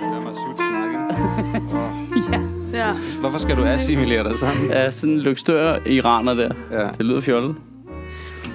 Lad 0.00 0.20
mig 0.20 0.32
sut 0.34 0.56
snakke. 0.58 0.96
Ja. 2.74 2.86
Hvorfor 3.20 3.38
skal 3.38 3.56
du 3.56 3.64
assimilere 3.64 4.24
dig 4.28 4.38
sammen? 4.38 4.64
Ja, 4.70 4.90
sådan 4.90 5.14
en 5.14 5.20
lykstør 5.20 5.78
iraner 5.86 6.34
der. 6.34 6.50
Ja. 6.70 6.82
Det 6.98 7.04
lyder 7.06 7.20
fjollet. 7.20 7.54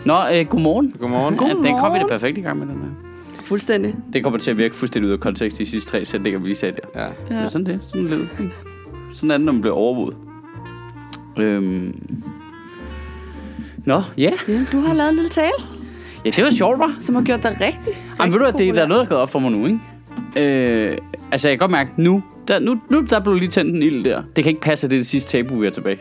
Nå, 0.05 0.14
øh, 0.34 0.46
godmorgen. 0.48 0.93
Godmorgen. 1.00 1.39
Ja, 1.64 1.70
den 1.70 1.77
kom 1.80 1.93
vi 1.93 2.00
det 2.00 2.07
perfekt 2.09 2.38
i 2.38 2.41
gang 2.41 2.59
med, 2.59 2.68
den 2.68 2.75
her. 2.75 2.89
Fuldstændig. 3.43 3.96
Det 4.14 4.23
kommer 4.23 4.39
til 4.39 4.52
at 4.52 4.57
virke 4.57 4.75
fuldstændig 4.75 5.07
ud 5.07 5.14
af 5.14 5.20
kontekst 5.20 5.59
i 5.59 5.64
de 5.64 5.70
sidste 5.70 5.91
tre 5.91 6.05
sætninger, 6.05 6.39
vi 6.39 6.48
lige 6.48 6.55
sagde 6.55 6.75
der. 6.93 7.02
Ja. 7.02 7.07
Ja. 7.36 7.39
Men 7.42 7.50
sådan 7.50 7.66
det. 7.66 7.80
Sådan 7.84 8.08
lidt. 8.08 8.30
Sådan 9.14 9.32
er 9.32 9.38
det, 9.38 9.46
når 9.46 9.52
man 9.54 9.62
bliver 9.62 9.76
overvåget. 9.76 10.16
Øhm. 11.38 12.21
Nå, 13.86 14.02
ja. 14.18 14.32
Ja, 14.48 14.66
du 14.71 14.80
har 14.80 14.94
lavet 14.94 15.10
en 15.10 15.16
lille 15.16 15.30
tale, 15.30 15.52
Ja, 16.25 16.29
det 16.29 16.43
var 16.43 16.50
sjovt, 16.51 16.79
var. 16.79 16.96
som 17.00 17.15
har 17.15 17.21
gjort 17.21 17.43
dig 17.43 17.51
rigtig, 17.51 17.93
Jamen, 18.19 18.33
ved 18.33 18.39
du, 18.39 18.46
rigtig 18.46 18.61
at 18.61 18.68
det, 18.68 18.75
der 18.75 18.83
er 18.83 18.87
noget, 18.87 19.00
der 19.00 19.05
er 19.05 19.10
gået 19.10 19.19
op 19.21 19.29
for 19.29 19.39
mig 19.39 19.51
nu, 19.51 19.65
ikke? 19.65 19.79
Øh, 20.37 20.97
altså, 21.32 21.48
jeg 21.50 21.58
kan 21.58 21.60
godt 21.60 21.71
mærke, 21.71 21.90
nu, 21.98 22.24
der, 22.48 22.60
nu, 22.60 22.80
nu 22.90 23.02
der 23.10 23.20
blev 23.20 23.36
lige 23.36 23.50
tændt 23.50 23.76
en 23.76 23.84
ild 23.84 24.04
der. 24.04 24.21
Det 24.36 24.44
kan 24.44 24.50
ikke 24.52 24.62
passe, 24.62 24.88
at 24.88 24.92
det 24.92 24.98
er 24.98 25.00
det 25.00 25.08
sidste 25.08 25.32
tabu, 25.38 25.56
vi 25.56 25.68
er 25.68 25.71
tilbage. 25.71 25.98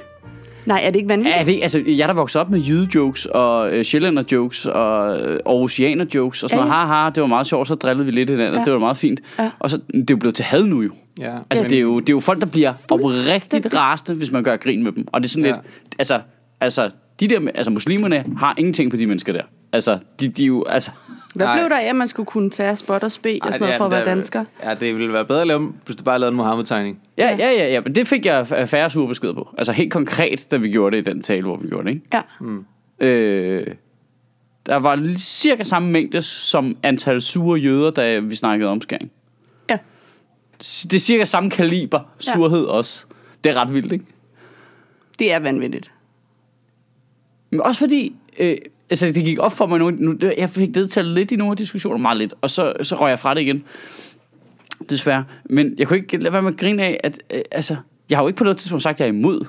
Nej, 0.66 0.80
er 0.84 0.90
det 0.90 0.96
ikke 0.96 1.08
vanvittigt? 1.08 1.36
Ja, 1.36 1.44
det, 1.44 1.62
altså, 1.62 1.82
jeg 1.86 2.02
er 2.02 2.06
der 2.06 2.14
vokset 2.14 2.40
op 2.40 2.50
med 2.50 2.60
jyde-jokes 2.60 3.26
og 3.30 3.72
øh, 3.72 3.80
sjællander-jokes 3.84 4.66
og 4.66 5.20
øh, 5.20 5.40
aarhusianer-jokes 5.46 6.42
og 6.42 6.50
sådan 6.50 6.58
Ja, 6.64 6.64
noget. 6.64 6.70
Haha, 6.86 7.10
det 7.10 7.20
var 7.20 7.26
meget 7.26 7.46
sjovt, 7.46 7.68
så 7.68 7.74
drillede 7.74 8.04
vi 8.06 8.10
lidt 8.12 8.30
hinanden, 8.30 8.54
Ja. 8.58 8.64
det 8.64 8.72
var 8.72 8.78
meget 8.78 8.96
fint. 8.96 9.20
Ja. 9.38 9.50
Og 9.58 9.70
så, 9.70 9.76
det 9.76 10.00
er 10.00 10.04
jo 10.10 10.16
blevet 10.16 10.34
til 10.34 10.44
had 10.44 10.66
nu 10.66 10.82
jo. 10.82 10.90
Ja. 11.20 11.32
Altså, 11.50 11.66
det 11.68 11.76
er 11.76 11.80
jo, 11.80 12.00
det 12.00 12.08
er 12.08 12.12
jo 12.12 12.20
folk, 12.20 12.40
der 12.40 12.46
bliver 12.52 12.72
oprigtigt 12.90 13.74
rasende, 13.74 14.18
hvis 14.18 14.30
man 14.32 14.42
gør 14.44 14.56
grin 14.56 14.82
med 14.84 14.92
dem. 14.92 15.04
Og 15.12 15.20
det 15.22 15.28
er 15.28 15.30
sådan 15.30 15.44
Ja. 15.44 15.50
lidt, 15.50 15.60
altså, 15.98 16.20
altså, 16.60 16.90
de 17.20 17.28
der, 17.28 17.40
altså 17.54 17.70
muslimerne 17.70 18.24
har 18.38 18.54
ingenting 18.58 18.90
på 18.90 18.96
de 18.96 19.06
mennesker 19.06 19.32
der. 19.32 19.42
Altså, 19.72 19.98
de, 20.20 20.28
de 20.28 20.42
er 20.42 20.46
jo, 20.46 20.64
altså, 20.64 20.90
Hvad 21.34 21.46
Nej. 21.46 21.56
blev 21.58 21.68
der 21.70 21.76
af, 21.76 21.84
at 21.84 21.96
man 21.96 22.08
skulle 22.08 22.26
kunne 22.26 22.50
tage 22.50 22.76
spot 22.76 23.02
og 23.02 23.10
spe 23.10 23.38
og 23.42 23.52
sådan 23.52 23.60
noget 23.64 23.76
for 23.78 23.84
at 23.84 23.90
være 23.90 24.04
dansker? 24.04 24.44
Ja, 24.62 24.74
det 24.74 24.94
ville 24.94 25.12
være 25.12 25.24
bedre 25.24 25.40
at 25.40 25.46
lave, 25.46 25.72
hvis 25.86 25.96
du 25.96 26.04
bare 26.04 26.18
lavede 26.18 26.30
en 26.32 26.36
Mohammed-tegning. 26.36 27.00
ja, 27.18 27.36
ja, 27.38 27.50
ja, 27.50 27.68
ja, 27.68 27.80
men 27.80 27.94
det 27.94 28.08
fik 28.08 28.26
jeg 28.26 28.46
færre 28.46 28.90
sure 28.90 29.08
besked 29.08 29.34
på. 29.34 29.54
Altså, 29.58 29.72
helt 29.72 29.92
konkret, 29.92 30.46
da 30.50 30.56
vi 30.56 30.68
gjorde 30.70 30.96
det 30.96 31.06
i 31.08 31.10
den 31.10 31.22
tale, 31.22 31.42
hvor 31.42 31.56
vi 31.56 31.68
gjorde 31.68 31.88
det, 31.88 31.94
ikke? 31.94 32.06
Ja. 33.00 33.06
Øh, 33.06 33.66
der 34.66 34.76
var 34.76 35.14
cirka 35.18 35.62
samme 35.62 35.90
mængde 35.90 36.22
som 36.22 36.76
antal 36.82 37.20
sure 37.22 37.58
jøder, 37.60 37.90
da 37.90 38.18
vi 38.18 38.34
snakkede 38.36 38.70
omskæring. 38.70 39.10
Ja. 39.70 39.78
S- 40.62 40.82
Det 40.82 40.94
er 40.96 41.00
cirka 41.00 41.24
samme 41.24 41.50
kaliber 41.50 42.00
surhed 42.18 42.64
også. 42.64 43.06
Det 43.44 43.50
er 43.52 43.54
ret 43.62 43.74
vildt, 43.74 43.92
ikke? 43.92 44.04
Det 45.18 45.32
er 45.32 45.38
vanvittigt. 45.38 45.90
Men 47.50 47.60
også 47.60 47.78
fordi, 47.78 48.16
øh, 48.38 48.56
altså 48.90 49.06
det 49.06 49.24
gik 49.24 49.38
op 49.38 49.52
for 49.52 49.66
mig 49.66 49.78
nu, 49.78 49.90
nu 49.90 50.14
jeg 50.38 50.50
fik 50.50 50.74
det 50.74 50.90
til 50.90 51.04
lidt 51.04 51.32
i 51.32 51.36
nogle 51.36 51.50
af 51.50 51.56
diskussionerne, 51.56 52.02
meget 52.02 52.18
lidt, 52.18 52.34
og 52.40 52.50
så, 52.50 52.72
så 52.82 52.94
røg 52.94 53.08
jeg 53.08 53.18
fra 53.18 53.34
det 53.34 53.40
igen. 53.40 53.64
Desværre. 54.90 55.24
Men 55.44 55.74
jeg 55.78 55.88
kunne 55.88 55.96
ikke 55.96 56.16
lade 56.16 56.32
være 56.32 56.42
med 56.42 56.52
at 56.52 56.58
grine 56.58 56.82
af, 56.82 57.00
at 57.04 57.18
øh, 57.34 57.40
altså, 57.50 57.76
jeg 58.10 58.18
har 58.18 58.22
jo 58.22 58.28
ikke 58.28 58.38
på 58.38 58.44
noget 58.44 58.56
tidspunkt 58.56 58.82
sagt, 58.82 58.94
at 58.94 59.00
jeg 59.00 59.06
er 59.06 59.12
imod 59.12 59.46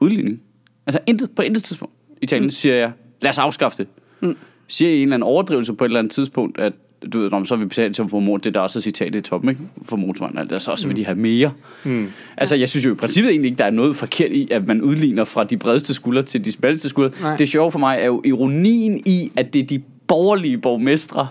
udligning. 0.00 0.42
Altså 0.86 1.00
intet, 1.06 1.30
på 1.36 1.42
intet 1.42 1.64
tidspunkt 1.64 1.94
i 2.22 2.26
talen 2.26 2.44
mm. 2.44 2.50
siger 2.50 2.74
jeg, 2.74 2.92
lad 3.22 3.30
os 3.30 3.38
afskaffe 3.38 3.78
det. 3.78 3.88
Mm. 4.20 4.36
Siger 4.68 4.90
i 4.90 4.96
en 4.96 5.02
eller 5.02 5.14
anden 5.14 5.22
overdrivelse 5.22 5.74
på 5.74 5.84
et 5.84 5.88
eller 5.88 5.98
andet 5.98 6.12
tidspunkt, 6.12 6.58
at 6.58 6.72
du 7.12 7.18
ved, 7.18 7.30
men 7.30 7.46
så 7.46 7.54
har 7.54 7.60
vi 7.62 7.68
betalt 7.68 7.96
til 7.96 8.08
for 8.08 8.20
mor, 8.20 8.36
det 8.36 8.46
er 8.46 8.50
der 8.50 8.60
også 8.60 8.78
er 8.78 8.80
citatet 8.80 9.14
i 9.18 9.20
toppen, 9.20 9.50
ikke? 9.50 9.60
For 9.84 9.96
motorvejen, 9.96 10.38
altså, 10.38 10.58
så, 10.58 10.76
så 10.76 10.88
vil 10.88 10.96
de 10.96 11.04
have 11.04 11.18
mere. 11.18 11.52
Mm. 11.84 12.06
Altså, 12.36 12.56
jeg 12.56 12.68
synes 12.68 12.84
jo 12.86 12.92
i 12.92 12.94
princippet 12.94 13.30
egentlig 13.30 13.48
ikke, 13.48 13.58
der 13.58 13.64
er 13.64 13.70
noget 13.70 13.96
forkert 13.96 14.32
i, 14.32 14.48
at 14.50 14.66
man 14.66 14.82
udligner 14.82 15.24
fra 15.24 15.44
de 15.44 15.56
bredeste 15.56 15.94
skuldre 15.94 16.22
til 16.22 16.44
de 16.44 16.52
smalleste 16.52 16.88
skuldre. 16.88 17.12
Nej. 17.22 17.36
Det 17.36 17.48
sjove 17.48 17.72
for 17.72 17.78
mig 17.78 17.98
er 18.00 18.06
jo 18.06 18.22
ironien 18.24 19.00
i, 19.06 19.32
at 19.36 19.52
det 19.52 19.62
er 19.62 19.66
de 19.66 19.82
borgerlige 20.08 20.58
borgmestre, 20.58 21.28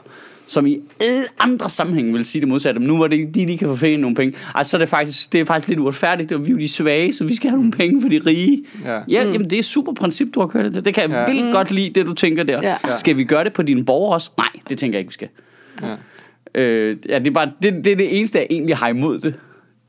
som 0.48 0.66
i 0.66 0.80
alle 1.00 1.24
andre 1.40 1.70
sammenhænge 1.70 2.14
vil 2.14 2.26
sige 2.26 2.40
det 2.40 2.50
modsatte. 2.50 2.80
Men 2.80 2.88
nu 2.88 2.98
var 2.98 3.08
det 3.08 3.36
de, 3.36 3.48
de 3.48 3.58
kan 3.58 3.68
få 3.68 3.76
fælde 3.76 3.98
nogle 3.98 4.16
penge. 4.16 4.38
Altså, 4.56 4.72
så 4.72 4.78
er 4.78 4.80
det 4.80 4.90
faktisk, 4.90 5.34
det 5.34 5.42
er 5.42 5.46
faktisk 5.46 5.68
lidt 5.68 5.80
uretfærdigt. 5.80 6.30
Det 6.30 6.36
er, 6.36 6.40
vi 6.40 6.48
er 6.48 6.52
jo 6.52 6.58
de 6.58 6.68
svage, 6.68 7.14
så 7.14 7.24
vi 7.24 7.36
skal 7.36 7.50
have 7.50 7.58
nogle 7.58 7.72
penge 7.72 8.02
for 8.02 8.10
de 8.10 8.22
rige. 8.26 8.64
Ja. 8.86 8.94
ja 8.94 9.04
jamen, 9.08 9.44
det 9.44 9.54
er 9.54 9.60
et 9.60 9.66
super 9.66 9.94
princip, 9.94 10.28
du 10.36 10.40
har 10.40 10.48
kørt 10.48 10.74
det. 10.74 10.86
Det 10.86 10.94
kan 10.94 11.12
jeg 11.12 11.26
Ja. 11.28 11.34
vildt 11.34 11.54
godt 11.54 11.72
lide, 11.72 11.90
det 11.90 12.06
du 12.06 12.14
tænker 12.14 12.44
der. 12.44 12.60
Ja. 12.64 12.76
Skal 12.92 13.18
vi 13.18 13.24
gøre 13.24 13.44
det 13.44 13.54
på 13.54 13.62
dine 13.62 13.86
borgere 13.86 14.14
også? 14.14 14.32
Nej, 14.38 14.48
det 14.70 14.78
tænker 14.78 14.98
jeg 14.98 15.00
ikke, 15.00 15.10
vi 15.10 15.14
skal. 15.14 15.28
Ja. 15.82 15.96
Øh, 16.62 16.98
ja, 17.10 17.20
det, 17.20 17.28
er 17.28 17.32
bare, 17.32 17.52
det, 17.62 17.74
det 17.86 17.92
er 17.92 17.96
det 17.96 18.18
eneste, 18.18 18.38
jeg 18.38 18.48
egentlig 18.50 18.78
har 18.78 18.88
imod 18.88 19.20
det. 19.20 19.40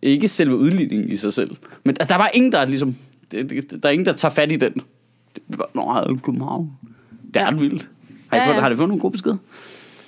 Ikke 0.03 0.29
selve 0.29 0.57
udligningen 0.57 1.11
i 1.11 1.17
sig 1.17 1.33
selv. 1.33 1.57
Men 1.85 1.95
der, 1.97 2.05
der 2.05 2.15
er 2.15 2.19
bare 2.19 2.31
ingen, 2.37 2.53
der 2.53 2.59
er 2.59 2.67
ligesom... 2.67 2.95
Det, 3.33 3.51
det, 3.51 3.83
der 3.83 3.89
er 3.89 3.93
ingen, 3.93 4.07
der 4.07 4.13
tager 4.13 4.35
fat 4.35 4.53
i 4.53 4.57
den. 4.57 4.73
Det 4.73 5.43
er 5.53 5.57
bare, 5.57 5.69
Nå, 5.75 5.83
er 5.83 6.19
København. 6.23 6.73
Det 7.35 7.43
er 7.43 7.47
Ja. 7.47 7.55
vildt. 7.59 7.89
Har 8.29 8.37
I, 8.37 8.41
Ja, 8.41 8.47
fået, 8.49 8.55
ja. 8.55 8.61
har 8.61 8.71
I 8.71 8.77
fået 8.77 8.89
nogle 8.89 9.01
gode 9.01 9.13
beskeder? 9.13 9.37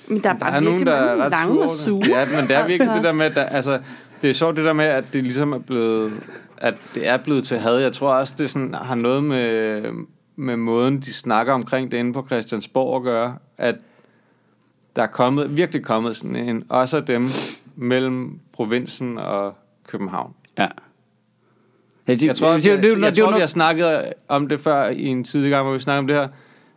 Men 0.07 0.19
der 0.23 0.29
er 0.29 0.33
Der 0.33 0.39
bare 0.39 0.55
er 0.55 0.59
nogen, 0.59 0.65
virkelig 0.79 0.85
der 0.85 0.93
er 0.93 1.05
mange 1.05 1.23
ret 1.23 1.31
lange 1.31 1.61
og 1.61 1.69
sure. 1.69 2.07
Ja, 2.07 2.25
men 2.25 2.47
det 2.47 2.55
er 2.57 2.67
virkelig 2.67 2.81
Altså. 2.81 2.95
det 2.95 3.03
der 3.03 3.11
med, 3.11 3.25
at 3.25 3.35
der, 3.35 3.43
altså, 3.43 3.79
det 4.21 4.29
er 4.29 4.33
sjovt 4.33 4.57
det 4.57 4.65
der 4.65 4.73
med, 4.73 4.85
at 4.85 5.03
det 5.13 5.23
ligesom 5.23 5.53
er 5.53 5.59
blevet, 5.59 6.13
at 6.57 6.73
det 6.95 7.09
er 7.09 7.17
blevet 7.17 7.43
til 7.43 7.57
had. 7.57 7.75
Jeg 7.77 7.93
tror 7.93 8.13
også, 8.13 8.35
det 8.37 8.49
sådan, 8.49 8.73
har 8.73 8.95
noget 8.95 9.23
med, 9.23 9.81
med 10.35 10.57
måden, 10.57 10.99
de 10.99 11.13
snakker 11.13 11.53
omkring 11.53 11.91
det 11.91 11.97
inde 11.97 12.13
på 12.13 12.25
Christiansborg 12.27 12.95
at 12.95 13.03
gøre, 13.03 13.35
at 13.57 13.75
der 14.95 15.01
er 15.01 15.07
kommet, 15.07 15.57
virkelig 15.57 15.83
kommet 15.83 16.15
sådan 16.15 16.35
en, 16.35 16.63
også 16.69 16.97
af 16.97 17.05
dem 17.05 17.27
mellem 17.75 18.39
provinsen 18.53 19.17
og 19.17 19.55
København. 19.87 20.33
Ja. 20.57 20.67
Jeg 22.07 22.35
tror, 22.35 22.53
det, 22.53 22.65
jeg, 22.65 22.99
jeg 22.99 23.13
tror 23.13 23.33
vi 23.33 23.39
har 23.39 23.47
snakket 23.47 24.13
om 24.27 24.47
det 24.47 24.59
før 24.59 24.87
i 24.87 25.05
en 25.05 25.23
tidligere 25.23 25.55
gang, 25.55 25.65
hvor 25.65 25.73
vi 25.73 25.79
snakkede 25.79 25.99
om 25.99 26.07
det 26.07 26.15
her. 26.15 26.27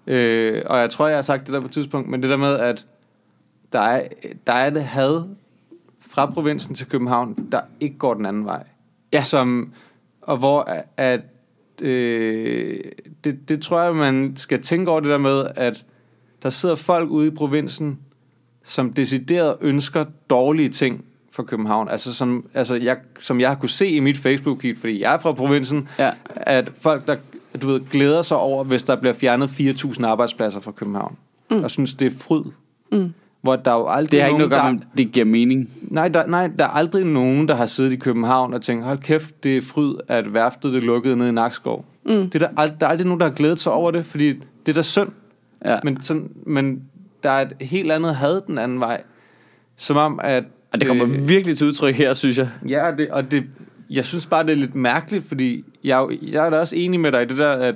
Øh, 0.06 0.62
og 0.66 0.78
jeg 0.78 0.90
tror, 0.90 1.08
jeg 1.08 1.16
har 1.16 1.22
sagt 1.22 1.46
det 1.46 1.54
der 1.54 1.60
på 1.60 1.66
et 1.66 1.72
tidspunkt, 1.72 2.08
men 2.08 2.22
det 2.22 2.30
der 2.30 2.36
med, 2.36 2.58
at 2.58 2.86
der 3.72 3.80
er, 3.80 4.02
der 4.46 4.52
er 4.52 4.70
det 4.70 4.84
had 4.84 5.22
fra 6.00 6.26
provinsen 6.26 6.74
til 6.74 6.88
København, 6.88 7.48
der 7.52 7.60
ikke 7.80 7.98
går 7.98 8.14
den 8.14 8.26
anden 8.26 8.44
vej. 8.44 8.64
Ja. 9.12 9.22
Som, 9.22 9.72
og 10.22 10.36
hvor 10.36 10.68
at, 10.96 11.20
øh, 11.82 12.80
det, 13.24 13.48
det 13.48 13.62
tror 13.62 13.82
jeg, 13.82 13.94
man 13.94 14.36
skal 14.36 14.62
tænke 14.62 14.90
over 14.90 15.00
det 15.00 15.10
der 15.10 15.18
med, 15.18 15.46
at 15.56 15.84
der 16.42 16.50
sidder 16.50 16.74
folk 16.74 17.10
ude 17.10 17.26
i 17.26 17.30
provinsen, 17.30 17.98
som 18.64 18.92
decideret 18.92 19.56
ønsker 19.60 20.04
dårlige 20.30 20.68
ting 20.68 21.04
for 21.32 21.42
København. 21.42 21.88
Altså 21.88 22.14
som, 22.14 22.46
altså 22.54 22.74
jeg, 22.74 22.96
som 23.20 23.40
jeg 23.40 23.48
har 23.48 23.54
kunne 23.54 23.68
se 23.68 23.88
i 23.88 24.00
mit 24.00 24.16
Facebook-feed, 24.16 24.80
fordi 24.80 25.00
jeg 25.00 25.14
er 25.14 25.18
fra 25.18 25.32
provinsen, 25.32 25.88
Ja. 25.98 26.10
at 26.30 26.72
folk, 26.80 27.06
der 27.06 27.16
du 27.62 27.68
ved, 27.68 27.80
glæder 27.90 28.22
sig 28.22 28.36
over, 28.36 28.64
hvis 28.64 28.82
der 28.82 28.96
bliver 28.96 29.12
fjernet 29.14 29.48
4.000 29.48 30.04
arbejdspladser 30.06 30.60
fra 30.60 30.70
København. 30.72 31.16
Mm. 31.50 31.64
Og 31.64 31.70
synes, 31.70 31.94
det 31.94 32.06
er 32.12 32.16
fryd. 32.18 32.42
Mm. 32.92 33.12
Hvor 33.42 33.56
der 33.56 33.70
er 33.70 33.74
jo 33.76 33.86
aldrig 33.88 34.10
det 34.12 34.20
har 34.20 34.28
ikke 34.28 34.38
nogen, 34.38 34.50
noget 34.50 34.60
at 34.60 34.64
gøre 34.64 34.72
der, 34.72 34.84
om 34.84 34.96
det 34.98 35.12
giver 35.12 35.26
mening. 35.26 35.70
nej, 35.82 36.08
der, 36.08 36.26
nej, 36.26 36.46
der 36.58 36.64
er 36.64 36.68
aldrig 36.68 37.04
nogen, 37.06 37.48
der 37.48 37.54
har 37.54 37.66
siddet 37.66 37.92
i 37.92 37.96
København 37.96 38.54
og 38.54 38.62
tænkt, 38.62 38.84
hold 38.84 38.98
kæft, 38.98 39.44
det 39.44 39.56
er 39.56 39.60
fryd, 39.60 39.94
at 40.08 40.34
værftet 40.34 40.72
det 40.72 40.82
lukkede 40.82 41.16
nede 41.16 41.28
i 41.28 41.32
Nakskov. 41.32 41.84
Mm. 42.06 42.30
Det 42.30 42.34
er 42.42 42.48
der, 42.48 42.66
der 42.66 42.86
er 42.86 42.90
aldrig 42.90 43.06
nogen, 43.06 43.20
der 43.20 43.26
har 43.26 43.34
glædet 43.34 43.60
sig 43.60 43.72
over 43.72 43.90
det, 43.90 44.06
fordi 44.06 44.28
det 44.66 44.68
er 44.68 44.72
da 44.72 44.82
synd. 44.82 45.08
Ja. 45.64 45.78
Men, 45.84 46.02
sådan, 46.02 46.32
men 46.46 46.82
der 47.22 47.30
er 47.30 47.40
et 47.40 47.56
helt 47.60 47.92
andet 47.92 48.16
had 48.16 48.40
den 48.46 48.58
anden 48.58 48.80
vej. 48.80 49.02
Som 49.76 49.96
om, 49.96 50.20
at... 50.22 50.44
Og 50.72 50.80
det 50.80 50.88
kommer 50.88 51.06
øh, 51.08 51.28
virkelig 51.28 51.58
til 51.58 51.66
udtryk 51.66 51.94
her, 51.94 52.12
synes 52.12 52.38
jeg. 52.38 52.50
Ja, 52.68 52.86
og 52.90 52.98
det, 52.98 53.10
og 53.10 53.30
det, 53.30 53.44
jeg 53.90 54.04
synes 54.04 54.26
bare, 54.26 54.42
det 54.42 54.52
er 54.52 54.56
lidt 54.56 54.74
mærkeligt, 54.74 55.24
fordi 55.24 55.64
jeg, 55.84 56.06
jeg 56.22 56.46
er 56.46 56.50
da 56.50 56.58
også 56.58 56.76
enig 56.76 57.00
med 57.00 57.12
dig 57.12 57.22
i 57.22 57.24
det 57.24 57.38
der, 57.38 57.50
at, 57.50 57.74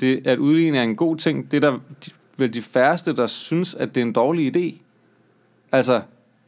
det, 0.00 0.26
at 0.26 0.38
udligning 0.38 0.76
er 0.76 0.82
en 0.82 0.96
god 0.96 1.16
ting. 1.16 1.50
Det 1.50 1.64
er 1.64 1.70
der 1.70 1.78
de, 2.06 2.10
vel 2.36 2.54
de 2.54 2.62
færreste, 2.62 3.16
der 3.16 3.26
synes, 3.26 3.74
at 3.74 3.94
det 3.94 4.00
er 4.00 4.04
en 4.04 4.12
dårlig 4.12 4.56
idé. 4.56 4.80
Altså, 5.72 6.00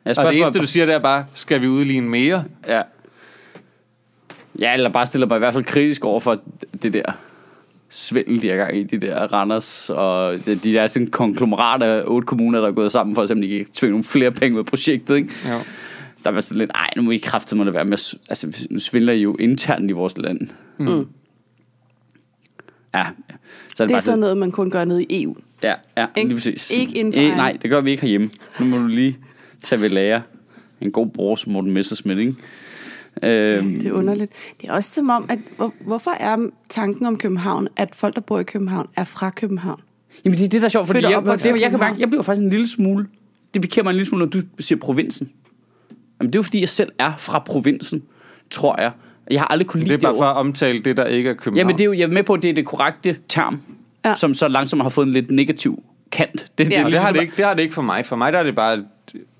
Jeg 0.04 0.18
og 0.18 0.32
det 0.32 0.40
eneste, 0.40 0.58
du 0.58 0.66
siger, 0.66 0.86
det 0.86 0.94
er 0.94 0.98
bare, 0.98 1.26
skal 1.34 1.60
vi 1.60 1.68
udligne 1.68 2.08
mere? 2.08 2.44
Ja. 2.68 2.82
Ja, 4.58 4.74
eller 4.74 4.92
bare 4.92 5.06
stiller 5.06 5.26
mig 5.26 5.36
i 5.36 5.38
hvert 5.38 5.54
fald 5.54 5.64
kritisk 5.64 6.04
over 6.04 6.20
for 6.20 6.40
det 6.82 6.92
der 6.92 7.12
svindel, 7.90 8.42
de 8.42 8.48
har 8.48 8.56
gang 8.56 8.76
i, 8.76 8.82
de 8.82 9.00
der 9.00 9.32
Randers, 9.32 9.90
og 9.90 10.46
de, 10.46 10.54
de 10.54 10.72
der 10.72 10.86
sådan 10.86 11.06
konglomerat 11.08 11.82
af 11.82 12.02
otte 12.06 12.26
kommuner, 12.26 12.60
der 12.60 12.68
er 12.68 12.72
gået 12.72 12.92
sammen 12.92 13.14
for 13.14 13.22
at 13.22 13.28
de 13.28 13.48
kan 13.58 13.66
tvinge 13.72 13.90
nogle 13.90 14.04
flere 14.04 14.30
penge 14.32 14.56
med 14.56 14.64
projektet, 14.64 15.16
ikke? 15.16 15.32
Jo. 15.48 15.58
Der 16.24 16.30
var 16.30 16.40
sådan 16.40 16.58
lidt, 16.58 16.70
ej, 16.74 16.88
nu 16.96 17.02
må 17.02 17.10
I 17.10 17.16
kræfte 17.16 17.56
mig 17.56 17.66
det 17.66 17.74
være 17.74 17.84
med, 17.84 17.92
at 17.92 18.14
altså, 18.28 18.66
nu 18.70 18.78
svindler 18.78 19.12
I 19.12 19.22
jo 19.22 19.36
internt 19.40 19.90
i 19.90 19.92
vores 19.92 20.18
land. 20.18 20.40
Mm. 20.78 20.86
Ja, 20.86 20.98
ja. 22.94 23.04
så 23.76 23.82
er 23.82 23.86
det, 23.86 23.88
Det 23.88 23.94
er 23.94 23.98
sådan 23.98 24.18
noget, 24.18 24.38
man 24.38 24.50
kun 24.50 24.70
gør 24.70 24.84
nede 24.84 25.04
i 25.04 25.22
EU. 25.22 25.36
Ja, 25.62 25.74
ja 25.96 26.06
Ikke- 26.16 26.28
lige 26.28 26.36
præcis. 26.36 26.70
ikke 26.70 26.98
inden 26.98 27.12
for 27.12 27.20
egen- 27.20 27.36
Nej, 27.36 27.56
det 27.62 27.70
gør 27.70 27.80
vi 27.80 27.90
ikke 27.90 28.00
herhjemme. 28.00 28.30
Nu 28.60 28.66
må 28.66 28.76
du 28.76 28.86
lige 28.86 29.16
tage 29.62 29.80
ved 29.80 29.88
lære. 29.88 30.22
En 30.80 30.92
god 30.92 31.06
bror 31.06 31.36
som 31.36 31.52
Morten 31.52 31.70
Messersmith, 31.72 32.20
ikke? 32.20 32.34
Øhm, 33.22 33.72
Det 33.80 33.84
er 33.88 33.92
underligt. 33.92 34.32
Det 34.60 34.68
er 34.68 34.72
også 34.72 34.90
som 34.90 35.10
om, 35.10 35.26
at 35.28 35.38
hvor, 35.56 35.72
hvorfor 35.80 36.10
er 36.20 36.50
tanken 36.68 37.06
om 37.06 37.18
København, 37.18 37.68
at 37.76 37.94
folk, 37.94 38.14
der 38.14 38.20
bor 38.20 38.38
i 38.38 38.42
København, 38.42 38.88
er 38.96 39.04
fra 39.04 39.30
København? 39.30 39.80
Jamen 40.24 40.38
det 40.38 40.44
er 40.44 40.48
det, 40.48 40.60
der 40.60 40.64
er 40.64 40.68
sjovt, 40.68 40.86
fordi 40.86 41.02
jeg, 41.02 41.22
det, 41.26 41.46
i 41.46 41.60
jeg, 41.60 41.70
kan 41.70 41.78
mærke, 41.78 41.96
jeg 41.98 42.08
bliver 42.08 42.22
faktisk 42.22 42.42
en 42.44 42.50
lille 42.50 42.68
smule, 42.68 43.06
det 43.54 43.62
bekæmper 43.62 43.84
mig 43.88 43.90
en 43.90 43.96
lille 43.96 44.06
smule, 44.08 44.24
når 44.24 44.30
du 44.30 44.42
siger 44.60 44.78
provinsen. 44.78 45.30
Jamen 46.20 46.32
det 46.32 46.36
er 46.36 46.38
jo 46.38 46.42
fordi, 46.42 46.60
jeg 46.60 46.68
selv 46.68 46.92
er 46.98 47.12
fra 47.18 47.38
provinsen, 47.38 48.02
tror 48.50 48.80
jeg. 48.80 48.92
Jeg 49.30 49.40
har 49.40 49.46
aldrig 49.46 49.66
kunne 49.66 49.80
Det 49.80 49.88
lide 49.88 49.96
er 49.98 50.00
bare 50.00 50.12
det 50.12 50.18
for 50.18 50.24
at 50.24 50.36
omtale 50.36 50.78
det, 50.78 50.96
der 50.96 51.04
ikke 51.04 51.30
er 51.30 51.34
København. 51.34 51.56
Jamen 51.56 51.74
det 51.78 51.80
er 51.80 51.84
jo, 51.84 51.92
jeg 51.92 52.02
er 52.02 52.06
med 52.08 52.22
på, 52.22 52.32
at 52.34 52.42
det 52.42 52.50
er 52.50 52.54
det 52.54 52.66
korrekte 52.66 53.16
term, 53.28 53.60
Ja. 54.04 54.14
som 54.14 54.34
så 54.34 54.48
langsomt 54.48 54.82
har 54.82 54.88
fået 54.88 55.06
en 55.06 55.12
lidt 55.12 55.30
negativ 55.30 55.82
kant. 56.12 56.46
Det, 56.58 56.64
Ja. 56.64 56.68
det 56.70 56.76
har 56.78 56.88
ligesom- 56.88 57.14
det, 57.14 57.20
ikke, 57.20 57.32
det 57.36 57.44
har 57.44 57.54
det 57.54 57.62
ikke 57.62 57.74
for 57.74 57.82
mig. 57.82 58.06
For 58.06 58.16
mig 58.16 58.32
der 58.32 58.38
er 58.38 58.42
det 58.42 58.54
bare 58.54 58.84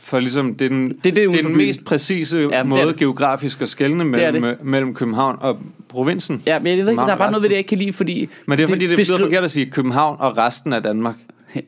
for 0.07 0.19
ligesom, 0.21 0.55
det 0.55 0.65
er 0.65 0.69
den, 0.69 0.89
det 0.89 1.11
er 1.11 1.15
det 1.15 1.25
er 1.25 1.29
uden 1.29 1.43
for 1.43 1.49
den 1.49 1.57
mest 1.57 1.85
præcise 1.85 2.39
det 2.43 2.55
er 2.55 2.63
måde 2.63 2.87
det. 2.87 2.97
geografisk 2.97 3.63
at 3.63 3.69
skelne 3.69 4.05
Det 4.13 4.23
er 4.25 4.33
mellem, 4.33 4.59
mellem 4.63 4.95
København 4.95 5.37
og 5.41 5.59
provinsen. 5.89 6.43
Ja, 6.47 6.59
men 6.59 6.67
jeg 6.79 6.85
ved 6.85 6.93
ikke, 6.93 7.01
der 7.03 7.13
er 7.13 7.17
bare 7.17 7.27
og 7.29 7.33
noget 7.33 7.43
ved 7.43 7.49
det, 7.49 7.55
jeg 7.55 7.59
ikke 7.59 7.69
kan 7.69 7.79
lide, 7.79 7.93
fordi... 7.93 8.29
Men 8.47 8.59
det 8.59 8.65
er 8.65 8.69
fordi, 8.69 8.81
det, 8.81 8.91
det 8.91 8.97
beskriv- 8.99 9.17
lyder 9.19 9.27
forkert 9.27 9.45
at 9.45 9.51
sige 9.51 9.67
København 9.67 10.17
og 10.21 10.39
resten 10.39 10.73
af 10.73 10.83
Danmark. 10.83 11.15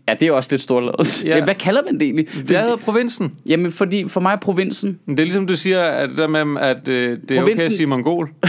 Ja, 0.09 0.15
det 0.21 0.29
er 0.29 0.33
også 0.33 0.49
lidt 0.53 0.63
stort 0.63 0.85
Ja. 1.25 1.37
ja. 1.37 1.45
Hvad 1.45 1.55
kalder 1.55 1.81
man 1.85 1.95
det 1.95 2.03
egentlig? 2.03 2.27
Det 2.49 2.57
hedder 2.61 2.77
provinsen. 2.77 3.33
Jamen, 3.47 3.73
fordi 3.73 4.09
for 4.09 4.21
mig 4.21 4.33
er 4.33 4.37
provinsen... 4.37 4.99
Men 5.07 5.17
Det 5.17 5.23
er 5.23 5.27
ligesom 5.27 5.47
du 5.47 5.55
siger, 5.57 5.81
at, 5.81 6.11
det 6.17 6.31
med, 6.31 6.61
at 6.61 6.89
øh, 6.89 7.19
det 7.29 7.37
er 7.37 7.43
okay 7.43 7.53
at 7.53 7.59
Provinsen- 7.59 7.77
sige 7.77 7.87
mongol. 7.87 8.31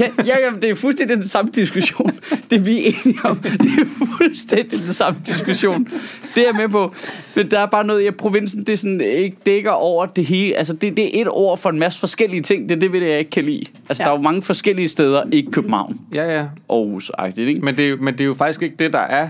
ja, 0.00 0.08
ja, 0.26 0.38
jamen, 0.44 0.62
det 0.62 0.70
er 0.70 0.74
fuldstændig 0.74 1.16
den 1.16 1.26
samme 1.26 1.50
diskussion. 1.54 2.10
Det 2.50 2.66
vi 2.66 2.72
er 2.86 2.92
enige 3.04 3.18
om, 3.24 3.36
det 3.36 3.52
er 3.62 4.06
fuldstændig 4.18 4.78
den 4.78 4.86
samme 4.88 5.20
diskussion. 5.26 5.88
Det 6.34 6.42
er 6.42 6.46
jeg 6.46 6.54
med 6.56 6.68
på. 6.68 6.94
Men 7.36 7.50
der 7.50 7.58
er 7.60 7.66
bare 7.66 7.84
noget 7.84 8.00
i, 8.00 8.06
at 8.06 8.16
provinsen 8.16 8.60
det 8.60 8.72
er 8.72 8.76
sådan, 8.76 9.00
ikke 9.00 9.36
dækker 9.46 9.70
over 9.70 10.06
det 10.06 10.26
hele. 10.26 10.54
Altså, 10.54 10.72
det, 10.72 10.96
det 10.96 11.16
er 11.18 11.22
et 11.22 11.28
ord 11.30 11.58
for 11.58 11.70
en 11.70 11.78
masse 11.78 12.00
forskellige 12.00 12.42
ting. 12.42 12.68
Det 12.68 12.74
er 12.76 12.80
det, 12.80 12.92
ved 12.92 13.00
det, 13.00 13.08
jeg 13.08 13.18
ikke 13.18 13.30
kan 13.30 13.44
lide. 13.44 13.62
Altså, 13.88 14.02
Ja. 14.02 14.08
der 14.08 14.14
er 14.14 14.18
jo 14.18 14.22
mange 14.22 14.42
forskellige 14.42 14.88
steder, 14.88 15.24
ikke 15.32 15.50
København. 15.50 15.96
Ja, 16.14 16.36
ja. 16.36 16.48
Aarhus, 16.70 17.10
ikke? 17.36 17.60
Men 17.60 17.76
det, 17.76 17.90
er, 17.90 17.96
men 17.96 18.14
det 18.14 18.20
er 18.20 18.24
jo 18.24 18.34
faktisk 18.34 18.62
ikke 18.62 18.76
det, 18.76 18.92
der 18.92 18.98
er 18.98 19.28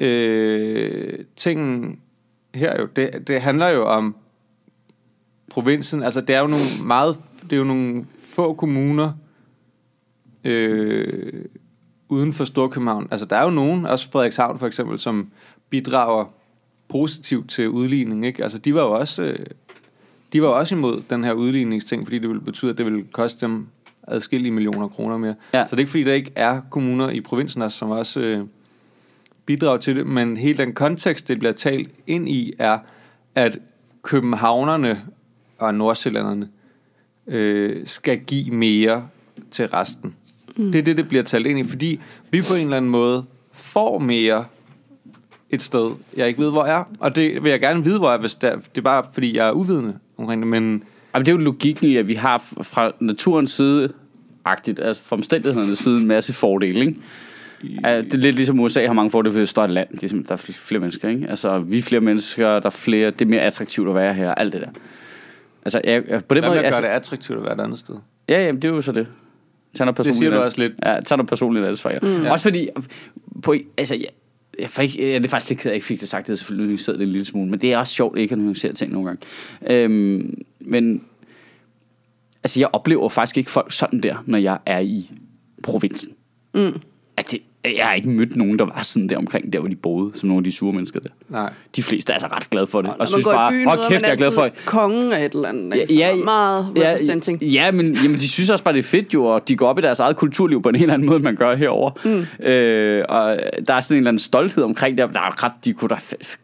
øh, 0.00 1.12
tingen 1.36 1.98
her 2.54 2.80
jo. 2.80 2.88
Det, 2.96 3.28
det 3.28 3.40
handler 3.40 3.68
jo 3.68 3.86
om 3.86 4.16
provinsen. 5.50 6.02
Altså, 6.02 6.20
det 6.20 6.36
er 6.36 6.40
jo 6.40 6.46
nogle 6.46 6.64
meget... 6.86 7.16
Det 7.42 7.52
er 7.52 7.56
jo 7.56 7.64
nogle 7.64 8.04
få 8.34 8.52
kommuner 8.54 9.12
øh, 10.44 11.32
uden 12.08 12.32
for 12.32 12.44
Storkøbenhavn. 12.44 13.08
Altså, 13.10 13.26
der 13.26 13.36
er 13.36 13.44
jo 13.44 13.50
nogen, 13.50 13.86
også 13.86 14.10
Frederikshavn 14.10 14.58
for 14.58 14.66
eksempel, 14.66 14.98
som 14.98 15.30
bidrager 15.70 16.24
positivt 16.88 17.50
til 17.50 17.68
udligning, 17.68 18.26
ikke? 18.26 18.42
Altså, 18.42 18.58
de 18.58 18.74
var 18.74 18.80
jo 18.80 18.90
også... 18.90 19.22
Øh, 19.22 19.46
de 20.32 20.42
var 20.42 20.48
jo 20.48 20.58
også 20.58 20.74
imod 20.74 21.02
den 21.10 21.24
her 21.24 21.32
udligningsting, 21.32 22.04
fordi 22.04 22.18
det 22.18 22.28
ville 22.28 22.42
betyde, 22.42 22.70
at 22.70 22.78
det 22.78 22.86
ville 22.86 23.04
koste 23.12 23.46
dem 23.46 23.66
adskillige 24.08 24.52
millioner 24.52 24.88
kroner 24.88 25.18
mere. 25.18 25.34
Ja. 25.54 25.66
Så 25.66 25.70
det 25.70 25.76
er 25.76 25.78
ikke 25.78 25.90
fordi, 25.90 26.04
der 26.04 26.12
ikke 26.12 26.32
er 26.36 26.60
kommuner 26.70 27.10
i 27.10 27.20
provinsen, 27.20 27.62
også, 27.62 27.78
som 27.78 27.90
også 27.90 28.20
øh, 28.20 28.46
bidrager 29.46 29.76
til 29.76 29.96
det, 29.96 30.06
men 30.06 30.36
hele 30.36 30.58
den 30.58 30.72
kontekst, 30.74 31.28
det 31.28 31.38
bliver 31.38 31.52
talt 31.52 31.90
ind 32.06 32.28
i, 32.28 32.52
er, 32.58 32.78
at 33.34 33.58
københavnerne 34.02 35.02
og 35.58 35.74
nordsjællanderne 35.74 36.48
øh, 37.26 37.86
skal 37.86 38.18
give 38.18 38.50
mere 38.50 39.08
til 39.50 39.68
resten. 39.68 40.16
Mm. 40.56 40.72
Det 40.72 40.78
er 40.78 40.82
det, 40.82 40.96
det 40.96 41.08
bliver 41.08 41.22
talt 41.24 41.46
ind 41.46 41.58
i, 41.58 41.64
fordi 41.64 42.00
vi 42.30 42.40
på 42.40 42.54
en 42.54 42.62
eller 42.64 42.76
anden 42.76 42.90
måde 42.90 43.24
får 43.52 43.98
mere 43.98 44.44
et 45.50 45.62
sted, 45.62 45.90
jeg 46.16 46.28
ikke 46.28 46.42
ved, 46.42 46.50
hvor 46.50 46.64
er. 46.64 46.84
Og 47.00 47.16
det 47.16 47.42
vil 47.42 47.50
jeg 47.50 47.60
gerne 47.60 47.84
vide, 47.84 47.98
hvor 47.98 48.10
er, 48.10 48.18
hvis 48.18 48.34
det 48.34 48.50
er, 48.52 48.56
det 48.56 48.78
er 48.78 48.82
bare, 48.82 49.04
fordi 49.12 49.36
jeg 49.36 49.48
er 49.48 49.52
uvidende 49.52 49.98
omkring 50.18 50.42
det, 50.42 50.48
men 50.48 50.82
Jamen, 51.14 51.26
det 51.26 51.32
er 51.32 51.36
jo 51.36 51.42
logikken 51.44 51.86
i, 51.86 51.96
at 51.96 52.08
vi 52.08 52.14
har 52.14 52.38
fra 52.62 52.92
naturens 53.00 53.50
side, 53.50 53.92
agtigt, 54.44 54.80
altså 54.80 55.02
fra 55.02 55.16
omstændighedernes 55.16 55.78
side, 55.78 56.00
en 56.00 56.06
masse 56.06 56.32
fordele, 56.32 56.80
ikke? 56.80 56.96
Ja, 57.84 58.00
det 58.00 58.14
er 58.14 58.18
lidt 58.18 58.36
ligesom 58.36 58.60
USA 58.60 58.86
har 58.86 58.92
mange 58.92 59.10
fordele, 59.10 59.32
fordi 59.32 59.38
det 59.38 59.42
er 59.42 59.42
et 59.42 59.48
stort 59.48 59.70
land. 59.70 59.88
Det 59.88 60.04
er 60.04 60.08
simpelthen, 60.08 60.24
der 60.28 60.42
er 60.42 60.46
fl- 60.46 60.66
flere 60.68 60.80
mennesker, 60.80 61.08
ikke? 61.08 61.26
Altså, 61.28 61.58
vi 61.58 61.78
er 61.78 61.82
flere 61.82 62.00
mennesker, 62.00 62.48
der 62.48 62.66
er 62.66 62.70
flere, 62.70 63.10
det 63.10 63.22
er 63.22 63.26
mere 63.26 63.40
attraktivt 63.40 63.88
at 63.88 63.94
være 63.94 64.14
her, 64.14 64.34
alt 64.34 64.52
det 64.52 64.60
der. 64.60 64.68
Altså, 65.64 65.80
jeg, 65.84 66.02
jeg, 66.08 66.24
på 66.24 66.34
den 66.34 66.42
hvad 66.42 66.50
måde... 66.50 66.56
med 66.56 66.58
at 66.58 66.64
Altså, 66.64 66.82
det 66.82 66.88
attraktivt 66.88 67.38
at 67.38 67.44
være 67.44 67.54
et 67.54 67.60
andet 67.60 67.78
sted? 67.78 67.94
ja, 68.28 68.46
jamen, 68.46 68.62
det 68.62 68.68
er 68.68 68.74
jo 68.74 68.80
så 68.80 68.92
det. 68.92 69.06
Tag 69.74 69.86
noget 69.86 69.96
personligt 69.96 70.18
siger 70.18 70.30
du 70.30 70.36
også 70.36 70.60
lidt. 70.60 70.72
Ja, 70.86 71.00
tag 71.00 71.18
noget 71.18 71.28
personligt 71.28 71.66
ansvar. 71.66 71.90
Ja. 71.90 71.98
Mm. 72.02 72.26
Også 72.26 72.42
fordi, 72.42 72.68
på, 73.42 73.54
altså, 73.78 73.94
jeg, 73.94 74.06
jeg, 74.58 74.82
ikke, 74.82 75.12
jeg, 75.12 75.22
det 75.22 75.28
er 75.28 75.30
faktisk 75.30 75.50
lidt 75.50 75.60
ked 75.60 75.66
af, 75.66 75.70
at 75.70 75.72
jeg 75.72 75.74
ikke 75.74 75.86
fik 75.86 76.00
det 76.00 76.08
sagt, 76.08 76.26
det 76.26 76.32
er 76.32 76.36
selvfølgelig 76.36 76.66
nuanceret 76.66 76.98
det 76.98 77.04
en 77.04 77.12
lille 77.12 77.24
smule, 77.24 77.50
men 77.50 77.60
det 77.60 77.72
er 77.72 77.78
også 77.78 77.94
sjovt 77.94 78.18
ikke 78.18 78.32
at 78.32 78.38
nuancere 78.38 78.72
ting 78.72 78.92
nogle 78.92 79.06
gange. 79.06 79.26
Øhm, 79.66 80.34
men 80.60 81.04
altså, 82.44 82.60
jeg 82.60 82.68
oplever 82.72 83.08
faktisk 83.08 83.38
ikke 83.38 83.50
folk 83.50 83.72
sådan 83.72 84.00
der, 84.00 84.22
når 84.26 84.38
jeg 84.38 84.58
er 84.66 84.80
i 84.80 85.10
provinsen. 85.62 86.12
Mm. 86.54 86.80
Det, 87.66 87.76
jeg 87.76 87.84
har 87.86 87.94
ikke 87.94 88.08
mødt 88.08 88.36
nogen, 88.36 88.58
der 88.58 88.64
var 88.64 88.82
sådan 88.82 89.08
der 89.08 89.16
omkring, 89.16 89.52
der 89.52 89.58
hvor 89.58 89.68
de 89.68 89.76
boede, 89.76 90.10
som 90.14 90.28
nogle 90.28 90.40
af 90.40 90.44
de 90.44 90.52
sure 90.52 90.72
mennesker 90.72 91.00
der. 91.00 91.08
Nej. 91.28 91.52
De 91.76 91.82
fleste 91.82 92.10
er 92.10 92.14
altså 92.14 92.28
ret 92.32 92.50
glade 92.50 92.66
for 92.66 92.82
det, 92.82 92.90
og, 92.90 92.96
man 92.98 93.06
synes 93.06 93.24
bare, 93.24 93.52
hold 93.66 93.78
kæft, 93.88 94.02
jeg 94.02 94.10
er 94.10 94.16
glad 94.16 94.32
for 94.32 94.42
altid 94.42 94.66
kongen 94.66 95.12
af 95.12 95.24
et 95.24 95.32
eller 95.32 95.48
andet. 95.48 95.76
Ja, 95.76 95.84
Ja, 95.90 96.16
ja, 96.16 96.24
meget 96.24 96.66
representing. 96.76 97.42
Ja, 97.42 97.46
ja 97.46 97.70
men 97.70 97.94
jamen, 97.94 98.16
de 98.16 98.28
synes 98.28 98.50
også 98.50 98.64
bare, 98.64 98.74
det 98.74 98.78
er 98.78 98.88
fedt 98.88 99.14
jo, 99.14 99.24
og 99.24 99.48
de 99.48 99.56
går 99.56 99.68
op 99.68 99.78
i 99.78 99.82
deres 99.82 100.00
eget 100.00 100.16
kulturliv 100.16 100.62
på 100.62 100.68
en 100.68 100.74
helt 100.74 100.90
anden 100.90 101.06
måde, 101.06 101.20
man 101.20 101.36
gør 101.36 101.54
herover. 101.54 101.90
Mm. 102.04 102.46
Øh, 102.46 103.04
og 103.08 103.38
der 103.68 103.74
er 103.74 103.80
sådan 103.80 103.96
en 103.96 103.98
eller 103.98 104.08
anden 104.08 104.18
stolthed 104.18 104.64
omkring 104.64 104.98
det. 104.98 105.08
Der 105.12 105.20
er 105.20 105.44
ret, 105.44 105.52
de 105.64 105.72
kunne 105.72 105.88
da, 105.88 105.96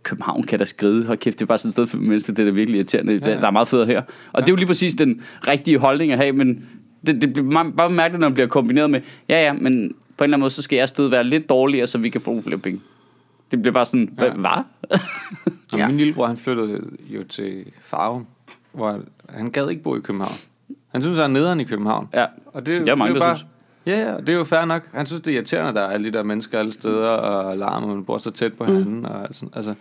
København 0.02 0.42
kan 0.42 0.58
da 0.58 0.64
skride. 0.64 1.06
Hold 1.06 1.18
kæft, 1.18 1.38
det 1.38 1.44
er 1.44 1.46
bare 1.46 1.58
sådan 1.58 1.68
et 1.68 1.72
sted 1.72 1.86
for 1.86 1.96
mennesker, 1.96 2.32
det 2.32 2.48
er 2.48 2.52
virkelig 2.52 2.78
irriterende. 2.78 3.12
Ja. 3.12 3.30
Der 3.30 3.46
er 3.46 3.50
meget 3.50 3.68
federe 3.68 3.86
her. 3.86 4.02
Og 4.32 4.42
det 4.42 4.48
er 4.48 4.52
jo 4.52 4.56
lige 4.56 4.66
præcis 4.66 4.94
den 4.94 5.20
rigtige 5.48 5.78
holdning 5.78 6.12
at 6.12 6.18
have, 6.18 6.32
men 6.32 6.64
det, 7.06 7.22
det 7.22 7.32
bliver 7.32 7.72
bare 7.76 7.90
mærkeligt, 7.90 8.20
når 8.20 8.28
det 8.28 8.34
bliver 8.34 8.48
kombineret 8.48 8.90
med, 8.90 9.00
ja 9.28 9.42
ja, 9.42 9.52
men 9.52 9.92
på 10.22 10.24
en 10.24 10.28
eller 10.28 10.36
anden 10.36 10.40
måde, 10.40 10.50
så 10.50 10.62
skal 10.62 10.76
jeg 10.76 10.88
stadig 10.88 11.10
være 11.10 11.24
lidt 11.24 11.48
dårligere, 11.48 11.86
så 11.86 11.98
vi 11.98 12.08
kan 12.10 12.20
få 12.20 12.30
nogle 12.30 12.42
flere 12.42 12.58
penge. 12.58 12.80
Det 13.50 13.62
bliver 13.62 13.72
bare 13.72 13.84
sådan, 13.84 14.08
hvad? 14.12 14.30
hvad? 14.30 14.50
Og 14.90 14.98
Ja. 15.72 15.78
ja. 15.78 15.86
min 15.88 15.96
lillebror, 15.96 16.26
han 16.26 16.36
flyttede 16.36 16.80
jo 17.06 17.24
til 17.24 17.64
Farum, 17.80 18.26
hvor 18.72 19.00
han 19.28 19.50
gad 19.50 19.68
ikke 19.70 19.82
bo 19.82 19.96
i 19.96 20.00
København. 20.00 20.32
Han 20.88 21.02
synes, 21.02 21.18
han 21.18 21.30
er 21.30 21.34
nederen 21.34 21.60
i 21.60 21.64
København. 21.64 22.08
Ja. 22.14 22.26
Og 22.46 22.66
det, 22.66 22.86
Der 22.86 22.92
er 22.92 22.96
mange, 22.96 23.14
det 23.14 23.20
der 23.20 23.26
bare, 23.28 23.36
synes. 23.36 23.50
Ja, 23.86 23.98
ja, 24.00 24.12
og 24.14 24.20
det 24.20 24.28
er 24.32 24.36
jo 24.36 24.44
fair 24.44 24.64
nok. 24.64 24.88
Han 24.94 25.06
synes, 25.06 25.22
det 25.22 25.30
er 25.30 25.34
irriterende, 25.34 25.68
at 25.68 25.74
der 25.74 25.80
er 25.80 25.86
alle 25.90 26.06
de 26.06 26.12
der 26.18 26.22
mennesker 26.22 26.58
alle 26.58 26.72
steder, 26.72 27.08
og 27.08 27.56
larm, 27.56 27.82
og 27.82 27.88
man 27.88 28.04
bor 28.04 28.18
så 28.18 28.30
tæt 28.30 28.52
på 28.52 28.64
hinanden. 28.64 28.98
Mm. 28.98 29.04
Og 29.04 29.22
alt 29.22 29.36
sådan, 29.36 29.50
altså, 29.54 29.74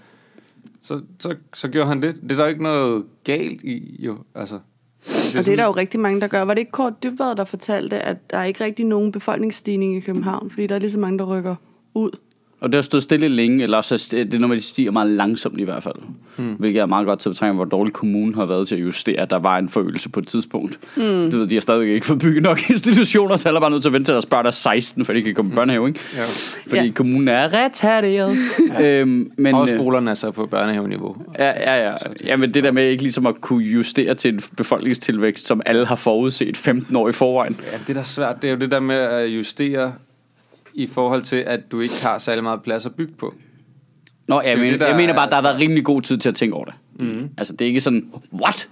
så, 0.82 1.02
så, 1.20 1.36
så 1.54 1.68
gjorde 1.68 1.88
han 1.88 2.02
det. 2.02 2.16
Det 2.22 2.32
er 2.32 2.36
der 2.36 2.48
ikke 2.48 2.64
noget 2.64 3.04
galt 3.24 3.62
i, 3.64 4.06
jo. 4.06 4.18
Altså, 4.36 4.60
det 5.06 5.36
Og 5.38 5.46
det 5.46 5.52
er 5.52 5.56
der 5.56 5.66
jo 5.66 5.72
rigtig 5.72 6.00
mange, 6.00 6.22
der 6.22 6.28
gør. 6.28 6.42
Var 6.42 6.54
det 6.54 6.62
ikke 6.62 6.72
Kort 6.72 7.04
Dybvad, 7.04 7.36
der 7.36 7.44
fortalte, 7.44 8.00
at 8.00 8.32
der 8.32 8.38
er 8.38 8.44
ikke 8.44 8.64
rigtig 8.64 8.86
nogen 8.86 9.12
befolkningsstigning 9.12 9.98
i 9.98 10.00
København, 10.00 10.50
fordi 10.50 10.68
der 10.68 10.76
er 10.76 10.80
lige 10.80 10.92
så 10.92 11.00
mange, 11.00 11.20
der 11.20 11.26
rykker 11.26 11.56
ud? 11.94 12.12
Og 12.62 12.70
det 12.72 12.76
har 12.78 12.82
stået 12.82 13.04
stille 13.04 13.28
længe, 13.28 13.64
eller 13.64 13.78
også 13.78 13.96
er 13.96 14.24
det 14.24 14.34
er 14.34 14.40
noget 14.40 14.54
at 14.54 14.58
de 14.58 14.64
stiger 14.64 14.92
meget 14.92 15.12
langsomt 15.12 15.60
i 15.60 15.64
hvert 15.64 15.84
fald. 15.84 15.96
Hmm. 16.38 16.54
Hvilket 16.54 16.80
er 16.82 16.86
meget 16.86 17.06
godt 17.08 17.20
til 17.20 17.30
at 17.30 17.34
betrænge, 17.34 17.56
hvor 17.56 17.66
dårlig 17.66 17.94
kommunen 17.94 18.34
har 18.36 18.46
været 18.46 18.68
til 18.68 18.76
at 18.76 18.82
justere, 18.82 19.20
at 19.20 19.30
der 19.30 19.40
var 19.40 19.58
en 19.58 19.70
forøgelse 19.70 20.10
på 20.10 20.20
et 20.20 20.28
tidspunkt. 20.28 20.80
Hmm. 20.96 21.32
Du 21.32 21.38
ved, 21.38 21.48
de 21.48 21.56
har 21.56 21.62
stadig 21.62 21.94
ikke 21.94 22.06
fået 22.06 22.20
bygget 22.20 22.44
nok 22.44 22.60
institutioner, 22.70 23.38
så 23.38 23.48
alle 23.50 23.58
er 23.58 23.62
bare 23.62 23.72
nødt 23.72 23.82
til 23.82 23.90
at 23.90 23.94
vente 23.94 24.08
til 24.08 24.14
deres 24.14 24.26
børn 24.26 24.46
er 24.46 24.50
16, 24.50 25.06
for 25.06 25.14
de 25.14 25.22
kan 25.22 25.36
komme 25.36 25.52
i 25.52 25.56
børnehave, 25.56 25.88
ikke? 25.88 26.00
Ja. 26.16 26.24
Fordi 26.68 26.86
Ja. 26.86 26.92
kommunen 26.92 27.28
er 27.28 27.54
retarderet. 27.54 28.36
øhm, 28.84 29.32
men, 29.38 29.56
Og 29.56 29.70
øh, 29.70 29.80
skolerne 29.80 30.10
er 30.10 30.14
så 30.14 30.32
på 30.32 30.46
børnehaveniveau. 30.46 31.16
Ja, 31.40 31.48
ja, 31.74 31.88
ja. 31.90 31.96
ja 32.26 32.38
men 32.38 32.54
det 32.54 32.64
der 32.64 32.72
med 32.72 32.90
ikke 32.90 33.04
ligesom 33.04 33.26
at 33.26 33.42
kunne 33.42 33.64
justere 33.66 34.14
til 34.14 34.34
en 34.34 34.40
befolkningstilvækst, 34.58 35.46
som 35.46 35.62
alle 35.66 35.86
har 35.86 35.96
forudset 35.96 36.58
15 36.58 36.96
år 36.96 37.10
i 37.10 37.12
forvejen. 37.12 37.60
Ja, 37.72 37.78
det 37.88 37.90
er 37.90 37.94
da 37.94 38.04
svært. 38.04 38.42
Det 38.42 38.48
er 38.48 38.52
jo 38.52 38.60
det 38.60 38.72
der 38.72 38.80
med 38.80 38.96
at 38.96 39.28
justere 39.28 39.94
i 40.74 40.88
forhold 40.88 41.22
til, 41.22 41.36
at 41.36 41.72
du 41.72 41.80
ikke 41.80 41.94
har 42.04 42.18
særlig 42.18 42.44
meget 42.44 42.64
plads 42.64 42.86
at 42.86 42.96
bygge 42.96 43.14
på. 43.14 43.34
Nå, 44.28 44.42
jeg, 44.42 44.58
men, 44.58 44.72
det, 44.72 44.80
der 44.80 44.88
jeg 44.88 44.96
mener 44.96 45.14
bare, 45.14 45.26
at 45.26 45.30
der 45.30 45.36
har 45.36 45.42
været 45.42 45.60
rimelig 45.60 45.86
god 45.86 46.02
tid 46.02 46.18
til 46.18 46.30
at 46.30 46.36
tænke 46.36 46.56
over 46.56 46.66
det. 46.66 46.74
Mm. 47.00 47.30
Altså, 47.38 47.54
det 47.54 47.66
er 47.66 47.68
ikke 47.68 47.82
sådan, 47.82 48.12
what? 48.34 48.70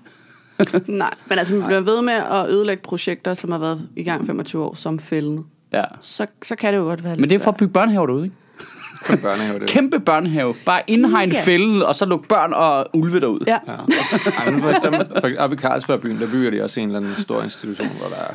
Nej, 0.88 1.13
men 1.25 1.38
altså, 1.38 1.56
man 1.56 1.65
bliver 1.65 1.82
ved 1.82 2.01
med 2.01 2.13
at 2.13 2.50
ødelægge 2.50 2.84
projekter, 2.84 3.34
som 3.34 3.51
har 3.51 3.60
været 3.60 3.89
i 3.96 4.03
gang 4.03 4.25
25 4.25 4.63
år, 4.63 4.75
som 4.75 5.00
fældende. 5.00 5.44
Ja. 5.74 5.84
Så, 6.01 6.25
så 6.44 6.56
kan 6.56 6.74
det 6.74 6.79
jo 6.79 6.84
godt 6.84 7.03
være 7.03 7.13
lidt 7.13 7.20
Men 7.20 7.29
det 7.29 7.36
er 7.36 7.39
for 7.39 7.51
at 7.51 7.58
bygge 7.58 7.74
børnehaver 7.74 8.06
derude, 8.06 8.24
ikke? 8.24 8.36
Børnehave. 9.22 9.60
Det. 9.60 9.70
Kæmpe 9.70 10.00
børnehave. 10.00 10.56
Bare 10.65 10.82
indhegn 10.88 11.32
Ja. 11.32 11.41
fælde, 11.41 11.86
og 11.86 11.96
så 11.96 12.06
lukke 12.06 12.27
børn 12.27 12.53
og 12.53 12.89
ulve 12.94 13.20
derud. 13.20 13.39
Ja. 13.48 13.58
Ja. 13.68 13.72
Ej, 13.72 14.51
men 14.51 14.62
for 14.62 14.70
eksempel, 14.70 15.06
for, 15.22 15.32
oppe 15.39 15.56
i 15.56 15.60
Carlsbergbyen, 15.60 16.20
der 16.20 16.27
bygger 16.32 16.51
de 16.51 16.63
også 16.63 16.79
en 16.79 16.88
eller 16.88 17.00
anden 17.00 17.22
stor 17.22 17.44
institution, 17.44 17.88
hvor 17.88 18.08
der 18.08 18.15
er 18.15 18.34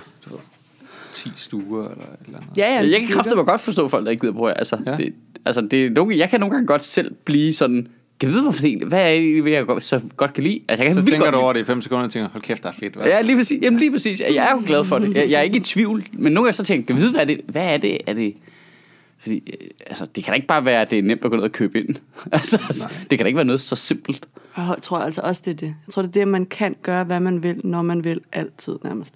10 1.14 1.30
stuer 1.36 1.82
eller 1.88 2.04
et 2.04 2.26
eller 2.26 2.38
andet. 2.38 2.58
Ja, 2.58 2.74
ja, 2.74 2.90
Jeg 2.90 3.00
kan 3.00 3.08
kraftigt 3.08 3.36
godt 3.36 3.60
forstå 3.60 3.88
folk, 3.88 4.04
der 4.04 4.10
ikke 4.10 4.20
gider 4.26 4.46
her. 4.46 4.54
Altså, 4.54 4.78
ja. 4.86 4.96
Det, 4.96 5.12
altså 5.44 5.60
det, 5.60 5.86
er 5.86 5.90
nogle- 5.90 6.18
jeg 6.18 6.30
kan 6.30 6.40
nogle 6.40 6.52
gange 6.52 6.66
godt 6.66 6.82
selv 6.82 7.14
blive 7.24 7.52
sådan, 7.52 7.88
kan 8.20 8.28
jeg 8.28 8.30
vide, 8.32 8.42
hvorfor 8.42 8.60
det, 8.60 8.82
hvad 8.88 9.00
er 9.00 9.10
det, 9.44 9.50
jeg 9.52 9.66
så 9.78 10.00
godt 10.16 10.32
kan 10.32 10.44
lide? 10.44 10.60
Altså, 10.68 10.84
jeg 10.84 10.94
kan 10.94 11.02
Så 11.04 11.10
tænker 11.10 11.24
godt 11.26 11.34
du 11.34 11.38
over 11.40 11.52
det 11.52 11.60
i 11.60 11.64
5 11.64 11.82
sekunder 11.82 12.04
og 12.04 12.10
tænker, 12.10 12.28
hold 12.28 12.42
kæft, 12.42 12.62
der 12.62 12.68
er 12.68 12.72
fedt, 12.72 12.94
hvad? 12.94 13.06
Ja, 13.06 13.20
lige 13.20 13.36
præcis. 13.36 13.62
Jamen 13.62 13.78
lige 13.80 13.90
præcis. 13.90 14.20
Jeg 14.20 14.34
er 14.36 14.50
jo 14.52 14.62
glad 14.66 14.84
for 14.84 14.98
det. 14.98 15.14
Jeg, 15.16 15.30
jeg 15.30 15.38
er 15.38 15.42
ikke 15.42 15.56
i 15.56 15.60
tvivl. 15.60 16.04
Men 16.12 16.32
nogle 16.32 16.46
gange 16.46 16.52
så 16.52 16.64
tænker 16.64 16.80
jeg, 16.82 16.86
kan 16.86 16.96
vide, 16.96 17.10
hvad 17.12 17.20
er 17.20 17.24
det? 17.24 17.40
Hvad 17.48 17.64
er 17.64 17.76
det? 17.76 17.98
Er 18.06 18.12
det 18.12 18.34
fordi, 19.24 19.42
øh, 19.60 19.68
altså, 19.86 20.06
det 20.14 20.24
kan 20.24 20.30
da 20.32 20.34
ikke 20.34 20.46
bare 20.46 20.64
være, 20.64 20.82
at 20.82 20.90
det 20.90 20.98
er 20.98 21.02
nemt 21.02 21.24
at 21.24 21.30
gå 21.30 21.36
ned 21.36 21.44
og 21.44 21.52
købe 21.52 21.78
ind. 21.84 21.96
altså, 22.32 22.58
det 23.10 23.18
kan 23.18 23.18
da 23.18 23.24
ikke 23.26 23.36
være 23.36 23.44
noget 23.44 23.60
så 23.60 23.76
simpelt. 23.76 24.26
Jeg 24.56 24.76
tror 24.82 24.98
altså 24.98 25.20
også, 25.24 25.42
det 25.44 25.50
er 25.50 25.54
det. 25.56 25.66
Jeg 25.86 25.92
tror, 25.92 26.02
det 26.02 26.08
er 26.08 26.12
det, 26.12 26.20
at 26.20 26.28
man 26.28 26.46
kan 26.46 26.76
gøre, 26.82 27.04
hvad 27.04 27.20
man 27.20 27.42
vil, 27.42 27.60
når 27.64 27.82
man 27.82 28.04
vil, 28.04 28.20
altid 28.32 28.76
nærmest. 28.84 29.14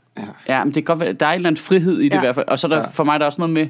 Ja, 0.48 0.64
men 0.64 0.74
det 0.74 0.74
kan 0.74 0.84
godt 0.84 1.00
være, 1.00 1.12
der 1.12 1.26
er 1.26 1.30
en 1.30 1.36
eller 1.36 1.48
anden 1.48 1.62
frihed 1.62 1.98
i 2.00 2.04
det 2.04 2.12
Ja. 2.12 2.16
i 2.16 2.20
hvert 2.20 2.34
fald. 2.34 2.48
Og 2.48 2.58
så 2.58 2.66
er 2.66 2.68
der, 2.68 2.76
Ja. 2.78 2.86
for 2.88 3.04
mig 3.04 3.14
er 3.14 3.18
der 3.18 3.26
også 3.26 3.40
noget 3.40 3.54
med, 3.54 3.66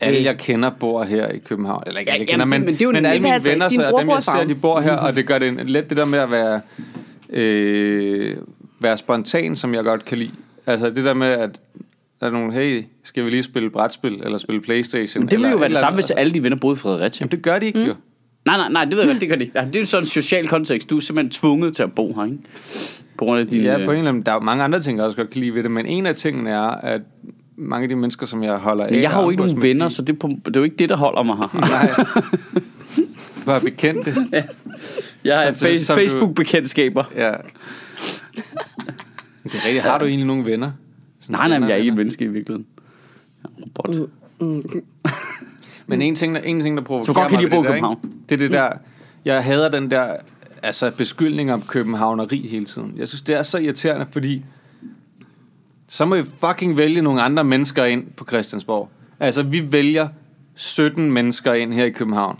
Alle, 0.00 0.22
jeg 0.24 0.38
kender, 0.38 0.70
bor 0.70 1.02
her 1.04 1.28
i 1.28 1.38
København. 1.38 1.82
Eller 1.86 2.00
ikke 2.00 2.10
Ja, 2.10 2.14
alle, 2.14 2.26
kender, 2.26 2.44
det- 2.44 2.50
men, 2.50 2.64
men 2.64 2.74
det 2.74 2.82
er 2.82 2.84
jo 2.84 2.92
men 2.92 3.06
alle 3.06 3.22
mine 3.22 3.34
altså, 3.34 3.50
venner, 3.50 3.68
så 3.68 3.96
dem 4.00 4.08
jeg 4.10 4.24
ser, 4.24 4.44
de 4.44 4.54
bor 4.54 4.80
her, 4.80 4.96
og 4.96 5.16
det 5.16 5.26
gør 5.26 5.38
det 5.38 5.48
en- 5.48 5.66
let 5.68 5.88
det 5.90 5.96
der 5.96 6.04
med 6.04 6.18
at 6.18 6.30
være, 6.30 6.60
øh, 7.30 8.36
være 8.80 8.96
spontan, 8.96 9.56
som 9.56 9.74
jeg 9.74 9.84
godt 9.84 10.04
kan 10.04 10.18
lide. 10.18 10.30
Altså 10.66 10.90
det 10.90 11.04
der 11.04 11.14
med, 11.14 11.26
at 11.26 11.60
der 12.22 12.28
er 12.28 12.32
nogen, 12.32 12.52
hey, 12.52 12.84
skal 13.04 13.24
vi 13.24 13.30
lige 13.30 13.42
spille 13.42 13.70
brætspil, 13.70 14.20
eller 14.24 14.38
spille 14.38 14.60
Playstation? 14.60 15.22
det 15.22 15.38
ville 15.38 15.50
jo 15.50 15.56
være 15.56 15.66
et 15.66 15.70
det 15.70 15.78
samme, 15.78 15.94
hvis 15.94 16.10
alle 16.10 16.32
de 16.32 16.42
venner 16.42 16.56
boede 16.56 16.74
i 16.74 16.78
Fredericia. 16.78 17.24
Jamen 17.24 17.30
det 17.30 17.42
gør 17.42 17.58
de 17.58 17.66
ikke 17.66 17.78
mm. 17.78 17.86
jo. 17.86 17.94
Nej, 18.46 18.56
nej, 18.56 18.68
nej, 18.68 18.84
det 18.84 18.92
ved 18.92 18.98
jeg 18.98 19.08
godt, 19.08 19.20
det 19.20 19.28
gør 19.28 19.36
de. 19.36 19.50
Ja, 19.54 19.64
det 19.64 19.76
er 19.76 19.80
jo 19.80 19.86
sådan 19.86 20.02
en 20.02 20.08
social 20.08 20.48
kontekst. 20.48 20.90
Du 20.90 20.96
er 20.96 21.00
simpelthen 21.00 21.30
tvunget 21.30 21.76
til 21.76 21.82
at 21.82 21.92
bo 21.92 22.14
her, 22.14 22.24
ikke? 22.24 22.38
På 23.18 23.24
grund 23.24 23.40
af 23.40 23.46
din... 23.46 23.62
Ja, 23.62 23.78
øh, 23.78 23.84
på 23.84 23.90
en 23.90 23.98
eller 23.98 24.08
anden, 24.08 24.22
der 24.22 24.32
er 24.32 24.36
jo 24.36 24.40
mange 24.40 24.64
andre 24.64 24.80
ting, 24.80 24.98
jeg 24.98 25.06
også 25.06 25.16
godt 25.16 25.30
kan 25.30 25.40
lide 25.40 25.54
ved 25.54 25.62
det, 25.62 25.70
men 25.70 25.86
en 25.86 26.06
af 26.06 26.14
tingene 26.14 26.50
er, 26.50 26.60
at 26.60 27.00
mange 27.56 27.82
af 27.82 27.88
de 27.88 27.96
mennesker, 27.96 28.26
som 28.26 28.42
jeg 28.42 28.56
holder 28.56 28.84
af... 28.84 28.92
Men 28.92 29.02
jeg 29.02 29.10
har 29.10 29.22
jo 29.22 29.30
ikke 29.30 29.42
nogen 29.42 29.62
venner, 29.62 29.88
så 29.88 30.02
det 30.02 30.12
er, 30.12 30.18
på, 30.18 30.28
det 30.44 30.56
er 30.56 30.60
jo 30.60 30.64
ikke 30.64 30.76
det, 30.76 30.88
der 30.88 30.96
holder 30.96 31.22
mig 31.22 31.36
her. 31.36 31.60
Nej. 31.60 31.90
Bare 33.46 33.60
bekendte. 33.60 34.14
Jeg 35.24 35.38
har 35.38 35.52
Facebook-bekendtskaber. 35.94 37.04
Ja. 37.16 37.32
Det 39.44 39.54
er 39.54 39.66
rigtigt. 39.66 39.82
Har 39.82 39.98
du 39.98 40.04
egentlig 40.04 40.26
nogle 40.26 40.44
venner? 40.44 40.70
Nej, 41.32 41.48
nej, 41.48 41.58
men 41.58 41.68
jeg 41.68 41.74
er 41.74 41.78
ikke 41.78 41.88
et 41.88 41.96
menneske 41.96 42.24
i 42.24 42.28
virkeligheden. 42.28 42.66
Jeg 43.42 43.50
er 43.50 43.58
en 43.58 43.64
robot. 43.64 44.10
Men 45.86 46.02
en 46.02 46.14
ting, 46.14 46.34
der, 46.34 46.40
en 46.40 46.60
ting, 46.60 46.76
der 46.76 46.82
provokerer 46.82 47.14
godt 47.14 47.30
kan 47.30 47.42
ved 47.42 47.50
bo 47.50 47.56
i 47.56 47.58
det 47.58 47.64
der, 47.64 47.72
København. 47.72 47.98
ikke? 48.04 48.16
Det 48.28 48.34
er 48.34 48.38
det 48.38 48.50
der... 48.50 48.70
Jeg 49.24 49.44
hader 49.44 49.68
den 49.68 49.90
der 49.90 50.16
altså, 50.62 50.90
beskyldning 50.90 51.52
om 51.52 51.62
københavneri 51.62 52.48
hele 52.48 52.64
tiden. 52.64 52.94
Jeg 52.96 53.08
synes, 53.08 53.22
det 53.22 53.34
er 53.34 53.42
så 53.42 53.58
irriterende, 53.58 54.06
fordi... 54.10 54.44
Så 55.88 56.04
må 56.04 56.14
I 56.14 56.22
fucking 56.22 56.76
vælge 56.76 57.02
nogle 57.02 57.22
andre 57.22 57.44
mennesker 57.44 57.84
ind 57.84 58.10
på 58.16 58.24
Christiansborg. 58.24 58.88
Altså, 59.20 59.42
vi 59.42 59.72
vælger 59.72 60.08
17 60.54 61.12
mennesker 61.12 61.52
ind 61.52 61.72
her 61.72 61.84
i 61.84 61.90
København. 61.90 62.38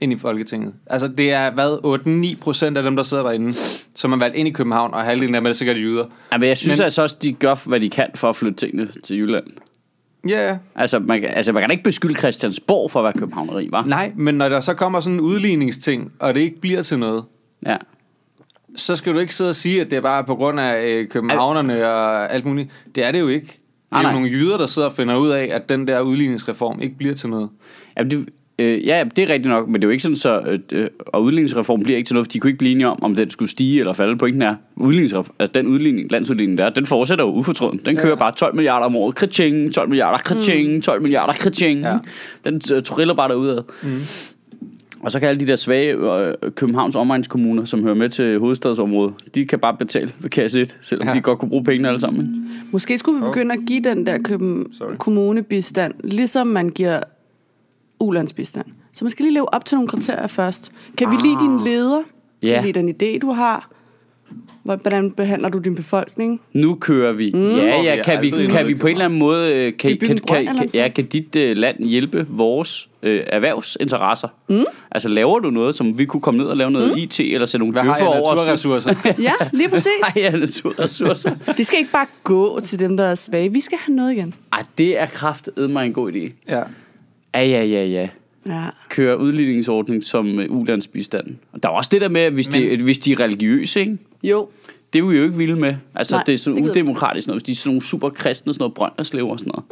Ind 0.00 0.12
i 0.12 0.16
Folketinget. 0.16 0.74
Altså, 0.86 1.08
det 1.08 1.32
er, 1.32 1.50
hvad, 1.50 2.34
8-9 2.36 2.40
procent 2.42 2.76
af 2.76 2.82
dem, 2.82 2.96
der 2.96 3.02
sidder 3.02 3.22
derinde, 3.22 3.52
som 3.94 4.12
er 4.12 4.16
valgt 4.16 4.36
ind 4.36 4.48
i 4.48 4.50
København, 4.50 4.94
og 4.94 5.00
halvdelen 5.00 5.34
af 5.34 5.40
dem 5.40 5.46
er 5.48 5.52
sikkert 5.52 5.76
jyder. 5.76 6.04
Ja, 6.32 6.38
men 6.38 6.48
jeg 6.48 6.58
synes 6.58 6.78
Men- 6.78 6.84
altså 6.84 7.02
også, 7.02 7.16
de 7.22 7.32
gør, 7.32 7.68
hvad 7.68 7.80
de 7.80 7.90
kan 7.90 8.06
for 8.14 8.28
at 8.28 8.36
flytte 8.36 8.56
tingene 8.66 8.88
til 9.04 9.16
Jylland. 9.18 9.44
Ja, 10.28 10.48
ja. 10.48 10.56
Altså, 10.74 10.98
man, 10.98 11.20
kan- 11.20 11.30
altså, 11.30 11.52
man 11.52 11.62
kan 11.62 11.68
da 11.68 11.72
ikke 11.72 11.84
beskylde 11.84 12.14
Christiansborg 12.14 12.90
for 12.90 13.00
at 13.00 13.04
være 13.04 13.12
københavneri, 13.12 13.68
var? 13.70 13.84
Nej, 13.84 14.12
men 14.16 14.34
når 14.34 14.48
der 14.48 14.60
så 14.60 14.74
kommer 14.74 15.00
sådan 15.00 15.14
en 15.14 15.20
udligningsting, 15.20 16.12
og 16.20 16.34
det 16.34 16.40
ikke 16.40 16.60
bliver 16.60 16.82
til 16.82 16.98
noget, 16.98 17.24
Ja. 17.66 17.76
så 18.76 18.96
skal 18.96 19.14
du 19.14 19.18
ikke 19.18 19.34
sidde 19.34 19.48
og 19.50 19.54
sige, 19.54 19.80
at 19.80 19.90
det 19.90 19.96
er 19.96 20.00
bare 20.00 20.24
på 20.24 20.34
grund 20.34 20.60
af 20.60 20.86
øh, 20.88 21.08
københavnerne 21.08 21.86
og 21.88 22.32
alt 22.34 22.44
muligt. 22.46 22.70
Det 22.94 23.06
er 23.06 23.12
det 23.12 23.20
jo 23.20 23.28
ikke. 23.28 23.46
Det 23.46 23.54
er 23.92 23.98
jo 23.98 24.02
nej. 24.02 24.12
nogle 24.12 24.28
jyder, 24.28 24.56
der 24.56 24.66
sidder 24.66 24.88
og 24.88 24.94
finder 24.94 25.16
ud 25.16 25.28
af, 25.28 25.48
at 25.52 25.68
den 25.68 25.88
der 25.88 26.00
udligningsreform 26.00 26.80
ikke 26.82 26.94
bliver 26.98 27.14
til 27.14 27.28
noget. 27.28 27.48
Jamen, 27.98 28.10
det, 28.10 28.28
øh, 28.58 28.86
ja, 28.86 29.04
det 29.16 29.22
er 29.22 29.32
rigtigt 29.32 29.48
nok, 29.50 29.66
men 29.68 29.74
det 29.74 29.84
er 29.84 29.88
jo 29.88 29.92
ikke 29.92 30.02
sådan, 30.02 30.16
så, 30.16 30.58
øh, 30.72 30.88
og 31.06 31.22
udligningsreformen 31.22 31.84
bliver 31.84 31.96
ikke 31.96 32.06
til 32.08 32.14
noget, 32.14 32.26
for 32.26 32.32
de 32.32 32.38
kunne 32.40 32.48
ikke 32.48 32.58
blive 32.58 32.72
enige 32.72 32.88
om, 32.88 33.02
om 33.02 33.14
den 33.14 33.30
skulle 33.30 33.50
stige 33.50 33.80
eller 33.80 33.92
falde. 33.92 34.16
Pointen 34.18 34.42
er, 34.42 34.54
udligningsreform, 34.76 35.34
altså 35.38 35.52
den 35.52 35.66
udligning, 35.66 36.12
landsudligning 36.12 36.58
der, 36.58 36.70
den 36.70 36.86
fortsætter 36.86 37.24
jo 37.24 37.30
ufortrøden. 37.32 37.80
Den 37.84 37.96
kører 37.96 38.16
bare 38.16 38.32
12 38.36 38.54
milliarder 38.54 38.86
om 38.86 38.96
året. 38.96 39.14
Kritching, 39.14 39.74
12 39.74 39.88
milliarder, 39.88 40.18
kritching, 40.18 40.82
12 40.82 41.02
milliarder, 41.02 41.32
kritching. 41.32 41.80
Ja. 41.80 41.92
Ja. 41.92 41.98
Den 42.50 42.60
øh, 42.74 42.82
triller 42.82 43.14
bare 43.14 43.28
derudad. 43.28 43.62
Mm. 43.82 43.88
Og 45.00 45.10
så 45.12 45.20
kan 45.20 45.28
alle 45.28 45.40
de 45.40 45.46
der 45.46 45.56
svage 45.56 45.94
øh, 45.94 46.34
Københavns 46.54 46.96
omegnskommuner, 46.96 47.64
som 47.64 47.82
hører 47.82 47.94
med 47.94 48.08
til 48.08 48.38
hovedstadsområdet, 48.38 49.14
de 49.34 49.46
kan 49.46 49.58
bare 49.58 49.76
betale 49.78 50.10
ved 50.20 50.30
kasse 50.30 50.60
1, 50.60 50.78
selvom 50.80 51.06
Ja. 51.06 51.10
ja. 51.12 51.16
de 51.16 51.22
godt 51.22 51.38
kunne 51.38 51.48
bruge 51.48 51.64
pengene 51.64 51.88
alle 51.88 52.00
sammen. 52.00 52.22
ikke? 52.26 52.34
Måske 52.72 52.98
skulle 52.98 53.20
vi 53.20 53.24
begynde 53.24 53.52
at 53.54 53.60
give 53.66 53.80
den 53.80 54.06
der 54.06 54.18
køben 54.18 54.66
kommunebistand, 54.98 55.94
ligesom 56.04 56.46
man 56.46 56.68
giver 56.68 57.00
ulandsbistand. 58.00 58.66
Så 58.92 59.04
man 59.04 59.10
skal 59.10 59.22
lige 59.22 59.34
leve 59.34 59.54
op 59.54 59.64
til 59.64 59.76
nogle 59.76 59.88
kriterier 59.88 60.26
først. 60.26 60.72
Kan 60.96 61.10
vi 61.10 61.16
lide 61.16 61.36
din 61.40 61.60
leder? 61.64 62.02
Kan 62.42 62.50
Ja. 62.50 62.60
vi 62.60 62.66
lide 62.66 62.78
den 62.80 62.88
idé, 62.88 63.18
du 63.18 63.30
har? 63.32 63.68
Hvordan 64.62 65.10
behandler 65.10 65.48
du 65.48 65.58
din 65.58 65.74
befolkning? 65.74 66.40
Nu 66.52 66.74
kører 66.74 67.12
vi. 67.12 67.32
Mm. 67.34 67.48
Ja, 67.48 67.82
ja, 67.82 68.02
kan 68.04 68.22
vi, 68.22 68.30
kan 68.30 68.66
vi 68.68 68.74
på 68.74 68.86
en 68.86 68.92
eller 68.92 69.04
anden 69.04 69.18
måde, 69.18 69.54
øh, 69.54 69.76
kan, 69.76 69.98
kan, 69.98 70.08
kan, 70.08 70.18
kan, 70.18 70.46
sådan 70.56 70.68
ja, 70.74 70.88
kan 70.88 71.04
dit 71.04 71.36
øh, 71.36 71.56
land 71.56 71.84
hjælpe 71.84 72.26
vores 72.28 72.88
øh, 73.02 73.20
erhvervsinteresser? 73.26 74.28
Mm. 74.48 74.64
Altså 74.90 75.08
laver 75.08 75.38
du 75.38 75.50
noget, 75.50 75.74
som 75.74 75.98
vi 75.98 76.04
kunne 76.04 76.20
komme 76.20 76.38
ned 76.38 76.46
og 76.46 76.56
lave 76.56 76.70
noget 76.70 76.90
mm. 76.92 76.98
IT, 76.98 77.20
eller 77.20 77.46
sætte 77.46 77.58
nogle 77.58 77.72
Hvad 77.72 77.82
har 77.82 77.94
djøffer 77.94 78.06
over 78.06 78.32
os? 78.32 78.36
naturressourcer? 78.36 78.94
Ja, 79.22 79.32
lige 79.52 79.68
præcis. 79.68 79.92
Nej, 80.16 80.24
ja, 80.24 80.30
naturressourcer. 80.30 81.34
Det 81.58 81.66
skal 81.66 81.78
ikke 81.78 81.92
bare 81.92 82.06
gå 82.24 82.60
til 82.60 82.78
dem, 82.78 82.96
der 82.96 83.04
er 83.04 83.14
svage. 83.14 83.52
Vi 83.52 83.60
skal 83.60 83.78
have 83.86 83.96
noget 83.96 84.12
igen. 84.12 84.34
Ej, 84.52 84.62
det 84.78 84.98
er 84.98 85.06
kraftedet 85.06 85.70
mig 85.70 85.86
en 85.86 85.92
god 85.92 86.12
idé. 86.12 86.32
ja. 86.48 86.62
Ja, 87.34 87.44
ja, 87.46 87.64
ja, 87.64 87.84
ja. 87.84 88.08
Ja. 88.46 88.64
Køre 88.88 89.18
udligningsordning 89.18 90.04
som 90.04 90.40
øh, 90.40 90.50
ulandsbistand. 90.50 91.26
Og 91.52 91.62
der 91.62 91.68
er 91.68 91.72
også 91.72 91.88
det 91.92 92.00
der 92.00 92.08
med, 92.08 92.20
at 92.20 92.32
hvis, 92.32 92.50
Men- 92.52 92.78
de, 92.78 92.84
hvis 92.84 92.98
de 92.98 93.12
er 93.12 93.20
religiøse, 93.20 93.80
ikke? 93.80 93.98
Jo. 94.22 94.48
Det 94.92 94.98
er 94.98 95.02
vi 95.06 95.16
jo 95.16 95.22
ikke 95.24 95.36
vilde 95.36 95.56
med. 95.56 95.74
Altså, 95.94 96.16
Nej, 96.16 96.24
det 96.24 96.34
er 96.34 96.38
sådan 96.38 96.64
det 96.64 96.70
udemokratisk 96.70 97.26
noget. 97.26 97.36
Hvis 97.42 97.44
de 97.46 97.52
er 97.52 97.56
sådan 97.56 97.70
nogle 97.70 97.82
super 97.86 98.08
kristne, 98.10 98.54
sådan 98.54 98.62
noget 98.62 98.74
Brønderslev 98.74 99.28
og 99.28 99.38
sådan 99.38 99.50
noget. 99.54 99.64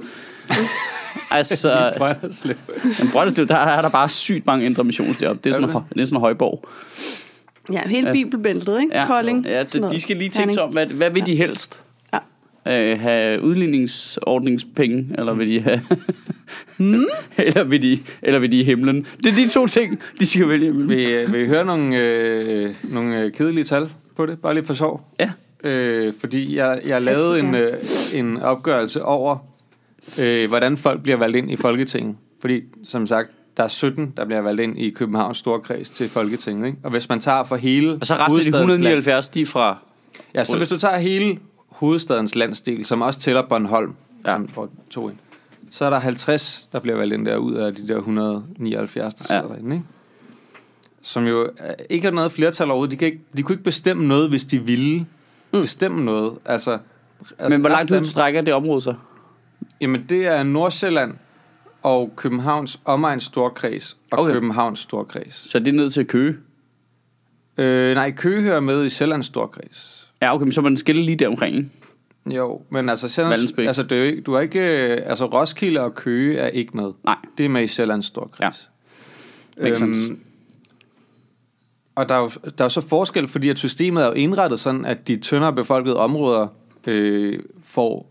altså, 1.31 1.93
Brønderslev. 1.99 2.55
Men 2.85 3.09
Brønderslev, 3.13 3.47
der 3.49 3.57
er 3.57 3.83
der 3.83 3.89
bare 3.89 4.09
sygt 4.09 4.47
mange 4.47 4.67
indre 4.67 4.85
missions 4.85 5.17
deroppe. 5.17 5.41
Det 5.45 5.51
er 5.51 5.55
sådan, 5.55 5.69
Er 5.71 5.75
en, 5.77 5.83
det? 5.95 6.01
er 6.01 6.05
sådan 6.05 6.17
en 6.17 6.21
højborg. 6.21 6.65
Ja, 7.73 7.89
hele 7.89 8.13
bibelbæltet, 8.13 8.81
ikke? 8.81 9.03
Kolding. 9.07 9.47
Ja, 9.47 9.63
det, 9.63 9.91
de 9.93 10.01
skal 10.01 10.17
lige 10.17 10.29
tænke 10.29 10.55
sig 10.55 10.63
om, 10.63 10.73
hvad, 10.73 10.87
hvad 10.87 11.11
vil 11.11 11.27
de 11.27 11.37
helst? 11.37 11.83
Ja. 12.67 12.93
Øh, 12.93 13.01
have 13.01 13.43
udligningsordningspenge, 13.43 15.07
eller 15.19 15.35
vil 15.35 15.49
de 15.49 15.61
have... 15.61 15.81
Hmm? 16.77 17.05
eller, 17.39 17.65
vil 17.65 17.83
de, 17.83 17.99
eller 18.23 18.39
vil 18.39 18.53
de 18.53 18.61
i 18.61 18.65
himlen? 18.65 19.07
Det 19.23 19.27
er 19.27 19.37
de 19.37 19.49
to 19.49 19.67
ting, 19.67 20.01
de 20.21 20.27
skal 20.27 20.49
vælge 20.49 20.67
imellem. 20.67 20.89
Vil, 20.91 20.99
I- 21.01 21.31
vil 21.31 21.41
I 21.41 21.47
høre 21.47 21.65
nogle, 21.65 21.97
øh, 21.97 22.69
nogle 22.83 23.21
øh, 23.21 23.33
kedelige 23.33 23.65
tal 23.65 23.89
på 24.17 24.27
det? 24.27 24.39
Bare 24.39 24.55
lige 24.55 24.65
for 24.65 24.75
sjov. 24.75 25.13
Ja. 25.21 25.31
Øh, 25.65 26.13
fordi 26.21 26.57
jeg, 26.57 26.81
jeg 26.87 27.03
lavede 27.03 27.39
en, 27.39 27.55
øh, 27.55 27.73
en 28.15 28.43
opgørelse 28.43 29.03
over, 29.03 29.37
øh, 30.21 30.49
hvordan 30.49 30.77
folk 30.77 31.03
bliver 31.03 31.17
valgt 31.17 31.37
ind 31.37 31.51
i 31.51 31.57
Folketinget. 31.57 32.17
Fordi, 32.41 32.61
som 32.85 33.07
sagt, 33.07 33.31
der 33.57 33.63
er 33.65 33.69
17, 33.69 34.13
der 34.17 34.25
bliver 34.25 34.41
valgt 34.41 34.61
ind 34.61 34.79
i 34.79 34.91
Københavns 34.91 35.39
Storkreds 35.39 35.91
til 35.91 36.09
Folketinget. 36.09 36.67
Ikke? 36.67 36.79
Og 36.83 36.91
hvis 36.91 37.09
man 37.09 37.21
tager 37.21 37.45
for 37.45 37.57
hele 37.57 37.99
Og 38.01 38.07
så 38.07 38.15
resten 38.15 38.23
af 38.23 38.27
de 38.27 38.31
hovedstadens 38.31 38.53
land- 38.55 38.71
179, 38.71 39.29
de 39.29 39.41
er 39.43 39.47
fra... 39.47 39.79
Ja, 40.35 40.45
så 40.45 40.57
hvis 40.59 40.69
du 40.69 40.79
tager 40.79 40.99
hele 40.99 41.39
hovedstadens 41.69 42.35
landsdel, 42.35 42.85
som 42.85 43.03
også 43.03 43.21
tæller 43.21 43.43
Bornholm, 43.49 43.95
ja. 44.25 44.31
Ja. 44.31 44.37
som 44.37 44.49
får 44.49 44.69
to 44.91 45.09
ind, 45.09 45.17
så 45.71 45.85
er 45.85 45.91
der 45.91 45.99
50, 45.99 46.69
der 46.73 46.81
bliver 46.81 46.97
valgt 46.97 47.15
ind 47.15 47.27
der 47.27 47.37
ud 47.37 47.55
af 47.55 47.75
de 47.75 47.89
der 47.89 47.97
179, 47.97 49.15
der 49.15 49.25
sidder 49.25 49.43
Ja. 49.43 49.49
derinde, 49.49 49.77
ikke? 49.77 49.87
Som 51.03 51.27
jo 51.27 51.43
øh, 51.43 51.51
ikke 51.91 52.05
har 52.05 52.13
noget 52.13 52.33
flertal 52.33 52.67
overhovedet. 52.71 52.91
De, 52.91 52.97
kan 52.97 53.07
ikke, 53.07 53.21
de 53.37 53.43
kunne 53.43 53.55
ikke 53.55 53.65
bestemme 53.65 54.07
noget, 54.07 54.29
hvis 54.29 54.45
de 54.45 54.59
ville 54.59 54.99
mm. 55.53 55.61
bestemme 55.61 56.05
noget. 56.05 56.39
Altså, 56.45 56.79
altså 57.39 57.49
Men 57.49 57.61
hvor 57.61 57.71
langt 57.71 57.91
ud 57.91 58.05
strækker 58.05 58.41
det 58.41 58.55
område 58.55 58.81
så? 58.81 58.95
Jamen, 59.81 60.07
det 60.09 60.27
er 60.27 60.43
Nordsjælland 60.43 61.15
og 61.83 62.13
Københavns 62.17 62.81
omegns 62.85 63.25
storkreds 63.25 63.97
og 64.13 64.19
okay. 64.19 64.31
Okay. 64.31 64.41
Københavns 64.41 64.79
storkreds. 64.81 65.51
Så 65.51 65.59
det 65.59 65.69
er 65.69 65.73
ned 65.73 65.91
til 65.91 66.07
Køge? 66.07 66.37
Øh, 67.59 67.95
nej, 67.95 68.11
Køge 68.11 68.43
hører 68.43 68.61
med 68.61 68.85
i 68.85 68.89
Sjællands 68.89 69.27
storkreds. 69.27 70.09
Ja, 70.23 70.35
okay, 70.35 70.43
men 70.43 70.53
så 70.53 70.61
må 70.61 70.69
den 70.69 70.77
skille 70.77 71.03
lige 71.03 71.17
der 71.17 71.29
omkring, 71.29 71.57
ikke? 71.57 71.69
Jo, 72.27 72.63
men 72.71 72.89
altså, 72.89 73.09
Sjællands, 73.09 73.53
altså 73.59 73.83
det 73.83 73.93
er 73.93 73.97
jo 73.97 74.05
ikke, 74.05 74.23
du 74.23 74.33
er 74.33 74.41
ikke, 74.41 74.61
øh, 74.61 75.03
altså 75.05 75.27
Roskilde 75.27 75.81
og 75.81 75.95
Køge 75.95 76.39
er 76.39 76.49
ikke 76.49 76.77
med. 76.77 76.93
Nej. 77.05 77.17
Det 77.39 77.45
er 77.45 77.49
med 77.49 77.63
i 77.63 77.67
Sjællands 77.67 78.07
Storkreds. 78.07 78.71
Makes 79.61 79.79
sense. 79.79 80.17
og 81.95 82.09
der 82.09 82.15
er, 82.15 82.19
jo, 82.19 82.29
der 82.29 82.51
er 82.59 82.65
jo 82.65 82.69
så 82.69 82.81
forskel, 82.81 83.29
fordi 83.29 83.49
at 83.49 83.59
systemet 83.59 84.03
er 84.03 84.07
jo 84.07 84.13
indrettet 84.13 84.61
sådan, 84.61 84.85
at 84.85 85.09
de 85.09 85.17
tyndere 85.17 85.53
befolkede 85.53 85.97
områder 85.97 86.47
øh, 86.87 87.39
får 87.63 88.11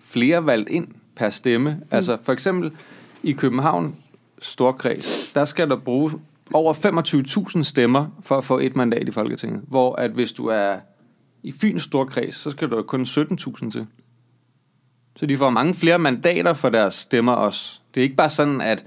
flere 0.00 0.46
valgt 0.46 0.68
ind 0.68 0.88
per 1.16 1.30
stemme. 1.30 1.70
Mm. 1.70 1.86
Altså 1.90 2.16
for 2.22 2.32
eksempel 2.32 2.72
i 3.22 3.32
København 3.32 3.96
Storkreds, 4.42 5.32
der 5.34 5.44
skal 5.44 5.68
der 5.68 5.76
bruge 5.76 6.12
over 6.52 6.74
25.000 7.56 7.62
stemmer 7.62 8.06
for 8.22 8.36
at 8.36 8.44
få 8.44 8.58
et 8.58 8.76
mandat 8.76 9.08
i 9.08 9.10
Folketinget. 9.10 9.62
Hvor 9.68 9.94
at 9.94 10.10
hvis 10.10 10.32
du 10.32 10.46
er 10.46 10.76
i 11.44 11.52
Fyns 11.52 11.82
Storkreds, 11.82 12.34
så 12.34 12.50
skal 12.50 12.70
du 12.70 12.82
kun 12.82 13.02
17.000 13.02 13.70
til. 13.70 13.86
Så 15.16 15.26
de 15.26 15.36
får 15.36 15.50
mange 15.50 15.74
flere 15.74 15.98
mandater 15.98 16.52
for 16.52 16.68
deres 16.68 16.94
stemmer 16.94 17.32
også. 17.32 17.80
Det 17.94 18.00
er 18.00 18.02
ikke 18.02 18.16
bare 18.16 18.30
sådan, 18.30 18.60
at 18.60 18.84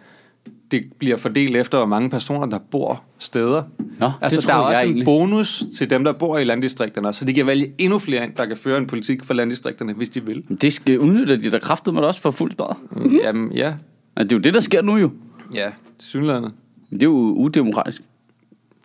det 0.71 0.81
bliver 0.99 1.17
fordelt 1.17 1.55
efter, 1.55 1.77
hvor 1.77 1.87
mange 1.87 2.09
personer, 2.09 2.45
der 2.45 2.59
bor 2.71 3.03
steder. 3.19 3.63
Nå, 3.99 4.11
altså, 4.21 4.41
det 4.41 4.47
der 4.47 4.53
er 4.53 4.57
også 4.57 4.81
en 4.81 4.85
egentlig. 4.85 5.05
bonus 5.05 5.63
til 5.77 5.89
dem, 5.89 6.03
der 6.03 6.11
bor 6.11 6.37
i 6.37 6.43
landdistrikterne, 6.43 7.13
så 7.13 7.25
de 7.25 7.33
kan 7.33 7.47
vælge 7.47 7.73
endnu 7.77 7.99
flere 7.99 8.23
ind, 8.23 8.35
der 8.35 8.45
kan 8.45 8.57
føre 8.57 8.77
en 8.77 8.87
politik 8.87 9.23
for 9.23 9.33
landdistrikterne, 9.33 9.93
hvis 9.93 10.09
de 10.09 10.25
vil. 10.25 10.43
Det 10.61 10.73
skal 10.73 10.99
udnytte 10.99 11.41
de 11.41 11.51
der 11.51 11.59
kræfter 11.59 11.91
med 11.91 12.01
også 12.01 12.21
for 12.21 12.31
fuld 12.31 12.51
spad. 12.51 12.75
Mm. 12.91 13.15
Jamen, 13.15 13.51
ja. 13.51 13.73
Ja, 14.17 14.23
det 14.23 14.31
er 14.31 14.35
jo 14.35 14.41
det, 14.41 14.53
der 14.53 14.59
sker 14.59 14.81
nu 14.81 14.97
jo. 14.97 15.11
Ja, 15.53 15.71
synlædende. 15.99 16.51
Men 16.89 16.99
det 16.99 17.05
er 17.05 17.09
jo 17.09 17.33
udemokratisk. 17.33 18.01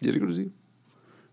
Ja, 0.05 0.07
det 0.07 0.21
kan 0.21 0.29
du 0.29 0.35
sige. 0.35 0.51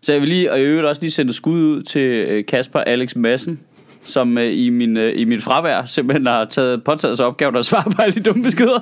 Så 0.02 0.12
jeg 0.12 0.20
vil 0.20 0.28
lige, 0.28 0.52
og 0.52 0.60
i 0.60 0.62
øvrigt 0.62 0.86
også 0.86 1.02
lige 1.02 1.10
sende 1.10 1.32
skud 1.32 1.60
ud 1.60 1.82
til 1.82 2.00
øh, 2.28 2.46
Kasper 2.46 2.80
Alex 2.80 3.16
Madsen, 3.16 3.60
som 4.02 4.38
øh, 4.38 4.52
i, 4.52 4.70
min, 4.70 4.96
øh, 4.96 5.20
i 5.20 5.24
mit 5.24 5.42
fravær 5.42 5.84
simpelthen 5.84 6.26
har 6.26 6.44
taget, 6.44 6.84
påtaget 6.84 7.16
sig 7.16 7.26
opgaven 7.26 7.56
at 7.56 7.66
svare 7.66 7.90
på 7.90 8.02
alle 8.02 8.14
de 8.14 8.20
dumme 8.20 8.42
beskeder. 8.42 8.80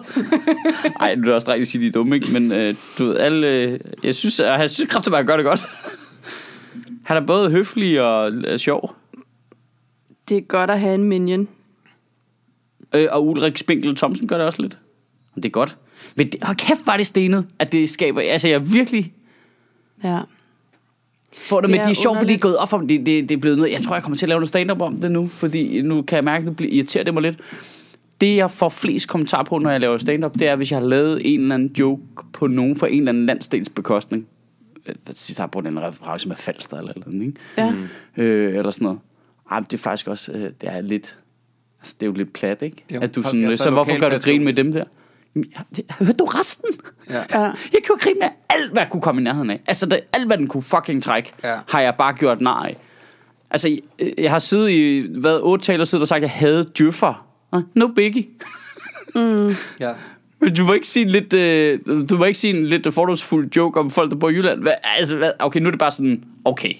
Ej, 1.00 1.14
det 1.14 1.28
er 1.28 1.34
også 1.34 1.48
rigtigt 1.48 1.66
at 1.66 1.68
sige, 1.68 1.82
de 1.82 1.86
er 1.86 1.92
dumme, 1.92 2.16
ikke? 2.16 2.32
Men 2.32 2.52
øh, 2.52 2.74
du 2.98 3.04
ved, 3.04 3.16
alle, 3.16 3.46
øh, 3.46 3.80
jeg 4.04 4.14
synes, 4.14 4.40
at 4.40 4.60
jeg 4.60 4.70
synes 4.70 4.90
kraftigt, 4.90 5.14
at 5.14 5.18
han 5.18 5.26
gør 5.26 5.36
det 5.36 5.44
godt. 5.44 5.60
Han 7.04 7.16
er 7.16 7.26
både 7.26 7.50
høflig 7.50 8.02
og 8.02 8.32
øh, 8.32 8.58
sjov. 8.58 8.94
Det 10.28 10.36
er 10.36 10.40
godt 10.40 10.70
at 10.70 10.80
have 10.80 10.94
en 10.94 11.04
minion. 11.04 11.48
Øh, 12.94 13.08
og 13.10 13.26
Ulrik 13.26 13.58
Spinkel 13.58 13.96
Thomsen 13.96 14.28
gør 14.28 14.36
det 14.36 14.46
også 14.46 14.62
lidt. 14.62 14.78
Det 15.36 15.44
er 15.44 15.50
godt. 15.50 15.76
Men 16.16 16.28
det, 16.28 16.42
hold 16.42 16.56
kæft, 16.56 16.86
var 16.86 16.96
det 16.96 17.06
stenet, 17.06 17.46
at 17.58 17.72
det 17.72 17.90
skaber... 17.90 18.20
Altså, 18.20 18.48
jeg 18.48 18.72
virkelig 18.72 19.12
Ja. 20.04 20.20
Får 21.36 21.60
det, 21.60 21.70
men 21.70 21.78
Det 21.78 21.86
det 21.86 21.90
er 21.90 22.02
sjovt, 22.02 22.18
fordi 22.18 22.32
det 22.32 22.38
er 22.38 22.42
gået 22.42 22.56
op 22.56 22.68
for 22.68 22.78
mig. 22.78 22.88
Det, 22.88 23.06
det, 23.06 23.28
det 23.28 23.34
er 23.34 23.38
blevet 23.38 23.58
noget... 23.58 23.72
Jeg 23.72 23.82
tror, 23.82 23.94
jeg 23.94 24.02
kommer 24.02 24.16
til 24.16 24.24
at 24.26 24.28
lave 24.28 24.38
noget 24.38 24.48
stand-up 24.48 24.80
om 24.80 25.00
det 25.00 25.10
nu, 25.12 25.28
fordi 25.28 25.82
nu 25.82 26.02
kan 26.02 26.16
jeg 26.16 26.24
mærke, 26.24 26.38
at 26.38 26.44
nu 26.44 26.52
bliver 26.52 26.72
irriterer 26.72 27.04
det 27.04 27.14
mig 27.14 27.22
lidt. 27.22 27.40
Det, 28.20 28.36
jeg 28.36 28.50
får 28.50 28.68
flest 28.68 29.08
kommentarer 29.08 29.44
på, 29.44 29.58
når 29.58 29.70
jeg 29.70 29.80
laver 29.80 29.98
stand-up, 29.98 30.34
det 30.34 30.48
er, 30.48 30.56
hvis 30.56 30.70
jeg 30.70 30.80
har 30.80 30.86
lavet 30.86 31.20
en 31.34 31.40
eller 31.40 31.54
anden 31.54 31.74
joke 31.78 32.02
på 32.32 32.46
nogen 32.46 32.76
for 32.76 32.86
en 32.86 32.98
eller 32.98 33.12
anden 33.12 33.26
landsdels 33.26 33.68
bekostning. 33.68 34.26
Hvis 35.04 35.38
jeg 35.38 35.42
har 35.42 35.46
brugt 35.46 35.66
en 35.66 35.82
reference 35.82 36.28
med 36.28 36.36
Falster 36.36 36.78
eller 36.78 36.92
eller 36.92 37.06
andet, 37.06 37.26
ikke? 37.26 37.40
Ja. 37.58 37.72
øh, 38.22 38.56
eller 38.56 38.70
sådan 38.70 38.84
noget. 38.84 38.98
Ej, 39.50 39.60
men 39.60 39.66
det 39.70 39.74
er 39.74 39.78
faktisk 39.78 40.08
også, 40.08 40.32
øh, 40.32 40.40
det 40.40 40.54
er 40.62 40.80
lidt, 40.80 41.16
altså 41.80 41.96
det 42.00 42.06
er 42.06 42.10
jo 42.10 42.12
lidt 42.12 42.32
plat, 42.32 42.62
ikke? 42.62 42.84
Jo. 42.94 43.00
at 43.00 43.14
du 43.14 43.22
sådan, 43.22 43.52
så 43.52 43.56
så 43.56 43.70
hvorfor 43.70 43.98
gør 43.98 44.08
du 44.08 44.18
grin 44.18 44.44
med 44.44 44.52
dem 44.52 44.72
der? 44.72 44.84
Hørte 45.98 46.12
du 46.12 46.24
resten? 46.24 46.70
Ja. 47.10 47.14
Jeg 47.72 47.80
gjorde 47.84 48.00
grin 48.00 48.14
med 48.20 48.28
alt, 48.50 48.72
hvad 48.72 48.82
jeg 48.82 48.90
kunne 48.90 49.02
komme 49.02 49.20
i 49.20 49.24
nærheden 49.24 49.50
af. 49.50 49.60
Altså, 49.66 49.86
det, 49.86 50.00
alt, 50.12 50.26
hvad 50.26 50.38
den 50.38 50.46
kunne 50.46 50.62
fucking 50.62 51.02
trække, 51.02 51.32
Ja. 51.44 51.58
har 51.68 51.80
jeg 51.80 51.94
bare 51.98 52.12
gjort 52.12 52.40
nej 52.40 52.66
af. 52.68 52.76
Altså, 53.50 53.68
jeg, 53.68 54.12
jeg 54.18 54.30
har 54.30 54.38
siddet 54.38 54.70
i, 54.70 55.06
hvad, 55.20 55.38
otte 55.42 55.64
taler 55.64 55.84
siddet 55.84 56.02
og 56.02 56.08
sagt, 56.08 56.16
at 56.16 56.22
jeg 56.22 56.30
havde 56.30 56.64
djøffer. 56.78 57.26
No 57.74 57.86
biggie. 57.96 58.24
Ja. 59.80 59.92
Men 60.40 60.54
du 60.54 60.64
må 60.64 60.72
ikke 60.72 60.86
sige 60.86 61.02
en 61.04 61.10
lidt, 61.10 61.32
øh, 61.32 61.78
du 62.08 62.16
må 62.16 62.24
ikke 62.24 62.38
sige 62.38 62.56
en 62.58 62.66
lidt 62.66 62.94
fordomsfuld 62.94 63.48
joke 63.56 63.80
om 63.80 63.90
folk, 63.90 64.10
der 64.10 64.16
bor 64.16 64.28
i 64.30 64.32
Jylland. 64.34 64.60
Hvad, 64.62 64.72
altså, 64.84 65.16
hvad, 65.16 65.32
okay, 65.38 65.60
nu 65.60 65.66
er 65.66 65.70
det 65.70 65.78
bare 65.80 65.90
sådan, 65.90 66.24
okay. 66.44 66.72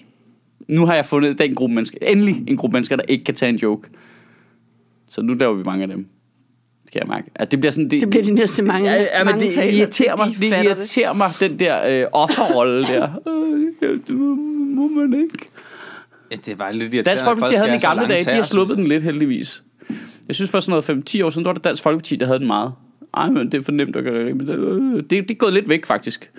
Nu 0.67 0.85
har 0.85 0.95
jeg 0.95 1.05
fundet 1.05 1.37
den 1.39 1.55
gruppe 1.55 1.75
mennesker. 1.75 1.97
Endelig 2.01 2.43
en 2.47 2.57
gruppe 2.57 2.75
mennesker, 2.75 2.95
der 2.95 3.03
ikke 3.07 3.23
kan 3.23 3.35
tage 3.35 3.49
en 3.49 3.55
joke. 3.55 3.89
Så 5.09 5.21
nu 5.21 5.33
laver 5.33 5.53
vi 5.53 5.63
mange 5.63 5.81
af 5.81 5.87
dem. 5.87 6.07
Skal 6.89 6.99
jeg 6.99 7.07
mærke. 7.07 7.31
At 7.35 7.51
det 7.51 7.59
bliver 7.59 7.71
sådan, 7.71 7.89
Det 7.89 8.09
bliver 8.09 8.23
de 8.23 8.33
næste 8.33 8.63
mange, 8.63 8.91
Ja, 8.91 9.01
ja 9.01 9.07
men 9.17 9.25
mange 9.25 9.45
det 9.45 9.53
taler, 9.53 9.77
irriterer 9.77 10.15
mig, 10.17 10.35
de 10.39 10.45
det 10.45 10.63
irriterer 10.65 11.13
mig, 11.13 11.31
den 11.39 11.59
der 11.59 12.01
øh, 12.01 12.07
offerrolle 12.11 12.87
der. 12.87 13.09
Øh, 13.83 13.99
det 14.07 14.15
må, 14.15 14.87
man 14.87 15.13
ikke. 15.13 15.49
ja, 16.31 16.35
det 16.45 16.59
var 16.59 16.71
lidt 16.71 16.81
irriterende. 16.81 17.09
Dansk 17.09 17.23
Folkeparti 17.23 17.53
folk 17.53 17.57
havde 17.57 17.71
den 17.71 17.79
i 17.79 17.81
gamle 17.81 18.07
dage, 18.07 18.25
de 18.25 18.29
har 18.29 18.41
sluppet 18.41 18.77
den 18.77 18.87
lidt 18.87 19.03
heldigvis. 19.03 19.63
Jeg 20.27 20.35
synes 20.35 20.51
for 20.51 20.59
sådan 20.59 20.83
noget 20.89 21.03
5-10 21.15 21.25
år 21.25 21.29
siden, 21.29 21.43
der 21.45 21.49
var 21.49 21.53
det 21.53 21.63
Dansk 21.63 21.83
Folkeparti, 21.83 22.15
der 22.15 22.25
havde 22.25 22.39
den 22.39 22.47
meget. 22.47 22.71
Ej, 23.17 23.29
men 23.29 23.51
det 23.51 23.53
er 23.53 23.61
for 23.61 23.71
nemt 23.71 23.95
at 23.95 24.03
gøre 24.03 24.25
det. 24.25 24.47
Det. 25.09 25.09
Det 25.09 25.31
er 25.31 25.35
gået 25.35 25.53
lidt 25.53 25.69
væk, 25.69 25.85
faktisk. 25.85 26.31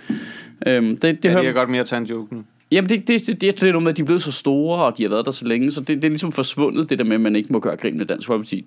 Øhm, 0.66 0.88
det, 0.88 1.02
det, 1.02 1.24
Ja, 1.24 1.30
hører, 1.30 1.40
de 1.40 1.46
kan 1.46 1.54
godt 1.54 1.68
mere 1.70 1.80
at 1.80 1.86
tage 1.86 2.00
en 2.00 2.06
joke 2.06 2.34
nu. 2.34 2.42
Jamen, 2.72 2.88
det, 2.88 3.08
det, 3.08 3.26
det, 3.26 3.40
det, 3.40 3.60
det 3.60 3.62
er 3.62 3.72
noget 3.72 3.82
med, 3.82 3.90
at 3.90 3.96
de 3.96 4.02
er 4.02 4.06
blevet 4.06 4.22
så 4.22 4.32
store, 4.32 4.84
og 4.84 4.98
de 4.98 5.02
har 5.02 5.10
været 5.10 5.26
der 5.26 5.32
så 5.32 5.46
længe, 5.46 5.72
så 5.72 5.80
det, 5.80 5.88
det 5.88 6.04
er 6.04 6.08
ligesom 6.08 6.32
forsvundet, 6.32 6.90
det 6.90 6.98
der 6.98 7.04
med, 7.04 7.14
at 7.14 7.20
man 7.20 7.36
ikke 7.36 7.52
må 7.52 7.60
gøre 7.60 7.76
grin 7.76 7.98
med 7.98 8.06
Dansk 8.06 8.26
Folkeparti. 8.26 8.64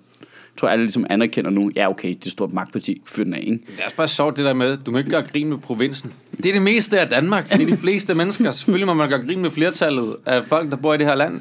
Jeg 0.54 0.58
tror, 0.58 0.68
alle 0.68 0.84
ligesom 0.84 1.06
anerkender 1.10 1.50
nu, 1.50 1.70
ja, 1.76 1.90
okay, 1.90 2.08
det 2.08 2.26
er 2.26 2.30
stort 2.30 2.52
magtparti, 2.52 3.02
fyr 3.06 3.24
den 3.24 3.34
af, 3.34 3.40
ikke? 3.46 3.52
Det 3.66 3.80
er 3.80 3.84
også 3.84 3.96
bare 3.96 4.08
sjovt 4.08 4.36
det 4.36 4.44
der 4.44 4.52
med, 4.52 4.76
du 4.76 4.90
må 4.90 4.98
ikke 4.98 5.10
gøre 5.10 5.22
grin 5.22 5.48
med 5.48 5.58
provinsen. 5.58 6.12
Det 6.36 6.46
er 6.46 6.52
det 6.52 6.62
meste 6.62 7.00
af 7.00 7.08
Danmark. 7.08 7.48
Det 7.52 7.62
er 7.62 7.66
de 7.66 7.76
fleste 7.76 8.14
mennesker. 8.20 8.50
Selvfølgelig 8.50 8.86
må 8.86 8.94
man 8.94 9.08
gøre 9.08 9.26
grin 9.26 9.42
med 9.42 9.50
flertallet 9.50 10.16
af 10.26 10.44
folk, 10.44 10.70
der 10.70 10.76
bor 10.76 10.94
i 10.94 10.98
det 10.98 11.06
her 11.06 11.14
land. 11.14 11.40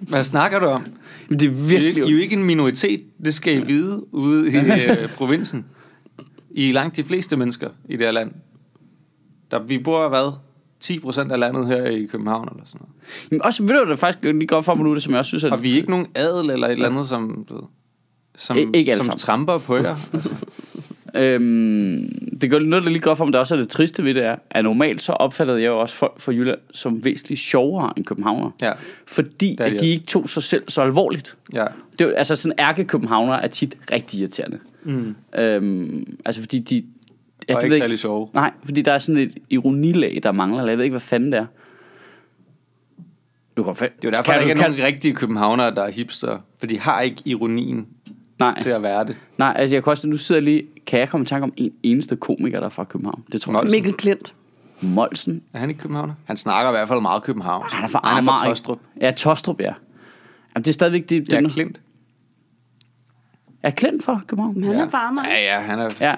Hvad 0.00 0.24
snakker 0.24 0.58
du 0.58 0.66
om? 0.66 0.84
Men 1.28 1.38
det 1.38 1.46
er 1.46 1.50
virkelig... 1.50 1.96
I 1.96 2.06
er 2.06 2.12
jo 2.12 2.18
ikke 2.18 2.36
en 2.36 2.44
minoritet. 2.44 3.02
Det 3.24 3.34
skal 3.34 3.56
I 3.56 3.60
vide 3.66 4.14
ude 4.14 4.52
i 4.52 4.56
øh, 4.90 5.08
provinsen. 5.16 5.64
I 6.50 6.68
er 6.68 6.72
langt 6.72 6.96
de 6.96 7.04
fleste 7.04 7.36
mennesker 7.36 7.68
i 7.88 7.96
det 7.96 8.06
her 8.06 8.12
land. 8.12 8.32
Der, 9.50 9.62
vi 9.62 9.78
bor, 9.78 10.08
hvad? 10.08 10.32
10 10.80 10.98
procent 10.98 11.32
af 11.32 11.38
landet 11.38 11.66
her 11.66 11.84
i 11.84 12.04
København 12.04 12.48
eller 12.52 12.64
sådan 12.66 12.80
noget. 12.80 13.30
Men 13.30 13.42
også, 13.42 13.62
ved 13.62 13.84
du, 13.84 13.90
det 13.90 13.98
faktisk 13.98 14.24
lige 14.24 14.46
godt 14.46 14.64
for 14.64 14.74
mig 14.74 14.84
nu, 14.84 14.94
det 14.94 15.02
som 15.02 15.12
jeg 15.12 15.18
også 15.18 15.28
synes, 15.28 15.44
at... 15.44 15.52
Og 15.52 15.62
vi 15.62 15.72
er 15.72 15.76
ikke 15.76 15.90
nogen 15.90 16.06
adel 16.14 16.50
eller 16.50 16.66
et 16.66 16.72
eller 16.72 16.88
andet, 16.88 17.08
som, 17.08 17.46
du 17.48 17.54
ved, 17.54 17.62
som, 18.40 18.58
I- 18.58 18.66
ikke 18.74 18.96
som 18.96 19.04
sammen. 19.04 19.18
tramper 19.18 19.58
på 19.58 19.76
jer. 19.76 19.96
Altså, 20.14 20.30
Øhm, 21.14 22.08
det 22.40 22.50
gør 22.50 22.58
noget, 22.58 22.84
der 22.84 22.90
lige 22.90 23.00
godt 23.02 23.18
for 23.18 23.24
mig, 23.24 23.32
der 23.32 23.38
også 23.38 23.54
er 23.54 23.58
det 23.58 23.68
triste 23.68 24.04
ved 24.04 24.14
det 24.14 24.24
er, 24.24 24.36
at 24.50 24.64
normalt 24.64 25.02
så 25.02 25.12
opfattede 25.12 25.58
jeg 25.60 25.66
jo 25.66 25.80
også 25.80 25.94
folk 25.94 26.20
fra 26.20 26.32
Jylland 26.32 26.58
som 26.74 27.04
væsentligt 27.04 27.40
sjovere 27.40 27.92
end 27.96 28.04
københavner. 28.04 28.50
Ja. 28.62 28.72
Fordi 29.06 29.48
Det 29.50 29.58
de 29.58 29.64
at 29.64 29.80
de 29.80 29.86
ikke 29.88 30.06
tog 30.06 30.28
sig 30.28 30.42
selv 30.42 30.62
så 30.68 30.82
alvorligt. 30.82 31.36
ja. 31.52 31.64
Det 31.92 32.00
er, 32.04 32.08
jo- 32.08 32.14
altså 32.14 32.36
sådan 32.36 32.58
ærke 32.58 32.84
københavner 32.84 33.32
er 33.32 33.46
tit 33.46 33.76
rigtig 33.92 34.20
irriterende. 34.20 34.58
Mm. 34.84 35.14
Øhm, 35.38 36.16
altså 36.24 36.40
fordi 36.40 36.58
de... 36.58 36.84
Ja, 37.48 37.54
Og 37.56 37.62
det 37.62 37.66
ikke 37.68 37.76
særlig 37.78 37.98
sjove. 37.98 38.28
Nej, 38.34 38.50
fordi 38.64 38.82
der 38.82 38.92
er 38.92 38.98
sådan 38.98 39.20
et 39.22 39.34
ironilag, 39.50 40.20
der 40.22 40.32
mangler. 40.32 40.58
eller 40.58 40.70
Jeg 40.70 40.78
ved 40.78 40.84
ikke, 40.84 40.92
hvad 40.92 41.00
fanden 41.00 41.32
det 41.32 41.38
er. 41.38 41.46
Du 43.56 43.62
kan, 43.62 43.74
Det 43.74 43.82
er 43.82 43.88
jo 44.04 44.10
derfor, 44.10 44.32
kan 44.32 44.34
der 44.34 44.40
ikke 44.48 44.54
du, 44.54 44.60
er 44.60 44.62
kan, 44.64 44.70
nogen 44.72 44.86
rigtige 44.86 45.14
københavnere, 45.14 45.74
der 45.74 45.82
er 45.82 45.90
hipster. 45.90 46.38
For 46.58 46.66
de 46.66 46.80
har 46.80 47.00
ikke 47.00 47.22
ironien 47.24 47.86
Nej, 48.40 48.58
til 48.58 48.70
at 48.70 48.82
være 48.82 49.04
det. 49.06 49.16
nej, 49.38 49.52
altså 49.56 49.76
jeg 49.76 49.84
kan 49.84 49.90
også, 49.90 50.08
nu 50.08 50.16
sidder 50.16 50.40
lige, 50.40 50.62
kan 50.86 51.00
jeg 51.00 51.08
komme 51.08 51.24
i 51.24 51.26
tanke 51.26 51.44
om 51.44 51.52
en 51.56 51.72
eneste 51.82 52.16
komiker, 52.16 52.58
der 52.58 52.66
er 52.66 52.70
fra 52.70 52.84
København? 52.84 53.24
Det 53.32 53.40
tror 53.40 53.52
jeg. 53.52 53.56
Molsen. 53.56 53.70
Mikkel 53.70 53.92
Klint. 53.92 54.34
Molsen. 54.80 55.42
Er 55.52 55.58
han 55.58 55.68
ikke 55.70 55.80
københavner? 55.80 56.14
Han 56.24 56.36
snakker 56.36 56.70
i 56.70 56.72
hvert 56.72 56.88
fald 56.88 57.00
meget 57.00 57.22
københavn. 57.22 57.64
Han 57.70 57.84
er 57.84 57.88
fra 57.88 58.00
han 58.04 58.14
er 58.14 58.18
Amager. 58.18 58.38
fra? 58.38 58.46
Tostrup. 58.48 58.78
Ja, 59.00 59.10
Tostrup, 59.10 59.60
ja. 59.60 59.64
Jamen, 60.54 60.64
det 60.64 60.68
er 60.68 60.72
stadigvæk 60.72 61.02
det. 61.10 61.26
det 61.26 61.32
Ja, 61.32 61.40
er, 61.42 61.48
Klint. 61.48 61.80
er 63.62 63.70
Klint 63.70 64.04
fra 64.04 64.20
København? 64.26 64.54
Men 64.54 64.64
han 64.64 64.74
Ja. 64.76 64.82
er 64.84 64.90
farmer. 64.90 65.22
Ja, 65.28 65.54
ja, 65.54 65.60
han 65.60 65.78
er 65.78 65.90
Ja, 66.00 66.14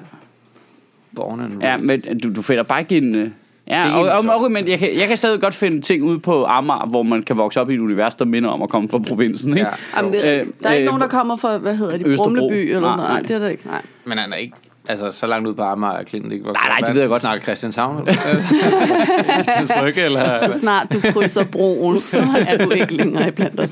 born 1.15 1.41
and 1.41 1.63
ja 1.63 1.73
raised. 1.77 1.87
men 2.09 2.19
du, 2.21 2.35
du 2.35 2.43
finder 2.43 2.63
bare 2.63 2.81
ikke 2.81 2.97
en... 2.97 3.35
Ja, 3.69 3.95
og, 3.97 4.09
og, 4.29 4.37
okay, 4.37 4.53
men 4.53 4.69
jeg 4.69 4.79
kan, 4.79 4.97
jeg 4.97 5.09
kan 5.09 5.17
stadig 5.17 5.41
godt 5.41 5.55
finde 5.55 5.81
ting 5.81 6.03
ude 6.05 6.19
på 6.19 6.45
Amager, 6.45 6.87
hvor 6.87 7.03
man 7.03 7.23
kan 7.23 7.37
vokse 7.37 7.61
op 7.61 7.71
i 7.71 7.75
et 7.75 7.79
univers, 7.81 8.15
der 8.15 8.25
minder 8.25 8.51
om 8.51 8.63
at 8.63 8.69
komme 8.69 8.89
fra 8.89 8.99
provinsen, 8.99 9.53
ikke? 9.57 9.67
Ja. 9.95 9.99
Jamen, 9.99 10.13
det, 10.13 10.29
er, 10.29 10.41
Øh, 10.41 10.47
der 10.63 10.69
er 10.69 10.73
ikke 10.73 10.83
øh, 10.83 10.87
nogen, 10.87 11.01
der 11.01 11.09
kommer 11.09 11.37
fra, 11.37 11.59
hvad 11.59 11.77
hedder 11.77 11.99
de, 11.99 12.07
Østerbro. 12.07 12.25
Brumleby 12.25 12.75
eller 12.75 12.81
Nej, 12.81 12.97
noget. 12.97 13.11
Nej, 13.11 13.21
det 13.21 13.31
er 13.31 13.39
der 13.39 13.49
ikke. 13.49 13.67
Nej. 13.67 13.83
Men 14.05 14.19
han 14.19 14.33
er 14.33 14.37
ikke 14.37 14.55
altså, 14.89 15.11
så 15.11 15.27
langt 15.27 15.49
ud 15.49 15.55
på 15.55 15.63
Amager 15.63 15.93
er 15.93 16.03
Klint 16.03 16.33
ikke. 16.33 16.45
Nej, 16.45 16.55
nej, 16.69 16.79
det 16.87 16.95
ved 16.95 17.01
jeg 17.01 17.09
godt. 17.09 17.21
Snakker 17.21 17.45
Christianshavn? 17.45 17.99
Eller? 17.99 18.13
Christians 19.35 19.71
Brygge, 19.81 20.05
eller? 20.05 20.39
Så 20.39 20.59
snart 20.59 20.93
du 20.93 21.01
krydser 21.01 21.45
broen, 21.45 22.01
så 22.01 22.23
er 22.49 22.65
du 22.65 22.71
ikke 22.71 22.95
længere 22.95 23.29
iblandt 23.29 23.61
os. 23.61 23.71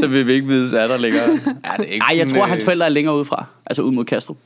Så 0.00 0.06
vil 0.06 0.26
vi 0.26 0.32
ikke 0.32 0.46
vide, 0.46 0.68
så 0.68 0.78
er 0.78 0.86
der 0.86 0.98
længere. 0.98 1.22
Ja, 1.46 1.82
det 1.82 1.88
er 1.88 1.92
ikke 1.92 1.98
Nej, 1.98 2.18
jeg 2.18 2.28
tror, 2.28 2.44
hans 2.44 2.62
øh, 2.62 2.64
forældre 2.64 2.86
er 2.86 2.90
længere 2.90 3.16
udefra. 3.16 3.44
Altså 3.66 3.82
ud 3.82 3.92
mod 3.92 4.04
Kastrup. 4.04 4.36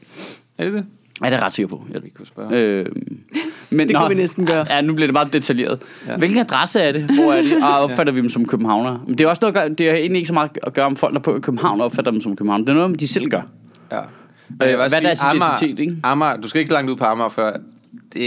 Er 0.59 0.65
det 0.65 0.73
det? 0.73 0.85
Ja, 1.21 1.27
det 1.27 1.33
er 1.33 1.37
jeg 1.37 1.47
ret 1.47 1.53
sikker 1.53 1.69
på. 1.69 1.85
Jeg, 1.93 2.03
Vi 2.03 2.09
kunne 2.09 2.27
spørge. 2.27 2.57
øh, 2.57 2.87
men, 3.77 3.89
Det 3.89 3.97
kunne 3.97 4.09
vi 4.09 4.15
næsten 4.15 4.47
gøre. 4.47 4.67
Ja, 4.71 4.81
nu 4.81 4.95
bliver 4.95 5.07
det 5.07 5.13
meget 5.13 5.33
detaljeret. 5.33 5.79
Ja. 6.09 6.17
Hvilken 6.17 6.39
adresse 6.39 6.81
er 6.81 6.93
det? 6.93 7.03
Hvor 7.03 7.33
er 7.33 7.43
det? 7.43 7.53
Og 7.65 7.79
opfatter 7.79 8.13
vi 8.13 8.21
dem 8.21 8.31
som 8.31 8.47
københavnere? 8.47 9.01
Men 9.07 9.19
det 9.19 9.25
er 9.25 9.29
også 9.29 9.41
noget, 9.43 9.55
gøre- 9.55 9.69
det 9.69 9.91
er 9.91 9.95
egentlig 9.95 10.19
ikke 10.19 10.27
så 10.29 10.35
meget 10.35 10.51
at 10.63 10.75
gøre 10.75 10.87
om 10.87 10.97
folk, 10.97 11.25
der 11.25 11.37
i 11.37 11.41
København 11.41 11.81
og 11.81 11.87
opfatter 11.87 12.11
dem 12.13 12.21
som 12.21 12.37
københavn. 12.37 12.61
Det 12.61 12.69
er 12.69 12.75
noget, 12.75 13.01
de 13.01 13.07
selv 13.09 13.29
gør. 13.29 13.43
Ja. 13.93 13.99
Øh, 14.01 14.05
Men 14.49 14.59
jeg 14.61 14.69
vil 14.69 14.75
hvad 14.77 14.85
også 14.85 14.97
er 14.97 15.01
deres 15.01 15.19
sige, 15.19 15.31
Amager, 15.31 15.51
identitet, 15.63 15.81
ikke? 15.81 15.97
Amager, 16.03 16.37
du 16.37 16.49
skal 16.49 16.59
ikke 16.59 16.69
så 16.69 16.75
langt 16.75 16.91
ud 16.91 16.97
på 16.97 17.05
Amager 17.05 17.29
før. 17.29 17.53
Det, 18.13 18.23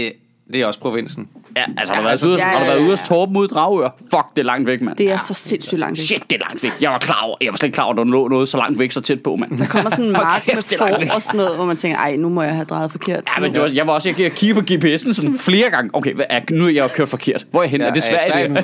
det 0.52 0.60
er 0.60 0.66
også 0.66 0.80
provinsen. 0.80 1.28
Ja, 1.58 1.64
altså 1.78 1.92
har 1.94 2.00
du 2.00 2.02
Ja, 2.02 2.02
været 2.02 2.10
altså, 2.10 2.26
ude, 2.26 2.36
ja, 2.36 2.44
har 2.44 2.58
du 2.58 2.64
ja, 2.64 2.70
været 2.70 2.80
ja. 2.80 2.84
ude 2.84 2.92
at 2.92 2.98
Torben 3.08 3.36
ud 3.36 3.44
i 3.44 3.48
Dragør? 3.48 3.88
Fuck, 4.10 4.26
det 4.36 4.42
er 4.42 4.46
langt 4.46 4.66
væk, 4.68 4.82
mand. 4.82 4.96
Det 4.96 5.10
er 5.12 5.18
så 5.18 5.34
sindssygt 5.34 5.78
langt 5.80 5.98
væk. 5.98 6.06
Shit, 6.06 6.22
det 6.30 6.36
er 6.42 6.46
langt 6.48 6.62
væk. 6.62 6.72
Jeg 6.80 6.90
var 6.90 6.98
klar 6.98 7.20
over, 7.26 7.36
jeg 7.40 7.50
var 7.52 7.56
slet 7.56 7.66
ikke 7.66 7.74
klar 7.74 7.84
over, 7.84 7.92
at 7.94 7.98
der 7.98 8.04
lå 8.04 8.28
noget 8.28 8.48
så 8.48 8.56
langt 8.56 8.78
væk, 8.78 8.92
så 8.92 9.00
tæt 9.00 9.20
på, 9.22 9.36
mand. 9.36 9.58
Der 9.58 9.66
kommer 9.66 9.90
sådan 9.90 10.04
en 10.04 10.12
mark 10.22 10.42
kæft, 10.42 10.70
med 10.70 10.78
får 10.78 11.14
og 11.14 11.22
sådan 11.22 11.38
noget, 11.38 11.56
hvor 11.56 11.64
man 11.64 11.76
tænker, 11.76 11.98
ej, 11.98 12.16
nu 12.16 12.28
må 12.28 12.42
jeg 12.42 12.52
have 12.54 12.64
drejet 12.64 12.90
forkert. 12.90 13.22
Ja, 13.36 13.40
men 13.40 13.54
det 13.54 13.62
var, 13.62 13.68
jeg 13.68 13.86
var 13.86 13.92
også, 13.92 14.08
jeg, 14.08 14.20
jeg 14.20 14.32
kiggede 14.32 14.60
på 14.60 14.66
GPS'en 14.74 15.12
sådan 15.12 15.38
flere 15.38 15.70
gange. 15.70 15.90
Okay, 15.92 16.14
hvad 16.14 16.26
er, 16.28 16.40
nu 16.50 16.64
er 16.66 16.70
jeg 16.70 16.90
kørt 16.90 17.08
forkert. 17.08 17.46
Hvor 17.50 17.60
er 17.60 17.64
jeg 17.64 17.70
henne? 17.70 17.84
Ja, 17.84 17.90
er 17.90 17.94
det 17.94 18.02
Sverige? 18.02 18.48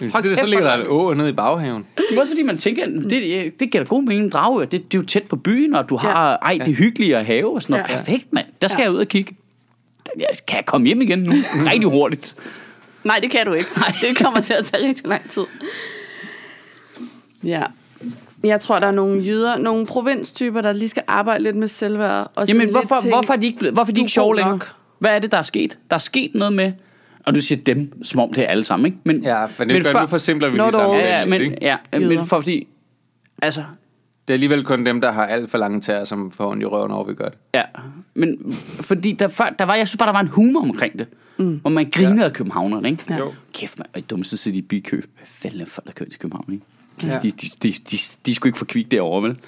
det, 0.00 0.12
Hold 0.12 0.22
det, 0.22 0.38
så 0.38 0.46
ligger 0.46 0.64
der 0.64 0.74
en 0.74 0.86
å 0.88 1.14
nede 1.14 1.28
i 1.28 1.32
baghaven. 1.32 1.84
Men 2.10 2.18
også 2.18 2.32
fordi 2.32 2.42
man 2.42 2.58
tænker, 2.58 2.86
det, 2.86 3.52
det 3.60 3.70
giver 3.70 3.84
da 3.84 3.88
god 3.88 4.02
mening, 4.02 4.32
Dragør. 4.32 4.64
Det, 4.64 4.72
det 4.72 4.98
er 4.98 5.02
jo 5.02 5.06
tæt 5.06 5.22
på 5.22 5.36
byen, 5.36 5.74
og 5.74 5.88
du 5.88 5.96
har, 5.96 6.36
ej, 6.42 6.58
det 6.64 6.68
er 6.68 6.76
hyggeligt 6.76 7.14
at 7.16 7.26
have 7.26 7.54
og 7.54 7.62
sådan 7.62 7.72
noget. 7.74 7.88
Ja. 7.90 7.96
Perfekt, 7.96 8.32
mand. 8.32 8.46
Der 8.62 8.68
skal 8.68 8.80
Ja. 8.80 8.84
jeg 8.84 8.92
ud 8.92 8.98
og 8.98 9.06
kigge. 9.08 9.36
Kan 10.46 10.56
jeg 10.56 10.66
komme 10.66 10.86
hjem 10.86 11.00
igen 11.00 11.18
nu? 11.18 11.32
Rigtig 11.70 11.88
hurtigt. 11.90 12.36
Nej, 13.04 13.18
det 13.22 13.30
kan 13.30 13.46
du 13.46 13.52
ikke. 13.52 13.68
Det 14.02 14.16
kommer 14.18 14.40
til 14.40 14.52
at 14.52 14.64
tage 14.66 14.88
rigtig 14.88 15.06
lang 15.06 15.30
tid. 15.30 15.42
Ja. 17.44 17.62
Jeg 18.44 18.60
tror, 18.60 18.78
der 18.78 18.86
er 18.86 18.90
nogle 18.90 19.22
jyder, 19.22 19.58
nogle 19.58 19.86
provinstyper, 19.86 20.60
der 20.60 20.72
lige 20.72 20.88
skal 20.88 21.02
arbejde 21.06 21.42
lidt 21.44 21.56
med 21.56 21.68
selvværd. 21.68 22.30
Og 22.34 22.48
Jamen, 22.48 22.70
hvorfor, 22.70 22.96
tænke, 23.02 23.14
hvorfor 23.16 23.32
er 23.32 23.36
de 23.38 23.46
ikke, 23.46 23.58
blevet- 23.58 23.74
hvorfor 23.74 23.92
er 23.92 23.94
de 23.94 24.00
du 24.00 24.04
ikke 24.04 24.12
sjove 24.12 24.36
længere? 24.36 24.52
nok. 24.54 24.72
Hvad 24.98 25.10
er 25.10 25.18
det, 25.18 25.32
der 25.32 25.38
er 25.38 25.42
sket? 25.42 25.78
Der 25.90 25.94
er 25.96 25.98
sket 25.98 26.30
noget 26.34 26.52
med... 26.52 26.72
Og 27.26 27.34
du 27.34 27.40
siger 27.40 27.62
dem, 27.62 28.04
som 28.04 28.20
om 28.20 28.32
det 28.32 28.44
er 28.44 28.48
alle 28.48 28.64
sammen, 28.64 28.86
ikke? 28.86 28.98
Men, 29.04 29.22
Ja, 29.22 29.44
for 29.44 29.64
det, 29.64 29.72
men 29.72 29.84
for- 29.84 30.00
nu 30.00 30.06
forsimpler 30.06 30.48
vi 30.50 30.58
lige 30.58 30.72
sammen. 30.72 30.98
Ja, 30.98 31.18
ja, 31.18 31.24
men, 31.24 31.54
ja, 31.62 31.76
men 31.92 32.18
for 32.18 32.24
fordi... 32.40 32.68
Altså, 33.42 33.64
Det 34.30 34.34
er 34.34 34.36
alligevel 34.36 34.64
kun 34.64 34.86
dem, 34.86 35.00
der 35.00 35.12
har 35.12 35.26
alt 35.26 35.50
for 35.50 35.58
lange 35.58 35.80
tæer, 35.80 36.04
som 36.04 36.30
får 36.30 36.50
ondt 36.50 36.62
i 36.62 36.66
røven 36.66 36.90
over, 36.90 37.04
vi 37.04 37.14
gør 37.14 37.28
det. 37.28 37.38
Ja, 37.54 37.62
men 38.14 38.54
fordi 38.80 39.12
der, 39.12 39.28
før, 39.28 39.54
der 39.58 39.64
var, 39.64 39.74
jeg 39.74 39.88
synes 39.88 39.98
bare, 39.98 40.06
der 40.06 40.12
var 40.12 40.20
en 40.20 40.28
humor 40.28 40.60
omkring 40.60 40.98
det. 40.98 41.06
Mm. 41.36 41.58
Hvor 41.60 41.70
man 41.70 41.90
grinede 41.92 42.20
ja. 42.20 42.24
af 42.24 42.32
københavnerne, 42.32 42.90
ikke? 42.90 43.04
Ja. 43.10 43.18
Jo. 43.18 43.32
Kæft, 43.54 43.78
man, 43.78 43.86
og 43.94 44.10
dumme, 44.10 44.24
så 44.24 44.36
sidder 44.36 44.54
de 44.54 44.58
i 44.58 44.62
bikø. 44.62 44.96
Hvad 44.96 45.26
fanden 45.26 45.60
er 45.60 45.66
folk, 45.66 45.86
der 45.86 45.92
kører 45.92 46.10
til 46.10 46.18
København, 46.18 46.52
ikke? 46.52 46.64
Ja. 47.02 47.18
De, 47.22 47.30
de, 47.30 47.48
de, 47.62 47.72
de, 47.90 47.98
de, 48.26 48.34
sgu 48.34 48.48
ikke 48.48 48.58
for 48.58 48.64
kvik 48.64 48.90
derovre, 48.90 49.22
vel? 49.22 49.38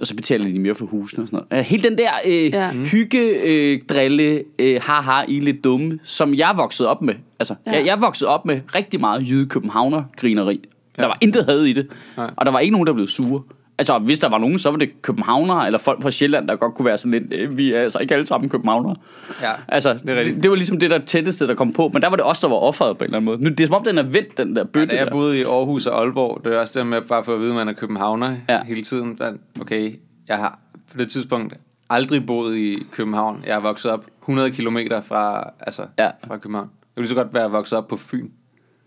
Og 0.00 0.06
så 0.06 0.16
betaler 0.16 0.48
de 0.48 0.58
mere 0.58 0.74
for 0.74 0.86
husene 0.86 1.24
og 1.24 1.28
sådan 1.28 1.44
noget. 1.50 1.60
Øh, 1.60 1.66
Hele 1.66 1.82
den 1.82 1.98
der 1.98 2.10
øh, 2.26 2.32
ja. 2.32 2.66
Ja. 2.66 2.72
hygge, 2.72 3.20
øh, 3.44 3.80
drille, 3.88 4.42
øh, 4.58 4.80
haha, 4.82 5.22
I 5.28 5.38
er 5.38 5.42
lidt 5.42 5.64
dumme, 5.64 5.98
som 6.02 6.34
jeg 6.34 6.52
voksede 6.56 6.88
op 6.88 7.02
med. 7.02 7.14
Altså, 7.38 7.54
ja. 7.66 7.72
Jeg, 7.72 7.86
jeg 7.86 8.00
voksede 8.00 8.30
op 8.30 8.46
med 8.46 8.60
rigtig 8.74 9.00
meget 9.00 9.28
jyde 9.30 9.46
københavner 9.46 10.04
grineri. 10.16 10.60
Ja. 10.98 11.02
Der 11.02 11.08
var 11.08 11.18
intet 11.22 11.44
had 11.44 11.62
i 11.62 11.72
det. 11.72 11.86
Nej. 12.16 12.30
Og 12.36 12.46
der 12.46 12.52
var 12.52 12.58
ikke 12.58 12.72
nogen, 12.72 12.86
der 12.86 12.92
blev 12.92 13.06
sure. 13.06 13.42
Altså, 13.78 13.98
hvis 13.98 14.18
der 14.18 14.28
var 14.28 14.38
nogen, 14.38 14.58
så 14.58 14.70
var 14.70 14.76
det 14.76 15.02
københavnere, 15.02 15.66
eller 15.66 15.78
folk 15.78 16.02
fra 16.02 16.10
Sjælland, 16.10 16.48
der 16.48 16.56
godt 16.56 16.74
kunne 16.74 16.86
være 16.86 16.98
sådan 16.98 17.10
lidt, 17.28 17.32
øh, 17.32 17.58
vi 17.58 17.72
er 17.72 17.80
altså 17.80 17.98
ikke 17.98 18.14
alle 18.14 18.26
sammen 18.26 18.50
københavnere. 18.50 18.96
Ja, 19.42 19.50
Altså, 19.68 19.92
det 19.94 20.08
er 20.10 20.16
rigtigt. 20.16 20.34
det, 20.34 20.42
det 20.42 20.50
var 20.50 20.56
ligesom 20.56 20.78
det 20.78 20.90
der 20.90 20.98
tætteste, 20.98 21.46
der 21.46 21.54
kom 21.54 21.72
på, 21.72 21.90
men 21.92 22.02
der 22.02 22.08
var 22.08 22.16
det 22.16 22.24
også 22.24 22.46
der 22.46 22.52
var 22.54 22.60
offeret 22.60 22.98
på 22.98 23.04
en 23.04 23.06
eller 23.06 23.16
anden 23.16 23.24
måde. 23.24 23.42
Nu, 23.44 23.50
det 23.50 23.60
er 23.60 23.66
som 23.66 23.74
om, 23.74 23.84
den 23.84 23.98
er 23.98 24.02
vendt, 24.02 24.38
den 24.38 24.56
der 24.56 24.60
Ja, 24.60 24.66
bøtte 24.66 24.96
da 24.96 25.00
jeg 25.02 25.08
boede 25.12 25.38
i 25.38 25.42
Aarhus 25.42 25.86
og 25.86 26.00
Aalborg, 26.00 26.40
det 26.44 26.54
er 26.54 26.58
også 26.60 26.78
det 26.78 26.86
med 26.86 27.00
bare 27.00 27.24
for 27.24 27.32
at 27.34 27.40
vide, 27.40 27.50
at 27.50 27.56
man 27.56 27.68
er 27.68 27.72
københavner 27.72 28.36
Ja. 28.48 28.54
ja. 28.54 28.64
hele 28.64 28.82
tiden. 28.82 29.18
Okay, 29.60 29.92
jeg 30.28 30.36
har 30.36 30.58
på 30.92 30.98
det 30.98 31.10
tidspunkt 31.10 31.54
aldrig 31.90 32.26
boet 32.26 32.56
i 32.56 32.78
København. 32.92 33.42
Jeg 33.46 33.56
er 33.56 33.60
vokset 33.60 33.90
op 33.90 34.04
100 34.22 34.50
km 34.50 34.78
fra, 35.08 35.50
altså, 35.60 35.82
Ja. 35.98 36.04
ja. 36.04 36.10
fra 36.26 36.36
København. 36.38 36.70
Jeg 36.96 37.00
ville 37.02 37.08
så 37.08 37.14
godt 37.14 37.34
være 37.34 37.50
vokset 37.50 37.78
op 37.78 37.88
på 37.88 37.96
Fyn. 37.96 38.28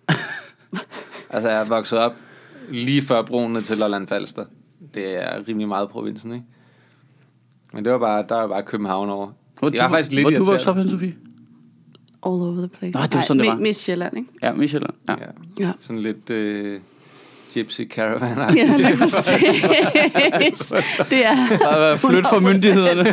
altså, 1.30 1.50
jeg 1.50 1.62
er 1.62 1.66
vokset 1.66 2.00
op 2.00 2.14
lige 2.72 3.02
før 3.02 3.22
broen 3.22 3.64
til 3.64 3.78
Lolland 3.78 4.08
Falster. 4.08 4.46
Det 4.94 5.24
er 5.24 5.48
rimelig 5.48 5.68
meget 5.68 5.90
provinsen, 5.90 6.34
ikke? 6.34 6.46
Men 7.74 7.86
det 7.86 7.92
var 7.94 8.00
bare, 8.00 8.26
der 8.30 8.36
var 8.36 8.48
bare 8.48 8.64
København 8.64 9.10
over. 9.10 9.28
Hvor, 9.60 9.70
det 9.70 9.80
var 9.80 9.88
du- 9.88 9.94
faktisk 9.94 10.12
lidt 10.12 10.24
Hvor 10.24 10.30
du 10.32 10.44
voksede 10.44 10.70
op 10.70 10.78
irriterende. 10.78 11.06
hen, 11.06 11.14
Sofie? 11.14 11.30
All 12.26 12.42
over 12.42 12.56
the 12.58 12.68
place. 12.80 12.98
Nå, 12.98 13.04
det 13.04 13.16
var 13.16 13.22
sådan, 13.22 13.40
det 13.40 13.46
Nej, 13.48 13.56
var. 13.56 13.60
mi- 13.60 13.64
Miss 13.64 13.80
Sjælland, 13.80 14.18
ikke? 14.18 14.30
Ja, 14.44 14.52
Michelle. 14.54 14.88
Ja. 15.08 15.14
Ja. 15.20 15.26
Ja. 15.66 15.72
Sådan 15.80 16.00
lidt 16.00 16.30
øh, 16.30 16.80
gypsy 17.54 17.82
caravan. 17.90 18.56
Ja, 18.58 18.78
lige 18.78 18.98
præcis. 19.04 19.32
det 21.12 21.26
er, 21.26 21.98
Flyt 21.98 22.28
fra 22.28 22.38
100%. 22.38 22.40
myndighederne. 22.40 23.04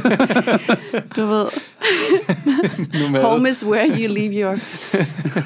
du 1.16 1.26
ved, 1.26 1.46
home 3.22 3.50
is 3.50 3.64
where 3.66 3.88
you 3.88 4.14
leave 4.14 4.42
your 4.42 4.56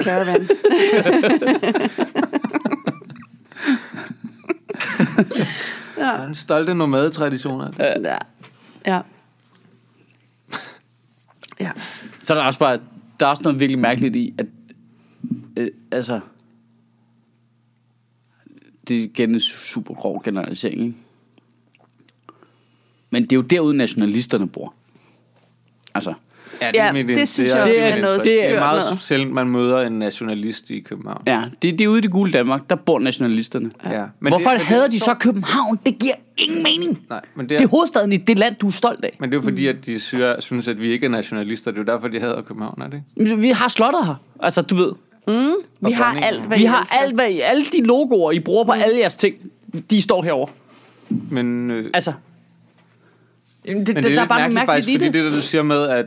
caravan. 0.04 0.48
ja. 6.06 6.26
en 6.26 6.34
stolte 6.34 6.74
nomadetraditioner. 6.74 7.70
Ja. 7.78 8.18
Ja. 8.86 9.00
Ja. 11.60 11.70
Så 12.22 12.34
er 12.34 12.38
der 12.38 12.46
også 12.46 12.58
bare, 12.58 12.80
der 13.20 13.26
er 13.26 13.30
også 13.30 13.42
noget 13.42 13.60
virkelig 13.60 13.78
mærkeligt 13.78 14.16
i, 14.16 14.34
at, 14.38 14.46
øh, 15.56 15.68
altså, 15.92 16.20
det 18.88 18.98
er 18.98 19.02
igen 19.02 19.30
en 19.30 19.40
super 19.40 19.94
grov 19.94 20.22
generalisering, 20.24 20.82
ikke? 20.82 20.96
Men 23.10 23.22
det 23.22 23.32
er 23.32 23.36
jo 23.36 23.42
derude, 23.42 23.76
nationalisterne 23.76 24.48
bor. 24.48 24.74
Altså, 25.94 26.14
Ja, 26.74 26.92
mit- 26.92 27.08
det 27.08 27.28
synes 27.28 27.50
jeg 27.50 27.56
er- 27.58 27.62
også 27.62 27.70
det 27.72 27.84
er 27.84 27.88
er, 27.88 28.00
noget 28.00 28.20
det 28.24 28.44
er 28.50 28.60
meget 28.60 28.82
noget. 28.90 29.02
sjældent, 29.02 29.32
man 29.32 29.48
møder 29.48 29.80
en 29.80 29.92
nationalist 29.92 30.70
i 30.70 30.80
København. 30.80 31.22
ja, 31.26 31.42
det, 31.62 31.78
det 31.78 31.84
er 31.84 31.88
ude 31.88 31.98
i 31.98 32.00
det 32.00 32.10
gule 32.10 32.32
Danmark, 32.32 32.70
der 32.70 32.76
bor 32.76 32.98
nationalisterne. 32.98 33.70
Ja. 33.90 34.04
Men 34.20 34.30
Hvorfor 34.32 34.50
det, 34.50 34.58
det, 34.58 34.66
hader 34.66 34.88
de 34.88 35.00
så 35.00 35.14
København? 35.14 35.80
Det 35.86 35.98
giver 35.98 36.14
ingen 36.36 36.62
mening. 36.62 37.02
Nej, 37.10 37.20
men 37.34 37.42
det 37.48 37.50
Det 37.50 37.60
er, 37.60 37.64
er 37.64 37.68
hovedstaden 37.68 38.12
i 38.12 38.16
det 38.16 38.38
land, 38.38 38.54
du 38.56 38.66
er 38.66 38.70
stolt 38.70 39.04
af. 39.04 39.16
men 39.20 39.30
det 39.30 39.36
er 39.36 39.40
jo 39.40 39.42
fordi, 39.42 39.66
at 39.66 39.86
de 39.86 40.00
synes, 40.40 40.68
at 40.68 40.80
vi 40.80 40.90
ikke 40.92 41.06
er 41.06 41.10
nationalister. 41.10 41.70
Det 41.70 41.78
er 41.78 41.82
jo 41.82 41.94
derfor, 41.96 42.08
de 42.08 42.20
hader 42.20 42.42
København, 42.42 42.82
er 42.82 42.86
det 42.88 43.02
ikke? 43.20 43.36
Vi 43.36 43.50
har 43.50 43.68
slottet 43.68 44.06
her. 44.06 44.14
Altså, 44.40 44.62
du 44.62 44.74
ved. 44.74 44.92
Vi 45.80 45.92
har 45.92 46.16
alt, 46.22 46.46
hvad 46.46 46.56
Vi 46.58 46.62
I 46.62 46.66
har 46.66 46.88
alt, 47.02 47.14
hvad, 47.14 47.26
alle 47.42 47.64
de 47.64 47.82
logoer, 47.84 48.32
I 48.32 48.40
bruger 48.40 48.64
på 48.64 48.72
alle 48.72 48.98
jeres 48.98 49.16
ting, 49.16 49.34
de 49.90 50.02
står 50.02 50.22
herovre. 50.22 50.52
Men, 51.30 51.70
øh, 51.70 51.84
Altså. 51.94 52.12
Jamen, 53.66 53.86
det, 53.86 53.94
men 53.94 54.02
det, 54.04 54.10
det 54.10 54.16
der 54.16 54.20
er 54.20 54.24
er 54.24 54.28
bare 54.28 54.38
mærkeligt 54.38 54.54
mærkeligt 54.54 54.70
faktisk, 54.70 54.88
i 54.88 54.92
fordi 54.94 55.04
det. 55.04 55.14
det, 55.14 55.24
der 55.24 55.30
du 55.30 55.42
siger 55.42 55.62
med, 55.62 55.88
at 55.88 56.06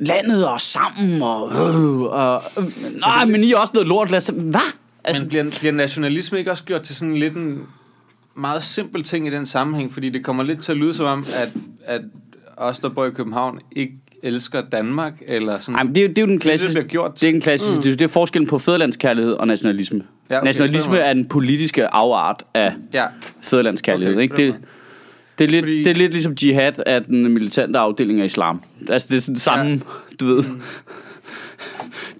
Landet 0.00 0.48
og 0.48 0.60
sammen 0.60 1.22
og... 1.22 1.52
Øh, 1.52 2.00
og 2.00 2.42
øh, 2.58 2.64
nej, 3.00 3.24
men 3.24 3.40
I 3.44 3.52
er 3.52 3.56
også 3.56 3.70
noget 3.74 3.88
lort. 3.88 4.10
Lad 4.10 4.16
os, 4.16 4.30
hvad? 4.34 4.60
Altså, 5.04 5.22
Men 5.22 5.28
bliver, 5.28 5.44
bliver 5.60 5.72
nationalisme 5.72 6.38
ikke 6.38 6.50
også 6.50 6.64
gjort 6.64 6.82
til 6.82 6.96
sådan 6.96 7.16
lidt 7.16 7.34
en 7.36 7.62
meget 8.36 8.62
simpel 8.62 9.02
ting 9.02 9.26
i 9.26 9.30
den 9.30 9.46
sammenhæng? 9.46 9.92
Fordi 9.92 10.10
det 10.10 10.24
kommer 10.24 10.42
lidt 10.42 10.58
til 10.62 10.72
at 10.72 10.78
lyde 10.78 10.94
som 10.94 11.06
om, 11.06 11.24
at, 11.42 11.52
at 11.84 12.00
os, 12.56 12.80
der 12.80 12.88
bor 12.88 13.04
i 13.06 13.10
København, 13.10 13.58
ikke 13.76 13.92
elsker 14.22 14.60
Danmark, 14.72 15.12
eller 15.26 15.60
sådan. 15.60 15.74
Ej, 15.74 15.82
men 15.82 15.94
det, 15.94 16.04
er 16.04 16.08
det 16.08 16.18
er 16.18 16.22
jo 16.22 16.26
den 16.26 16.34
det, 16.34 16.42
klassiske... 16.42 16.72
bliver 16.72 16.88
gjort 16.88 17.20
Det 17.20 17.28
er 17.28 17.32
den 17.32 17.40
klassiske, 17.40 17.76
mm. 17.76 17.82
det, 17.82 17.92
er- 17.92 17.96
det 17.96 18.04
er 18.04 18.08
forskellen 18.08 18.48
på 18.48 18.58
fædrelandskærlighed 18.58 19.32
og 19.32 19.46
nationalisme. 19.46 20.02
Ja, 20.30 20.36
okay, 20.36 20.44
nationalisme 20.44 20.98
er 20.98 21.12
den 21.12 21.24
politiske 21.28 21.86
afart 21.88 22.42
af 22.54 22.72
Ja, 22.92 23.04
fædrelandskærlighed. 23.42 24.14
Okay, 24.14 24.22
ikke? 24.22 24.36
Det. 24.36 24.54
Det, 25.38 25.44
er 25.44 25.48
lidt, 25.48 25.62
Fordi- 25.64 25.78
det 25.78 25.90
er 25.90 25.94
lidt 25.94 26.12
ligesom 26.12 26.32
jihad 26.42 26.72
af 26.86 27.04
den 27.04 27.28
militante 27.34 27.78
afdeling 27.78 28.20
af 28.20 28.24
islam. 28.24 28.62
Altså, 28.88 29.08
det 29.10 29.16
er 29.16 29.20
sådan 29.20 29.36
samme, 29.36 29.70
ja. 29.72 29.78
du 30.20 30.26
ved... 30.26 30.44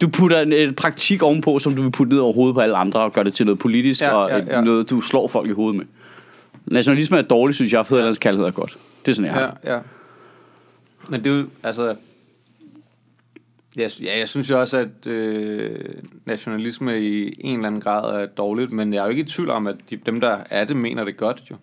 Du 0.01 0.09
putter 0.09 0.41
en, 0.41 0.53
et 0.53 0.77
praktik 0.77 1.23
ovenpå, 1.23 1.59
som 1.59 1.75
du 1.77 1.83
vil 1.83 1.91
putte 1.91 2.13
ned 2.13 2.21
over 2.21 2.33
hovedet 2.33 2.55
på 2.55 2.61
alle 2.61 2.77
andre, 2.77 3.01
og 3.01 3.13
gør 3.13 3.23
det 3.23 3.35
til 3.35 3.47
noget 3.47 3.59
politisk, 3.59 4.01
Ja, 4.01 4.11
og 4.11 4.31
ja, 4.31 4.57
ja. 4.57 4.61
noget, 4.61 4.91
du 4.91 5.01
slår 5.01 5.29
folk 5.29 5.49
i 5.49 5.53
hovedet 5.53 5.77
med. 5.79 5.85
Nationalisme 6.67 7.19
er 7.19 7.23
dårligt, 7.23 7.57
synes 7.57 7.73
jeg, 7.73 7.87
fædrelandskærlighed 7.87 8.47
er 8.47 8.51
godt. 8.51 8.79
Det 9.07 9.11
er 9.11 9.15
sådan, 9.15 9.27
jeg 9.27 9.35
har. 9.35 9.59
ja, 9.65 9.75
ja. 9.75 9.81
Men 11.09 11.25
det 11.25 11.33
er 11.33 11.37
jo, 11.37 11.45
altså... 11.63 11.95
Jeg, 13.77 13.91
ja, 14.03 14.19
jeg 14.19 14.29
synes 14.29 14.51
jo 14.51 14.61
også, 14.61 14.77
at 14.79 15.07
øh, 15.13 15.71
nationalisme 16.27 17.01
i 17.03 17.33
en 17.41 17.55
eller 17.55 17.67
anden 17.67 17.81
grad 17.81 18.23
er 18.23 18.27
dårligt, 18.27 18.73
men 18.73 18.93
jeg 18.95 19.01
er 19.01 19.05
jo 19.05 19.11
ikke 19.11 19.23
i 19.23 19.27
tvivl 19.27 19.51
om, 19.51 19.67
at 19.67 19.77
de, 19.91 19.97
dem, 19.97 20.21
der 20.21 20.39
er 20.51 20.65
det, 20.65 20.77
mener 20.77 21.05
det 21.05 21.17
godt, 21.17 21.43
jo. 21.51 21.57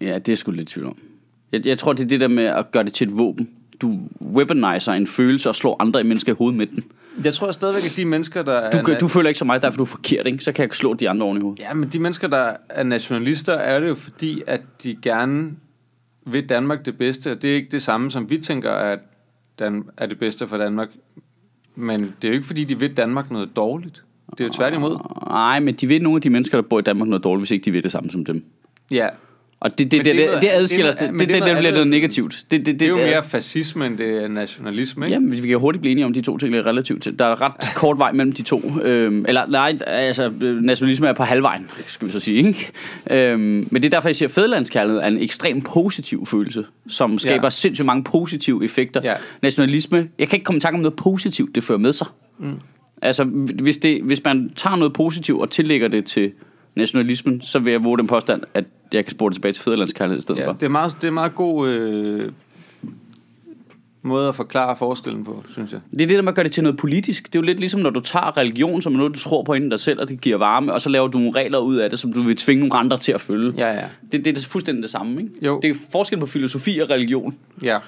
Ja, 0.00 0.18
det 0.18 0.32
er 0.32 0.36
sgu 0.36 0.50
lidt 0.50 0.68
tvivl 0.68 0.86
om. 0.86 0.98
Jeg, 1.52 1.66
jeg 1.66 1.78
tror, 1.78 1.92
det 1.92 2.04
er 2.04 2.08
det 2.08 2.20
der 2.20 2.28
med 2.28 2.44
at 2.44 2.72
gøre 2.72 2.84
det 2.84 2.92
til 2.92 3.06
et 3.08 3.18
våben. 3.18 3.50
Du 3.80 3.92
weaponiser 4.20 4.92
en 4.92 5.06
følelse 5.06 5.48
og 5.48 5.54
slår 5.54 5.76
andre 5.82 6.04
mennesker 6.04 6.32
i 6.32 6.36
hovedet 6.38 6.58
med 6.58 6.66
den. 6.66 6.84
Jeg 7.24 7.34
tror 7.34 7.50
stadigvæk, 7.50 7.84
at 7.84 7.96
de 7.96 8.04
mennesker, 8.04 8.42
der 8.42 8.52
er... 8.52 8.78
Du, 8.78 8.84
kan- 8.84 8.98
du 9.00 9.08
føler 9.08 9.28
ikke 9.28 9.38
så 9.38 9.44
meget, 9.44 9.62
derfor 9.62 9.76
du 9.76 9.82
er 9.82 9.86
forkert, 9.86 10.26
ikke? 10.26 10.44
Så 10.44 10.52
kan 10.52 10.62
jeg 10.68 10.74
slå 10.74 10.94
de 10.94 11.08
andre 11.08 11.26
oven 11.26 11.38
i 11.38 11.40
hovedet. 11.40 11.60
Ja, 11.60 11.74
men 11.74 11.88
de 11.88 11.98
mennesker, 11.98 12.28
der 12.28 12.52
er 12.68 12.82
nationalister, 12.84 13.52
er 13.52 13.80
det 13.80 13.88
jo 13.88 13.94
fordi, 13.94 14.42
at 14.46 14.60
de 14.82 14.96
gerne 15.02 15.50
vil 16.26 16.48
Danmark 16.48 16.86
det 16.86 16.98
bedste, 16.98 17.32
og 17.32 17.42
det 17.42 17.50
er 17.50 17.54
ikke 17.54 17.68
det 17.72 17.82
samme, 17.82 18.10
som 18.10 18.30
vi 18.30 18.38
tænker, 18.38 18.70
at 18.72 18.98
Dan 19.58 19.84
er 19.96 20.06
det 20.06 20.18
bedste 20.18 20.48
for 20.48 20.56
Danmark. 20.56 20.88
Men 21.76 22.00
det 22.00 22.24
er 22.24 22.28
jo 22.28 22.34
ikke, 22.34 22.46
fordi 22.46 22.64
de 22.64 22.78
vil 22.78 22.96
Danmark 22.96 23.30
noget 23.30 23.48
dårligt. 23.56 24.04
Det 24.30 24.40
er 24.40 24.44
jo 24.44 24.52
tværtimod. 24.52 24.98
Nej, 25.28 25.60
men 25.60 25.74
de 25.74 25.88
ved 25.88 26.00
nogle 26.00 26.16
af 26.16 26.22
de 26.22 26.30
mennesker, 26.30 26.60
der 26.60 26.68
bor 26.68 26.78
i 26.78 26.82
Danmark 26.82 27.08
noget 27.08 27.24
dårligt, 27.24 27.42
hvis 27.42 27.50
ikke 27.50 27.64
de 27.64 27.72
ved 27.72 27.82
det 27.82 27.92
samme 27.92 28.10
som 28.10 28.24
dem. 28.24 28.44
Ja, 28.90 29.08
Og 29.60 29.78
det, 29.78 29.90
det, 29.90 30.04
det, 30.04 30.14
det 30.16 30.28
det, 30.40 30.48
adskiller 30.52 30.90
det 30.92 31.00
det, 31.00 31.10
det, 31.10 31.28
det 31.28 31.42
det, 31.42 31.56
bliver 31.58 31.70
noget 31.72 31.86
negativt. 31.86 32.44
Det, 32.50 32.58
det, 32.58 32.66
det, 32.66 32.80
det 32.80 32.86
er 32.86 32.90
jo 32.90 32.96
mere 32.96 33.22
fascisme, 33.22 33.86
end 33.86 33.98
det 33.98 34.24
er 34.24 34.28
nationalisme, 34.28 35.06
ikke? 35.06 35.14
Jamen, 35.14 35.42
vi 35.42 35.48
kan 35.48 35.58
hurtigt 35.58 35.80
blive 35.80 35.92
enige 35.92 36.04
om, 36.04 36.12
de 36.12 36.20
to 36.20 36.38
ting 36.38 36.56
er 36.56 36.66
relativt 36.66 37.02
til. 37.02 37.18
Der 37.18 37.24
er 37.24 37.40
ret 37.42 37.74
kort 37.74 37.98
vej 37.98 38.12
mellem 38.12 38.32
de 38.32 38.42
to. 38.42 38.62
Øhm, 38.82 39.24
eller 39.28 39.46
nej, 39.46 39.78
altså 39.86 40.32
nationalisme 40.62 41.08
er 41.08 41.12
på 41.12 41.22
halvvejen, 41.22 41.70
skal 41.86 42.06
vi 42.08 42.12
så 42.12 42.20
sige. 42.20 42.46
Ikke? 42.48 42.70
Øhm, 43.10 43.40
men 43.70 43.82
det 43.82 43.84
er 43.84 43.90
derfor, 43.90 44.08
jeg 44.08 44.16
siger, 44.16 44.28
at 44.28 44.34
fædrelandskærlighed 44.34 45.00
er 45.00 45.06
en 45.06 45.18
ekstremt 45.18 45.64
positiv 45.66 46.26
følelse, 46.26 46.64
som 46.88 47.18
skaber 47.18 47.44
Ja. 47.46 47.50
sindssygt 47.50 47.86
mange 47.86 48.04
positive 48.04 48.64
effekter. 48.64 49.00
Ja. 49.04 49.14
Nationalisme, 49.42 50.08
jeg 50.18 50.28
kan 50.28 50.36
ikke 50.36 50.44
komme 50.44 50.56
i 50.56 50.60
tanke 50.60 50.76
om 50.76 50.82
noget 50.82 50.96
positivt, 50.96 51.54
det 51.54 51.64
fører 51.64 51.78
med 51.78 51.92
sig. 51.92 52.06
Mm. 52.38 52.52
Altså, 53.02 53.24
hvis, 53.24 53.76
det, 53.78 54.02
hvis 54.02 54.24
man 54.24 54.50
tager 54.56 54.76
noget 54.76 54.92
positivt 54.92 55.40
og 55.40 55.50
tillægger 55.50 55.88
det 55.88 56.04
til 56.04 56.32
nationalismen, 56.78 57.40
så 57.42 57.58
vil 57.58 57.70
jeg 57.70 57.84
våge 57.84 57.98
den 57.98 58.06
påstand, 58.06 58.42
at 58.54 58.64
jeg 58.92 59.04
kan 59.04 59.10
spore 59.10 59.30
det 59.30 59.34
tilbage 59.36 59.52
til 59.52 59.62
fædrelandskærlighed 59.62 60.18
i 60.18 60.22
stedet 60.22 60.40
Ja, 60.40 60.46
for. 60.48 60.52
det 60.52 60.62
er 60.62 60.68
meget, 60.70 60.96
det 61.02 61.06
er 61.06 61.12
meget 61.12 61.34
god 61.34 61.68
øh, 61.68 62.22
måde 64.02 64.28
at 64.28 64.34
forklare 64.34 64.76
forskellen 64.76 65.24
på, 65.24 65.44
synes 65.50 65.72
jeg. 65.72 65.80
Det 65.92 66.00
er 66.02 66.06
det 66.06 66.14
der 66.16 66.22
med 66.22 66.28
at 66.28 66.34
gøre 66.34 66.44
det 66.44 66.52
til 66.52 66.62
noget 66.62 66.78
politisk. 66.78 67.26
Det 67.26 67.34
er 67.34 67.40
jo 67.40 67.44
lidt 67.46 67.60
ligesom, 67.60 67.80
når 67.80 67.90
du 67.90 68.00
tager 68.00 68.36
religion 68.36 68.82
som 68.82 68.92
noget, 68.92 69.14
du 69.14 69.18
tror 69.18 69.42
på 69.42 69.54
inden 69.54 69.70
dig 69.70 69.80
selv, 69.80 70.00
og 70.00 70.08
det 70.08 70.20
giver 70.20 70.36
varme, 70.36 70.72
og 70.72 70.80
så 70.80 70.88
laver 70.88 71.08
du 71.08 71.18
nogle 71.18 71.32
regler 71.34 71.58
ud 71.58 71.76
af 71.76 71.90
det, 71.90 71.98
som 71.98 72.12
du 72.12 72.22
vil 72.22 72.36
tvinge 72.36 72.60
nogle 72.68 72.74
andre 72.84 72.96
til 72.96 73.12
at 73.12 73.20
følge. 73.20 73.52
Ja, 73.56 73.72
ja. 73.72 73.84
Det, 74.12 74.24
det 74.24 74.36
er 74.38 74.46
fuldstændig 74.50 74.82
det 74.82 74.90
samme, 74.90 75.20
ikke? 75.22 75.32
Jo. 75.42 75.60
Det 75.62 75.70
er 75.70 75.74
forskel 75.92 76.18
på 76.18 76.26
filosofi 76.26 76.78
og 76.78 76.90
religion, 76.90 77.34
Ja, 77.62 77.78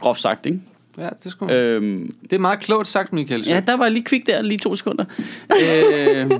groft 0.00 0.20
sagt, 0.20 0.46
ikke? 0.46 0.60
ja 0.98 1.08
det, 1.24 1.34
øh. 1.50 1.76
Øhm, 1.76 2.14
det 2.22 2.32
er 2.32 2.38
meget 2.40 2.60
klogt 2.60 2.88
sagt, 2.88 3.12
Michael. 3.12 3.44
ja, 3.46 3.62
der 3.66 3.76
var 3.76 3.88
lige 3.88 4.04
kvik 4.04 4.26
der, 4.26 4.42
lige 4.42 4.58
to 4.58 4.74
sekunder. 4.74 5.04
øh, 5.62 6.30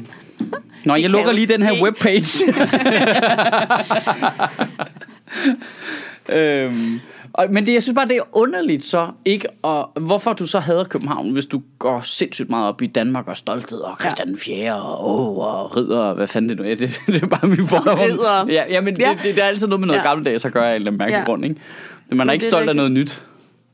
Nå, 0.85 0.95
jeg 0.95 1.11
lukker 1.11 1.33
lige 1.33 1.47
den 1.47 1.63
her 1.63 1.83
webpage. 1.83 2.55
øhm, 6.39 7.01
og, 7.33 7.47
men 7.51 7.67
det, 7.67 7.73
jeg 7.73 7.83
synes 7.83 7.95
bare, 7.97 8.09
det 8.09 8.17
er 8.17 8.37
underligt 8.39 8.85
så, 8.85 9.09
ikke? 9.25 9.49
Og 9.63 9.91
hvorfor 10.01 10.33
du 10.33 10.47
så 10.47 10.59
hader 10.59 10.85
København, 10.85 11.31
hvis 11.31 11.47
du 11.47 11.63
går 11.79 12.01
sindssygt 12.05 12.51
meget 12.51 12.69
op 12.69 12.83
i 12.83 12.87
Danmark 12.87 13.29
og 13.29 13.37
stolthed 13.37 13.79
og 13.79 13.97
Christian 14.01 14.29
den 14.29 14.39
4. 14.39 14.83
og, 14.83 15.05
oh, 15.11 15.39
og 15.39 15.77
ridder, 15.77 15.99
og 15.99 16.15
hvad 16.15 16.27
fanden 16.27 16.49
det 16.49 16.59
nu 16.59 16.65
er. 16.65 16.75
Det, 16.85 17.01
det 17.07 17.23
er 17.23 17.27
bare 17.27 17.49
min 17.49 17.67
fordom. 17.67 18.51
Ja, 18.51 18.65
ja, 18.71 18.81
men 18.81 18.97
Ja. 19.01 19.09
Det, 19.11 19.23
det, 19.23 19.35
det, 19.35 19.43
er 19.43 19.47
altid 19.49 19.67
noget 19.67 19.81
med 19.81 19.87
noget 19.87 19.99
Ja. 20.01 20.09
gammeldags 20.09 20.45
at 20.45 20.53
gøre 20.53 20.65
af 20.67 20.71
en 20.71 20.75
eller 20.75 20.87
anden 20.87 20.99
mærkelig 20.99 21.19
Ja. 21.19 21.25
grund, 21.25 21.45
ikke? 21.45 21.61
Man 22.11 22.21
er 22.21 22.25
Men 22.25 22.33
ikke 22.33 22.43
det 22.43 22.53
er 22.53 22.57
stolt 22.57 22.69
af 22.69 22.77
noget 22.77 22.93
nyt. 22.93 23.23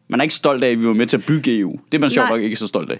Man 0.08 0.20
er 0.20 0.22
ikke 0.22 0.34
stolt 0.34 0.64
af, 0.64 0.68
at 0.70 0.80
vi 0.80 0.86
var 0.86 0.92
med 0.92 1.06
til 1.06 1.16
at 1.16 1.24
bygge 1.26 1.58
EU. 1.58 1.72
Det 1.92 1.98
er 1.98 2.00
man 2.00 2.10
sjovt 2.10 2.28
nok 2.30 2.40
ikke 2.40 2.56
så 2.56 2.66
stolt 2.66 2.90
af. 2.90 2.98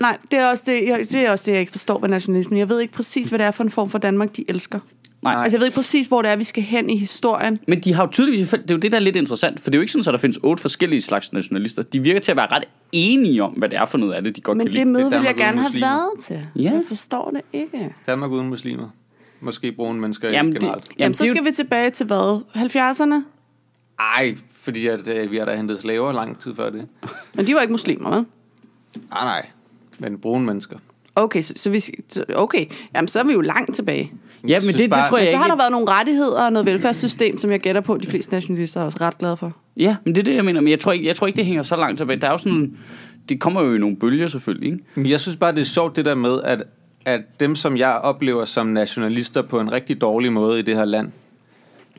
Nej, 0.00 0.18
det 0.30 0.38
er, 0.38 0.46
også 0.50 0.62
det, 0.66 0.84
jeg, 0.88 0.98
det 0.98 1.14
er 1.14 1.30
også 1.30 1.44
det, 1.46 1.52
jeg 1.52 1.60
ikke 1.60 1.72
forstår 1.72 2.00
ved 2.00 2.08
nationalismen. 2.08 2.58
Jeg 2.58 2.68
ved 2.68 2.80
ikke 2.80 2.92
præcis, 2.94 3.28
hvad 3.28 3.38
det 3.38 3.46
er 3.46 3.50
for 3.50 3.64
en 3.64 3.70
form 3.70 3.90
for 3.90 3.98
Danmark, 3.98 4.36
de 4.36 4.44
elsker. 4.48 4.78
Nej. 5.22 5.42
Altså, 5.42 5.56
jeg 5.56 5.60
ved 5.60 5.66
ikke 5.66 5.74
præcis, 5.76 6.06
hvor 6.06 6.22
det 6.22 6.30
er, 6.30 6.36
vi 6.36 6.44
skal 6.44 6.62
hen 6.62 6.90
i 6.90 6.96
historien. 6.96 7.58
Men 7.68 7.80
de 7.80 7.94
har 7.94 8.04
jo 8.06 8.10
tydeligvis, 8.12 8.48
det 8.50 8.70
er 8.70 8.74
jo 8.74 8.76
det, 8.76 8.90
der 8.92 8.98
er 8.98 9.02
lidt 9.02 9.16
interessant, 9.16 9.60
for 9.60 9.70
det 9.70 9.74
er 9.74 9.78
jo 9.78 9.80
ikke 9.82 9.92
sådan, 9.92 10.00
at 10.08 10.12
der 10.12 10.18
findes 10.18 10.38
otte 10.42 10.60
forskellige 10.60 11.02
slags 11.02 11.32
nationalister. 11.32 11.82
De 11.82 12.00
virker 12.00 12.20
til 12.20 12.30
at 12.30 12.36
være 12.36 12.46
ret 12.52 12.64
enige 12.92 13.42
om, 13.42 13.52
hvad 13.52 13.68
det 13.68 13.78
er 13.78 13.84
for 13.84 13.98
noget 13.98 14.12
af 14.12 14.24
det, 14.24 14.36
de 14.36 14.40
godt 14.40 14.56
Men 14.58 14.66
kan 14.66 14.72
det 14.72 14.78
lide. 14.78 14.84
møde 14.90 15.04
Det 15.04 15.12
er 15.12 15.18
vil 15.18 15.26
jeg 15.26 15.34
gerne 15.34 15.60
have 15.60 15.74
været 15.80 16.10
til. 16.20 16.46
Ja. 16.56 16.62
Jeg 16.62 16.82
forstår 16.88 17.30
det 17.30 17.40
ikke. 17.52 17.94
Danmark 18.06 18.30
uden 18.30 18.48
muslimer. 18.48 18.88
måske 19.40 19.72
brune 19.72 20.00
mennesker 20.00 20.30
Jamen, 20.30 20.52
det- 20.52 20.60
generelt. 20.60 20.88
Jamen, 20.98 21.14
så 21.14 21.26
skal 21.26 21.44
vi 21.44 21.50
tilbage 21.50 21.90
til 21.90 22.06
hvad? 22.06 22.40
70'erne? 22.54 23.24
Ej, 23.98 24.36
fordi 24.60 24.86
at, 24.86 25.08
øh, 25.08 25.30
vi 25.30 25.36
har 25.36 25.44
da 25.44 25.56
hentet 25.56 25.78
slaver 25.80 26.12
lang 26.12 26.38
tid 26.40 26.54
før 26.54 26.70
det. 26.70 26.86
Men 27.34 27.46
de 27.46 27.54
var 27.54 27.60
ikke 27.60 27.72
muslimer, 27.72 28.10
vel? 28.10 28.24
Ah, 29.12 29.24
nej, 29.24 29.46
men 29.98 30.18
brune 30.18 30.44
mennesker. 30.46 30.76
Okay, 31.18 31.42
så, 31.42 31.52
så 31.56 31.70
vi, 31.70 31.80
så- 31.80 32.24
okay. 32.34 32.64
Jamen, 32.94 33.08
så 33.08 33.20
er 33.20 33.24
vi 33.24 33.32
jo 33.32 33.40
langt 33.40 33.74
tilbage. 33.74 34.12
Ja, 34.48 34.54
men 34.54 34.60
synes 34.60 34.74
det, 34.74 34.82
det 34.82 34.90
bare- 34.90 35.08
tror 35.08 35.18
jeg 35.18 35.24
Men 35.24 35.30
så 35.30 35.36
ikke. 35.36 35.42
har 35.42 35.48
der 35.48 35.56
været 35.56 35.72
nogle 35.72 35.86
rettigheder 35.90 36.44
og 36.46 36.52
noget 36.52 36.66
velfærdssystem, 36.66 37.38
som 37.38 37.50
jeg 37.50 37.60
gætter 37.60 37.80
på, 37.80 37.96
de 38.02 38.06
fleste 38.06 38.32
nationalister 38.32 38.80
er 38.80 38.84
også 38.84 38.98
ret 39.00 39.18
glade 39.18 39.36
for. 39.36 39.56
Ja, 39.76 39.96
men 40.04 40.14
det 40.14 40.20
er 40.20 40.24
det, 40.24 40.34
jeg 40.34 40.44
mener. 40.44 40.60
Men 40.60 40.70
jeg 40.70 40.80
tror 40.80 40.92
ikke, 40.92 41.06
jeg 41.06 41.16
tror 41.16 41.26
ikke 41.26 41.36
det 41.36 41.46
hænger 41.46 41.62
så 41.62 41.76
langt 41.76 41.98
tilbage. 41.98 42.20
Der 42.20 42.26
er 42.26 42.30
jo 42.30 42.38
sådan... 42.38 42.76
Det 43.28 43.40
kommer 43.40 43.62
jo 43.62 43.74
i 43.74 43.78
nogle 43.78 43.96
bølger, 43.96 44.28
selvfølgelig, 44.28 44.72
ikke? 44.72 44.84
Men 44.94 45.06
jeg 45.10 45.20
synes 45.20 45.36
bare, 45.36 45.52
det 45.52 45.58
er 45.60 45.64
sjovt 45.64 45.96
det 45.96 46.04
der 46.04 46.14
med, 46.14 46.40
at, 46.44 46.62
at 47.04 47.20
dem, 47.40 47.56
som 47.56 47.76
jeg 47.76 47.92
oplever 47.92 48.44
som 48.44 48.66
nationalister 48.66 49.42
på 49.42 49.60
en 49.60 49.72
rigtig 49.72 50.00
dårlig 50.00 50.32
måde 50.32 50.58
i 50.58 50.62
det 50.62 50.76
her 50.76 50.84
land, 50.84 51.10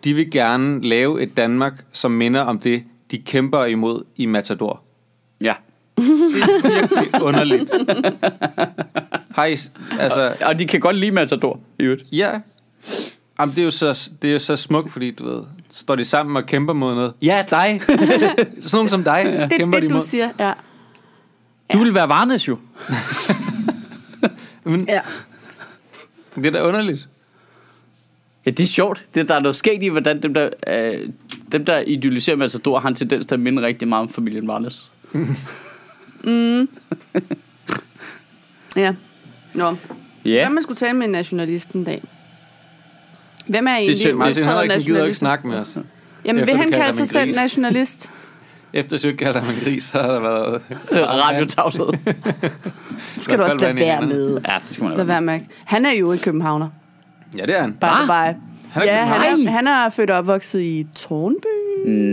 de 0.03 0.13
vil 0.13 0.31
gerne 0.31 0.81
lave 0.87 1.21
et 1.23 1.37
Danmark, 1.37 1.85
som 1.91 2.11
minder 2.11 2.41
om 2.41 2.59
det, 2.59 2.83
de 3.11 3.17
kæmper 3.17 3.65
imod 3.65 4.03
i 4.15 4.25
Matador. 4.25 4.81
Ja. 5.41 5.53
Det 5.97 6.05
er 6.43 6.79
virkelig 6.79 7.23
underligt. 7.23 7.71
Hej, 9.35 9.55
altså, 9.99 10.35
Og 10.45 10.59
de 10.59 10.65
kan 10.65 10.79
godt 10.79 10.95
lide 10.97 11.11
Matador, 11.11 11.59
i 11.79 11.83
øvrigt. 11.83 12.03
ja. 12.11 12.29
Jamen, 13.39 13.55
det 13.55 13.61
er 13.61 13.65
jo 13.65 13.71
så, 13.71 14.09
det 14.21 14.27
er 14.27 14.33
jo 14.33 14.39
så 14.39 14.55
smukt, 14.55 14.91
fordi 14.93 15.11
du 15.11 15.23
ved, 15.25 15.43
står 15.69 15.95
de 15.95 16.05
sammen 16.05 16.37
og 16.37 16.45
kæmper 16.45 16.73
mod 16.73 16.95
noget. 16.95 17.13
Ja, 17.21 17.45
dig. 17.49 17.81
Sådan 18.61 18.69
nogen 18.73 18.89
som 18.89 19.03
dig 19.03 19.21
Det 19.25 19.39
er 19.41 19.47
kæmper 19.57 19.77
det, 19.79 19.83
de 19.83 19.89
du 19.89 19.93
mod. 19.93 20.01
siger, 20.01 20.29
ja. 20.39 20.53
Du 21.73 21.77
vil 21.79 21.93
være 21.93 22.09
Varnes 22.09 22.47
jo. 22.47 22.57
Men, 24.63 24.85
ja. 24.89 25.01
det 26.35 26.45
er 26.45 26.51
da 26.51 26.63
underligt. 26.67 27.07
Ja, 28.45 28.51
det 28.51 28.59
er 28.63 28.67
sjovt. 28.67 29.05
Det, 29.15 29.29
der 29.29 29.35
er 29.35 29.39
noget 29.39 29.55
skægt 29.55 29.83
i, 29.83 29.87
hvordan 29.87 30.23
dem, 30.23 30.33
der, 30.33 30.49
øh, 30.67 31.09
dem, 31.51 31.65
der 31.65 31.79
idealiserer 31.79 32.35
Matador, 32.37 32.79
har 32.79 32.89
en 32.89 32.95
tendens 32.95 33.25
til 33.25 33.35
at 33.35 33.39
minde 33.39 33.61
rigtig 33.61 33.87
meget 33.87 34.01
om 34.01 34.09
familien 34.09 34.47
Varnes. 34.47 34.91
Ja. 38.75 38.93
Nå. 39.53 39.75
Ja. 40.25 40.43
Hvem 40.43 40.51
man 40.51 40.63
skulle 40.63 40.77
tale 40.77 40.93
med 40.93 41.05
en 41.05 41.11
nationalist 41.11 41.71
en 41.71 41.83
dag? 41.83 42.03
Hvem 43.47 43.67
er 43.67 43.71
egentlig 43.71 43.95
synd, 43.95 44.11
en 44.11 44.17
Martin 44.17 44.43
Henriksen 44.43 44.81
gider 44.81 45.03
ikke 45.03 45.17
snakke 45.17 45.47
med 45.47 45.57
os. 45.57 45.77
Jamen, 46.25 46.41
Efter 46.43 46.53
vil 46.53 46.61
han 46.63 46.71
kalde 46.71 46.97
sig 46.97 47.07
selv 47.07 47.35
nationalist? 47.35 48.11
Efter 48.73 48.97
Sødt 48.97 49.17
kalder 49.17 49.43
man 49.45 49.55
gris, 49.63 49.83
så 49.83 49.97
har 50.01 50.11
der 50.11 50.19
været... 50.19 50.61
Radiotavshed. 51.25 51.85
Det 53.15 53.23
skal 53.23 53.37
du 53.37 53.43
også 53.43 53.57
lade 53.59 53.75
være 53.75 54.01
med. 54.01 54.39
ja, 54.49 54.55
det 54.63 54.69
skal 54.69 54.83
man 54.83 54.89
Lad 54.91 54.97
lade 54.97 55.07
være 55.07 55.21
med. 55.21 55.39
Han 55.65 55.85
er 55.85 55.91
jo 55.91 56.11
i 56.11 56.17
københavner. 56.17 56.69
Ja, 57.37 57.45
det 57.45 57.57
er 57.57 57.61
han. 57.61 57.77
The 57.81 57.89
by. 58.05 58.37
Han 58.71 58.87
er 58.87 58.93
ja, 58.93 59.05
han 59.05 59.39
er, 59.47 59.51
han 59.51 59.67
er 59.67 59.89
født 59.89 60.09
og 60.09 60.17
opvokset 60.17 60.61
i 60.61 60.87
Tornby. 60.95 61.45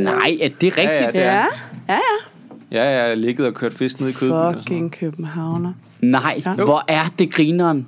Nej, 0.05 0.39
er 0.41 0.49
det 0.49 0.79
rigtigt? 0.79 0.81
Ja, 0.81 1.07
det 1.13 1.23
er 1.23 1.47
Ja, 1.89 1.95
ja, 1.95 1.99
ja. 2.75 2.85
Jeg 2.91 3.09
har 3.09 3.15
ligget 3.15 3.47
og 3.47 3.55
kørt 3.55 3.75
fisk 3.75 4.01
ned 4.01 4.09
i 4.23 4.27
noget. 4.27 4.57
Fucking 4.57 4.93
københavner. 4.93 5.73
Nej, 6.01 6.43
Ja. 6.47 6.55
hvor 6.55 6.85
er 6.89 7.05
det 7.19 7.33
grineren? 7.35 7.87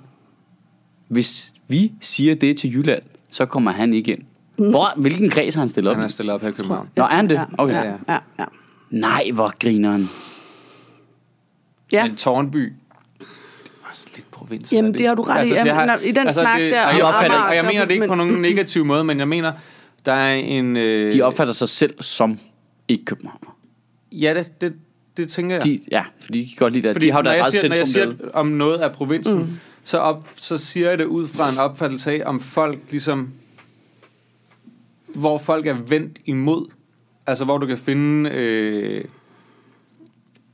Hvis 1.08 1.52
vi 1.68 1.92
siger 2.00 2.34
det 2.34 2.56
til 2.58 2.74
Jylland, 2.74 3.02
så 3.30 3.46
kommer 3.46 3.70
han 3.72 3.94
ikke 3.94 4.12
ind. 4.12 4.22
Hvor, 4.70 4.92
hvilken 4.96 5.30
kreds 5.30 5.54
har 5.54 5.60
han 5.62 5.68
stillet 5.68 5.90
op 5.90 5.96
Han 5.96 6.04
i? 6.04 6.06
er 6.06 6.08
stillet 6.08 6.34
op 6.34 6.40
her 6.40 6.48
i 6.48 6.52
København. 6.52 6.88
Nå, 6.96 7.02
er 7.02 7.06
han 7.06 7.28
det? 7.28 7.40
Okay. 7.58 7.74
Ja, 7.74 7.82
ja, 8.08 8.18
ja. 8.38 8.44
Nej, 8.90 9.30
hvor 9.34 9.52
grineren. 9.60 10.10
ja. 11.92 12.06
Men 12.06 12.16
Tårnby, 12.16 12.58
det 12.58 12.72
også 13.90 14.06
lidt 14.16 14.30
provins. 14.30 14.72
Jamen, 14.72 14.90
er 14.94 14.96
det 14.98 15.06
har 15.06 15.14
du 15.14 15.22
ret 15.22 15.46
i. 15.46 15.50
det 15.50 15.56
Jamen, 15.56 15.90
i 16.04 16.12
den 16.12 16.32
snak 16.32 16.58
der 16.60 16.86
og 16.86 16.96
jeg, 16.96 17.02
opfatter, 17.04 17.38
og 17.38 17.56
jeg 17.56 17.64
mener 17.64 17.84
det 17.84 17.90
ikke 17.90 18.00
men- 18.00 18.08
på 18.08 18.14
nogen 18.14 18.42
negativ 18.42 18.84
måde, 18.84 19.04
men 19.04 19.18
jeg 19.18 19.28
mener, 19.28 19.52
der 20.06 20.12
er 20.12 20.34
en... 20.34 20.76
Øh, 20.76 21.12
De 21.12 21.22
opfatter 21.22 21.54
sig 21.54 21.68
selv 21.68 22.02
som 22.02 22.38
ikke 22.88 23.04
København. 23.04 23.38
Ja, 24.20 24.34
det, 24.34 24.60
det, 24.60 24.74
det 25.16 25.28
tænker 25.28 25.56
jeg. 25.56 25.64
De, 25.64 25.80
ja, 25.90 26.04
fordi 26.20 26.40
de 26.40 26.46
kan 26.46 26.56
godt 26.58 26.72
lide 26.72 26.88
det. 26.88 26.94
Fordi 26.94 27.06
de 27.06 27.12
har 27.12 27.18
jo 27.18 27.22
når, 27.22 27.30
deres 27.30 27.38
jeg 27.38 27.44
eget 27.44 27.54
siger, 27.54 27.68
når 27.68 27.76
jeg 27.76 27.86
siger 27.86 28.04
derude. 28.04 28.34
om 28.34 28.46
noget 28.46 28.78
af 28.78 28.92
provinsen, 28.92 29.38
mm. 29.38 29.48
så, 29.84 29.98
op, 29.98 30.28
så 30.36 30.58
siger 30.58 30.88
jeg 30.88 30.98
det 30.98 31.04
ud 31.04 31.28
fra 31.28 31.50
en 31.52 31.58
opfattelse 31.58 32.10
af, 32.10 32.22
om 32.26 32.40
folk 32.40 32.78
ligesom... 32.90 33.30
Hvor 35.14 35.38
folk 35.38 35.66
er 35.66 35.76
vendt 35.88 36.18
imod. 36.24 36.66
Altså, 37.26 37.44
hvor 37.44 37.58
du 37.58 37.66
kan 37.66 37.78
finde 37.78 38.30
øh, 38.30 39.04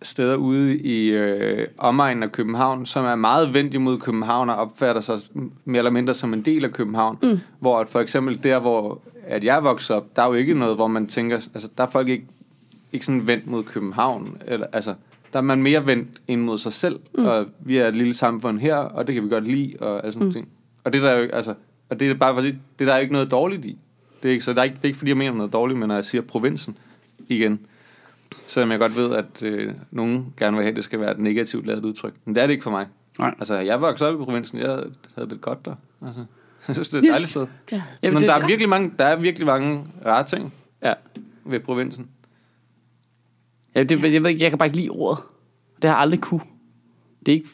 steder 0.02 0.36
ude 0.36 0.78
i 0.78 1.08
øh, 1.08 1.66
omegnen 1.78 2.22
af 2.22 2.32
København, 2.32 2.86
som 2.86 3.04
er 3.04 3.14
meget 3.14 3.54
vendt 3.54 3.74
imod 3.74 3.98
København 3.98 4.50
og 4.50 4.56
opfatter 4.56 5.02
sig 5.02 5.18
mere 5.64 5.78
eller 5.78 5.90
mindre 5.90 6.14
som 6.14 6.32
en 6.32 6.42
del 6.42 6.64
af 6.64 6.72
København. 6.72 7.18
Mm. 7.22 7.40
Hvor 7.60 7.78
at 7.78 7.88
for 7.88 8.00
eksempel 8.00 8.42
der, 8.42 8.58
hvor 8.58 9.02
at 9.22 9.44
jeg 9.44 9.56
er 9.56 9.60
vokset 9.60 9.96
op, 9.96 10.16
der 10.16 10.22
er 10.22 10.26
jo 10.26 10.32
ikke 10.32 10.54
noget, 10.54 10.76
hvor 10.76 10.86
man 10.86 11.06
tænker... 11.06 11.36
Altså, 11.36 11.68
der 11.78 11.84
er 11.84 11.90
folk 11.90 12.08
ikke 12.08 12.26
ikke 12.92 13.06
sådan 13.06 13.26
vendt 13.26 13.46
mod 13.46 13.64
København. 13.64 14.36
Eller, 14.46 14.66
altså, 14.72 14.94
der 15.32 15.38
er 15.38 15.42
man 15.42 15.62
mere 15.62 15.86
vendt 15.86 16.08
ind 16.28 16.40
mod 16.40 16.58
sig 16.58 16.72
selv. 16.72 17.00
Mm. 17.18 17.24
Og 17.24 17.46
vi 17.60 17.78
er 17.78 17.88
et 17.88 17.96
lille 17.96 18.14
samfund 18.14 18.58
her, 18.58 18.76
og 18.76 19.06
det 19.06 19.14
kan 19.14 19.24
vi 19.24 19.28
godt 19.28 19.44
lide, 19.44 19.74
og 19.80 20.00
alle 20.00 20.12
sådan 20.12 20.26
mm. 20.26 20.32
ting. 20.32 20.48
Og 20.84 20.92
det 20.92 21.02
der 21.02 21.08
er 21.10 21.16
jo 21.16 21.22
ikke, 21.22 21.34
altså, 21.34 21.54
og 21.88 22.00
det 22.00 22.10
er 22.10 22.14
bare 22.14 22.34
fordi, 22.34 22.48
det 22.48 22.86
der 22.86 22.92
er 22.92 22.96
jo 22.96 23.02
ikke 23.02 23.12
noget 23.12 23.30
dårligt 23.30 23.64
i. 23.64 23.78
Det 24.22 24.28
er 24.28 24.32
ikke, 24.32 24.44
så 24.44 24.52
der 24.52 24.60
er 24.60 24.64
ikke, 24.64 24.76
det 24.76 24.84
er 24.84 24.88
ikke 24.88 24.98
fordi, 24.98 25.10
jeg 25.10 25.18
mener 25.18 25.34
noget 25.34 25.52
dårligt, 25.52 25.78
men 25.78 25.88
når 25.88 25.94
jeg 25.94 26.04
siger 26.04 26.22
provinsen 26.22 26.78
igen, 27.28 27.60
selvom 28.46 28.70
jeg 28.70 28.78
godt 28.78 28.96
ved, 28.96 29.14
at 29.14 29.42
øh, 29.42 29.72
nogen 29.90 30.34
gerne 30.36 30.56
vil 30.56 30.62
have, 30.62 30.70
at 30.70 30.76
det 30.76 30.84
skal 30.84 31.00
være 31.00 31.10
et 31.10 31.18
negativt 31.18 31.66
lavet 31.66 31.84
udtryk. 31.84 32.14
Men 32.24 32.34
det 32.34 32.42
er 32.42 32.46
det 32.46 32.52
ikke 32.52 32.62
for 32.62 32.70
mig. 32.70 32.86
Nej. 33.18 33.34
Altså, 33.38 33.54
jeg 33.54 33.80
voksede 33.80 34.10
op 34.10 34.20
i 34.20 34.24
provinsen, 34.24 34.58
jeg 34.58 34.68
havde 35.14 35.30
det 35.30 35.40
godt 35.40 35.64
der. 35.64 35.74
Altså, 36.06 36.20
jeg 36.68 36.76
synes, 36.76 36.88
det 36.88 36.94
er 36.94 37.02
et 37.02 37.08
dejligt 37.08 37.30
sted. 37.30 37.46
Ja. 37.72 37.82
Jamen, 38.02 38.20
Men 38.20 38.28
der 38.28 38.34
er, 38.34 38.46
virkelig 38.46 38.68
mange, 38.68 38.92
der 38.98 39.04
er 39.04 39.16
virkelig 39.16 39.46
mange 39.46 39.84
rare 40.06 40.24
ting 40.24 40.54
Ja. 40.82 40.94
ved 41.44 41.60
provinsen. 41.60 42.08
Ja, 43.74 43.82
det, 43.82 44.12
jeg 44.12 44.22
ved 44.22 44.30
ikke, 44.30 44.42
jeg 44.42 44.50
kan 44.50 44.58
bare 44.58 44.66
ikke 44.66 44.76
lide 44.76 44.88
ordet. 44.88 45.24
Det 45.82 45.90
har 45.90 45.96
jeg 45.96 46.02
aldrig 46.02 46.20
kunne. 46.20 46.40
Det 47.26 47.32
er 47.32 47.36
ikke... 47.36 47.48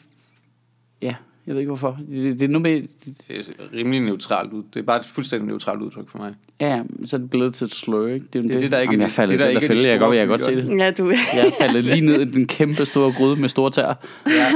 Ja, 1.01 1.15
jeg 1.47 1.55
ved 1.55 1.61
ikke 1.61 1.69
hvorfor. 1.69 1.99
Det, 2.09 2.39
det 2.39 2.41
er 2.41 2.47
noget 2.47 2.61
med... 2.61 2.81
Det 3.27 3.55
er 3.59 3.77
rimelig 3.77 4.01
neutralt 4.01 4.53
ud. 4.53 4.63
Det 4.73 4.79
er 4.79 4.83
bare 4.83 4.99
et 4.99 5.05
fuldstændig 5.05 5.47
neutralt 5.47 5.81
udtryk 5.81 6.09
for 6.09 6.17
mig. 6.17 6.33
Ja, 6.59 6.81
så 7.05 7.15
er 7.15 7.19
det 7.19 7.29
blevet 7.29 7.53
til 7.53 7.65
et 7.65 7.71
slur, 7.71 8.07
ikke? 8.07 8.25
Det 8.33 8.39
er, 8.39 8.47
Det 8.47 8.55
er 8.55 8.59
det, 8.59 8.71
der 8.71 8.79
ikke 8.79 8.89
er 8.89 8.93
Jamen, 8.93 9.01
jeg 9.01 9.11
faldt 9.11 9.31
det, 9.31 9.39
der 9.39 9.45
det, 9.45 9.51
ikke 9.51 9.67
der 9.67 9.73
er 9.73 9.77
de 9.77 9.81
fælde. 9.81 9.91
Jeg, 9.91 9.99
godt, 9.99 10.15
jeg 10.15 10.27
kan 10.27 10.29
godt 10.29 10.41
se 10.41 10.55
det. 10.55 10.79
Ja, 10.79 10.91
du... 10.91 11.09
Jeg 11.09 11.51
faldet 11.61 11.83
lige 11.83 12.01
ned 12.01 12.21
i 12.21 12.31
den 12.31 12.47
kæmpe 12.47 12.85
store 12.85 13.13
gryde 13.17 13.35
med 13.35 13.49
store 13.49 13.71
tæer. 13.71 13.93
Ja. 14.27 14.47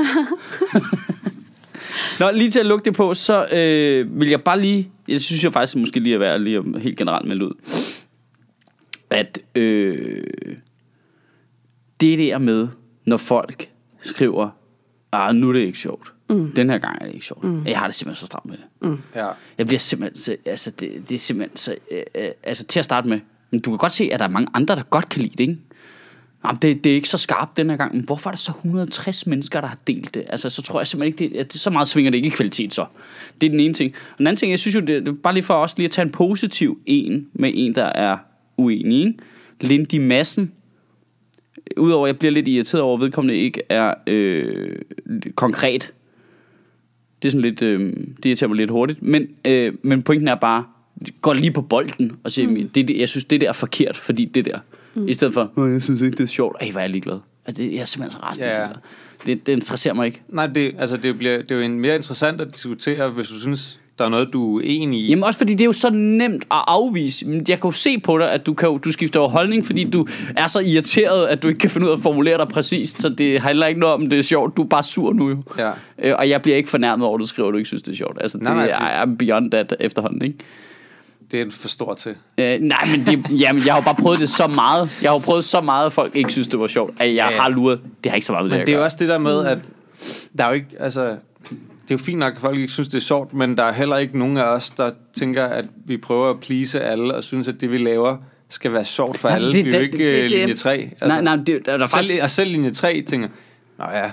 Nå, 2.20 2.32
lige 2.32 2.52
til 2.52 2.60
at 2.60 2.66
lukke 2.66 2.86
det 2.86 2.94
på, 2.94 3.14
så 3.14 3.46
øh, 3.46 4.20
vil 4.20 4.30
jeg 4.30 4.42
bare 4.42 4.62
lige... 4.62 4.90
Jeg 5.08 5.22
synes 5.22 5.44
jo 5.44 5.50
faktisk 5.50 5.76
måske 5.76 6.00
lige 6.00 6.16
at 6.16 6.22
være 6.22 6.40
lige 6.40 6.80
helt 6.80 6.98
generelt 6.98 7.28
melde 7.28 7.46
ud. 7.46 7.54
At 9.10 9.40
øh, 9.56 10.24
det 12.10 12.18
der 12.18 12.38
med, 12.38 12.68
når 13.06 13.18
folk 13.18 13.70
skriver, 14.02 14.50
ah, 15.12 15.36
nu 15.36 15.50
er 15.50 15.54
det 15.54 15.60
ikke 15.60 15.80
sjovt. 15.80 16.14
Mm. 16.30 16.52
Den 16.52 16.70
her 16.70 16.78
gang 16.78 16.98
er 17.02 17.06
det 17.06 17.14
ikke 17.14 17.26
sjovt. 17.26 17.44
Mm. 17.44 17.66
Jeg 17.66 17.80
har 17.80 17.88
det 17.88 17.96
simpelthen 17.96 18.20
så 18.20 18.26
stramt 18.26 18.46
med 18.46 18.58
det. 18.58 18.90
Mm. 18.90 19.00
ja. 19.16 19.28
Jeg 19.58 19.66
bliver 19.66 19.80
simpelthen, 19.80 20.18
så, 20.18 20.36
altså 20.46 20.72
det, 20.72 21.10
det 21.10 21.16
er 21.16 21.20
simpelthen 21.20 21.58
så, 21.58 21.76
øh, 21.92 22.04
øh, 22.16 22.30
altså 22.44 22.66
til 22.66 22.80
at 22.80 22.86
starte 22.86 23.10
med, 23.10 23.20
men 23.52 23.60
du 23.60 23.72
kan 23.72 23.78
godt 23.78 23.92
se, 23.92 24.10
at 24.12 24.20
der 24.20 24.26
er 24.26 24.30
mange 24.30 24.50
andre, 24.54 24.76
der 24.76 24.84
godt 24.84 25.10
kan 25.10 25.22
lide 25.22 25.32
det, 25.32 25.40
ikke? 25.40 25.58
Jamen, 26.46 26.58
det, 26.62 26.84
det 26.84 26.90
er 26.90 26.96
ikke 26.96 27.10
så 27.10 27.18
skarpt 27.18 27.58
den 27.58 27.70
her 27.70 27.78
gang, 27.78 27.96
men 27.96 28.06
hvorfor 28.06 28.30
er 28.30 28.32
der 28.32 28.38
så 28.38 28.52
160 28.52 29.28
mennesker, 29.28 29.62
der 29.62 29.68
har 29.68 29.78
delt 29.88 30.14
det? 30.14 30.24
Altså, 30.28 30.50
så 30.50 30.62
tror 30.62 30.80
jeg 30.80 30.88
simpelthen 30.88 31.26
ikke, 31.26 31.36
det, 31.36 31.40
at 31.40 31.54
det, 31.54 31.62
så 31.62 31.70
meget 31.70 31.88
svinger 31.88 32.12
det 32.12 32.18
ikke 32.18 32.28
i 32.28 32.30
kvalitet 32.30 32.74
så. 32.74 32.86
Det 33.42 33.48
er 33.48 33.52
den 33.52 33.60
ene 33.60 33.74
ting. 33.74 33.96
Og 34.12 34.18
den 34.18 34.28
anden 34.28 34.38
ting, 34.38 34.52
jeg 34.52 34.60
synes 34.60 34.76
jo, 34.76 34.80
det, 34.80 35.06
det 35.06 35.22
bare 35.22 35.34
lige 35.34 35.44
for 35.44 35.54
os 35.54 35.78
lige 35.78 35.86
at 35.86 35.92
tage 35.92 36.06
en 36.06 36.12
positiv 36.12 36.80
en 36.86 37.28
med 37.34 37.52
en, 37.54 37.76
der 37.76 37.86
er 37.86 38.18
uenig, 38.58 39.00
ikke? 39.00 39.14
Lindy 39.62 39.98
Madsen, 39.98 40.54
udover 41.78 42.08
at 42.08 42.08
jeg 42.08 42.20
bliver 42.20 42.32
lidt 42.32 42.48
irriteret 42.48 42.82
over, 42.82 42.98
at 42.98 43.02
vedkommende 43.02 43.40
ikke 43.40 43.62
er 43.70 43.94
øh, 44.08 44.76
konkret, 45.36 45.94
det 47.22 47.28
er 47.28 47.32
sådan 47.32 47.42
lidt, 47.42 47.62
øh, 47.62 47.80
det 48.18 48.26
irriterer 48.26 48.48
mig 48.48 48.58
lidt 48.58 48.72
hurtigt. 48.72 49.02
Men, 49.02 49.28
øh, 49.46 49.74
men 49.82 50.04
pointen 50.04 50.28
er 50.28 50.36
bare, 50.36 50.66
gå 51.22 51.34
lige 51.34 51.52
på 51.52 51.62
bolden 51.62 52.18
og 52.24 52.32
sige, 52.32 52.48
mm. 52.48 52.70
det, 52.70 52.88
det, 52.88 52.98
jeg 52.98 53.10
synes, 53.10 53.26
det 53.26 53.42
der 53.42 53.50
er 53.50 53.54
forkert, 53.54 53.98
fordi 53.98 54.26
det 54.26 54.46
der. 54.46 54.60
Mm. 54.94 55.08
I 55.08 55.14
stedet 55.14 55.34
for, 55.34 55.52
"Åh, 55.58 55.72
jeg 55.72 55.82
synes 55.82 56.02
ikke, 56.02 56.18
det 56.18 56.24
er 56.24 56.28
sjovt. 56.28 56.58
Ej, 56.62 56.72
hvor 56.72 56.80
er 56.80 56.84
jeg 56.84 56.90
ligeglad. 56.92 57.20
Altså, 57.46 57.64
det, 57.64 57.74
jeg 57.74 57.80
er 57.80 57.86
simpelthen 57.86 58.22
så 58.22 58.26
rasende. 58.28 58.50
Ja. 58.50 58.68
Det, 59.26 59.48
det 59.48 59.54
interesserer 59.54 59.94
mig 59.94 60.06
ikke. 60.06 60.22
Nej, 60.30 60.48
det, 60.48 60.76
altså, 60.78 60.98
det, 60.98 61.18
bliver, 61.18 61.38
det 61.38 61.52
er 61.52 61.56
jo 61.56 61.62
en 61.62 61.80
mere 61.80 61.96
interessant 61.96 62.42
at 62.42 62.54
diskutere, 62.54 63.10
hvis 63.10 63.28
du 63.28 63.40
synes, 63.40 63.80
der 64.00 64.06
er 64.06 64.10
noget, 64.10 64.30
du 64.34 64.58
er 64.58 64.64
uenig 64.64 65.00
i. 65.00 65.08
Jamen 65.10 65.24
også 65.24 65.38
fordi 65.38 65.54
det 65.54 65.62
er 65.62 65.66
jo 65.66 65.72
så 65.72 65.90
nemt 65.90 66.44
at 66.52 66.58
afvise. 66.68 67.26
Men 67.28 67.46
Jeg 67.48 67.60
kan 67.62 67.68
jo 67.68 67.72
se 67.72 68.00
på 68.00 68.18
dig, 68.18 68.32
at 68.32 68.46
du, 68.46 68.54
kan 68.54 68.70
jo, 68.70 68.78
du 68.78 68.92
skifter 68.92 69.20
jo 69.20 69.28
holdning, 69.28 69.66
fordi 69.66 69.84
du 69.84 70.08
er 70.38 70.48
så 70.48 70.60
irriteret, 70.60 71.28
at 71.28 71.44
du 71.44 71.48
ikke 71.48 71.60
kan 71.60 71.70
finde 71.70 71.88
ud 71.88 71.92
af 71.92 71.96
at 71.96 72.02
formulere 72.04 72.38
dig 72.38 72.48
præcist. 72.48 73.02
Så 73.02 73.10
det 73.10 73.40
handler 73.42 73.68
ikke 73.68 73.80
noget 73.80 73.94
om, 73.94 74.10
det 74.10 74.20
er 74.20 74.24
sjovt. 74.24 74.58
Du 74.58 74.64
er 74.64 74.68
bare 74.68 74.84
sur 74.84 75.14
nu 75.14 75.30
jo. 75.30 75.38
Ja. 75.58 75.72
Øh, 76.00 76.16
og 76.20 76.30
jeg 76.30 76.42
bliver 76.42 76.58
ikke 76.58 76.70
fornærmet 76.70 77.08
over, 77.08 77.18
at 77.18 77.22
du 77.22 77.26
skriver, 77.28 77.50
at 77.50 77.54
du 77.54 77.58
ikke 77.58 77.68
synes, 77.68 77.82
det 77.82 77.92
er 77.92 77.96
sjovt. 77.96 78.18
Altså, 78.22 78.38
det 78.38 78.44
Nej, 78.44 78.56
nej, 78.68 79.02
er, 79.02 79.06
beyond 79.20 79.52
that 79.52 79.76
efterhånden, 79.80 80.22
ikke? 80.22 80.38
Det 81.32 81.42
er 81.42 81.46
for 81.52 81.68
stort 81.68 81.98
til. 81.98 82.16
Øh, 82.38 82.60
nej, 82.60 82.88
men 82.92 83.06
det, 83.06 83.40
jamen, 83.40 83.66
jeg 83.66 83.74
har 83.74 83.82
jo 83.82 83.84
bare 83.84 83.96
prøvet 83.96 84.20
det 84.20 84.30
så 84.30 84.48
meget. 84.48 84.90
Jeg 85.02 85.10
har 85.10 85.16
jo 85.16 85.20
prøvet 85.20 85.46
så 85.46 85.62
meget, 85.62 85.86
at 85.86 85.94
folk 85.94 86.16
ikke 86.16 86.32
synes, 86.32 86.48
det 86.48 86.60
var 86.60 86.68
sjovt, 86.68 86.94
at 87.00 87.08
jeg 87.08 87.16
Ja, 87.16 87.30
ja. 87.32 87.42
har 87.42 87.50
luret. 87.50 87.80
Det 88.04 88.10
har 88.12 88.16
ikke 88.16 88.26
så 88.26 88.32
meget 88.34 88.46
med 88.46 88.52
det, 88.52 88.60
Men 88.60 88.68
det 88.68 88.74
er 88.74 88.78
jo 88.78 88.84
også 88.84 88.98
det 89.00 89.08
der 89.08 89.18
med, 89.18 89.46
at 89.46 89.58
der 90.38 90.44
er 90.44 90.48
jo 90.48 90.54
ikke, 90.54 90.68
altså, 90.80 91.16
det 91.84 91.92
er 91.92 91.96
jo 91.96 92.04
fint 92.04 92.20
nok, 92.20 92.34
at 92.36 92.42
folk 92.42 92.58
ikke 92.60 92.74
synes, 92.74 92.88
det 92.88 92.96
er 92.96 93.02
sjovt, 93.02 93.34
men 93.34 93.58
der 93.58 93.64
er 93.64 93.74
heller 93.74 93.98
ikke 93.98 94.20
nogen 94.20 94.38
af 94.38 94.44
os, 94.44 94.72
der 94.72 94.92
tænker, 95.14 95.44
at 95.46 95.66
vi 95.86 95.98
prøver 95.98 96.30
at 96.30 96.40
please 96.40 96.82
alle, 96.82 97.16
og 97.16 97.24
synes, 97.24 97.48
at 97.48 97.62
det, 97.62 97.72
vi 97.72 97.78
laver, 97.78 98.18
skal 98.50 98.74
være 98.74 98.86
sjovt 98.86 99.18
for 99.18 99.28
Nej, 99.30 99.36
alle. 99.38 99.54
det- 99.54 99.66
vi 99.66 99.70
er 99.72 99.78
jo 99.78 99.84
ikke 99.84 99.98
det- 99.98 100.12
det, 100.22 100.30
det- 100.30 100.40
linje 100.40 100.54
3. 100.54 100.72
Altså, 100.78 101.08
Nej, 101.08 101.22
nej, 101.22 101.36
det, 101.36 101.66
der, 101.66 101.74
er 101.74 101.78
selv, 101.78 101.90
faktisk... 101.90 102.24
og 102.24 102.32
selv 102.32 102.52
linje 102.52 102.70
3 102.70 103.02
tænker, 103.08 103.28
nå 103.80 103.86
ja, 103.94 104.12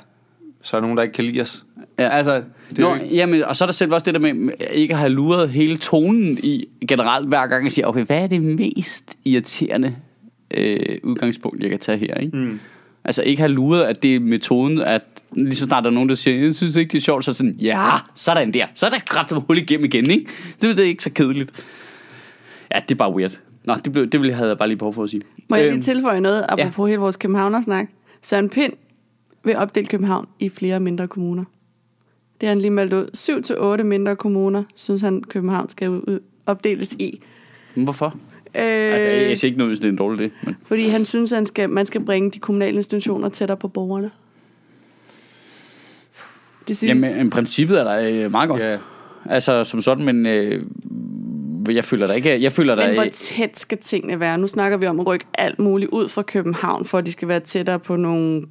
så 0.62 0.76
er 0.76 0.80
der 0.80 0.82
nogen, 0.86 0.96
der 0.96 1.02
ikke 1.02 1.12
kan 1.14 1.24
lide 1.24 1.40
os. 1.40 1.64
Ja. 1.98 2.08
Altså, 2.08 2.42
det 2.70 2.78
Nå, 2.78 2.94
ikke, 2.94 3.14
jamen, 3.16 3.44
og 3.44 3.56
så 3.56 3.64
er 3.64 3.66
der 3.66 3.72
selv 3.72 3.92
også 3.92 4.04
det 4.04 4.14
der 4.14 4.20
med 4.20 4.34
med 4.34 4.52
ikke 4.72 4.94
at 4.94 4.98
have 5.00 5.10
luret 5.12 5.50
hele 5.50 5.76
tonen 5.76 6.38
i 6.42 6.64
generelt 6.88 7.28
hver 7.28 7.46
gang 7.46 7.64
jeg 7.64 7.72
siger, 7.72 7.86
okay, 7.86 8.04
hvad 8.04 8.22
er 8.22 8.26
det 8.26 8.42
mest 8.42 9.04
irriterende 9.24 9.96
øh, 10.54 10.98
udgangspunkt, 11.02 11.62
jeg 11.62 11.70
kan 11.70 11.78
tage 11.78 11.98
her, 11.98 12.14
ikke? 12.14 12.36
Mm. 12.36 12.60
Altså 13.04 13.22
ikke 13.22 13.40
have 13.42 13.52
luret, 13.52 13.82
at 13.82 14.02
det 14.02 14.14
er 14.14 14.20
metoden, 14.20 14.80
at 14.80 15.02
lige 15.32 15.54
så 15.56 15.64
snart 15.64 15.84
der 15.84 15.90
er 15.90 15.94
nogen, 15.94 16.08
der 16.08 16.14
siger, 16.14 16.44
jeg 16.44 16.54
synes 16.54 16.76
ikke, 16.76 16.92
det 16.92 16.98
er 16.98 17.02
sjovt, 17.02 17.24
så 17.24 17.30
er 17.30 17.32
sådan, 17.32 17.56
ja, 17.60 17.88
sådan 18.14 18.54
der. 18.54 18.62
Så 18.74 18.86
er 18.86 18.90
der 18.90 18.98
kraftigt 18.98 19.40
hul 19.46 19.56
igennem 19.58 19.84
igen, 19.84 20.10
ikke? 20.10 20.30
Det, 20.62 20.76
det 20.76 20.78
er 20.78 20.88
ikke 20.88 21.02
så 21.02 21.10
kedeligt. 21.12 21.52
Ja, 22.74 22.80
det 22.80 22.90
er 22.90 22.96
bare 22.98 23.14
weird. 23.14 23.38
Nå, 23.64 23.74
det, 23.84 23.92
blev, 23.92 24.06
det 24.06 24.20
ville 24.20 24.30
jeg 24.30 24.38
have 24.38 24.56
bare 24.56 24.68
lige 24.68 24.78
behov 24.78 24.92
for 24.94 25.02
at 25.02 25.10
sige. 25.10 25.22
Må 25.48 25.56
jeg 25.56 25.64
Øhm, 25.66 25.72
lige 25.74 25.82
tilføje 25.82 26.20
noget, 26.20 26.46
apropos 26.48 26.88
hele 26.88 27.00
vores 27.00 27.16
københavnersnak? 27.16 27.86
Søren 28.22 28.48
Pind 28.48 28.72
vil 29.44 29.56
opdele 29.56 29.86
København 29.86 30.26
i 30.38 30.48
flere 30.48 30.80
mindre 30.80 31.08
kommuner. 31.08 31.44
Det 32.40 32.46
har 32.46 32.54
han 32.54 32.60
lige 32.60 32.70
meldt 32.70 32.92
ud. 32.92 33.76
7-8 33.80 33.82
mindre 33.82 34.16
kommuner, 34.16 34.62
synes 34.76 35.00
han, 35.00 35.22
København 35.22 35.68
skal 35.68 35.88
ud, 35.90 36.20
opdeles 36.46 36.94
i. 36.94 37.20
Hvorfor? 37.74 38.16
Øh, 38.54 38.62
Altså, 38.92 39.08
jeg, 39.08 39.38
siger 39.38 39.48
ikke 39.48 39.58
noget, 39.58 39.70
hvis 39.70 39.80
det 39.80 39.86
er 39.86 39.92
en 39.92 39.96
dårlig 39.98 40.26
idé. 40.26 40.30
Men... 40.46 40.56
Fordi 40.66 40.88
han 40.88 41.04
synes, 41.04 41.32
at 41.32 41.36
han 41.36 41.46
skal, 41.46 41.70
man 41.70 41.86
skal 41.86 42.04
bringe 42.04 42.30
de 42.30 42.38
kommunale 42.38 42.76
institutioner 42.76 43.28
tættere 43.28 43.56
på 43.56 43.68
borgerne. 43.68 44.10
Det 46.68 46.76
synes, 46.76 46.88
Jamen, 46.88 47.16
men 47.18 47.30
princippet 47.30 47.80
er 47.80 47.84
der 47.84 48.24
øh, 48.24 48.30
meget 48.30 48.48
godt. 48.48 48.62
ja, 48.62 48.78
Altså, 49.28 49.64
som 49.64 49.80
sådan, 49.80 50.04
men 50.04 50.26
øh, 50.26 50.62
jeg 51.70 51.84
føler 51.84 52.06
der 52.06 52.14
ikke... 52.14 52.42
Jeg 52.42 52.52
føler 52.52 52.74
der 52.74 52.86
men 52.86 52.94
hvor 52.96 53.04
tæt 53.12 53.58
skal 53.58 53.78
tingene 53.78 54.20
være? 54.20 54.38
Nu 54.38 54.46
snakker 54.46 54.78
vi 54.78 54.86
om 54.86 55.00
at 55.00 55.06
rykke 55.06 55.24
alt 55.38 55.58
muligt 55.58 55.90
ud 55.90 56.08
fra 56.08 56.22
København, 56.22 56.84
for 56.84 56.98
at 56.98 57.06
de 57.06 57.12
skal 57.12 57.28
være 57.28 57.40
tættere 57.40 57.78
på 57.78 57.96
nogle 57.96 58.42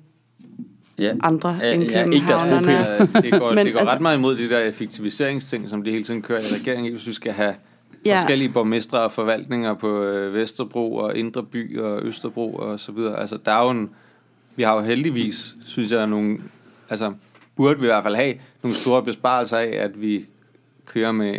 Ja. 0.99 1.11
andre 1.23 1.59
Ja, 1.61 1.73
end 1.73 1.83
ja, 1.83 2.03
ikke 2.03 2.27
deres 2.27 2.41
københavnerne. 2.41 3.07
profil. 3.13 3.31
det 3.31 3.39
går, 3.41 3.53
Men 3.53 3.65
det 3.65 3.73
går 3.73 3.79
altså- 3.79 3.93
ret 3.95 4.01
meget 4.01 4.17
imod 4.17 4.35
de 4.37 4.49
der 4.49 4.59
effektiviseringsting, 4.59 5.69
som 5.69 5.83
de 5.83 5.91
hele 5.91 6.03
tiden 6.03 6.21
kører 6.21 6.39
i 6.39 6.55
regeringen. 6.61 6.91
Hvis 6.91 7.07
vi 7.07 7.13
skal 7.13 7.31
have 7.31 7.53
Ja. 8.05 8.19
forskellige 8.19 8.49
borgmestre 8.49 8.99
og 8.99 9.11
forvaltninger 9.11 9.73
på 9.73 10.03
øh, 10.03 10.33
Vesterbro 10.33 10.95
og 10.95 11.17
Indre 11.17 11.43
By 11.43 11.79
og 11.79 12.03
Østerbro 12.03 12.53
og 12.53 12.79
så 12.79 12.91
videre. 12.91 13.19
Altså, 13.19 13.37
der 13.45 13.51
er 13.51 13.63
jo 13.63 13.69
en, 13.69 13.89
vi 14.55 14.63
har 14.63 14.75
jo 14.75 14.81
heldigvis, 14.81 15.55
synes 15.65 15.91
jeg, 15.91 16.07
nogle, 16.07 16.37
altså, 16.89 17.13
burde 17.55 17.79
vi 17.79 17.85
i 17.85 17.89
hvert 17.89 18.03
fald 18.03 18.15
have 18.15 18.33
nogle 18.63 18.75
store 18.75 19.03
besparelser 19.03 19.57
af, 19.57 19.71
at 19.77 20.01
vi 20.01 20.25
kører 20.85 21.11
med 21.11 21.35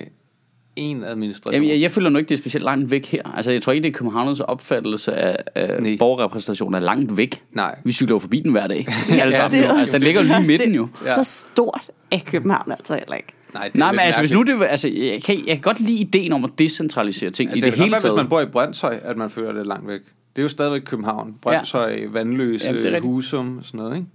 en 0.81 1.05
administration. 1.05 1.55
Jamen, 1.55 1.69
jeg, 1.69 1.81
jeg 1.81 1.91
føler 1.91 2.11
nu 2.11 2.19
ikke, 2.19 2.29
det 2.29 2.35
er 2.35 2.39
specielt 2.39 2.65
langt 2.65 2.91
væk 2.91 3.07
her. 3.07 3.23
Altså, 3.37 3.51
jeg 3.51 3.63
tror 3.63 3.73
ikke, 3.73 3.83
det 3.83 3.89
er 3.89 3.99
Københavners 3.99 4.41
opfattelse 4.41 5.13
af, 5.15 5.37
af 5.55 5.83
Nej. 5.83 5.97
borgerrepræsentationen 5.99 6.75
er 6.75 6.81
langt 6.81 7.17
væk. 7.17 7.43
Nej. 7.53 7.79
Vi 7.85 7.93
cykler 7.93 8.15
jo 8.15 8.19
forbi 8.19 8.41
den 8.41 8.51
hver 8.51 8.67
dag. 8.67 8.87
Ja, 9.11 9.33
sammen, 9.33 9.61
det 9.61 9.69
er 9.69 9.73
altså, 9.79 9.99
den 9.99 10.05
ligger 10.05 10.21
jo 10.23 10.27
lige 10.27 10.47
midten 10.47 10.71
det. 10.71 10.77
jo. 10.77 10.89
Så 10.95 11.23
stort 11.25 11.83
er 12.11 12.19
København 12.27 12.73
altså 12.73 12.95
heller 12.95 13.15
ikke. 13.15 13.29
Nej, 13.55 13.65
det 13.65 13.75
Nej, 13.75 13.93
men 13.93 14.01
altså, 14.01 14.21
hvis 14.21 14.33
nu 14.33 14.43
det... 14.43 14.63
Altså, 14.69 14.89
jeg, 14.89 15.23
kan, 15.23 15.37
jeg 15.37 15.57
kan 15.57 15.61
godt 15.61 15.81
lide 15.81 15.99
ideen 15.99 16.33
om 16.33 16.45
at 16.45 16.51
decentralisere 16.59 17.31
ting 17.31 17.51
Ja, 17.51 17.57
i 17.57 17.61
det, 17.61 17.65
det, 17.65 17.73
det 17.73 17.81
hele 17.83 17.91
taget. 17.95 18.05
hvis 18.05 18.17
man 18.17 18.29
bor 18.29 18.41
i 18.41 18.47
Brøndshøj, 18.47 18.99
at 19.03 19.17
man 19.17 19.31
føler 19.31 19.53
det 19.53 19.67
langt 19.67 19.89
væk. 19.89 20.01
Det 20.37 20.39
er 20.39 20.43
jo 20.43 20.49
stadigvæk 20.49 20.81
København. 20.85 21.35
Brøndshøj, 21.43 22.01
Vandløse, 22.13 22.73
det 22.73 22.87
er 22.87 22.91
ja. 22.91 22.99
Husum 22.99 23.59
og 23.59 23.65
sådan 23.65 23.79
noget, 23.79 23.97
ikke? 23.97 24.09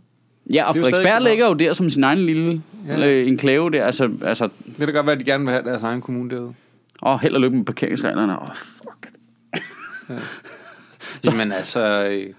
Ja, 0.53 0.63
og 0.63 0.69
er 0.77 0.81
Frederiksberg 0.83 1.21
ligger 1.21 1.47
jo 1.47 1.53
der 1.53 1.73
som 1.73 1.89
sin 1.89 2.03
egen 2.03 2.19
lille 2.19 2.61
Ja. 2.87 2.97
ja. 2.99 3.07
øh, 3.09 3.27
enklave 3.27 3.71
der. 3.71 3.85
Altså, 3.85 4.09
altså, 4.23 4.49
Det 4.67 4.75
kan 4.77 4.87
da 4.87 4.93
godt 4.93 5.05
være, 5.05 5.13
at 5.13 5.19
de 5.19 5.25
gerne 5.25 5.43
vil 5.45 5.53
have 5.53 5.63
deres 5.65 5.83
egen 5.83 6.01
kommune 6.01 6.29
derude. 6.29 6.53
åh, 7.03 7.19
held 7.21 7.33
og 7.35 7.41
lykke 7.41 7.57
med 7.57 7.65
parkeringsreglerne. 7.65 8.33
Åh, 8.33 8.41
oh, 8.41 8.55
fuck. 8.55 9.11
Jamen 11.25 11.51
altså... 11.51 12.09
Øh, 12.11 12.33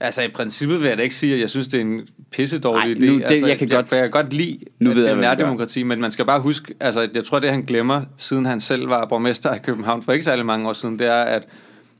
altså 0.00 0.22
i 0.22 0.28
princippet 0.28 0.80
vil 0.82 0.88
jeg 0.88 0.98
da 0.98 1.02
ikke 1.02 1.14
sige, 1.14 1.34
at 1.34 1.40
jeg 1.40 1.50
synes, 1.50 1.68
det 1.68 1.78
er 1.78 1.84
en 1.84 2.08
pisse 2.30 2.58
dårlig 2.58 2.96
idé. 2.96 3.00
det- 3.00 3.24
altså, 3.24 3.46
jeg 3.46 3.58
kan 3.58 3.68
godt- 3.68 3.88
for 3.88 3.94
jeg 3.94 4.02
kan 4.04 4.10
godt 4.10 4.32
lide, 4.32 4.58
Nu 4.78 4.90
ved 4.90 5.06
jeg, 5.08 5.16
nærdemokrati, 5.16 5.82
men 5.82 6.00
man 6.00 6.10
skal 6.10 6.24
bare 6.24 6.40
huske, 6.40 6.74
altså 6.80 7.08
jeg 7.14 7.24
tror, 7.24 7.38
det 7.38 7.50
han 7.50 7.62
glemmer, 7.62 8.02
siden 8.16 8.46
han 8.46 8.60
selv 8.60 8.88
var 8.90 9.06
borgmester 9.06 9.54
i 9.54 9.58
København 9.58 10.02
for 10.02 10.12
ikke 10.12 10.24
særlig 10.24 10.46
mange 10.46 10.68
år 10.68 10.72
siden, 10.72 10.98
det 10.98 11.06
er, 11.06 11.22
at 11.22 11.48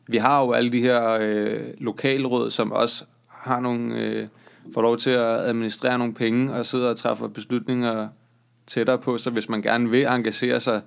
vi 0.06 0.16
har 0.16 0.40
jo 0.44 0.52
alle 0.52 0.72
de 0.72 0.80
her 0.80 1.10
øh, 1.20 1.60
lokalråd, 1.78 2.50
som 2.50 2.72
også 2.72 3.04
har 3.30 3.60
nogle, 3.60 3.94
øh, 3.94 4.26
får 4.74 4.82
lov 4.82 4.96
til 4.96 5.10
at 5.10 5.26
administrere 5.26 5.98
nogle 5.98 6.14
penge 6.14 6.52
og 6.54 6.66
sidder 6.66 6.90
og 6.90 6.96
træffer 6.96 7.28
beslutninger 7.28 8.08
tættere 8.66 8.98
på, 8.98 9.18
så 9.18 9.30
hvis 9.30 9.48
man 9.48 9.62
gerne 9.62 9.90
vil 9.90 10.02
engagere 10.06 10.60
sig 10.60 10.80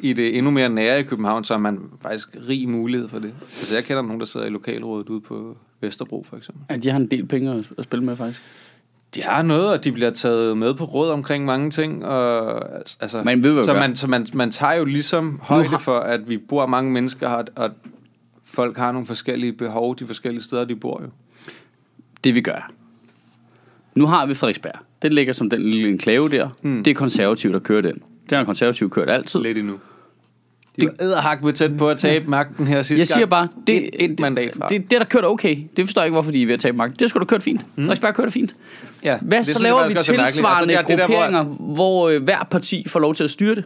i 0.00 0.12
det 0.12 0.36
endnu 0.36 0.50
mere 0.50 0.68
nære 0.68 1.00
i 1.00 1.02
København, 1.02 1.44
så 1.44 1.54
har 1.54 1.60
man 1.60 1.80
faktisk 2.02 2.28
rig 2.48 2.68
mulighed 2.68 3.08
for 3.08 3.18
det. 3.18 3.34
Altså 3.42 3.74
jeg 3.74 3.84
kender 3.84 4.02
nogen, 4.02 4.20
der 4.20 4.26
sidder 4.26 4.46
i 4.46 4.50
lokalrådet 4.50 5.08
ude 5.08 5.20
på 5.20 5.56
Vesterbro 5.80 6.24
for 6.28 6.36
eksempel. 6.36 6.64
Ja, 6.70 6.76
de 6.76 6.90
har 6.90 6.96
en 6.96 7.10
del 7.10 7.26
penge 7.26 7.64
at, 7.78 7.84
spille 7.84 8.04
med, 8.04 8.16
faktisk. 8.16 8.40
De 9.14 9.22
har 9.22 9.42
noget, 9.42 9.68
og 9.68 9.84
de 9.84 9.92
bliver 9.92 10.10
taget 10.10 10.58
med 10.58 10.74
på 10.74 10.84
råd 10.84 11.10
omkring 11.10 11.44
mange 11.44 11.70
ting. 11.70 12.04
Og, 12.04 12.62
altså, 13.00 13.22
Man 13.24 13.42
ved, 13.42 13.62
så 13.62 13.72
man, 13.74 13.96
så 13.96 14.06
man, 14.06 14.26
man 14.34 14.50
tager 14.50 14.72
jo 14.74 14.84
ligesom 14.84 15.40
højde 15.42 15.68
har- 15.68 15.78
for, 15.78 15.98
at 15.98 16.28
vi 16.28 16.38
bor 16.38 16.66
mange 16.66 16.90
mennesker 16.92 17.28
her, 17.28 17.42
og 17.56 17.70
folk 18.44 18.76
har 18.76 18.92
nogle 18.92 19.06
forskellige 19.06 19.52
behov 19.52 19.96
de 19.96 20.06
forskellige 20.06 20.42
steder, 20.42 20.64
de 20.64 20.76
bor 20.76 21.02
jo. 21.02 21.08
Det 22.24 22.34
vi 22.34 22.40
gør. 22.40 22.70
Nu 23.96 24.06
har 24.06 24.26
vi 24.26 24.34
Frederiksberg. 24.34 24.72
Den 25.02 25.12
ligger 25.12 25.32
som 25.32 25.50
den 25.50 25.62
lille 25.70 25.88
enklave 25.88 26.28
der. 26.28 26.48
Mm. 26.62 26.82
Det 26.84 26.90
er 26.90 26.94
konservativt, 26.94 27.52
der 27.52 27.58
kører 27.60 27.82
den. 27.82 28.02
Den 28.30 28.38
har 28.38 28.44
konservativt 28.44 28.92
kørt 28.92 29.10
altid. 29.10 29.40
Lidt 29.40 29.58
endnu. 29.58 29.78
De 30.80 30.86
var 30.86 30.94
æderhak 31.00 31.42
med 31.42 31.52
tæt 31.52 31.76
på 31.78 31.88
at 31.88 31.98
tabe 31.98 32.30
magten 32.30 32.66
her 32.66 32.82
sidste 32.82 32.98
Jeg 33.00 33.06
siger 33.06 33.18
gang. 33.18 33.30
bare, 33.30 33.48
det, 33.66 33.76
et, 33.76 34.10
et 34.10 34.20
mandat 34.20 34.52
fra. 34.56 34.68
det, 34.68 34.80
det, 34.82 34.90
det, 34.90 35.00
der 35.00 35.04
kørt 35.06 35.24
okay. 35.24 35.58
Det 35.76 35.84
forstår 35.84 36.02
jeg 36.02 36.06
ikke, 36.06 36.12
hvorfor 36.12 36.30
de 36.32 36.42
er 36.42 36.46
ved 36.46 36.54
at 36.54 36.60
tabe 36.60 36.76
magt. 36.76 37.00
Det 37.00 37.10
skulle 37.10 37.24
da 37.24 37.28
kørt 37.28 37.42
fint. 37.42 37.60
Mm. 37.76 37.82
Frederiksberg 37.82 38.14
kørt 38.14 38.32
fint. 38.32 38.56
ja, 39.04 39.18
Hvad 39.22 39.38
det 39.38 39.46
så 39.46 39.62
laver 39.62 39.88
vi 39.88 39.94
mærkeligt. 39.94 40.26
tilsvarende 40.26 40.78
Altså, 40.78 40.92
det 40.92 40.92
er 40.92 40.96
det 40.96 40.98
der, 40.98 41.06
grupperinger, 41.06 41.42
hvor 41.74 42.08
øh, 42.08 42.22
hver 42.22 42.46
parti 42.50 42.88
får 42.88 43.00
lov 43.00 43.14
til 43.14 43.24
at 43.24 43.30
styre 43.30 43.54
det? 43.54 43.64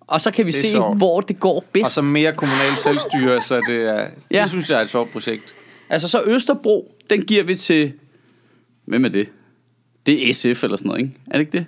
Og 0.00 0.20
så 0.20 0.30
kan 0.30 0.46
vi 0.46 0.50
Det 0.50 0.60
se, 0.60 0.70
sjovt. 0.70 0.96
hvor 0.98 1.20
det 1.20 1.40
går 1.40 1.54
Og 1.56 1.64
bedst. 1.72 1.90
så 1.90 2.02
mere 2.02 2.32
kommunal 2.32 2.76
selvstyre, 2.76 3.42
så 3.42 3.60
det 3.68 3.82
er, 3.98 4.06
Ja. 4.30 4.40
det 4.42 4.50
synes 4.50 4.70
jeg 4.70 4.78
er 4.78 4.82
et 4.82 4.90
sjovt 4.90 5.12
projekt. 5.12 5.54
Altså 5.90 6.08
så 6.08 6.22
Østerbro, 6.26 6.94
den 7.10 7.22
giver 7.22 7.42
vi 7.42 7.54
til... 7.54 7.92
Hvem 8.86 9.04
er 9.04 9.08
det? 9.08 9.28
Det 10.06 10.28
er 10.28 10.32
SF 10.32 10.64
eller 10.64 10.76
sådan 10.76 10.88
noget, 10.88 11.00
ikke? 11.02 11.14
Er 11.26 11.32
det 11.32 11.40
ikke 11.40 11.52
det? 11.58 11.66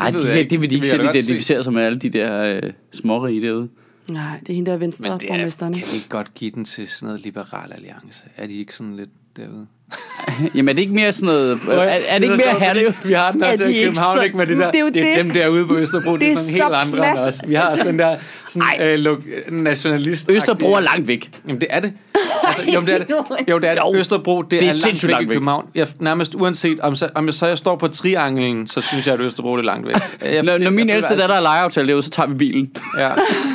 Ej, 0.00 0.10
ved 0.10 0.20
det, 0.20 0.36
jeg 0.36 0.50
det, 0.50 0.60
vil 0.60 0.70
de 0.70 0.74
ikke 0.74 0.88
selv 0.88 1.02
identificere 1.14 1.64
sig 1.64 1.72
med 1.72 1.82
alle 1.82 1.98
de 1.98 2.10
der 2.10 2.60
øh, 2.64 2.72
smårige 2.92 3.42
derude. 3.46 3.68
Nej, 4.10 4.40
det 4.40 4.48
er 4.50 4.54
hende 4.54 4.66
der 4.66 4.74
er 4.74 4.78
venstre 4.78 5.10
Men 5.10 5.20
det 5.20 5.30
er, 5.30 5.34
borgmesteren. 5.34 5.72
kan 5.72 5.82
vi 5.92 5.96
ikke 5.96 6.08
godt 6.08 6.34
give 6.34 6.50
den 6.50 6.64
til 6.64 6.88
sådan 6.88 7.06
noget 7.06 7.24
liberal 7.24 7.72
alliance? 7.72 8.24
Er 8.36 8.46
de 8.46 8.54
ikke 8.54 8.74
sådan 8.74 8.96
lidt 8.96 9.10
derude? 9.36 9.66
Jamen 10.54 10.68
er 10.68 10.72
det 10.72 10.82
ikke 10.82 10.94
mere 10.94 11.12
sådan 11.12 11.26
noget... 11.26 11.60
Er, 11.68 11.72
er 11.74 12.18
det 12.18 12.22
ikke 12.22 12.36
mere 12.36 12.60
herre? 12.60 12.94
Vi 13.04 13.12
har 13.12 13.32
den 13.32 13.42
også 13.44 13.64
i 13.64 13.82
København, 13.84 14.16
så- 14.18 14.22
ikke 14.24 14.36
med 14.36 14.46
det 14.46 14.58
der. 14.58 14.70
Det 14.70 14.80
er 14.80 14.84
det 14.90 14.96
er 14.96 15.16
det. 15.16 15.24
dem 15.24 15.30
derude 15.30 15.66
på 15.66 15.76
Østerbro, 15.76 16.12
det, 16.12 16.20
Det 16.20 16.32
er 16.32 16.36
sådan 16.36 16.50
helt 16.50 16.56
så 16.62 16.64
andre 16.96 17.08
end 17.08 17.16
plat. 17.16 17.28
os. 17.28 17.40
Vi 17.46 17.54
har 17.54 17.70
også 17.70 17.84
den 17.84 17.98
der 17.98 18.16
sådan, 18.48 18.80
øh, 18.80 18.98
lo- 18.98 19.16
nationalist 19.50 20.30
Østerbro 20.30 20.72
er 20.72 20.80
langt 20.80 21.08
væk. 21.08 21.30
Jamen 21.48 21.60
det 21.60 21.68
er 21.70 21.80
det. 21.80 21.92
Altså, 22.44 22.70
jo, 22.70 22.80
det 22.80 22.88
er 22.94 22.98
det. 22.98 23.06
Jo, 23.50 23.58
det 23.58 23.70
er 23.70 23.74
det. 23.74 23.80
Jo. 23.80 23.94
Østerbro, 23.94 24.42
det, 24.42 24.50
Det 24.50 24.62
er 24.62 24.70
er, 24.70 24.74
langt 24.86 25.02
væk 25.04 25.10
langt 25.10 25.24
i 25.26 25.28
væk. 25.28 25.34
København. 25.34 25.66
Jeg, 25.74 25.86
nærmest 26.00 26.34
uanset, 26.34 26.80
om, 26.80 26.96
så, 26.96 27.08
om 27.14 27.26
jeg 27.26 27.34
så 27.34 27.46
jeg 27.46 27.58
står 27.58 27.76
på 27.76 27.88
trianglen, 27.88 28.66
så 28.66 28.80
synes 28.80 29.06
jeg, 29.06 29.14
at 29.14 29.20
Østerbro 29.20 29.52
det 29.56 29.58
er 29.62 29.64
langt 29.64 29.86
væk. 29.86 29.94
Jeg, 30.34 30.42
Når, 30.42 30.58
når 30.58 30.70
min 30.70 30.90
ældste 30.90 31.16
datter 31.16 31.34
er 31.36 31.40
lejeaftale 31.40 31.88
derude, 31.88 32.02
så 32.02 32.10
tager 32.10 32.26
vi 32.26 32.34
bilen. 32.34 32.70
Ja, 32.98 33.08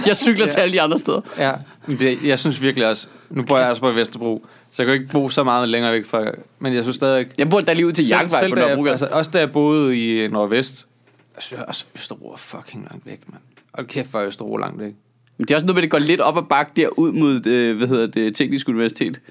Jeg 0.06 0.18
cykler 0.18 0.48
til 0.48 0.60
alle 0.60 0.74
de 0.74 0.82
andre 0.82 1.00
steder. 1.00 1.22
ja. 1.40 1.52
Men 1.86 2.00
Det, 2.00 2.18
jeg 2.26 2.40
synes 2.40 2.62
virkelig 2.62 2.88
også, 2.90 3.08
nu 3.30 3.44
bor 3.44 3.58
jeg 3.58 3.70
også 3.70 3.82
på 3.82 3.92
Vesterbro, 3.92 4.46
så 4.76 4.82
jeg 4.82 4.88
kan 4.88 4.96
jo 4.96 5.02
ikke 5.02 5.12
bo 5.12 5.30
så 5.30 5.44
meget 5.44 5.70
længere 5.70 5.92
væk 5.92 6.06
fra, 6.06 6.32
men 6.60 6.74
jeg 6.74 6.84
synes 6.84 6.96
stadig, 6.96 7.28
Jeg 7.38 7.50
bor 7.50 7.60
der 7.60 7.74
lige 7.74 7.88
ud 7.88 7.92
til 7.92 8.08
Jagtvej 8.08 8.50
på 8.50 8.56
da 8.56 8.62
Nørrebrogade. 8.62 8.92
altså, 8.92 9.08
også 9.12 9.32
da 9.32 9.40
jeg 9.40 9.52
boede 9.52 9.98
i 9.98 10.28
Nordvest, 10.28 10.88
jeg 11.36 11.44
synes 11.44 11.64
også, 11.68 11.86
Østerbro 11.96 12.32
er 12.32 12.38
fucking 12.38 12.88
langt 12.92 13.06
væk, 13.06 13.20
mand. 13.28 13.42
Og 13.74 13.88
kæft, 13.88 14.12
hvor 14.12 14.20
er 14.20 14.28
Østerbro 14.28 14.58
langt 14.58 14.80
væk. 14.80 14.94
Men 15.38 15.48
det 15.48 15.52
er 15.52 15.56
også 15.56 15.66
noget 15.66 15.76
med, 15.76 15.84
at 15.84 15.84
det 15.84 15.92
går 15.92 15.98
lidt 15.98 16.22
op 16.22 16.38
ad 16.38 16.42
bakke 16.50 16.72
der 16.76 16.88
ud 17.00 17.12
mod, 17.12 17.48
øh, 17.48 17.78
hvad 17.78 17.88
hedder 17.88 18.08
det, 18.08 18.36
Teknisk 18.36 18.70
Universitet. 18.70 19.22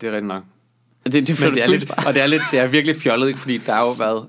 Det 0.00 0.06
er 0.06 0.12
rigtigt 0.12 0.26
nok. 0.26 0.42
Og 1.04 1.12
Det, 1.12 1.28
det, 1.28 1.40
Men 1.42 1.54
det 1.54 1.64
er 1.64 1.68
lidt, 1.68 1.90
og 2.06 2.14
det 2.14 2.22
er, 2.22 2.26
lidt, 2.26 2.42
det 2.52 2.60
er 2.60 2.66
virkelig 2.66 2.96
fjollet, 2.96 3.28
ikke? 3.28 3.40
fordi 3.40 3.56
der 3.58 3.72
er 3.74 3.80
jo 3.80 3.90
været 3.90 4.26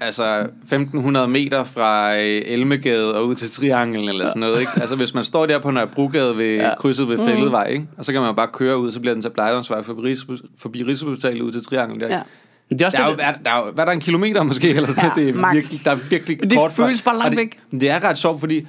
altså 0.00 0.38
1500 0.62 1.28
meter 1.28 1.64
fra 1.64 2.14
øh, 2.16 2.42
Elmegade 2.46 3.14
og 3.18 3.26
ud 3.26 3.34
til 3.34 3.50
Trianglen 3.50 4.08
eller 4.08 4.28
sådan 4.28 4.40
noget, 4.40 4.60
ikke? 4.60 4.72
Altså 4.76 4.96
hvis 4.96 5.14
man 5.14 5.24
står 5.24 5.46
der 5.46 5.58
på 5.58 5.70
Nørrebrogade 5.70 6.36
ved 6.36 6.54
Ja. 6.56 6.74
krydset 6.78 7.08
ved 7.08 7.18
Fælledvej, 7.18 7.64
ikke? 7.64 7.86
Og 7.96 8.04
så 8.04 8.12
kan 8.12 8.20
man 8.22 8.34
bare 8.34 8.48
køre 8.52 8.78
ud, 8.78 8.90
så 8.90 9.00
bliver 9.00 9.14
den 9.14 9.22
til 9.22 9.30
Blejdomsvej 9.30 9.82
forbi, 9.82 10.16
forbi 10.58 10.82
Rigshospitalet 10.82 11.40
ud 11.42 11.52
til 11.52 11.64
Trianglen 11.64 12.00
der. 12.00 12.06
Ja. 12.16 12.22
Det 12.70 12.82
er 12.82 12.86
også 12.86 12.98
Der 12.98 13.04
er, 13.04 13.10
jo, 13.10 13.16
det, 13.16 13.24
er, 13.24 13.32
der 13.44 13.50
er 13.50 13.72
hvad 13.72 13.84
er 13.84 13.86
der 13.86 13.92
en 13.92 14.00
kilometer 14.00 14.42
måske, 14.42 14.68
eller 14.68 14.86
sådan 14.86 15.04
Ja, 15.04 15.08
noget? 15.08 15.26
Det 15.26 15.34
er 15.36 15.40
max. 15.40 15.54
virkelig, 15.54 15.80
der 15.84 15.90
er 15.90 15.94
virkelig 16.10 16.38
Men 16.40 16.50
det 16.50 16.58
kort 16.58 16.72
fra- 16.72 16.86
føles 16.86 17.02
bare 17.02 17.14
langt 17.14 17.24
og 17.26 17.30
det, 17.30 17.36
væk. 17.38 17.80
Det 17.80 17.90
er 17.90 18.04
ret 18.04 18.18
sjovt, 18.18 18.40
fordi 18.40 18.66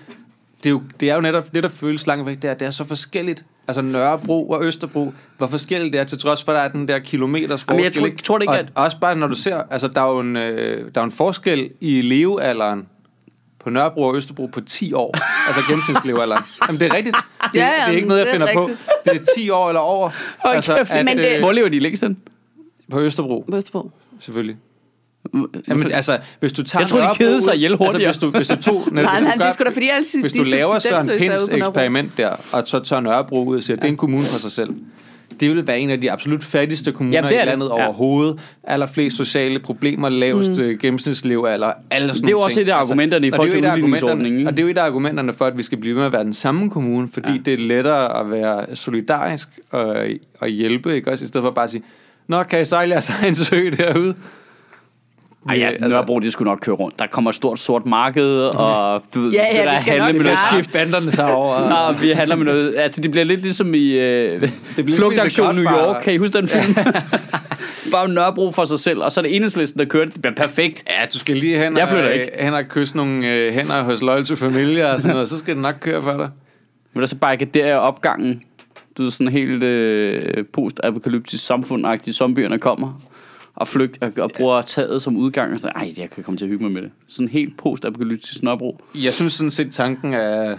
det 0.64 0.66
er, 0.66 0.70
jo, 0.70 0.82
det 1.00 1.10
er 1.10 1.16
jo 1.16 1.22
netop 1.22 1.54
det, 1.54 1.64
der 1.64 1.70
føles 1.70 2.08
langt 2.08 2.26
væk, 2.26 2.42
det 2.42 2.50
er, 2.50 2.54
det 2.54 2.66
er 2.66 2.72
så 2.72 2.84
forskelligt. 2.84 3.46
Altså 3.70 3.82
Nørrebro 3.82 4.50
og 4.50 4.64
Østerbro, 4.66 5.14
hvor 5.38 5.48
forskelligt 5.48 5.94
det 5.94 6.02
er, 6.02 6.04
til 6.04 6.18
trods 6.20 6.44
for, 6.44 6.52
at 6.52 6.56
der 6.56 6.62
er 6.62 6.68
den 6.68 6.88
der 6.88 7.00
kilometers 7.00 7.62
forskel. 7.62 7.74
Jamen, 7.74 7.84
jeg 7.84 7.94
tror- 7.94 8.06
ikke? 8.06 8.24
tror 8.24 8.38
det 8.38 8.44
ikke, 8.44 8.52
og 8.52 8.60
at- 8.60 8.70
Også 8.76 8.98
bare, 9.02 9.16
når 9.16 9.28
du 9.28 9.36
ser, 9.36 9.62
altså 9.72 9.88
der 9.88 10.02
er 10.02 10.06
jo 10.14 10.20
en, 10.20 10.36
øh, 10.38 10.86
der 10.96 11.02
er 11.02 11.06
en 11.06 11.12
forskel 11.12 11.70
i 11.82 12.02
levealderen 12.02 12.88
på 13.60 13.70
Nørrebro 13.70 14.04
og 14.04 14.16
Østerbro 14.16 14.46
på 14.46 14.62
10 14.62 14.94
år. 14.94 15.16
altså 15.48 15.62
gennemsnitslevealderen. 15.68 16.44
Jamen, 16.68 16.80
det 16.80 16.88
er 16.88 16.94
rigtigt. 16.96 17.16
Det, 17.54 17.60
Ja, 17.60 17.66
ja, 17.66 17.72
det 17.86 17.92
er 17.94 17.96
ikke 17.96 18.08
noget, 18.08 18.22
jeg 18.22 18.28
er 18.28 18.32
finder 18.32 18.48
rigtigt. 18.48 18.88
på. 19.06 19.10
Det 19.12 19.22
er 19.22 19.26
10 19.38 19.50
år 19.50 19.68
eller 19.70 19.80
over. 19.82 20.10
Hold 20.40 20.56
altså, 20.56 20.76
at, 20.78 21.06
men 21.06 21.18
det- 21.18 21.34
øh, 21.36 21.40
Hvor 21.40 21.52
lever 21.52 21.70
de 21.70 21.80
længst 21.80 22.04
den? 22.04 22.18
på 22.92 23.00
Østerbro, 23.00 23.46
Vesterbro. 23.48 23.92
selvfølgelig. 24.20 24.58
Jamen, 25.68 25.92
altså, 25.92 26.18
hvis 26.40 26.54
du 26.54 26.64
tager 26.64 26.82
Jeg 26.82 26.90
troede, 26.90 27.06
de 27.06 27.16
kedede 27.18 27.42
sig 27.42 27.56
ihjel 27.56 27.76
hurtigere. 27.76 28.08
Altså, 28.08 28.30
hvis 28.32 28.48
du, 28.48 28.56
hvis 28.56 28.66
du 28.68 28.72
tog... 28.72 28.88
Nej, 28.94 29.04
hvis 29.04 29.20
du 29.20 29.24
nej, 29.24 29.32
det 29.34 29.42
gør- 29.42 29.46
er 29.48 29.52
sgu 29.52 29.64
da 29.64 29.70
fordi, 29.70 29.90
altid 29.90 30.22
Hvis 30.22 30.32
du 30.34 30.44
laver 30.44 30.80
Søren 30.80 31.06
Nørrebro. 31.08 31.56
eksperiment 31.58 32.12
der, 32.18 32.30
og 32.52 32.64
så 32.66 32.80
tager 32.80 33.00
Nørrebro 33.02 33.44
ud 33.46 33.58
og 33.58 33.64
siger, 33.64 33.78
at 33.78 33.82
det 33.82 33.88
er 33.88 33.92
en 33.92 33.98
kommune 33.98 34.24
for 34.24 34.40
sig 34.40 34.52
selv. 34.52 34.70
Det 35.40 35.50
vil 35.50 35.68
være 35.68 35.80
en 35.80 35.90
af 35.90 36.02
de 36.02 36.12
absolut 36.12 36.44
fattigste 36.44 36.92
kommuner 36.92 37.18
Jamen, 37.18 37.30
det 37.30 37.38
er 37.38 37.42
i 37.42 37.46
det. 37.46 37.50
landet 37.60 37.66
Ja. 37.78 37.86
overhovedet. 37.86 38.40
Allerflest 38.64 39.18
sociale 39.18 39.60
problemer, 39.60 40.10
lavest 40.10 40.52
mm. 40.62 40.78
gennemsnitslevealder, 40.82 41.72
alle 41.92 42.08
sådan 42.08 42.22
Det 42.22 42.28
er 42.28 42.32
jo 42.32 42.40
også 42.40 42.56
ting. 42.56 42.68
et 42.70 42.72
af 42.72 42.76
argumenterne 42.78 43.28
i 43.28 43.32
og 43.32 43.36
forhold 43.36 43.52
det 43.52 43.58
er 43.66 43.74
til 43.76 43.84
udligningsordningen? 43.84 44.48
Og 44.48 44.54
det 44.54 44.60
er 44.60 44.64
jo 44.64 44.70
et 44.70 44.78
af 44.78 44.84
argumenterne 44.86 45.34
for, 45.34 45.46
at 45.46 45.58
vi 45.58 45.64
skal 45.64 45.78
blive 45.78 45.96
med 45.96 46.04
at 46.06 46.14
være 46.14 46.24
den 46.24 46.34
samme 46.34 46.70
kommune, 46.70 47.08
fordi 47.14 47.32
ja. 47.32 47.38
det 47.46 47.54
er 47.54 47.58
lettere 47.58 48.20
at 48.20 48.32
være 48.32 48.76
solidarisk 48.76 49.50
og, 49.72 49.96
og 50.40 50.48
hjælpe, 50.48 50.96
ikke 50.96 51.12
også? 51.12 51.24
I 51.24 51.28
stedet 51.28 51.44
for 51.46 51.52
bare 51.52 51.64
at 51.64 51.72
sige, 51.72 51.84
Nå, 52.28 52.44
kan 52.44 52.62
I 52.62 52.66
sejle 52.66 52.92
jeres 52.94 53.10
egen 53.10 53.36
sø 53.36 53.70
derude? 53.78 54.16
Ej, 55.50 55.58
ja, 55.60 55.68
altså- 55.68 55.88
Nørrebro, 55.90 56.20
det 56.20 56.34
skulle 56.34 56.50
nok 56.50 56.60
køre 56.62 56.76
rundt. 56.76 57.00
Der 57.00 57.08
kommer 57.08 57.30
et 57.30 57.36
stort 57.36 57.60
sort 57.60 57.86
marked, 57.86 58.36
og 58.42 59.04
du 59.16 59.22
ved, 59.22 59.32
Ja, 59.32 59.46
ja, 59.52 59.58
det 59.58 59.66
der 59.86 59.92
handler 59.92 60.14
med 60.14 60.22
noget 60.24 60.38
shift. 60.54 60.74
banderne 60.74 61.12
sig 61.12 61.34
over. 61.34 61.70
Nå, 61.92 61.98
vi 62.02 62.10
handler 62.10 62.36
med 62.36 62.46
noget... 62.46 62.76
Altså, 62.78 63.02
det 63.02 63.12
bliver 63.12 63.24
lidt 63.24 63.42
ligesom 63.42 63.74
i 63.74 63.92
øh, 63.92 64.42
ligesom 64.42 64.98
Flugtaktion 64.98 65.46
i 65.52 65.54
The 65.56 65.64
New. 65.64 65.74
York. 65.74 66.02
Kan 66.04 66.14
I 66.14 66.18
huske 66.18 66.38
den 66.38 66.48
film? 66.48 66.76
Bare 67.92 68.08
Nørrebro 68.08 68.52
for 68.52 68.66
sig 68.66 68.80
selv, 68.80 69.04
og 69.04 69.12
så 69.12 69.20
er 69.20 69.22
det 69.22 69.36
enhedslisten, 69.36 69.80
der 69.80 69.86
kører 69.86 70.06
det. 70.06 70.14
Det 70.14 70.22
bliver 70.22 70.36
perfekt. 70.36 70.84
Ja, 70.90 71.06
du 71.14 71.20
skal 71.20 71.38
lige 71.38 71.58
hen 71.64 71.78
Jeg 71.78 71.88
og, 71.92 72.14
ikke. 72.14 72.30
hen 72.40 72.54
og 72.54 72.64
kysse 72.70 72.98
nogle 72.98 73.28
øh, 73.28 73.54
hænder 73.54 73.84
hos 73.84 74.02
Loyal 74.02 74.26
to 74.26 74.36
Familia 74.36 74.94
og 74.94 75.02
sådan 75.02 75.14
noget, 75.16 75.30
så 75.30 75.38
skal 75.38 75.54
det 75.54 75.62
nok 75.62 75.76
køre 75.80 76.02
for 76.02 76.12
dig. 76.12 76.30
Men 76.94 77.02
der 77.02 77.08
så 77.08 77.16
barrikaderer 77.16 77.76
opgangen. 77.78 78.44
Du 78.98 79.04
ved, 79.04 79.12
sådan 79.12 79.34
helt 79.34 79.64
øh, 79.64 80.46
post-apokalyptisk 80.54 81.46
samfund 81.46 82.14
zombierne 82.14 82.60
kommer 82.60 83.02
og 83.60 83.68
flygt 83.68 84.04
og, 84.04 84.12
og 84.18 84.32
bruger 84.38 84.62
taget 84.62 85.02
som 85.02 85.18
udgang. 85.18 85.54
Og 85.54 85.60
sådan, 85.60 85.76
Ej, 85.76 85.94
jeg 85.98 86.10
kan 86.10 86.24
komme 86.24 86.38
til 86.38 86.46
at 86.46 86.50
hygge 86.50 86.64
mig 86.64 86.72
med 86.74 86.82
det. 86.82 86.92
Sådan 87.08 87.30
helt 87.30 87.58
post-apokalyptisk 87.58 88.44
Nørrebro. 88.44 88.80
Jeg 88.96 89.14
synes 89.14 89.34
sådan 89.34 89.52
set, 89.52 89.74
tanken 89.74 90.14
er, 90.14 90.58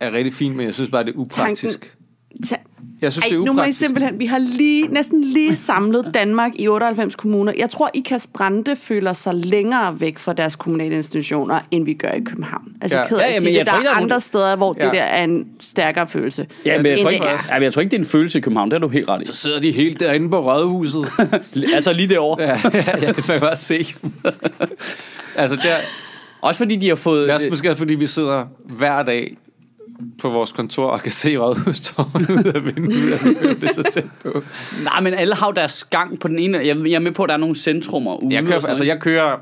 er 0.00 0.12
rigtig 0.12 0.34
fin, 0.34 0.56
men 0.56 0.66
jeg 0.66 0.74
synes 0.74 0.90
bare, 0.90 1.04
det 1.04 1.14
er 1.14 1.18
upraktisk. 1.18 1.80
Tanken- 1.80 1.98
Ta- 2.46 2.63
Jeg 3.04 3.12
synes, 3.12 3.24
Ej, 3.24 3.28
det 3.28 3.34
er 3.34 3.38
nu 3.38 3.44
må 3.44 3.50
I 3.50 3.54
upraktisk. 3.54 3.78
simpelthen, 3.78 4.18
vi 4.18 4.26
har 4.26 4.38
lige, 4.38 4.86
næsten 4.88 5.20
lige 5.24 5.56
samlet 5.70 6.10
Danmark 6.14 6.52
i 6.54 6.68
98 6.68 7.16
kommuner. 7.16 7.52
Jeg 7.58 7.70
tror, 7.70 7.90
Ikas 7.94 8.26
Brande 8.26 8.76
føler 8.76 9.12
sig 9.12 9.34
længere 9.34 10.00
væk 10.00 10.18
fra 10.18 10.32
deres 10.32 10.56
kommunale 10.56 10.96
institutioner, 10.96 11.60
end 11.70 11.84
vi 11.84 11.94
gør 11.94 12.08
i 12.08 12.20
København. 12.20 12.64
Altså, 12.82 12.96
Ja. 12.98 13.02
ja. 13.02 13.08
ked 13.08 13.16
Ja, 13.16 13.22
af 13.22 13.28
at 13.28 13.34
ja, 13.34 13.38
sige 13.40 13.46
men 13.46 13.52
det. 13.52 13.58
jeg 13.58 13.66
Der 13.66 13.72
er 13.72 13.80
der 13.80 13.90
andre 13.90 14.20
steder, 14.20 14.56
hvor 14.56 14.76
Ja. 14.78 14.84
det 14.84 14.92
der 14.94 15.02
er 15.02 15.24
en 15.24 15.46
stærkere 15.60 16.06
følelse. 16.08 16.46
Ja, 16.66 16.76
men 16.82 16.86
jeg, 16.86 16.98
tror 16.98 17.06
det 17.08 17.14
ikke, 17.14 17.26
er. 17.26 17.38
ja, 17.50 17.54
men 17.54 17.62
jeg 17.62 17.72
tror 17.72 17.80
ikke, 17.82 17.90
det 17.90 17.96
er 17.96 18.02
en 18.02 18.08
følelse 18.08 18.38
i 18.38 18.40
København. 18.40 18.70
Det 18.70 18.74
er 18.76 18.80
du 18.80 18.88
helt 18.88 19.08
ret 19.08 19.22
i. 19.22 19.24
Så 19.24 19.32
sidder 19.34 19.60
de 19.60 19.70
helt 19.72 20.00
derinde 20.00 20.30
på 20.30 20.50
rådhuset. 20.52 21.08
Altså 21.74 21.92
lige 21.92 22.08
derovre. 22.08 22.42
ja, 22.42 22.58
ja, 22.74 23.12
det 23.12 23.24
kan 23.26 23.40
bare 23.40 23.56
se. 23.56 23.86
altså, 25.36 25.56
der, 25.56 25.74
Også 26.40 26.58
fordi 26.58 26.76
de 26.76 26.88
har 26.88 26.94
fået... 26.94 27.22
det 27.22 27.30
er 27.30 27.34
også 27.34 27.46
måske, 27.50 27.76
fordi 27.76 27.94
vi 27.94 28.06
sidder 28.06 28.44
hver 28.64 29.02
dag 29.02 29.36
på 30.22 30.28
vores 30.28 30.52
kontor 30.52 30.86
og 30.86 31.00
kan 31.02 31.12
se 31.12 31.36
rådhustårnet 31.36 32.30
ud 32.30 32.52
af 32.54 32.64
vinduet, 32.64 33.20
det 33.60 33.70
er 33.70 33.74
så 33.74 33.82
tæt 33.82 34.04
på. 34.22 34.42
Nej, 34.84 35.00
men 35.00 35.14
alle 35.14 35.34
har 35.34 35.46
jo 35.46 35.52
deres 35.52 35.84
gang 35.84 36.20
på 36.20 36.28
den 36.28 36.38
ene. 36.38 36.58
Jeg, 36.58 36.76
jeg 36.86 36.92
er 36.94 36.98
med 36.98 37.12
på, 37.12 37.22
at 37.22 37.28
der 37.28 37.34
er 37.34 37.38
nogle 37.38 37.54
centrummer 37.54 38.22
ude. 38.22 38.34
Jeg 38.34 38.44
kører, 38.44 38.66
altså, 38.66 38.84
jeg 38.84 39.00
kører 39.00 39.36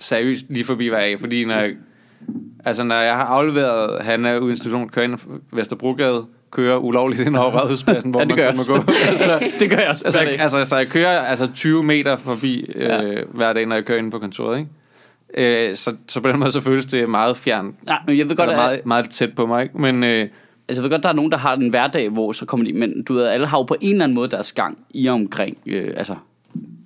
seriøst 0.00 0.44
lige 0.48 0.64
forbi 0.64 0.86
hver 0.88 0.98
dag, 0.98 1.20
fordi 1.20 1.44
når 1.44 1.54
jeg, 1.54 1.70
altså, 2.64 2.84
når 2.84 2.94
jeg 2.94 3.14
har 3.14 3.24
afleveret 3.24 4.02
Hanna 4.04 4.38
ud 4.38 4.48
i 4.48 4.50
institution, 4.50 4.88
kører 4.88 5.04
ind 5.04 5.14
ad 5.14 5.38
Vesterbrogade, 5.52 6.24
kører 6.50 6.76
ulovligt 6.76 7.22
ind 7.26 7.36
over 7.36 7.60
Rådhuspladsen, 7.62 8.10
hvor 8.10 8.20
Ja, 8.20 8.24
det 8.24 8.36
man 8.36 8.38
jeg 8.46 8.54
gå. 8.66 8.74
altså, 9.10 9.38
det 9.60 9.70
gør 9.70 9.76
jeg 9.76 9.88
også. 9.88 10.04
altså, 10.04 10.20
altså, 10.20 10.64
så 10.64 10.76
jeg 10.76 10.86
kører 10.88 11.18
altså 11.18 11.48
20 11.54 11.82
meter 11.82 12.16
forbi 12.16 12.70
øh, 12.74 12.80
Ja. 12.82 13.00
hver 13.32 13.52
dag, 13.52 13.66
når 13.66 13.74
jeg 13.76 13.84
kører 13.84 13.98
ind 13.98 14.10
på 14.10 14.18
kontoret, 14.18 14.58
ikke? 14.58 14.70
Øh, 15.36 15.74
så, 15.74 15.94
så 16.08 16.20
på 16.20 16.28
den 16.28 16.38
måde 16.38 16.52
så 16.52 16.60
føles 16.60 16.86
det 16.86 17.08
meget 17.08 17.36
fjern. 17.36 17.76
Nej, 17.86 17.98
men 18.06 18.18
jeg 18.18 18.28
ved 18.28 18.36
godt, 18.36 18.50
at, 18.50 18.56
meget, 18.56 18.86
meget 18.86 19.10
tæt 19.10 19.34
på 19.34 19.46
mig, 19.46 19.62
ikke? 19.62 19.78
Men 19.78 20.04
øh, 20.04 20.20
altså, 20.20 20.30
jeg 20.68 20.82
ved 20.82 20.90
godt, 20.90 21.02
der 21.02 21.08
er 21.08 21.12
nogen, 21.12 21.32
der 21.32 21.38
har 21.38 21.56
en 21.56 21.68
hverdag, 21.68 22.08
hvor 22.08 22.32
så 22.32 22.46
kommer 22.46 22.66
de... 22.66 22.72
Men 22.72 23.02
du 23.02 23.14
ved, 23.14 23.24
alle 23.24 23.46
har 23.46 23.58
jo 23.58 23.62
på 23.62 23.76
en 23.80 23.92
eller 23.92 24.04
anden 24.04 24.14
måde 24.14 24.30
deres 24.30 24.52
gang 24.52 24.78
i 24.90 25.06
og 25.06 25.14
omkring 25.14 25.58
øh, 25.66 25.90
altså, 25.96 26.16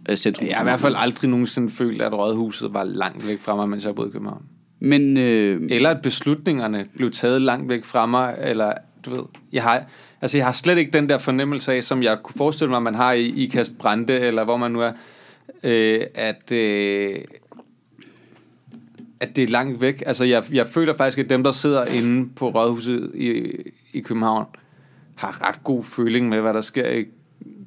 øh, 0.09 0.17
centrum. 0.17 0.49
jeg 0.49 0.57
har 0.57 0.63
i 0.63 0.65
hvert 0.65 0.81
fald 0.81 0.95
aldrig 0.99 1.31
nogensinde 1.31 1.71
følt, 1.71 2.03
at 2.03 2.13
rådhuset 2.13 2.75
var 2.75 2.85
langt 2.85 3.29
væk 3.29 3.41
fra 3.41 3.57
mig, 3.57 3.69
mens 3.69 3.85
jeg 3.85 3.95
boede 3.95 4.09
i 4.09 4.13
København. 4.13 4.43
Men 4.81 5.17
øh, 5.17 5.61
Eller 5.71 5.91
at 5.91 6.03
beslutningerne 6.03 6.87
blev 6.97 7.11
taget 7.11 7.43
langt 7.43 7.69
væk 7.69 7.85
fra 7.85 8.07
mig, 8.07 8.35
eller 8.43 8.73
du 9.07 9.11
ved, 9.11 9.23
jeg 9.53 9.63
har, 9.63 9.85
altså 10.23 10.37
jeg 10.37 10.47
har 10.47 10.53
slet 10.53 10.79
ikke 10.79 10.91
den 10.91 11.09
der 11.09 11.19
fornemmelse 11.19 11.73
af, 11.73 11.85
som 11.85 12.03
jeg 12.03 12.19
kunne 12.23 12.35
forestille 12.37 12.71
mig, 12.71 12.83
man 12.83 12.95
har 12.95 13.13
i 13.13 13.27
Ikast 13.27 13.79
Brande, 13.79 14.21
eller 14.21 14.45
hvor 14.45 14.57
man 14.57 14.71
nu 14.71 14.81
er, 14.81 14.93
øh, 15.65 16.01
at, 16.15 16.53
øh, 16.53 17.17
at 19.23 19.37
det 19.37 19.45
er 19.45 19.49
langt 19.49 19.81
væk. 19.81 20.03
Altså 20.07 20.25
jeg, 20.25 20.45
jeg 20.53 20.67
føler 20.67 20.97
faktisk, 20.97 21.19
at 21.19 21.31
dem, 21.31 21.43
der 21.43 21.53
sidder 21.53 21.85
inde 22.03 22.29
på 22.37 22.49
Rådhuset 22.49 23.11
i, 23.15 23.53
i 23.93 24.01
København, 24.01 24.47
har 25.15 25.49
ret 25.49 25.65
god 25.65 25.85
føling 25.85 26.29
med, 26.29 26.41
hvad 26.41 26.55
der 26.55 26.61
sker 26.61 26.89
i 26.91 27.05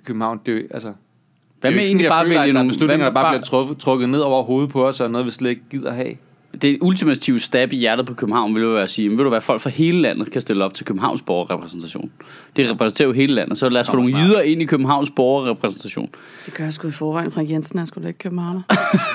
København. 0.06 0.40
Det, 0.46 0.68
altså, 0.72 0.94
hvad 1.62 1.72
er 1.72 1.76
med 1.76 1.84
egentlig 1.84 2.08
bare 2.08 2.26
føler, 2.26 2.40
vælge 2.40 2.54
nogle... 2.54 2.70
beslutninger, 2.70 3.06
der 3.06 3.14
bare 3.14 3.34
bliver 3.34 3.44
truffet, 3.44 3.78
trukket 3.78 4.10
ned 4.10 4.20
over 4.20 4.44
hovedet 4.44 4.70
på 4.70 4.88
os, 4.88 5.02
og 5.02 5.12
noget, 5.12 5.26
vi 5.26 5.32
slet 5.32 5.50
ikke 5.50 5.62
gider 5.70 5.94
have. 5.94 6.14
Det 6.62 6.78
ultimative 6.82 7.40
stab 7.40 7.74
i 7.74 7.76
hjertet 7.76 8.06
på 8.06 8.14
København 8.14 8.56
vil 8.56 8.64
jo 8.64 8.70
være 8.70 8.84
at 8.84 8.90
sige, 8.90 9.10
men 9.10 9.18
ved 9.18 9.24
du 9.24 9.30
hvad, 9.30 9.42
folk 9.42 9.62
fra 9.62 9.70
hele 9.70 10.02
landet 10.02 10.32
kan 10.32 10.42
stille 10.42 10.66
op 10.66 10.74
til 10.74 10.86
Københavns 10.86 11.22
borgerrepræsentation. 11.22 12.12
Det 12.56 12.72
repræsenterer 12.72 13.08
jo 13.08 13.14
hele 13.14 13.34
landet, 13.34 13.58
så 13.58 13.70
lad 13.70 13.82
os 13.82 13.90
få 13.90 13.96
nogle 13.96 14.18
jyder 14.18 14.42
ind 14.42 14.62
i 14.62 14.66
Københavns 14.66 15.12
borgerrepræsentation. 15.16 16.10
Det 16.46 16.54
gør 16.54 16.64
jeg 16.64 16.74
sgu 16.74 16.88
i 16.88 16.92
forvejen. 16.92 17.32
Frank 17.32 17.50
Jensen 17.50 17.80
er 17.80 17.86
sgu 17.86 18.02
da 18.02 18.08
ikke 18.08 18.20
københavner. 18.20 18.62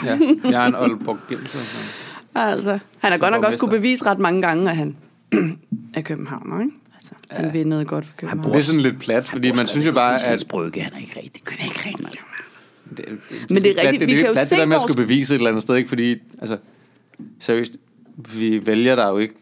Ja, 0.07 0.19
jeg 0.51 0.63
er 0.65 0.69
en 0.69 0.75
Aalborg 0.75 1.19
Gemser. 1.29 1.59
altså, 2.35 2.79
han 2.99 3.13
har 3.13 3.19
godt 3.19 3.33
nok 3.33 3.45
også 3.45 3.57
skulle 3.57 3.79
bevise 3.79 4.07
ret 4.07 4.19
mange 4.19 4.43
gange, 4.43 4.71
at 4.71 4.77
han 4.77 4.97
er 5.95 6.01
københavner, 6.01 6.61
ikke? 6.61 6.73
Altså, 6.95 7.15
han 7.31 7.45
ja. 7.45 7.51
vil 7.51 7.67
noget 7.67 7.87
godt 7.87 8.07
for 8.07 8.15
København. 8.17 8.53
Det 8.53 8.59
er 8.59 8.63
sådan 8.63 8.81
lidt 8.81 8.99
plat, 8.99 9.29
fordi 9.29 9.53
man 9.53 9.67
synes 9.67 9.87
jo 9.87 9.93
bare, 9.93 10.25
at... 10.27 10.45
Brygge, 10.49 10.81
han 10.81 10.93
er 10.93 10.99
ikke 10.99 11.13
rigtig. 11.17 11.43
Han 11.47 11.59
er 11.59 11.65
ikke 11.65 11.89
rigtig 11.89 12.21
Det, 12.91 12.99
det, 12.99 13.51
Men 13.51 13.63
det 13.63 13.79
er 13.79 13.83
rigtigt, 13.83 14.01
det, 14.01 14.09
vi 14.09 14.13
det, 14.13 14.19
kan 14.19 14.27
jo 14.27 14.33
plat, 14.33 14.47
se 14.47 14.55
det 14.55 14.61
der 14.61 14.67
med 14.67 14.77
at 14.77 14.83
skulle 14.83 15.03
bevise 15.03 15.35
et 15.35 15.39
eller 15.39 15.51
andet 15.51 15.63
sted, 15.63 15.77
ikke? 15.77 15.89
Fordi, 15.89 16.17
altså, 16.41 16.59
seriøst, 17.41 17.73
vi 18.35 18.67
vælger 18.67 18.97
der 18.97 19.09
jo 19.09 19.19
ikke, 19.19 19.35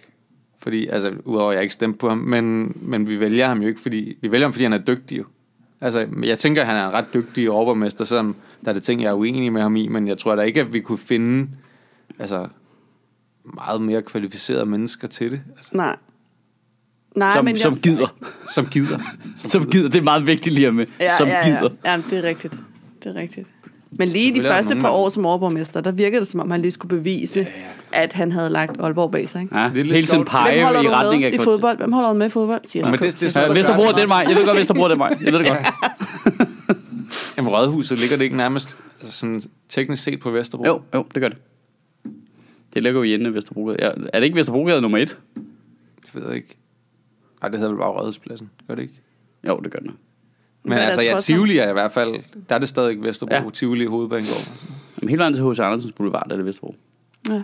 fordi, 0.59 0.87
altså, 0.87 1.13
udover 1.25 1.51
at 1.51 1.55
jeg 1.55 1.63
ikke 1.63 1.75
stemte 1.75 1.99
på 1.99 2.09
ham, 2.09 2.19
men, 2.19 2.77
men 2.81 3.09
vi 3.09 3.21
vælger 3.21 3.49
ham 3.49 3.63
jo 3.63 3.69
ikke, 3.69 3.81
fordi, 3.81 4.17
vi 4.21 4.31
vælger 4.31 4.47
ham, 4.47 4.53
fordi 4.53 4.65
han 4.65 4.73
er 4.73 4.79
dygtig 4.79 5.19
jo. 5.19 5.25
Altså, 5.81 6.07
jeg 6.23 6.39
tænker, 6.39 6.63
at 6.63 6.69
han 6.69 6.77
er 6.77 6.89
en 6.89 6.95
ret 6.95 7.15
dygtig 7.15 7.51
overborgmester, 7.51 8.05
selvom 8.05 8.37
der 8.65 8.69
er 8.69 8.73
det 8.73 8.83
ting, 8.83 9.03
jeg 9.03 9.09
er 9.09 9.15
uenig 9.15 9.53
med 9.53 9.63
ham 9.63 9.77
i, 9.77 9.89
men 9.89 10.09
jeg 10.09 10.19
tror 10.19 10.37
da 10.37 10.43
ikke, 10.43 10.61
at 10.61 10.73
vi 10.73 10.81
kunne 10.81 10.99
finde, 10.99 11.49
altså, 12.19 12.47
meget 13.55 13.81
mere 13.81 14.03
kvalificerede 14.03 14.67
mennesker 14.67 15.09
til 15.09 15.31
det, 15.31 15.41
altså, 15.57 15.71
Nej. 15.75 15.97
Nej, 17.17 17.35
Som, 17.35 17.45
men 17.45 17.57
som 17.59 17.73
jeg, 17.73 17.81
gider. 17.83 18.07
som 18.51 18.67
gider. 18.67 18.99
Som 19.37 19.71
gider. 19.71 19.89
Det 19.89 19.99
er 19.99 20.03
meget 20.03 20.27
vigtigt 20.27 20.55
lige 20.55 20.67
at 20.67 20.75
med. 20.75 20.87
Ja, 21.01 21.17
som 21.19 21.29
ja, 21.29 21.45
gider. 21.47 21.69
ja. 21.85 21.91
ja, 21.93 22.03
det 22.11 22.19
er 22.19 22.23
rigtigt. 22.23 22.59
Det 23.05 23.17
er 23.17 23.21
rigtigt. 23.21 23.49
Men 23.91 24.09
lige 24.09 24.35
de 24.35 24.43
første 24.43 24.77
par 24.77 24.89
år 24.91 25.09
som 25.09 25.27
overborgmester, 25.27 25.81
der 25.81 25.91
virkede 25.93 26.21
det, 26.21 26.29
som 26.29 26.41
om 26.41 26.51
han 26.51 26.63
lige 26.63 26.73
skulle 26.73 26.97
bevise, 26.99 27.47
at 27.93 28.13
han 28.13 28.33
havde 28.33 28.51
lagt 28.51 28.81
Aalborg 28.81 29.11
bag 29.11 29.29
sig. 29.29 29.43
Ikke? 29.43 29.59
Ja, 29.59 29.71
Det 29.75 29.89
er 29.89 29.95
hele 29.95 30.07
tiden 30.07 30.25
pege 30.25 30.53
Hvem 30.55 30.65
holder 30.65 30.81
i 30.81 30.85
du 30.85 30.91
retning 30.91 31.25
af 31.25 31.31
med 31.33 31.41
i 31.41 31.43
fodbold? 31.45 31.77
Hvem 31.79 31.93
holder 31.93 32.09
du 32.09 32.15
med 32.19 32.27
i 32.27 32.31
fodbold? 32.31 32.61
Siger 32.67 32.85
Men 32.85 32.93
jeg 32.93 33.01
det- 33.01 33.13
det- 33.13 33.21
det- 33.21 33.33
så. 33.33 33.43
Ja, 33.43 33.53
Vesterbro 33.53 33.83
er 33.83 33.93
den 33.93 34.09
vej. 34.09 34.25
Jeg 34.29 34.37
ved 34.37 34.45
godt, 34.47 34.59
Vesterbro 34.59 34.83
er 34.83 34.89
den 34.89 34.99
vej. 34.99 35.17
Jeg 35.25 35.33
ved 35.33 35.39
det 35.39 35.47
godt. 35.49 35.59
Jamen, 37.37 37.51
Rådhuset 37.53 37.99
ligger 37.99 38.17
det 38.17 38.25
ikke 38.25 38.37
nærmest 38.37 38.77
altså, 39.03 39.19
sådan, 39.19 39.43
teknisk 39.69 40.03
set 40.03 40.21
på 40.21 40.31
Vesterbro? 40.31 40.65
Jo, 40.67 40.81
jo, 40.95 41.05
det 41.15 41.23
gør 41.23 41.29
det. 41.29 41.39
Det 42.79 42.83
ligger 42.85 43.01
jo 43.01 43.05
i 43.05 43.15
enden 43.15 43.27
af 43.27 43.35
Vesterbrogade. 43.35 43.77
Ja, 43.81 43.91
er 44.13 44.21
det 44.21 44.25
ikke 44.25 44.37
Vesterbrogade 44.37 44.81
nummer 44.81 44.99
et? 44.99 45.19
Det 46.07 46.15
ved 46.15 46.27
jeg 46.27 46.37
ikke. 46.37 46.59
Ej, 47.43 47.49
det 47.49 47.59
hedder 47.59 47.73
vel 47.73 47.79
bare 47.81 47.91
Rådhuspladsen, 47.91 48.51
gør 48.69 48.75
det 48.75 48.83
ikke? 48.83 49.01
Jo, 49.49 49.61
det 49.65 49.73
gør 49.73 49.79
det. 49.79 49.91
Men 50.63 50.73
Hvad 50.73 50.79
er 50.83 50.87
altså, 50.87 51.05
ja? 51.05 51.19
Tivoli 51.21 51.59
er 51.59 51.71
i 51.71 51.73
hvert 51.73 51.93
fald, 51.93 52.15
der 52.49 52.55
er 52.55 52.59
det 52.59 52.69
stadig 52.69 53.03
Vesterbro, 53.03 53.35
Ja. 53.35 53.51
Tivoli 53.51 53.83
i 53.85 53.87
Hovedbanegård. 53.87 54.49
Jamen, 55.01 55.09
hele 55.09 55.19
vejen 55.19 55.35
til 55.35 55.45
H.C. 55.45 55.59
Andersens 55.61 55.93
Boulevard, 55.93 56.25
der 56.29 56.33
er 56.33 56.37
det 56.37 56.47
Vesterbro. 56.47 56.75
Ja. 57.31 57.43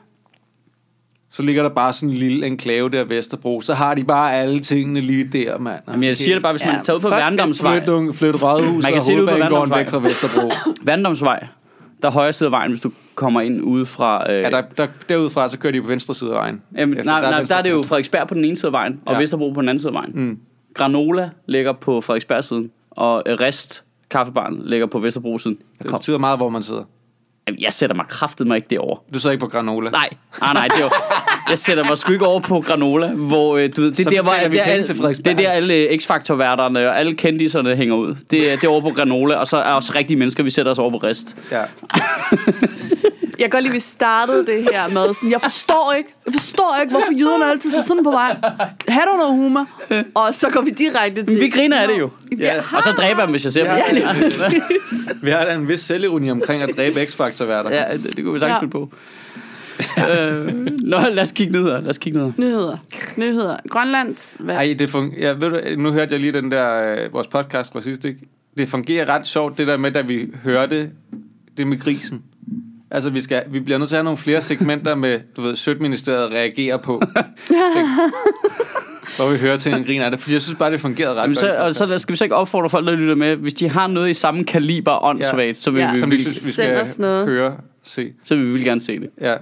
Så 1.30 1.42
ligger 1.42 1.62
der 1.62 1.70
bare 1.70 1.92
sådan 1.92 2.08
en 2.08 2.16
lille 2.16 2.46
enklave 2.46 2.90
der 2.90 3.04
Vesterbro, 3.04 3.60
så 3.60 3.74
har 3.74 3.94
de 3.94 4.04
bare 4.04 4.34
alle 4.34 4.60
tingene 4.60 5.00
lige 5.00 5.24
der, 5.24 5.58
mand. 5.58 5.82
Jamen, 5.88 6.02
jeg 6.02 6.16
siger 6.16 6.34
det 6.34 6.42
bare, 6.42 6.52
hvis 6.52 6.64
man 6.64 6.74
Ja, 6.74 6.80
tager 6.84 6.96
ud 6.96 7.00
på 7.00 7.08
Værndomsvej, 7.08 7.84
Flyt, 7.84 8.14
flyt 8.14 8.42
Rådhuset 8.42 8.82
Man 8.82 8.92
kan 8.92 9.00
og 9.00 9.06
Hovedbanegården 9.14 9.74
væk 9.74 9.88
fra 9.88 9.98
Vesterbro. 9.98 10.50
Værndomsvej, 10.82 11.46
der 12.02 12.08
er 12.08 12.12
højre 12.12 12.32
side 12.32 12.46
af 12.46 12.50
vejen, 12.50 12.70
hvis 12.70 12.80
du 12.80 12.90
kommer 13.14 13.40
ind 13.40 13.62
ude 13.62 13.86
fra... 13.86 14.32
Øh, 14.32 14.42
ja, 14.42 14.50
der, 14.50 14.62
der, 14.76 14.86
derudfra, 15.08 15.48
så 15.48 15.58
kører 15.58 15.72
de 15.72 15.82
på 15.82 15.88
venstre 15.88 16.14
side 16.14 16.30
af 16.30 16.36
vejen. 16.36 16.62
jamen, 16.76 16.98
Efter- 16.98 17.10
nej, 17.20 17.30
nej, 17.30 17.42
der 17.42 17.54
er 17.56 17.62
det 17.62 17.70
jo. 17.70 17.78
Frederiksberg 17.78 18.28
på 18.28 18.34
den 18.34 18.44
ene 18.44 18.56
side 18.56 18.68
af 18.68 18.72
vejen, 18.72 19.00
og 19.06 19.12
Ja. 19.14 19.18
Vesterbro 19.18 19.50
på 19.50 19.60
den 19.60 19.68
anden 19.68 19.80
side 19.80 19.90
af 19.90 19.94
vejen. 19.94 20.12
Mm. 20.14 20.38
Granola 20.74 21.30
ligger 21.46 21.72
på 21.72 22.00
Frederiksberg-siden, 22.00 22.70
og 22.90 23.22
øh, 23.26 23.34
Rest 23.40 23.84
Kaffebaren 24.10 24.62
ligger 24.64 24.86
på 24.86 24.98
Vesterbro-siden. 24.98 25.58
Det 25.82 25.86
kom, 25.90 25.98
betyder 25.98 26.18
meget, 26.18 26.38
hvor 26.38 26.48
man 26.48 26.62
sidder. 26.62 26.82
Jamen, 27.48 27.60
jeg 27.60 27.72
sætter 27.72 27.96
mig 27.96 28.06
kraftet 28.08 28.46
mig 28.46 28.56
ikke 28.56 28.66
derovre. 28.70 29.00
Du 29.14 29.18
sidder 29.18 29.32
ikke 29.32 29.40
på 29.44 29.48
granola. 29.50 29.90
Nej, 29.90 30.08
nej, 30.40 30.52
nej, 30.52 30.68
det 30.68 30.78
er 30.78 30.84
jo, 30.84 30.90
jeg 31.50 31.58
sætter 31.58 31.84
mig 31.84 31.98
sgu 31.98 32.12
ikke 32.12 32.26
over 32.26 32.40
på 32.40 32.60
Granola, 32.60 33.06
hvor 33.12 33.56
øh, 33.56 33.70
du 33.76 33.80
ved, 33.82 33.90
det 33.92 34.06
er 34.06 34.10
der, 34.10 34.22
hvor 34.22 34.32
det 34.32 34.60
er, 34.60 34.62
alle, 34.64 34.84
det 35.14 35.26
er 35.26 35.34
der 35.36 35.50
alle 35.50 35.74
øh, 35.74 35.98
X-Factor-værterne 35.98 36.88
og 36.88 36.98
alle 36.98 37.14
kendiserne 37.14 37.76
hænger 37.76 37.94
ud. 37.94 38.14
Det 38.30 38.52
er, 38.52 38.56
det 38.56 38.64
er 38.64 38.68
over 38.68 38.80
på 38.80 38.90
Granola, 38.90 39.34
og 39.36 39.46
så 39.46 39.56
er 39.56 39.72
også 39.72 39.92
rigtige 39.94 40.16
mennesker, 40.18 40.42
vi 40.42 40.50
sætter 40.50 40.72
os 40.72 40.78
over 40.78 40.90
på 40.90 40.96
Rest. 40.96 41.36
Ja. 41.52 41.60
Jeg 43.38 43.44
kan 43.44 43.50
godt 43.50 43.62
lide, 43.62 43.70
at 43.72 43.74
vi 43.74 43.80
startede 43.80 44.46
det 44.46 44.62
her 44.72 44.88
med 44.88 45.14
sådan, 45.14 45.30
jeg 45.30 45.40
forstår 45.42 45.94
ikke, 45.98 46.14
jeg 46.26 46.32
forstår 46.32 46.78
ikke, 46.82 46.90
hvorfor 46.90 47.12
jyderne 47.18 47.50
altid 47.50 47.70
ser 47.70 47.82
sådan 47.82 48.04
på 48.04 48.10
vej. 48.10 48.36
Har 48.88 49.00
du 49.12 49.16
noget 49.16 49.32
humor? 49.32 49.66
Og 50.14 50.34
så 50.34 50.48
går 50.50 50.60
vi 50.60 50.70
direkte 50.70 51.22
til... 51.22 51.30
Men 51.32 51.40
vi 51.40 51.48
griner 51.50 51.78
af 51.78 51.88
det 51.88 51.98
jo. 51.98 52.10
Ja. 52.38 52.52
Og 52.76 52.82
så 52.82 52.90
dræber 52.92 53.18
jeg 53.18 53.26
dem, 53.26 53.30
hvis 53.30 53.44
jeg 53.44 53.52
ser 53.52 53.74
Ja, 53.74 53.82
dem. 53.90 53.96
Ja, 53.98 54.12
Vi 55.26 55.30
har 55.30 55.44
da 55.44 55.54
en 55.54 55.68
vis 55.68 55.80
selvironi 55.80 56.30
omkring 56.30 56.62
at 56.62 56.70
dræbe 56.76 57.00
X-Factor-værter. 57.04 57.70
Ja, 57.74 57.84
det, 57.92 58.16
det 58.16 58.24
kunne 58.24 58.34
vi 58.34 58.40
sagtens 58.40 58.62
Ja. 58.62 58.66
på. 58.68 58.88
Øh, 60.10 60.46
nå, 60.82 60.96
lad 61.12 61.22
os 61.22 61.32
kigge 61.32 61.52
ned 61.52 61.62
her. 61.62 61.80
Lad 61.80 61.88
os 61.88 61.98
kigge 61.98 62.18
ned 62.18 62.26
her. 62.26 62.32
Nyheder. 62.38 62.76
Nyheder. 63.16 63.56
Grønlands... 63.70 64.36
Hvad? 64.40 64.54
Ej, 64.54 64.76
det 64.78 64.90
fun- 64.94 65.20
ja, 65.20 65.32
ved 65.32 65.74
du, 65.76 65.80
nu 65.82 65.92
hørte 65.92 66.12
jeg 66.12 66.20
lige 66.20 66.32
den 66.32 66.52
der, 66.52 66.92
øh, 67.04 67.12
vores 67.12 67.26
podcast 67.26 67.72
fra 67.72 67.80
sidst, 67.82 68.04
ikke? 68.04 68.20
Det 68.58 68.68
fungerer 68.68 69.08
ret 69.08 69.26
sjovt, 69.26 69.58
det 69.58 69.66
der 69.66 69.76
med, 69.76 69.90
da 69.90 70.00
vi 70.00 70.26
hørte 70.44 70.90
det 71.58 71.66
med 71.66 71.78
grisen. 71.80 72.22
Altså, 72.90 73.10
vi, 73.10 73.20
skal, 73.20 73.42
vi 73.50 73.60
bliver 73.60 73.78
nødt 73.78 73.88
til 73.88 73.96
at 73.96 73.98
have 73.98 74.04
nogle 74.04 74.18
flere 74.18 74.40
segmenter 74.40 74.94
med, 74.94 75.20
du 75.36 75.42
ved, 75.42 75.56
Sødministeriet 75.56 76.30
reagerer 76.32 76.76
på. 76.76 77.02
ting, 77.46 77.86
hvor 79.16 79.32
vi 79.32 79.38
hører 79.38 79.56
til 79.56 79.72
en 79.74 79.84
grin 79.84 80.00
af 80.02 80.10
det. 80.10 80.20
Fordi 80.20 80.32
jeg 80.34 80.42
synes 80.42 80.58
bare, 80.58 80.70
det 80.70 80.80
fungerede 80.80 81.14
ret 81.14 81.22
Jamen, 81.22 81.34
så, 81.36 81.46
godt. 81.46 81.58
og 81.58 81.74
så 81.74 81.86
der 81.86 81.96
skal 81.96 82.12
vi 82.12 82.16
så 82.16 82.24
ikke 82.24 82.34
opfordre 82.36 82.70
folk, 82.70 82.86
der 82.86 82.92
lytter 82.92 83.14
med, 83.14 83.36
hvis 83.36 83.54
de 83.54 83.68
har 83.68 83.86
noget 83.86 84.10
i 84.10 84.14
samme 84.14 84.44
kaliber 84.44 85.04
åndssvagt, 85.04 85.62
så 85.62 85.70
vil 85.70 85.80
Ja. 85.80 85.92
vi, 85.92 85.98
Som 85.98 86.10
vi, 86.10 86.16
vi 86.16 86.22
synes, 86.22 86.46
vi 86.46 86.50
Send 86.52 86.66
skal 86.66 86.80
os 86.80 86.98
noget. 86.98 87.28
høre, 87.28 87.56
se. 87.82 88.12
så 88.24 88.34
vil 88.36 88.46
vi 88.46 88.52
vil 88.52 88.64
gerne 88.64 88.80
se 88.80 89.00
det. 89.00 89.10
Ja. 89.20 89.34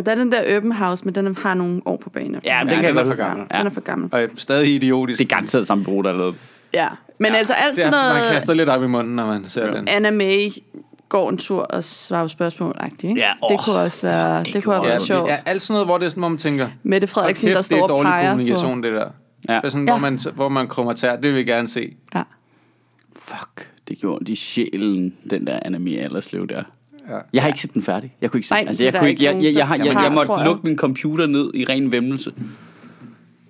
Og 0.00 0.06
der 0.06 0.12
er 0.12 0.16
den 0.16 0.32
der 0.32 0.56
Open 0.56 0.72
House, 0.72 1.04
men 1.04 1.14
den 1.14 1.36
har 1.36 1.54
nogle 1.54 1.82
år 1.86 1.96
på 1.96 2.10
banen. 2.10 2.40
Ja, 2.44 2.64
men 2.64 2.68
Ja, 2.68 2.74
den 2.76 2.82
kan 2.84 2.88
den 2.88 2.96
jeg 2.96 3.02
er 3.02 3.06
for 3.06 3.14
gammel. 3.16 3.46
Ja. 3.52 3.58
Den 3.58 3.66
er 3.66 3.70
for 3.70 3.80
gammel. 3.80 4.08
Og 4.12 4.20
stadig 4.36 4.74
idiotisk. 4.74 5.18
Det 5.18 5.24
er 5.24 5.28
garanteret 5.28 5.66
samme 5.66 5.84
bureau, 5.84 6.02
der 6.02 6.12
er 6.12 6.18
lavet. 6.18 6.34
Ja. 6.74 6.88
Men 7.18 7.34
altså 7.34 7.52
alt 7.52 7.76
det 7.76 7.82
er, 7.84 7.90
sådan 7.90 8.04
man 8.08 8.16
noget... 8.16 8.32
kaster 8.32 8.54
lidt 8.54 8.68
op 8.68 8.82
i 8.82 8.86
munden, 8.86 9.16
når 9.16 9.26
man 9.26 9.44
ser 9.44 9.64
Ja. 9.66 9.76
den. 9.78 9.88
Anna 9.88 10.10
May 10.10 10.50
går 11.08 11.30
en 11.30 11.38
tur 11.38 11.62
og 11.62 11.84
svarer 11.84 12.24
på 12.24 12.28
spørgsmål 12.28 12.76
ikke? 12.84 13.20
Ja, 13.20 13.32
det 13.48 13.52
åh, 13.58 13.64
kunne 13.64 13.76
også 13.76 14.06
være, 14.06 14.38
det, 14.38 14.46
det 14.46 14.52
kunne 14.52 14.62
kunne 14.62 14.72
være 14.82 14.86
Ja, 14.86 14.94
også 14.94 15.06
sjovt. 15.06 15.28
ja, 15.30 15.36
alt 15.46 15.62
sådan 15.62 15.74
noget, 15.74 15.86
hvor 15.86 15.98
det 15.98 16.04
er 16.04 16.08
sådan, 16.10 16.20
hvor 16.20 16.28
man 16.28 16.38
tænker, 16.38 16.68
Mette 16.82 17.06
Frederiksen, 17.06 17.46
kæft, 17.48 17.56
der 17.56 17.62
det 17.62 17.70
er 17.70 17.74
står 17.76 17.82
og 17.82 17.88
dårlig 17.88 18.10
peger 18.10 18.24
på... 18.24 18.30
kommunikation, 18.30 18.82
det 18.82 18.92
der. 18.92 19.08
Ja. 19.48 19.54
Det 19.54 19.64
er 19.64 19.68
sådan, 19.68 19.86
Ja. 19.88 19.92
hvor, 19.92 20.00
man, 20.00 20.18
hvor 20.34 20.48
man 20.48 20.68
krummer 20.68 20.92
tær, 20.92 21.16
det 21.16 21.24
vil 21.24 21.34
vi 21.34 21.44
gerne 21.44 21.68
se. 21.68 21.92
Ja. 22.14 22.22
Fuck, 23.18 23.68
det 23.88 23.98
gjorde 23.98 24.32
i 24.32 24.34
sjælen, 24.34 25.16
den 25.30 25.46
der 25.46 25.58
Annemie 25.64 26.00
Allerslev 26.00 26.46
der. 26.48 26.62
Ja. 27.10 27.18
Jeg 27.32 27.42
har 27.42 27.48
ikke 27.48 27.60
set 27.60 27.74
den 27.74 27.82
færdig. 27.82 28.16
Jeg 28.20 28.30
kunne 28.30 28.38
ikke 28.38 28.48
se 28.48 28.54
den. 28.54 28.68
Altså, 28.68 28.82
jeg, 28.82 28.94
kunne 28.94 29.10
ikke 29.10 29.24
jeg, 29.24 29.34
jeg, 29.34 29.42
jeg, 29.44 29.54
jeg, 29.54 29.66
har, 29.66 30.02
jeg 30.02 30.12
måtte 30.12 30.32
jeg. 30.32 30.44
lukke 30.46 30.66
min 30.66 30.76
computer 30.76 31.26
ned 31.26 31.50
i 31.54 31.64
ren 31.64 31.92
vemmelse. 31.92 32.32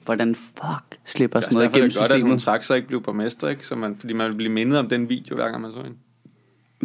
Hvordan 0.05 0.35
fuck 0.35 0.99
slipper 1.05 1.41
sådan 1.41 1.55
noget 1.57 1.71
igennem 1.71 1.91
det 1.91 1.97
er 1.97 2.01
godt, 2.01 2.13
at 2.13 2.21
hun 2.21 2.29
systemet? 2.29 2.43
trak 2.43 2.65
sig 2.65 2.77
ikke 2.77 2.89
blev 2.89 3.03
borgmester, 3.03 3.49
ikke? 3.49 3.67
Så 3.67 3.75
man, 3.75 3.97
fordi 4.01 4.13
man 4.13 4.29
vil 4.31 4.35
blive 4.37 4.53
mindet 4.53 4.79
om 4.79 4.89
den 4.89 5.09
video, 5.09 5.35
hver 5.37 5.45
gang 5.49 5.61
man 5.63 5.73
så 5.73 5.79
hende. 5.83 5.97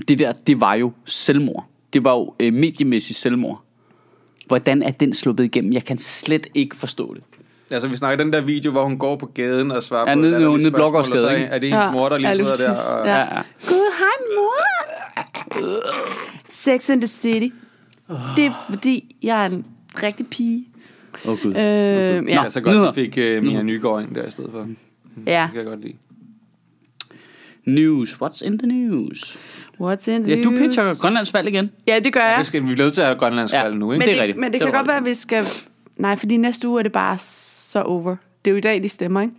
Det 0.08 0.20
der, 0.20 0.34
det 0.34 0.62
var 0.62 0.74
jo 0.74 0.92
selvmord. 1.06 1.66
Det 1.94 2.04
var 2.04 2.12
jo 2.14 2.34
øh, 2.40 2.54
mediemæssigt 2.54 3.20
selvmord. 3.20 3.62
Hvordan 4.48 4.84
er 4.84 4.92
den 4.92 5.14
sluppet 5.14 5.44
igennem? 5.44 5.74
Jeg 5.74 5.84
kan 5.86 5.98
slet 5.98 6.48
ikke 6.56 6.76
forstå 6.76 7.14
det. 7.14 7.24
Altså, 7.72 7.88
vi 7.88 7.96
snakker 7.96 8.24
den 8.24 8.34
der 8.34 8.42
video, 8.42 8.72
hvor 8.72 8.84
hun 8.84 8.98
går 8.98 9.16
på 9.16 9.26
gaden 9.26 9.72
og 9.72 9.84
svarer 9.84 10.10
Ja, 10.10 10.16
på 10.16 10.22
latterlige 10.22 10.58
nede 10.58 10.68
i 10.68 10.72
Blågårdsgade, 10.72 11.34
ikke? 11.34 11.46
er 11.46 11.60
det 11.60 11.70
hendes 11.70 11.94
mor, 11.94 12.10
der 12.10 12.18
lige 12.18 12.30
ja, 12.30 12.36
sidder 12.36 12.58
der. 12.58 12.92
Og, 12.92 13.08
Ja. 13.08 13.16
Ja, 13.16 13.20
ja. 13.36 13.42
Gud, 13.68 13.98
hej 14.00 14.18
mor! 14.38 14.66
Sex 16.56 16.90
in 16.90 17.00
the 17.02 17.08
City. 17.08 17.50
Det 18.36 18.46
er 18.46 18.66
fordi, 18.70 19.16
jeg 19.24 19.42
er 19.42 19.46
en 19.46 19.66
rigtig 20.04 20.28
pige. 20.28 20.68
Åh 21.26 21.32
oh, 21.32 21.38
gud. 21.44 21.52
Øh, 21.52 21.56
ja. 21.58 22.22
Ja, 22.44 22.50
så 22.50 22.62
godt, 22.62 22.96
de 22.96 23.02
fik 23.12 23.38
uh, 23.38 23.44
Mia 23.46 23.62
Nygaard 23.62 24.02
ind 24.02 24.16
der 24.16 24.28
i 24.28 24.32
stedet 24.32 24.52
for. 24.52 24.60
ja. 25.28 25.42
Det 25.44 25.50
kan 25.54 25.58
jeg 25.58 25.66
godt 25.66 25.82
lide. 25.82 25.94
News. 27.66 28.14
What's 28.22 28.46
in 28.46 28.58
the 28.60 28.68
news? 28.68 29.38
What's 29.82 30.12
in 30.12 30.24
the 30.24 30.36
Ja, 30.38 30.44
du 30.44 30.50
news? 30.50 30.60
pitcher 30.60 31.02
Grønlands 31.02 31.34
valg 31.34 31.48
igen. 31.48 31.72
Ja, 31.88 32.00
det 32.04 32.14
gør 32.14 32.20
jeg. 32.22 32.36
Det 32.38 32.46
skal 32.46 32.62
vi 32.62 32.66
blive 32.66 32.78
nødt 32.78 32.94
til 32.94 33.02
at 33.02 33.08
have 33.08 33.18
grønlandsk 33.20 33.54
Ja. 33.54 33.64
valg 33.64 33.76
nu, 33.76 33.92
ikke? 33.92 34.00
men 34.00 34.08
det 34.08 34.12
er 34.12 34.14
det, 34.16 34.22
rigtigt. 34.22 34.38
Men 34.40 34.46
det, 34.46 34.54
Det 34.54 34.62
kan 34.62 34.68
er 34.68 34.72
godt 34.72 34.80
rigtigt. 34.80 34.88
være, 34.92 34.98
at 34.98 35.06
vi 35.06 35.14
skal... 35.14 35.44
Nej, 35.98 36.16
fordi 36.16 36.38
næste 36.38 36.68
uge 36.68 36.80
er 36.80 36.84
det 36.84 36.92
bare 36.92 37.18
så 37.18 37.82
over. 37.82 38.16
Det 38.46 38.52
er 38.52 38.54
jo 38.54 38.58
i 38.58 38.62
dag, 38.62 38.84
de 38.84 38.90
stemmer, 38.90 39.22
ikke? 39.22 39.34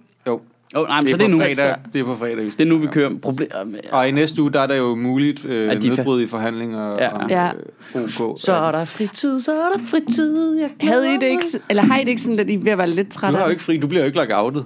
Oh, 0.75 0.87
nej, 0.89 1.01
men 1.01 1.07
Det 1.07 1.11
så 1.11 1.15
er, 1.15 1.19
det 1.19 1.25
er 1.27 1.29
nu. 1.31 1.37
fredag, 1.39 1.75
det 1.93 2.01
er 2.01 2.05
på 2.05 2.17
fredag. 2.17 2.37
vi 2.45 2.49
Det 2.51 2.61
er 2.61 2.65
nu, 2.65 2.79
vi 2.79 2.87
kører. 2.87 3.11
Problem, 3.23 3.49
Og 3.93 4.09
i 4.09 4.11
næste 4.11 4.43
uge, 4.43 4.53
der 4.53 4.61
er 4.61 4.67
der 4.67 4.75
jo 4.75 4.95
muligt 4.95 5.45
øh, 5.45 5.71
At 5.71 5.83
de 5.83 5.89
nedbrud 5.89 6.23
i 6.23 6.27
forhandlinger 6.27 6.93
Ja. 6.93 7.09
om 7.25 7.31
Ja. 7.31 7.51
øh, 7.95 8.03
OK. 8.21 8.39
så 8.41 8.53
er 8.53 8.73
der 8.73 8.85
fritid, 8.85 9.41
så 9.41 9.53
er 9.53 9.69
der 9.69 9.79
fritid. 9.91 10.57
Jeg 10.59 10.71
Havde 10.81 11.09
I 11.15 11.15
det 11.21 11.27
ikke, 11.27 11.45
eller 11.71 11.83
har 11.83 11.97
I 11.97 12.01
det 12.01 12.09
ikke 12.09 12.23
sådan 12.23 12.37
lidt, 12.37 12.51
I 12.51 12.57
ved 12.65 12.73
at 12.73 12.79
være 12.79 12.91
lidt 12.91 13.09
Du 13.15 13.19
trætte 13.19 13.37
har 13.39 13.45
jo 13.45 13.51
ikke 13.51 13.63
fri, 13.63 13.77
du 13.77 13.87
bliver 13.87 14.03
jo 14.03 14.07
ikke 14.07 14.19
lagt 14.19 14.33
outet. 14.35 14.65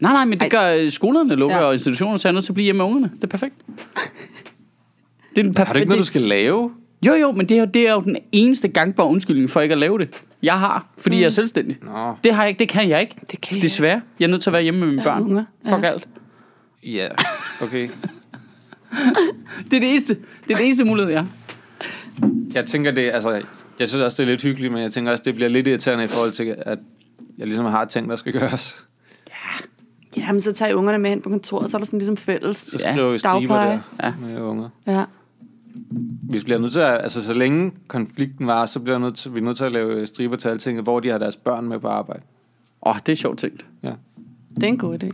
Nej, 0.00 0.12
nej, 0.12 0.24
men 0.24 0.40
det 0.40 0.50
gør 0.50 0.74
øh, 0.74 0.90
skolerne 0.90 1.34
lukker, 1.34 1.56
Ja. 1.56 1.62
og 1.64 1.72
institutionerne 1.72 2.18
så 2.18 2.28
er 2.28 2.32
nødt 2.32 2.44
til 2.44 2.52
at 2.52 2.54
blive 2.54 2.64
hjemme 2.64 2.76
med 2.78 2.84
ungerne. 2.86 3.10
Det 3.16 3.24
er 3.24 3.28
perfekt. 3.28 3.54
Det 5.36 5.38
er 5.38 5.42
den 5.42 5.56
Har 5.56 5.64
du 5.64 5.78
ikke 5.78 5.88
noget, 5.88 5.88
du 5.88 5.88
perfekte. 5.88 6.04
skal 6.06 6.20
lave? 6.22 6.70
Jo, 7.06 7.14
jo, 7.14 7.32
men 7.32 7.48
det 7.48 7.54
er, 7.56 7.60
jo, 7.60 7.66
det 7.74 7.88
er 7.88 7.92
jo 7.92 8.00
den 8.00 8.16
eneste 8.32 8.68
gangbare 8.68 9.06
undskyldning 9.06 9.50
for 9.50 9.60
ikke 9.60 9.72
at 9.72 9.78
lave 9.78 9.98
det. 9.98 10.08
Jeg 10.42 10.58
har, 10.58 10.86
fordi 10.98 11.16
mm. 11.16 11.20
jeg 11.20 11.26
er 11.26 11.30
selvstændig. 11.30 11.76
Nå. 11.82 12.14
Det, 12.24 12.34
har 12.34 12.42
jeg, 12.42 12.48
ikke- 12.48 12.58
det 12.58 12.68
kan 12.68 12.88
jeg 12.88 13.00
ikke. 13.00 13.16
Det 13.30 13.40
kan 13.40 13.56
jeg 13.56 13.62
Desværre. 13.62 14.00
Jeg 14.20 14.26
er 14.26 14.30
nødt 14.30 14.42
til 14.42 14.50
at 14.50 14.52
være 14.52 14.62
hjemme 14.62 14.80
med 14.80 14.88
mine 14.88 15.02
børn. 15.02 15.22
unger. 15.22 15.44
Fuck 15.68 15.82
Ja. 15.82 15.88
alt. 15.88 16.08
Ja, 16.84 17.08
okay. 17.62 17.88
Det 19.70 19.76
er 19.76 19.80
det 19.80 19.90
eneste, 19.90 20.14
det 20.48 20.50
er 20.50 20.56
det 20.56 20.64
eneste 20.66 20.84
mulighed, 20.84 21.12
jeg 21.12 21.20
har. 21.20 21.28
Jeg 22.54 22.64
tænker 22.64 22.90
det, 22.90 23.10
altså, 23.14 23.30
jeg 23.78 23.88
synes 23.88 24.02
også, 24.04 24.22
det 24.22 24.28
er 24.28 24.32
lidt 24.32 24.42
hyggeligt, 24.42 24.72
men 24.72 24.82
jeg 24.82 24.92
tænker 24.92 25.12
også, 25.12 25.22
det 25.26 25.34
bliver 25.34 25.48
lidt 25.48 25.66
irriterende 25.66 26.04
i 26.04 26.08
forhold 26.08 26.32
til, 26.32 26.54
at 26.58 26.78
jeg 27.38 27.46
ligesom 27.46 27.64
har 27.64 27.84
ting, 27.84 28.08
der 28.10 28.16
skal 28.16 28.32
gøres. 28.32 28.84
Jamen, 30.16 30.40
så 30.40 30.52
tager 30.52 30.70
I 30.70 30.74
ungerne 30.74 30.98
med 30.98 31.10
hen 31.10 31.20
på 31.22 31.28
kontoret, 31.30 31.70
så 31.70 31.76
er 31.76 31.78
der 31.78 31.86
sådan 31.86 31.98
ligesom 31.98 32.16
fælles. 32.16 32.58
Så 32.58 32.78
Ja. 32.84 32.92
skriver 32.92 33.10
vi 33.12 33.18
striber 33.18 33.38
Dagpleje. 33.38 33.82
der 34.00 34.06
Ja. 34.06 34.12
med 34.20 34.40
unger. 34.40 34.68
Ja. 34.86 35.04
Vi 36.22 36.40
bliver 36.44 36.58
nødt 36.58 36.72
til 36.72 36.80
at, 36.80 37.00
altså 37.02 37.22
så 37.22 37.32
længe 37.32 37.72
konflikten 37.88 38.46
var, 38.46 38.66
så 38.66 38.80
bliver 38.80 38.98
vi 38.98 39.04
nødt 39.04 39.14
til, 39.16 39.34
vi 39.34 39.38
er 39.40 39.44
nødt 39.44 39.56
til 39.56 39.64
at 39.64 39.72
lave 39.72 40.06
striber 40.06 40.36
til 40.36 40.48
alting, 40.48 40.80
hvor 40.80 41.00
de 41.00 41.08
har 41.10 41.18
deres 41.18 41.36
børn 41.36 41.68
med 41.68 41.78
på 41.78 41.88
arbejde. 41.88 42.22
Åh, 42.86 42.90
oh, 42.90 42.96
det 43.06 43.12
er 43.12 43.16
sjovt 43.16 43.38
tænkt. 43.38 43.66
Ja. 43.82 43.92
Det 44.54 44.62
er 44.62 44.68
en 44.68 44.78
god 44.78 45.02
idé. 45.02 45.06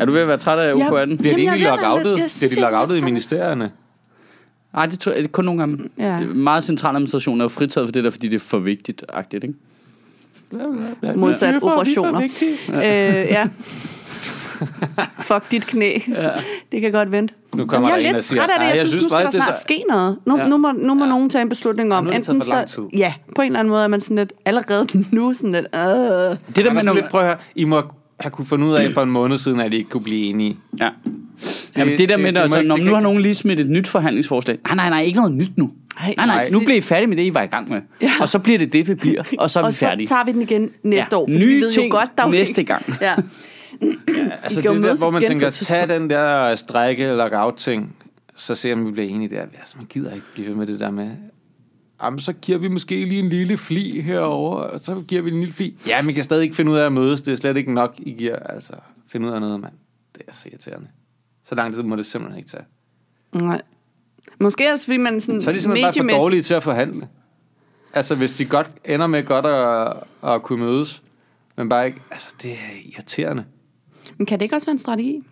Er 0.00 0.04
du 0.04 0.12
ved 0.12 0.20
at 0.20 0.28
være 0.28 0.36
træt 0.38 0.58
af 0.58 0.76
Ja. 0.78 0.88
UK18? 0.88 0.88
Bliver 0.88 1.04
Jamen, 1.04 1.18
de 1.22 1.28
egentlig 1.28 1.60
lockoutet? 1.68 2.20
Bliver 2.40 2.50
de 2.54 2.60
lockoutet 2.60 2.96
i 2.96 3.00
ministerierne? 3.00 3.70
Nej, 4.74 4.86
det 4.86 4.98
tror 5.00 5.12
jeg 5.12 5.18
det 5.18 5.28
er 5.28 5.32
kun 5.32 5.44
nogle 5.44 5.60
gange. 5.60 5.90
Ja. 5.98 6.18
Det 6.20 6.30
er 6.30 6.34
meget 6.34 6.64
centraladministration 6.64 7.40
er 7.40 7.44
jo 7.44 7.48
fritaget 7.48 7.86
for 7.88 7.92
det 7.92 8.04
der, 8.04 8.10
fordi 8.10 8.28
det 8.28 8.34
er 8.36 8.40
for 8.40 8.58
vigtigt. 8.58 9.04
Agtigt, 9.08 9.44
ikke? 9.44 9.56
Modsat 11.16 11.62
operationer. 11.62 12.22
Øh, 12.68 12.80
ja. 12.80 13.48
Fuck 15.28 15.50
dit 15.50 15.66
knæ. 15.66 15.90
Ja. 16.08 16.28
Det 16.72 16.80
kan 16.80 16.92
godt 16.92 17.12
vente. 17.12 17.34
Nu 17.54 17.66
kommer 17.66 17.88
Jamen, 17.88 18.02
jeg 18.04 18.08
er 18.10 18.12
lidt 18.14 18.24
siger, 18.24 18.40
træt 18.42 18.50
af 18.50 18.56
det. 18.58 18.64
"Ej, 18.64 18.68
Jeg, 18.70 18.78
synes, 18.78 18.94
nu 19.02 19.08
skal 19.08 19.18
der 19.18 19.24
faktisk, 19.24 19.32
det 19.32 19.40
er 19.40 19.44
snart 19.44 19.56
så- 19.56 19.62
ske 19.62 19.84
noget. 19.88 20.18
Nu, 20.26 20.38
Ja. 20.38 20.46
nu 20.46 20.56
må, 20.56 20.72
nu 20.72 20.94
må 20.94 21.04
nogen 21.06 21.30
tage 21.30 21.42
en 21.42 21.48
beslutning 21.48 21.94
om. 21.94 22.04
Nu 22.04 22.10
er 22.10 22.14
det 22.14 22.24
taget 22.24 22.34
enten 22.36 22.50
for 22.52 22.66
så, 22.66 22.88
ja, 22.96 23.14
på 23.36 23.42
en 23.42 23.46
eller 23.46 23.58
anden 23.58 23.70
måde 23.70 23.84
er 23.84 23.88
man 23.88 24.00
sådan 24.00 24.16
lidt 24.16 24.32
allerede 24.44 24.86
nu 25.16 25.34
sådan 25.34 25.52
lidt, 25.52 25.66
øh. 25.74 25.80
Det 25.80 25.88
der 25.88 26.36
Det 26.54 26.64
med 26.64 26.72
med 26.72 26.82
nogle... 26.82 27.00
lidt, 27.00 27.10
prøv 27.10 27.20
at 27.20 27.26
høre, 27.26 27.36
I 27.56 27.64
må 27.64 27.82
have 28.20 28.30
kunne 28.30 28.46
finde 28.46 28.66
ud 28.66 28.74
af 28.74 28.90
for 28.90 29.02
en 29.02 29.10
måned 29.10 29.38
siden, 29.38 29.60
at 29.60 29.74
I 29.74 29.76
ikke 29.76 29.90
kunne 29.90 30.02
blive 30.02 30.26
enige. 30.26 30.56
Ja. 30.80 30.88
Jamen, 31.76 31.98
det 31.98 32.08
der 32.08 32.16
det- 32.16 32.22
med, 32.24 32.32
det 32.32 32.38
at 32.40 32.50
må 32.50 32.56
altså, 32.56 32.68
når 32.68 32.76
det 32.76 32.84
nu 32.86 32.92
har 32.94 33.00
nogen 33.00 33.20
lige 33.20 33.34
smidt 33.34 33.60
et 33.60 33.70
nyt 33.70 33.88
forhandlingsforslag. 33.88 34.58
Nej, 34.66 34.74
nej, 34.76 34.88
nej, 34.90 35.02
ikke 35.02 35.18
noget 35.18 35.32
nyt 35.34 35.50
nu. 35.58 35.70
Nej, 36.00 36.14
Nej, 36.16 36.26
nej, 36.26 36.36
nej. 36.36 36.48
nu 36.52 36.60
bliver 36.60 36.76
I 36.76 36.80
færdige 36.80 37.06
med 37.08 37.16
det, 37.16 37.22
I 37.22 37.34
var 37.34 37.42
i 37.42 37.46
gang 37.46 37.68
med. 37.70 37.80
Ja. 38.02 38.10
Og 38.20 38.28
så 38.28 38.38
bliver 38.38 38.58
det 38.58 38.72
det, 38.72 38.86
det 38.86 38.98
bliver, 38.98 39.22
og 39.38 39.50
så 39.50 39.58
er 39.58 39.62
vi 39.62 39.66
Og 39.66 39.72
så 39.72 39.78
færdige. 39.86 40.06
tager 40.06 40.24
vi 40.24 40.32
den 40.32 40.42
igen 40.42 40.70
næste 40.82 41.08
Ja. 41.12 41.16
år. 41.16 41.26
Fordi 41.30 41.38
Nye 41.46 41.54
vi 41.54 41.60
ved 41.60 41.72
jo 41.74 41.80
ting 41.80 41.92
godt, 41.92 42.10
der 42.18 42.24
er 42.24 42.28
næste 42.28 42.62
gang. 42.64 42.82
Ja. 43.00 43.12
Altså 44.42 44.58
skal 44.58 44.68
jo 44.68 44.76
det 44.76 44.84
er 44.84 44.88
der, 44.88 45.00
hvor 45.02 45.10
man 45.10 45.22
tænker, 45.22 45.50
tag 45.50 45.88
den 45.88 46.10
der 46.10 46.56
strække 46.56 47.02
eller 47.02 47.16
lockout 47.16 47.54
ting, 47.54 47.96
så 48.36 48.54
ser 48.54 48.74
man, 48.74 48.86
vi 48.86 48.90
bliver 48.90 49.08
enige 49.08 49.28
der. 49.28 49.40
Altså, 49.40 49.74
man 49.78 49.86
gider 49.86 50.14
ikke 50.14 50.26
blive 50.34 50.48
ved 50.48 50.54
med 50.54 50.66
det 50.66 50.80
der 50.80 50.90
med, 50.90 51.16
jamen, 52.02 52.20
så 52.20 52.32
giver 52.32 52.58
vi 52.58 52.68
måske 52.68 53.04
lige 53.04 53.18
en 53.18 53.28
lille 53.28 53.56
fli 53.56 54.00
herover, 54.00 54.56
og 54.56 54.80
så 54.80 55.04
giver 55.08 55.22
vi 55.22 55.30
en 55.30 55.38
lille 55.38 55.54
fli. 55.54 55.76
Ja, 55.88 56.02
men 56.02 56.14
kan 56.14 56.24
stadig 56.24 56.42
ikke 56.42 56.56
finde 56.56 56.70
ud 56.70 56.76
af 56.76 56.86
at 56.86 56.92
mødes. 56.92 57.22
Det 57.22 57.32
er 57.32 57.36
slet 57.36 57.56
ikke 57.56 57.74
nok, 57.74 57.94
I 57.98 58.10
giver. 58.12 58.36
Altså, 58.36 58.72
finde 59.08 59.28
ud 59.28 59.32
af 59.32 59.40
noget, 59.40 59.60
mand. 59.60 59.72
Det 60.14 60.22
er 60.28 60.32
så 60.32 60.48
irriterende. 60.48 60.88
Så 61.48 61.54
lang 61.54 61.74
tid 61.74 61.82
må 61.82 61.96
det 61.96 62.06
simpelthen 62.06 62.38
ikke 62.38 62.50
tage. 62.50 62.64
Nej. 63.32 63.62
Måske 64.40 64.72
også, 64.72 64.84
fordi 64.84 64.96
man 64.96 65.20
sådan 65.20 65.42
Så 65.42 65.50
er 65.50 65.54
de 65.54 65.60
simpelthen 65.60 65.86
bare 65.86 66.14
for 66.14 66.20
dårlige 66.20 66.42
til 66.42 66.54
at 66.54 66.62
forhandle. 66.62 67.08
Altså, 67.94 68.14
hvis 68.14 68.32
de 68.32 68.44
godt 68.44 68.70
ender 68.84 69.06
med 69.06 69.24
godt 69.24 69.46
at, 69.46 69.92
at 70.32 70.42
kunne 70.42 70.64
mødes, 70.64 71.02
men 71.56 71.68
bare 71.68 71.86
ikke... 71.86 72.00
Altså, 72.10 72.28
det 72.42 72.50
er 72.50 72.88
irriterende. 72.94 73.44
Men 74.18 74.26
kan 74.26 74.38
det 74.38 74.44
ikke 74.44 74.56
også 74.56 74.66
være 74.66 74.72
en 74.72 74.78
strategi? 74.78 75.22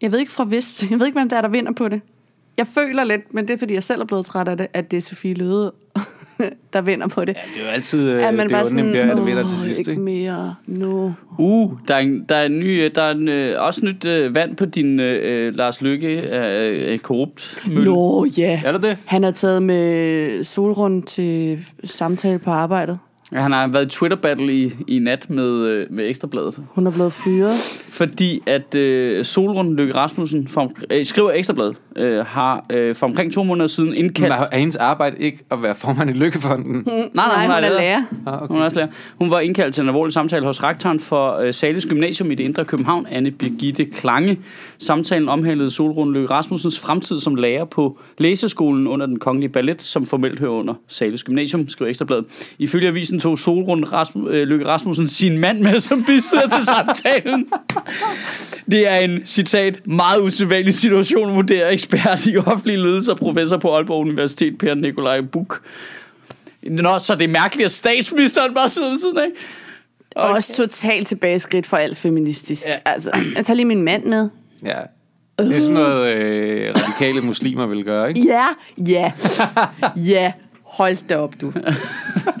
Jeg 0.00 0.12
ved 0.12 0.18
ikke 0.18 0.32
fra 0.32 0.44
vist. 0.44 0.82
Jeg 0.90 0.98
ved 0.98 1.06
ikke, 1.06 1.18
hvem 1.18 1.28
der 1.28 1.36
er, 1.36 1.40
der 1.42 1.48
vinder 1.48 1.72
på 1.72 1.88
det. 1.88 2.00
Jeg 2.58 2.66
føler 2.66 3.04
lidt, 3.04 3.34
men 3.34 3.48
det 3.48 3.54
er, 3.54 3.58
fordi 3.58 3.74
jeg 3.74 3.82
selv 3.82 4.00
er 4.00 4.04
blevet 4.04 4.26
træt 4.26 4.48
af 4.48 4.56
det, 4.56 4.66
at 4.72 4.90
det 4.90 4.96
er 4.96 5.00
Sofie 5.00 5.34
Løde 5.34 5.72
der 6.72 6.80
vinder 6.80 7.08
på 7.08 7.24
det. 7.24 7.36
Det 7.54 7.62
er 7.62 7.66
jo 7.66 7.70
altid 7.70 8.10
øh, 8.10 8.22
er 8.22 8.30
man 8.30 8.46
det 8.46 8.52
bare 8.52 8.66
sådan, 8.66 8.94
der 8.94 9.24
vinder 9.24 9.44
"Åh, 9.44 9.48
til 9.50 9.58
sidst, 9.58 9.78
ikke 9.78 9.90
ikke? 9.90 10.02
mere, 10.02 10.54
no. 10.66 11.10
Uh, 11.38 11.72
der 11.88 11.94
er, 11.94 11.98
en, 11.98 12.24
der 12.28 12.36
er, 12.36 12.46
en 12.46 12.60
ny, 12.60 12.90
der 12.94 13.02
er 13.02 13.10
en, 13.10 13.28
øh, 13.28 13.62
også 13.62 13.84
nyt 13.86 14.04
øh, 14.04 14.34
vand 14.34 14.56
på 14.56 14.64
din 14.64 15.00
øh, 15.00 15.54
Lars 15.54 15.80
Lykke 15.80 16.08
øh, 16.08 16.92
øh, 16.92 16.98
korrupt 16.98 17.62
mølle. 17.66 17.84
Nå, 17.84 18.26
ja. 18.38 18.60
Er 18.64 18.72
det 18.72 18.82
det? 18.82 18.98
Han 19.06 19.24
er 19.24 19.30
taget 19.30 19.62
med 19.62 20.44
solrund 20.44 21.02
til 21.02 21.58
samtale 21.84 22.38
på 22.38 22.50
arbejdet. 22.50 22.98
Ja, 23.32 23.40
Han 23.40 23.52
har 23.52 23.66
været 23.68 23.86
i 23.86 23.88
Twitter-battle 23.88 24.52
i, 24.54 24.72
i 24.88 24.98
nat 24.98 25.30
med, 25.30 25.66
øh, 25.66 25.86
med 25.90 26.08
Ekstrabladet. 26.08 26.62
Hun 26.68 26.86
er 26.86 26.90
blevet 26.90 27.12
fyret. 27.12 27.82
Fordi 27.88 28.40
at 28.46 28.74
øh, 28.74 29.24
Solrund 29.24 29.74
Løkke 29.74 29.94
Rasmussen, 29.94 30.48
om- 30.56 30.70
øh, 30.90 31.04
skriver 31.04 31.32
Ekstrabladet, 31.32 31.76
øh, 31.96 32.18
har 32.26 32.64
øh, 32.72 32.94
for 32.94 33.06
omkring 33.06 33.32
to 33.32 33.42
måneder 33.42 33.66
siden 33.66 33.94
indkaldt... 33.94 34.34
Men 34.34 34.46
er 34.52 34.56
hendes 34.58 34.76
arbejde 34.76 35.16
ikke 35.18 35.38
at 35.50 35.62
være 35.62 35.74
formand 35.74 36.10
i 36.10 36.12
Lykkefonden? 36.12 36.76
Mm. 36.90 36.92
nej, 37.14 37.26
Nej, 37.26 37.42
hun 37.46 37.50
er 37.54 37.60
lærer. 37.78 38.02
Ah, 38.26 38.42
okay. 38.42 38.52
Hun 38.52 38.60
er 38.60 38.64
også 38.64 38.76
lærer. 38.76 38.88
Hun 39.18 39.30
var 39.30 39.40
indkaldt 39.40 39.74
til 39.74 39.82
en 39.82 39.88
alvorlig 39.88 40.12
samtale 40.12 40.44
hos 40.46 40.62
rektoren 40.62 41.00
for 41.00 41.36
øh, 41.36 41.54
Sales 41.54 41.86
Gymnasium 41.86 42.30
i 42.30 42.34
det 42.34 42.44
indre 42.44 42.64
København, 42.64 43.06
Anne 43.10 43.30
Birgitte 43.30 43.84
Klange. 43.84 44.38
Samtalen 44.78 45.28
omhandlede 45.28 45.70
Solrund 45.70 46.12
Løkke 46.12 46.30
Rasmussens 46.30 46.78
fremtid 46.78 47.20
som 47.20 47.34
lærer 47.34 47.64
på 47.64 47.98
læseskolen 48.18 48.86
under 48.86 49.06
den 49.06 49.18
kongelige 49.18 49.48
ballet, 49.52 49.82
som 49.82 50.06
formelt 50.06 50.38
hører 50.38 50.50
under 50.52 50.74
Sales 50.88 51.24
Gymnasium, 51.24 51.68
skriver 51.68 51.88
Ekstrabladet. 51.88 52.24
Ifølge 52.58 52.88
avisen 52.88 53.19
tog 53.20 53.38
Solrund 53.38 53.84
Rasm- 53.84 54.28
øh, 54.28 54.48
Løkke 54.48 54.66
Rasmussen 54.66 55.08
sin 55.08 55.38
mand 55.38 55.60
med 55.60 55.80
som 55.80 56.04
bisidder 56.04 56.48
til 56.48 56.64
samtalen. 56.66 57.46
Det 58.70 58.88
er 58.88 58.96
en, 58.96 59.26
citat, 59.26 59.86
meget 59.86 60.20
usædvanlig 60.20 60.74
situation, 60.74 61.34
vurderer 61.34 61.70
ekspert 61.70 62.26
i 62.26 62.36
offentlig 62.36 62.78
ledelse 62.78 63.12
og 63.12 63.18
professor 63.18 63.56
på 63.56 63.74
Aalborg 63.74 64.00
Universitet, 64.00 64.58
Per 64.58 64.74
Nikolaj 64.74 65.20
Buk. 65.20 65.62
Nå, 66.62 66.98
så 66.98 67.14
det 67.14 67.24
er 67.24 67.28
mærkeligt, 67.28 67.64
at 67.64 67.70
statsministeren 67.70 68.54
bare 68.54 68.68
sidder 68.68 68.88
ved 68.88 68.98
siden 68.98 69.18
af. 69.18 69.28
Okay. 70.16 70.34
Også 70.34 70.56
totalt 70.56 71.06
tilbageskridt 71.06 71.66
for 71.66 71.76
alt 71.76 71.96
feministisk. 71.96 72.66
Ja. 72.66 72.74
Altså, 72.84 73.10
jeg 73.36 73.46
tager 73.46 73.56
lige 73.56 73.66
min 73.66 73.82
mand 73.82 74.04
med. 74.04 74.28
Ja. 74.64 74.78
Det 75.38 75.56
er 75.56 75.60
sådan 75.60 75.74
noget, 75.74 76.14
øh, 76.14 76.74
radikale 76.76 77.20
muslimer 77.20 77.66
vil 77.66 77.84
gøre, 77.84 78.08
ikke? 78.08 78.20
Ja, 78.28 78.46
ja, 78.88 79.12
ja. 79.96 80.32
Hold 80.64 81.08
da 81.08 81.16
op, 81.16 81.34
du. 81.40 81.52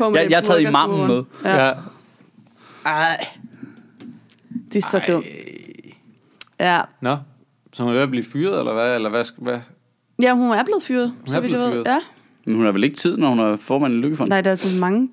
På 0.00 0.08
med 0.10 0.20
Jeg, 0.20 0.30
jeg 0.30 0.36
har 0.38 0.42
taget 0.42 0.60
imamen 0.60 1.06
med. 1.06 1.22
Ja. 1.44 1.66
Ja. 1.66 1.72
Ej. 2.84 3.26
Det 4.72 4.84
er 4.84 4.88
så 4.88 5.02
dumt. 5.08 5.26
Ja. 6.60 6.80
Nå, 7.00 7.16
så 7.72 7.82
hun 7.82 7.90
er 7.90 7.94
ved 7.94 8.02
at 8.02 8.10
blive 8.10 8.24
fyret, 8.24 8.58
eller 8.58 8.72
hvad? 8.72 8.94
Eller 8.94 9.08
hvad, 9.08 9.24
hvad? 9.38 9.58
ja, 10.22 10.34
hun 10.34 10.50
er 10.50 10.64
blevet 10.64 10.82
fyret. 10.82 11.12
er 11.26 11.30
så 11.30 11.40
vidt 11.40 11.50
blevet 11.50 11.64
jeg 11.64 11.76
ved. 11.76 11.84
fyret. 11.84 11.94
Ja. 11.94 12.00
Men 12.44 12.54
hun 12.56 12.64
har 12.64 12.72
vel 12.72 12.84
ikke 12.84 12.96
tid, 12.96 13.16
når 13.16 13.28
hun 13.28 13.38
er 13.38 13.56
formand 13.56 13.94
i 13.94 13.96
Lykkefonden? 13.96 14.30
Nej, 14.30 14.40
der 14.40 14.50
er 14.50 14.56
så 14.56 14.80
mange 14.80 15.10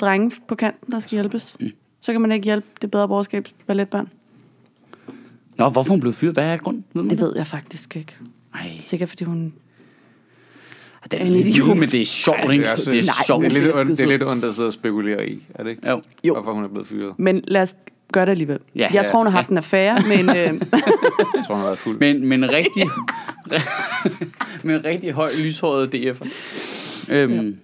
drenge 0.00 0.32
på 0.48 0.54
kanten, 0.54 0.92
der 0.92 1.00
skal 1.00 1.16
hjælpes. 1.16 1.56
Mm. 1.60 1.70
Så 2.00 2.12
kan 2.12 2.20
man 2.20 2.32
ikke 2.32 2.44
hjælpe 2.44 2.66
det 2.82 2.90
bedre 2.90 3.08
borgerskabs 3.08 3.54
balletbørn. 3.66 4.08
Nå, 5.56 5.68
hvorfor 5.68 5.90
er 5.90 5.92
hun 5.92 6.00
blevet 6.00 6.14
fyret? 6.14 6.34
Hvad 6.34 6.44
er 6.44 6.56
grunden? 6.56 7.10
Det 7.10 7.20
ved 7.20 7.36
jeg 7.36 7.46
faktisk 7.46 7.96
ikke. 7.96 8.16
Nej, 8.54 8.70
Sikkert 8.80 9.08
fordi 9.08 9.24
hun... 9.24 9.54
det 11.10 11.20
er 11.22 11.24
en 11.24 11.32
lidt 11.32 11.46
idiot. 11.46 11.76
men 11.76 11.88
det 11.88 12.00
er 12.00 12.06
sjovt, 12.06 12.38
ikke? 12.52 12.62
Det 12.62 12.68
er, 12.68 12.72
også, 12.72 12.90
Det 12.90 12.98
er 13.00 13.04
Nej, 13.04 13.14
sjovt. 13.26 13.44
det 13.44 13.56
er, 13.58 13.62
lidt, 13.62 13.74
ondt, 13.76 13.88
det 13.98 14.00
er 14.00 14.06
lidt 14.08 14.22
ondt 14.22 14.44
at 14.44 14.54
sidde 14.54 14.66
og 14.66 14.72
spekulere 14.72 15.28
i, 15.28 15.46
er 15.54 15.62
det 15.62 15.70
ikke? 15.70 15.88
Jo. 15.88 16.00
Jo. 16.24 16.32
Hvorfor 16.34 16.52
hun 16.52 16.64
er 16.64 16.68
blevet 16.68 16.88
fyret. 16.88 17.14
Men 17.18 17.44
lad 17.48 17.62
os 17.62 17.76
gøre 18.12 18.26
det 18.26 18.30
alligevel. 18.32 18.58
Ja. 18.76 18.88
jeg 18.92 19.06
tror, 19.06 19.18
hun 19.18 19.26
har 19.26 19.30
haft 19.32 19.48
en 19.50 19.56
affære, 19.56 20.02
men... 20.08 20.28
Øh, 20.36 20.36
Jeg 21.36 21.44
tror, 21.46 21.54
hun 21.54 21.56
har 21.56 21.64
været 21.64 21.78
fuld. 21.78 21.98
Men, 21.98 22.26
men 22.28 22.44
en 22.44 22.50
rigtig, 22.50 22.82
med 24.64 24.74
en 24.76 24.84
rigtig 24.84 25.12
høj 25.12 25.28
lyshåret 25.42 25.94
DF'er. 25.94 26.28
Øhm, 27.12 27.56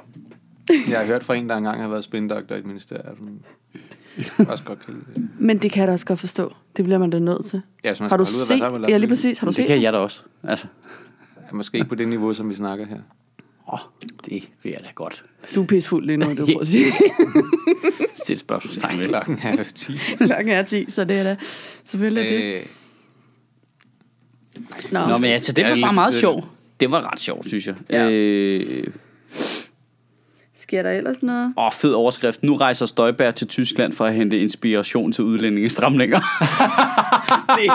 Jeg 0.91 0.99
har 0.99 1.07
hørt 1.07 1.25
fra 1.25 1.35
en, 1.35 1.49
der 1.49 1.57
engang 1.57 1.81
har 1.81 1.89
været 1.89 2.05
spindoktor 2.05 2.55
i 2.55 2.59
et 2.59 2.67
ministerium. 2.67 3.31
Også 4.49 4.65
godt 4.65 4.85
kan 4.87 4.95
lide 4.95 5.05
det. 5.15 5.29
men 5.39 5.59
det 5.59 5.73
kan 5.73 5.81
jeg 5.81 5.89
da 5.89 5.93
også 5.93 6.07
godt 6.07 6.19
forstå. 6.19 6.53
Det 6.77 6.85
bliver 6.85 6.99
man 6.99 7.11
da 7.11 7.19
nødt 7.19 7.45
til. 7.45 7.61
Ja, 7.85 7.95
så 7.95 8.03
man 8.03 8.11
Har 8.11 8.17
du 8.17 8.23
ud 8.23 8.27
set... 8.27 8.59
lavet 8.59 8.85
Ja, 8.89 8.97
lige 8.97 9.09
præcis. 9.09 9.39
Har 9.39 9.45
du 9.45 9.49
det 9.49 9.55
set 9.57 9.67
kan 9.67 9.83
jeg 9.83 9.93
da 9.93 9.99
også. 9.99 10.23
Altså, 10.43 10.67
Ja, 11.51 11.57
Måske 11.57 11.77
ikke 11.79 11.89
på 11.89 11.95
det 11.95 12.09
niveau, 12.09 12.35
som 12.35 12.51
vi 12.51 12.55
snakker 12.55 12.87
her. 12.87 12.99
Åh, 13.73 13.79
det 14.25 14.43
vil 14.63 14.73
jeg 14.73 14.81
da 14.85 14.89
godt. 14.95 15.25
Du 15.55 15.63
er 15.63 15.67
pissfuld 15.67 16.07
lige 16.07 16.17
nu, 16.17 16.35
du 16.35 16.45
prøver 16.47 16.61
at 16.61 16.67
sige. 16.77 16.85
Det 16.85 18.31
er 18.31 18.33
et 18.33 18.39
spørgsmålstegn 18.41 18.99
ved. 18.99 19.07
Klokken 19.07 19.39
er 19.43 19.65
10. 19.75 19.93
Klokken 20.17 20.49
er 20.49 20.63
10, 20.63 20.91
så 20.91 21.05
det 21.05 21.19
er 21.19 21.23
da 21.23 21.37
selvfølgelig 21.85 22.25
det. 22.25 22.55
Øh, 22.55 22.63
Nå. 24.93 25.07
Nå, 25.07 25.19
men 25.19 25.31
altså, 25.31 25.53
det 25.53 25.65
var 25.65 25.79
bare 25.83 25.93
meget 25.93 26.15
sjovt. 26.15 26.45
Det 26.81 26.91
var 26.91 27.13
ret 27.13 27.21
sjovt, 27.21 27.49
synes 27.49 27.67
jeg. 27.67 27.75
Ja. 27.91 28.11
Øh, 28.11 28.87
Sker 30.55 30.83
der 30.83 30.91
ellers 30.91 31.23
noget? 31.23 31.55
Åh, 31.59 31.73
fed 31.73 31.93
overskrift. 31.93 32.43
Nu 32.43 32.57
rejser 32.57 32.87
Støjberg 32.87 33.35
til 33.35 33.47
Tyskland 33.47 33.93
for 33.93 34.07
at 34.07 34.15
hente 34.15 34.39
inspiration 34.41 35.13
til 35.13 35.25
udlændingestramninger. 35.25 36.21
det, 37.59 37.71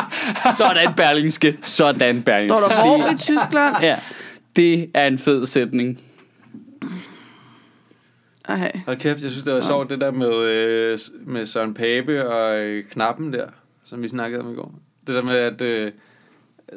sådan 0.58 0.94
Berlingske. 0.98 1.58
Sådan 1.62 2.22
Berlingske. 2.22 2.56
Står 2.58 2.68
der 2.68 2.84
hvor 2.84 3.10
i 3.14 3.18
Tyskland? 3.18 3.76
Ja, 3.82 3.98
det 4.56 4.92
er 4.94 5.08
en 5.08 5.18
fed 5.18 5.46
sætning. 5.46 6.00
Ej. 8.50 8.82
Hold 8.86 8.98
kæft, 8.98 9.22
jeg 9.22 9.32
synes, 9.32 9.44
det 9.44 9.54
var 9.54 9.62
sjovt, 9.62 9.90
det 9.90 10.02
der 10.02 10.12
med, 10.12 10.46
øh, 10.48 10.98
med 11.26 11.46
Søren 11.46 11.74
Pape 11.74 12.30
og 12.30 12.60
øh, 12.60 12.84
knappen 12.92 13.34
der, 13.34 13.46
som 13.84 14.04
vi 14.04 14.10
snakkede 14.10 14.42
om 14.42 14.52
i 14.52 14.56
går. 14.56 14.74
Det 15.08 15.16
der 15.16 15.22
med, 15.22 15.32
at 15.32 15.62
øh, 15.62 15.92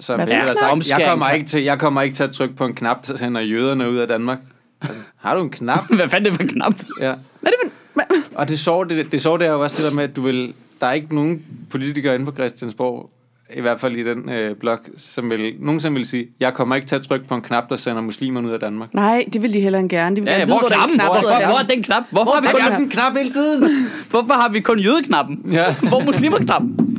Søren 0.00 0.20
Pape 0.20 0.34
har 0.34 0.54
sagt, 0.54 0.90
jeg 0.90 1.08
kommer, 1.08 1.30
ikke 1.30 1.46
til, 1.46 1.62
jeg 1.62 1.78
kommer 1.78 2.02
ikke 2.02 2.16
til 2.16 2.22
at 2.22 2.32
trykke 2.32 2.56
på 2.56 2.64
en 2.64 2.74
knap, 2.74 2.98
så 3.02 3.16
sender 3.16 3.40
jøderne 3.40 3.90
ud 3.90 3.96
af 3.96 4.08
Danmark. 4.08 4.38
Altså, 4.80 4.96
Har 5.16 5.36
du 5.36 5.42
en 5.42 5.50
knap? 5.50 5.84
Hvad 5.96 6.08
fanden 6.08 6.26
er 6.26 6.30
det 6.30 6.36
for 6.36 6.42
en 6.42 6.48
knap? 6.48 6.74
Ja. 7.00 7.14
Hvad 7.40 7.52
er 7.52 7.56
det 7.64 7.72
for... 7.72 7.72
Hvad? 7.94 8.22
Og 8.34 8.48
det 8.48 8.58
sjove, 8.58 8.84
det, 8.88 9.12
det 9.12 9.22
sjove 9.22 9.38
det 9.38 9.46
er 9.46 9.52
jo 9.52 9.62
også 9.62 9.82
det 9.82 9.90
der 9.90 9.96
med, 9.96 10.04
at 10.04 10.16
du 10.16 10.22
vil, 10.22 10.54
der 10.80 10.86
er 10.86 10.92
ikke 10.92 11.14
nogen 11.14 11.44
politikere 11.70 12.14
inde 12.14 12.26
på 12.26 12.32
Christiansborg, 12.32 13.10
i 13.56 13.60
hvert 13.60 13.80
fald 13.80 13.96
i 13.96 14.02
den 14.02 14.30
øh, 14.30 14.56
blok, 14.56 14.88
som 14.96 15.30
vil, 15.30 15.54
nogensinde 15.58 15.96
vil 15.96 16.06
sige, 16.06 16.28
jeg 16.40 16.54
kommer 16.54 16.74
ikke 16.74 16.86
til 16.86 16.94
at 16.96 17.02
trykke 17.02 17.26
på 17.26 17.34
en 17.34 17.42
knap, 17.42 17.70
der 17.70 17.76
sender 17.76 18.02
muslimerne 18.02 18.48
ud 18.48 18.52
af 18.52 18.60
Danmark. 18.60 18.94
Nej, 18.94 19.24
det 19.32 19.42
vil 19.42 19.52
de 19.52 19.60
heller 19.60 19.78
end 19.78 19.88
gerne. 19.90 20.16
De 20.16 20.20
vil 20.20 20.30
Ja, 20.30 20.32
ja, 20.32 20.38
gerne 20.38 20.52
hvor 20.52 20.60
vide, 20.62 20.74
er 20.74 20.78
hvor 20.78 20.94
knap 20.94 21.10
Hvor, 21.10 21.20
hvor, 21.20 21.46
hvor 21.46 21.58
er 21.58 21.66
den 21.66 21.82
knap? 21.82 22.02
Hvorfor 22.10 22.32
har 22.32 22.40
vi 22.40 22.46
er 22.46 22.52
kun, 22.52 22.60
haft 22.60 22.82
en 22.82 22.90
knap 22.90 23.16
hele 23.16 23.30
tiden! 23.30 23.70
hvorfor 24.10 24.34
har 24.34 24.48
vi 24.48 24.60
kun 24.60 24.78
jødeknappen? 24.78 25.52
Ja. 25.52 25.74
Hvor 25.74 26.00
er 26.00 26.04
muslimerknappen? 26.04 26.98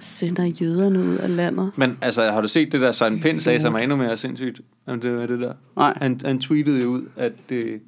Sender 0.00 0.44
jøderne 0.60 0.98
ud 0.98 1.16
af 1.16 1.36
landet. 1.36 1.72
Men 1.76 1.98
altså, 2.02 2.30
har 2.32 2.40
du 2.40 2.48
set 2.48 2.72
det 2.72 2.80
der 2.80 2.92
Søren 2.92 3.20
Pind 3.20 3.40
sagde, 3.40 3.60
som 3.60 3.74
er 3.74 3.78
endnu 3.78 3.96
mere 3.96 4.16
sindssygt? 4.16 4.60
Om 4.86 5.00
det 5.00 5.12
var 5.12 5.26
det 5.26 5.40
der. 5.40 5.52
Nej. 5.76 5.94
Han, 6.02 6.20
han 6.24 6.38
tweetede 6.38 6.82
jo 6.82 6.88
ud, 6.88 7.02
at 7.16 7.32
øh, 7.52 7.80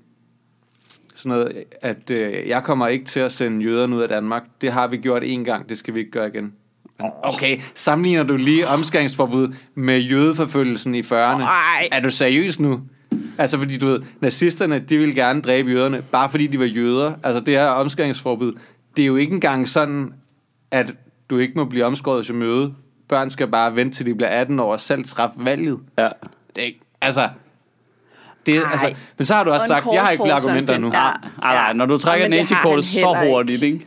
sådan 1.14 1.38
noget, 1.38 1.64
at 1.82 2.10
øh, 2.10 2.48
jeg 2.48 2.62
kommer 2.62 2.86
ikke 2.86 3.04
til 3.04 3.20
at 3.20 3.32
sende 3.32 3.64
jøderne 3.64 3.96
ud 3.96 4.02
af 4.02 4.08
Danmark. 4.08 4.42
Det 4.60 4.72
har 4.72 4.88
vi 4.88 4.96
gjort 4.96 5.22
en 5.24 5.44
gang, 5.44 5.68
det 5.68 5.78
skal 5.78 5.94
vi 5.94 6.00
ikke 6.00 6.10
gøre 6.10 6.28
igen. 6.28 6.52
Okay, 7.22 7.60
sammenligner 7.74 8.22
du 8.22 8.36
lige 8.36 8.66
omskæringsforbud 8.68 9.48
med 9.74 9.98
jødeforfølgelsen 9.98 10.94
i 10.94 11.00
40'erne? 11.00 11.14
Ej. 11.42 11.88
Er 11.92 12.00
du 12.00 12.10
seriøs 12.10 12.60
nu? 12.60 12.80
Altså 13.38 13.58
fordi 13.58 13.78
du 13.78 13.86
ved, 13.88 14.00
nazisterne, 14.20 14.78
de 14.78 14.98
ville 14.98 15.14
gerne 15.14 15.40
dræbe 15.42 15.70
jøderne, 15.70 16.02
bare 16.12 16.30
fordi 16.30 16.46
de 16.46 16.58
var 16.58 16.64
jøder. 16.64 17.12
Altså 17.22 17.40
det 17.40 17.54
her 17.54 17.66
omskæringsforbud, 17.66 18.52
det 18.96 19.02
er 19.02 19.06
jo 19.06 19.16
ikke 19.16 19.32
engang 19.34 19.68
sådan, 19.68 20.12
at 20.70 20.92
du 21.30 21.38
ikke 21.38 21.52
må 21.56 21.64
blive 21.64 21.84
omskåret 21.84 22.26
som 22.26 22.42
jøde. 22.42 22.72
Børn 23.08 23.30
skal 23.30 23.48
bare 23.48 23.76
vente 23.76 23.96
til 23.96 24.06
de 24.06 24.14
bliver 24.14 24.28
18 24.28 24.60
år 24.60 24.72
og 24.72 24.80
selv 24.80 25.04
træffe 25.04 25.34
valget. 25.44 25.78
Ja. 25.98 26.08
Det 26.56 26.64
er 26.66 26.70
altså... 27.02 27.28
Det, 28.46 28.56
er- 28.56 28.60
Ej. 28.62 28.68
altså, 28.72 28.92
men 29.18 29.24
så 29.24 29.34
har 29.34 29.44
du 29.44 29.50
også 29.50 29.66
sagt, 29.66 29.86
jeg 29.92 30.02
har 30.02 30.10
ikke 30.10 30.22
flere 30.24 30.34
argumenter 30.36 30.78
nu. 30.78 30.86
Ja. 30.92 30.98
Ej, 30.98 31.14
nej, 31.42 31.72
når 31.72 31.86
du 31.86 31.98
trækker 31.98 32.24
har 32.24 32.30
nazikortet 32.30 32.84
så 32.84 33.16
hurtigt, 33.26 33.62
ikke? 33.62 33.86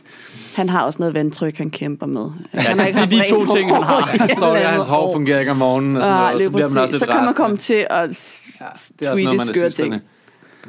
Han 0.54 0.68
har 0.68 0.80
også 0.82 0.98
noget 0.98 1.14
vandtryk, 1.14 1.58
han 1.58 1.70
kæmper 1.70 2.06
med. 2.06 2.30
Han 2.52 2.78
det 2.78 2.98
er 3.02 3.06
de 3.06 3.30
to 3.30 3.46
ting, 3.56 3.74
han 3.74 3.82
har. 3.82 4.00
Han 4.00 4.28
står 4.28 4.46
der, 4.56 4.58
hans 4.68 4.86
hår 4.86 5.12
fungerer 5.12 5.38
ikke 5.40 5.50
om 5.50 5.56
morgenen, 5.56 5.96
og 5.96 6.02
sådan 6.02 6.16
noget, 6.16 6.34
og 6.34 6.40
så 6.40 6.50
bliver 6.50 6.68
man 6.68 6.82
også 6.82 6.92
lidt 6.94 7.00
Så 7.00 7.06
kan 7.06 7.24
man 7.24 7.34
komme 7.34 7.56
til 7.56 7.86
at 7.90 8.14
s- 8.14 8.50
Ja, 8.60 8.64
det 8.98 9.06
er 9.08 9.14
tweete 9.14 9.54
skøre 9.54 9.70
ting. 9.70 9.92
Det 9.92 10.02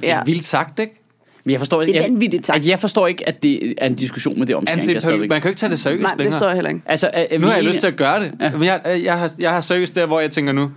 er 0.10 0.16
Ja. 0.16 0.22
vildt 0.26 0.46
sagt, 0.46 0.80
ikke? 0.80 1.02
Men 1.44 1.52
jeg 1.52 1.60
forstår, 1.60 1.84
Det 1.84 1.90
er 1.96 2.02
jeg, 2.02 2.10
vanvittigt 2.12 2.48
sagt. 2.48 2.60
at 2.60 2.68
jeg 2.68 2.80
forstår 2.80 3.08
ikke, 3.08 3.28
at 3.28 3.44
det 3.44 3.74
er 3.78 3.86
en 3.88 3.96
diskussion 3.96 4.40
med 4.40 4.48
det 4.48 4.56
omskæring. 4.56 4.82
Jamen, 4.88 4.96
jeg 5.04 5.12
det, 5.20 5.30
man 5.30 5.42
kan 5.42 5.44
jo 5.44 5.50
ikke 5.50 5.60
tage 5.60 5.70
det 5.70 5.80
seriøst 5.80 6.02
Nej, 6.02 6.12
det 6.12 6.18
længere. 6.18 6.34
forstår 6.34 6.48
jeg 6.48 6.56
heller 6.56 6.70
ikke. 6.70 6.82
Altså, 6.86 7.10
er, 7.14 7.26
er 7.32 7.40
Nu 7.40 7.48
har 7.48 7.54
jeg 7.54 7.64
lyst 7.64 7.80
til 7.80 7.88
at 7.88 7.96
gøre 7.96 8.20
det. 8.20 8.32
Ja. 8.42 8.50
Men 8.52 8.64
Jeg, 8.64 8.82
jeg, 9.04 9.18
har, 9.20 9.32
jeg 9.40 9.50
har 9.52 9.62
seriøst 9.62 9.96
der, 9.96 10.06
hvor 10.06 10.20
jeg 10.20 10.32
tænker 10.32 10.54
nu, 10.54 10.72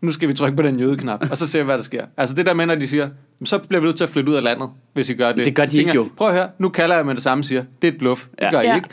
nu 0.00 0.12
skal 0.12 0.28
vi 0.28 0.32
trykke 0.34 0.56
på 0.56 0.62
den 0.62 0.80
jødeknap, 0.80 1.24
og 1.30 1.36
så 1.36 1.48
ser 1.48 1.58
vi, 1.58 1.64
hvad 1.64 1.76
der 1.76 1.82
sker. 1.82 2.04
Altså 2.16 2.34
det 2.34 2.46
der 2.46 2.54
med, 2.54 2.66
når 2.66 2.74
de 2.74 2.88
siger, 2.88 3.08
så 3.44 3.58
bliver 3.58 3.80
vi 3.80 3.86
nødt 3.86 3.96
til 3.96 4.04
at 4.04 4.10
flytte 4.10 4.30
ud 4.30 4.36
af 4.36 4.42
landet, 4.42 4.70
hvis 4.92 5.10
I 5.10 5.14
gør 5.14 5.32
det. 5.32 5.44
Det 5.46 5.54
gør 5.54 5.64
de 5.64 5.70
tænker 5.70 5.80
ikke 5.92 5.94
jo. 5.94 6.08
Prøv 6.16 6.28
at 6.28 6.34
høre, 6.34 6.48
nu 6.58 6.68
kalder 6.68 6.96
jeg 6.96 7.06
med 7.06 7.14
det 7.14 7.22
samme 7.22 7.44
siger, 7.44 7.64
det 7.82 7.88
er 7.88 7.92
et 7.92 7.98
bluff. 7.98 8.24
Det 8.30 8.30
Ja. 8.42 8.50
gør 8.50 8.60
I 8.60 8.66
Ja. 8.66 8.74
ikke. 8.76 8.88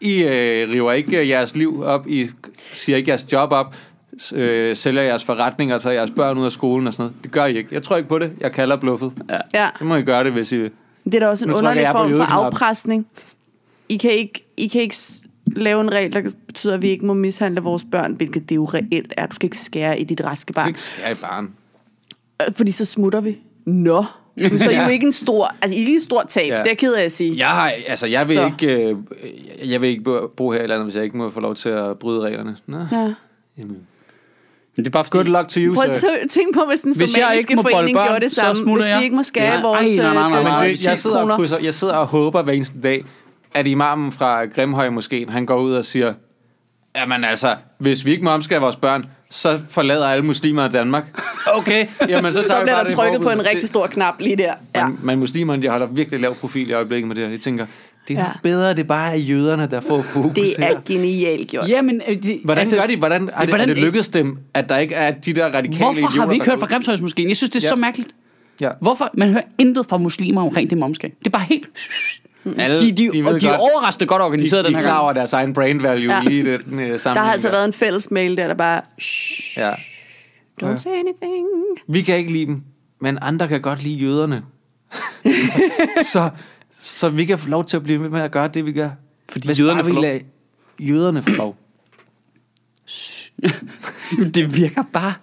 I 0.00 0.12
øh, 0.22 0.70
river 0.70 0.92
ikke 0.92 1.16
øh, 1.20 1.28
jeres 1.28 1.56
liv 1.56 1.82
op, 1.82 2.08
I 2.08 2.30
siger 2.72 2.96
ikke 2.96 3.10
jeres 3.10 3.32
job 3.32 3.52
op, 3.52 3.74
øh, 4.34 4.76
sælger 4.76 5.02
jeres 5.02 5.24
forretninger, 5.24 5.78
tager 5.78 5.94
jeres 5.94 6.10
børn 6.10 6.38
ud 6.38 6.44
af 6.44 6.52
skolen 6.52 6.86
og 6.86 6.92
sådan 6.92 7.02
noget. 7.02 7.24
Det 7.24 7.32
gør 7.32 7.44
I 7.44 7.56
ikke. 7.56 7.68
Jeg 7.72 7.82
tror 7.82 7.96
ikke 7.96 8.08
på 8.08 8.18
det. 8.18 8.32
Jeg 8.40 8.52
kalder 8.52 8.76
bluffet. 8.76 9.12
Ja. 9.54 9.68
Det 9.78 9.86
må 9.86 9.96
I 9.96 10.02
gøre 10.02 10.24
det, 10.24 10.32
hvis 10.32 10.52
I... 10.52 10.56
Det 11.04 11.14
er 11.14 11.18
da 11.18 11.28
også 11.28 11.44
en 11.44 11.50
Nu 11.50 11.56
underlig 11.56 11.80
jeg 11.82 11.92
på 11.92 11.98
form 11.98 12.12
for 12.12 12.22
afpresning. 12.22 13.06
I 13.88 13.96
kan 13.96 14.10
ikke, 14.10 14.46
I 14.56 14.66
kan 14.66 14.80
ikke 14.80 14.96
lave 15.46 15.80
en 15.80 15.92
regel, 15.92 16.12
der 16.12 16.30
betyder, 16.46 16.74
at 16.74 16.82
vi 16.82 16.88
ikke 16.88 17.06
må 17.06 17.14
mishandle 17.14 17.60
vores 17.60 17.84
børn, 17.92 18.12
hvilket 18.12 18.48
det 18.48 18.56
jo 18.56 18.64
reelt 18.64 19.14
er. 19.16 19.26
Du 19.26 19.34
skal 19.34 19.46
ikke 19.46 19.58
skære 19.58 20.00
i 20.00 20.04
dit 20.04 20.24
raske 20.24 20.48
Du 20.48 20.52
skal 20.52 20.54
barn. 20.54 20.68
ikke 20.68 20.80
skære 20.80 21.12
i 21.12 21.14
barn. 21.14 21.50
Øh, 22.48 22.54
Fordi 22.54 22.70
så 22.72 22.84
smutter 22.84 23.20
vi. 23.20 23.38
Nå. 23.72 24.04
Men 24.36 24.58
så 24.58 24.70
er 24.70 24.70
I 24.70 24.84
jo 24.84 24.88
ikke 24.88 25.06
en 25.06 25.12
stor, 25.12 25.54
altså 25.62 25.74
I 25.74 25.82
er 25.82 25.86
ikke 25.86 25.94
en 25.94 26.00
stor 26.02 26.22
tab. 26.28 26.42
Ja. 26.50 26.52
Det 26.56 26.60
er 26.60 26.64
jeg 26.66 26.78
ked 26.78 26.92
af 26.94 27.04
at 27.04 27.12
sige. 27.12 27.38
Jeg, 27.38 27.46
har, 27.48 27.72
altså, 27.88 28.06
jeg, 28.06 28.28
vil 28.28 28.36
Så. 28.36 28.44
ikke, 28.62 28.90
øh, 28.90 28.96
jeg 29.70 29.82
vil 29.82 29.90
ikke 29.90 30.02
bo- 30.36 30.50
her 30.50 30.62
i 30.62 30.66
landet, 30.66 30.84
hvis 30.86 30.94
jeg 30.96 31.04
ikke 31.04 31.16
må 31.16 31.30
få 31.30 31.40
lov 31.40 31.54
til 31.54 31.68
at 31.68 31.98
bryde 31.98 32.20
reglerne. 32.20 32.56
Nå, 32.66 32.76
Ja. 32.92 33.12
jamen. 33.58 33.76
Men 34.76 34.84
det 34.84 34.86
er 34.86 34.90
bare 34.90 35.04
fordi... 35.04 35.16
Good 35.16 35.26
luck 35.38 35.48
to 35.48 35.60
you, 35.60 35.74
Prøv 35.74 35.84
at 35.84 36.30
tænk 36.30 36.54
på, 36.54 36.60
hvis 36.68 36.80
den 36.80 36.90
Hvis 36.92 37.00
jeg 37.00 37.08
somaliske 37.08 37.50
ikke 37.52 37.56
må 37.56 37.62
bolle 37.62 37.74
forening 37.74 37.96
børn, 37.96 38.06
gjorde 38.08 38.20
det 38.24 38.32
samme. 38.32 38.74
Hvis 38.74 38.86
vi 38.98 39.04
ikke 39.04 39.16
må 39.16 39.22
skære 39.22 39.54
Ja. 39.54 39.62
vores 39.62 39.98
Ej, 39.98 40.04
nej, 40.04 40.14
nej, 40.14 40.28
nej, 40.30 40.38
øh, 40.38 40.44
nej. 40.44 40.52
Døtre 40.52 40.68
det, 40.72 40.84
jeg, 40.86 40.96
10 40.96 41.02
sidder 41.02 41.18
og 41.22 41.28
krydser, 41.36 41.58
jeg 41.62 41.74
sidder 41.74 41.94
og 41.94 42.06
håber 42.06 42.42
hver 42.42 42.52
eneste 42.52 42.80
dag, 42.80 43.04
at 43.54 43.66
imamen 43.66 44.12
fra 44.12 44.44
Grimhøj 44.44 44.90
Moskeen, 44.90 45.28
han 45.28 45.46
går 45.46 45.58
ud 45.60 45.72
og 45.72 45.84
siger, 45.84 46.14
jamen 46.96 47.24
altså, 47.24 47.56
hvis 47.78 48.04
vi 48.04 48.10
ikke 48.10 48.24
må 48.24 48.30
omskære 48.30 48.60
vores 48.60 48.76
børn, 48.76 49.04
så 49.30 49.60
forlader 49.70 50.06
alle 50.08 50.24
muslimer 50.24 50.68
Danmark. 50.68 51.20
Okay, 51.54 51.86
jamen 52.08 52.32
så, 52.32 52.42
Så, 52.42 52.48
tager 52.48 52.62
bliver 52.62 52.76
der 52.76 52.84
det 52.84 52.92
trykket 52.92 53.20
på 53.20 53.30
en 53.30 53.46
rigtig 53.46 53.68
stor 53.68 53.86
knap 53.86 54.14
lige 54.20 54.36
der. 54.36 54.52
Ja. 54.74 54.88
Men, 54.88 54.98
men 55.02 55.18
muslimerne, 55.18 55.62
de 55.62 55.68
holder 55.68 55.86
virkelig 55.86 56.20
lav 56.20 56.34
profil 56.34 56.70
i 56.70 56.72
øjeblikket 56.72 57.08
med 57.08 57.16
det 57.16 57.24
her. 57.24 57.30
De 57.30 57.38
tænker, 57.38 57.66
det 58.08 58.16
er 58.18 58.20
Ja. 58.20 58.26
bedre, 58.42 58.74
det 58.74 58.86
bare 58.86 59.12
er 59.12 59.16
jøderne, 59.16 59.66
der 59.70 59.80
får 59.80 60.02
fokus 60.02 60.34
Det 60.34 60.52
her. 60.58 60.66
er 60.66 60.80
genialt 60.88 61.48
gjort. 61.50 61.68
Jamen, 61.68 62.02
øh, 62.08 62.22
det, 62.22 62.40
Hvordan 62.44 62.60
altså, 62.60 62.76
gør 62.76 62.86
de? 62.86 62.96
Hvordan, 62.96 63.28
er, 63.34 63.40
det, 63.40 63.48
hvordan- 63.48 63.70
er 63.70 63.74
det 63.74 63.82
lykkedes 63.84 64.08
dem, 64.08 64.38
at 64.54 64.68
der 64.68 64.76
ikke 64.78 64.94
er 64.94 65.10
de 65.10 65.32
der 65.32 65.46
radikale 65.46 65.76
Hvorfor 65.76 66.00
har 66.06 66.10
idioter, 66.10 66.28
vi 66.28 66.34
ikke 66.34 66.46
hørt 66.46 66.58
fra? 66.58 66.66
Grimshøjsmoskeen? 66.66 67.28
Jeg 67.28 67.36
synes, 67.36 67.50
det 67.50 67.62
er 67.62 67.66
Ja. 67.66 67.68
så 67.68 67.76
mærkeligt. 67.76 68.08
Ja. 68.60 68.70
Hvorfor? 68.80 69.10
Man 69.14 69.28
hører 69.28 69.42
intet 69.58 69.86
fra 69.88 69.98
muslimer 69.98 70.42
omkring 70.42 70.70
det 70.70 70.82
omskæring. 70.82 71.14
Det 71.18 71.26
er 71.26 71.30
bare 71.30 71.46
helt... 71.48 71.66
Alle, 72.58 72.80
De, 72.80 72.92
de, 72.92 73.12
de, 73.12 73.26
og 73.26 73.40
de 73.40 73.46
er 73.46 73.50
godt, 73.50 73.60
overraskende 73.60 74.06
godt 74.06 74.20
de, 74.20 74.24
organiseret 74.24 74.64
de 74.64 74.68
den 74.68 74.74
er 74.76 74.78
her 74.80 74.82
klar 74.86 74.92
gang. 74.94 75.02
over 75.02 75.12
deres 75.12 75.32
egen 75.32 75.52
brain 75.52 75.82
value 75.82 76.12
Ja. 76.14 76.22
i 76.30 76.42
den 76.42 76.72
uh, 76.74 76.80
Der 76.88 77.18
har 77.18 77.32
altså 77.32 77.50
været 77.50 77.64
en 77.64 77.72
fælles 77.72 78.10
mail 78.10 78.36
der, 78.36 78.46
der 78.46 78.54
bare, 78.54 78.80
Shh, 79.00 79.58
Ja. 79.58 79.72
don't 80.62 80.66
Ja. 80.70 80.76
say 80.76 80.90
anything. 80.90 81.46
Vi 81.88 82.02
kan 82.02 82.16
ikke 82.16 82.32
lide 82.32 82.46
dem, 82.46 82.62
men 83.00 83.18
andre 83.22 83.48
kan 83.48 83.60
godt 83.60 83.82
lide 83.82 83.94
jøderne. 83.96 84.42
så, 86.12 86.30
så 86.80 87.08
vi 87.08 87.24
kan 87.24 87.38
få 87.38 87.48
lov 87.48 87.64
til 87.64 87.76
at 87.76 87.82
blive 87.82 88.02
ved 88.02 88.08
med 88.10 88.20
at 88.20 88.30
gøre 88.30 88.48
det, 88.48 88.66
vi 88.66 88.72
gør. 88.72 88.90
Fordi 89.28 89.48
Hvis 89.48 89.58
jøderne 89.60 89.84
får 89.84 89.92
lov. 89.92 90.04
jøderne 90.80 91.22
få 91.22 91.30
lov. 91.30 91.56
det 94.34 94.56
virker 94.56 94.82
bare... 94.92 95.14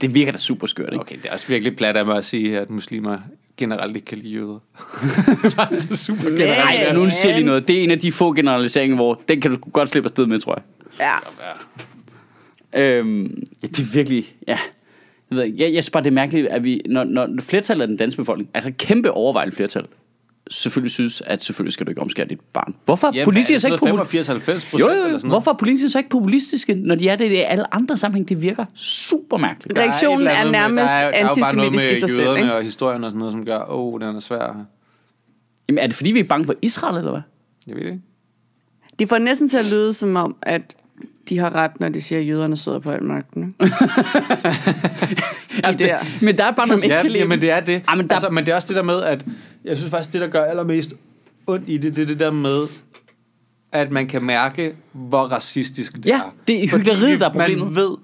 Det 0.00 0.14
virker 0.14 0.32
da 0.32 0.38
super 0.38 0.66
skørt, 0.66 0.88
ikke? 0.92 1.00
Okay, 1.00 1.16
det 1.16 1.26
er 1.26 1.32
også 1.32 1.46
virkelig 1.48 1.76
plat 1.76 1.96
af 1.96 2.06
mig 2.06 2.16
at 2.16 2.24
sige, 2.24 2.58
at 2.60 2.70
muslimer 2.70 3.18
generelt 3.62 3.96
ikke 3.96 4.06
kan 4.06 4.18
lide 4.18 4.32
jøder. 4.32 4.58
Bare 5.56 5.80
så 5.80 5.96
super 5.96 6.30
generelt. 6.30 6.58
Nej, 6.58 6.92
nu 6.92 7.10
siger 7.10 7.36
de 7.36 7.44
noget. 7.44 7.68
Det 7.68 7.78
er 7.78 7.82
en 7.82 7.90
af 7.90 7.98
de 7.98 8.12
få 8.12 8.32
generaliseringer, 8.32 8.96
hvor 8.96 9.22
den 9.28 9.40
kan 9.40 9.50
du 9.50 9.70
godt 9.70 9.88
slippe 9.88 10.06
afsted 10.06 10.26
med, 10.26 10.40
tror 10.40 10.54
jeg. 10.54 10.62
Ja. 11.00 11.16
Øhm, 12.82 13.42
ja, 13.62 13.66
det 13.66 13.78
er 13.78 13.92
virkelig... 13.92 14.24
Ja. 14.48 14.58
Jeg, 15.30 15.38
ved, 15.38 15.44
jeg, 15.44 15.74
jeg 15.74 15.82
synes 15.82 15.90
bare, 15.90 16.02
det 16.02 16.10
er 16.10 16.14
mærkeligt, 16.14 16.46
at 16.46 16.64
vi, 16.64 16.82
når, 16.86 17.04
når 17.04 17.28
flertallet 17.40 17.82
af 17.82 17.88
den 17.88 17.96
danske 17.96 18.22
befolkning, 18.22 18.50
altså 18.54 18.72
kæmpe 18.78 19.10
overvejende 19.10 19.56
flertal, 19.56 19.86
selvfølgelig 20.50 20.90
synes, 20.90 21.22
at 21.26 21.44
selvfølgelig 21.44 21.72
skal 21.72 21.86
du 21.86 21.90
ikke 21.90 22.00
omskære 22.00 22.26
dit 22.28 22.40
barn. 22.52 22.74
Hvorfor 22.84 23.06
er 23.08 23.12
Ja, 23.14 23.24
politikere 23.24 23.60
så 23.60 23.66
ikke 23.68 23.78
popul- 23.78 23.86
85 23.88 24.26
90 24.26 24.64
procent 24.64 24.80
jo, 24.80 24.86
jo, 24.86 24.92
eller 24.94 25.08
jo. 25.10 25.18
sådan 25.18 25.28
noget. 25.28 25.32
Hvorfor 25.32 25.50
er 25.50 25.56
politikere 25.56 25.90
så 25.90 25.98
ikke 25.98 26.10
populistiske, 26.10 26.74
når 26.74 26.94
de 26.94 27.08
er 27.08 27.16
det 27.16 27.32
i 27.32 27.34
alle 27.36 27.74
andre 27.74 27.96
sammenhæng? 27.96 28.28
Det 28.28 28.42
virker 28.42 28.64
super 28.74 29.36
mærkeligt. 29.36 29.78
Er 29.78 29.82
Reaktionen 29.82 30.18
eller 30.18 30.30
er 30.30 30.34
andet 30.36 30.52
med- 30.52 30.60
nærmest 30.60 30.84
der 30.92 30.98
er, 30.98 31.10
der 31.10 31.18
er 31.18 31.22
jo 31.22 31.42
bare 31.42 31.56
noget 31.56 31.66
antisemitisk 31.68 32.04
i 32.04 32.08
sig 32.08 32.08
med 32.18 32.26
selv, 32.26 32.36
ikke? 32.36 32.54
og 32.54 32.62
historien 32.62 33.04
og 33.04 33.10
sådan 33.10 33.18
noget, 33.18 33.32
som 33.32 33.44
gør, 33.44 33.58
åh, 33.58 33.94
oh, 33.94 34.00
den 34.00 34.16
er 34.16 34.20
svær. 34.20 34.64
Jamen, 35.68 35.78
er 35.78 35.86
det 35.86 35.96
fordi, 35.96 36.10
vi 36.12 36.18
er 36.20 36.24
bange 36.24 36.46
for 36.46 36.54
Israel, 36.62 36.96
eller 36.98 37.10
hvad? 37.10 37.20
Jeg 37.66 37.76
ved 37.76 37.82
det 37.84 37.88
ikke. 37.90 38.02
De 38.98 39.06
får 39.06 39.18
næsten 39.18 39.48
til 39.48 39.58
at 39.58 39.66
lyde 39.70 39.92
som 39.92 40.16
om, 40.16 40.36
at 40.42 40.74
de 41.28 41.38
har 41.38 41.54
ret, 41.54 41.80
når 41.80 41.88
de 41.88 42.02
siger, 42.02 42.18
at 42.18 42.26
jøderne 42.28 42.56
sidder 42.56 42.78
på 42.78 42.90
al 42.90 43.02
magten. 43.02 43.54
ikke? 43.60 43.74
Altså, 45.64 45.86
der, 45.86 45.98
det, 45.98 46.22
men 46.22 46.38
der 46.38 46.44
er 46.44 46.50
bare 46.50 46.66
som 46.66 46.72
noget... 46.72 46.84
ikke 46.84 46.94
Ja, 46.96 47.02
kan 47.02 47.10
lide 47.10 47.22
jamen 47.22 47.40
det 47.40 47.50
er 47.50 47.60
det. 47.60 47.82
Ah, 47.88 47.98
men 47.98 48.08
der- 48.08 48.14
altså, 48.14 48.28
men 48.30 48.46
det 48.46 48.52
er 48.52 48.56
også 48.56 48.68
det 48.68 48.76
der 48.76 48.82
med, 48.82 49.02
at 49.02 49.24
jeg 49.64 49.76
synes 49.76 49.90
faktisk, 49.90 50.12
det 50.12 50.20
der 50.20 50.26
gør 50.28 50.44
allermest 50.44 50.94
ondt 51.46 51.68
i 51.68 51.76
det, 51.76 51.96
det 51.96 52.02
er 52.02 52.06
det 52.06 52.20
der 52.20 52.30
med, 52.30 52.66
at 53.72 53.90
man 53.90 54.06
kan 54.06 54.22
mærke, 54.22 54.74
hvor 54.92 55.18
racistisk 55.22 55.96
det 55.96 56.06
Ja, 56.06 56.16
er. 56.18 56.34
det 56.46 56.64
er 56.64 56.78
hykleriet, 56.78 57.20
der 57.20 57.26
er 57.28 57.32
problemet. 57.32 57.66
Man 57.66 57.74
ved, 57.74 57.96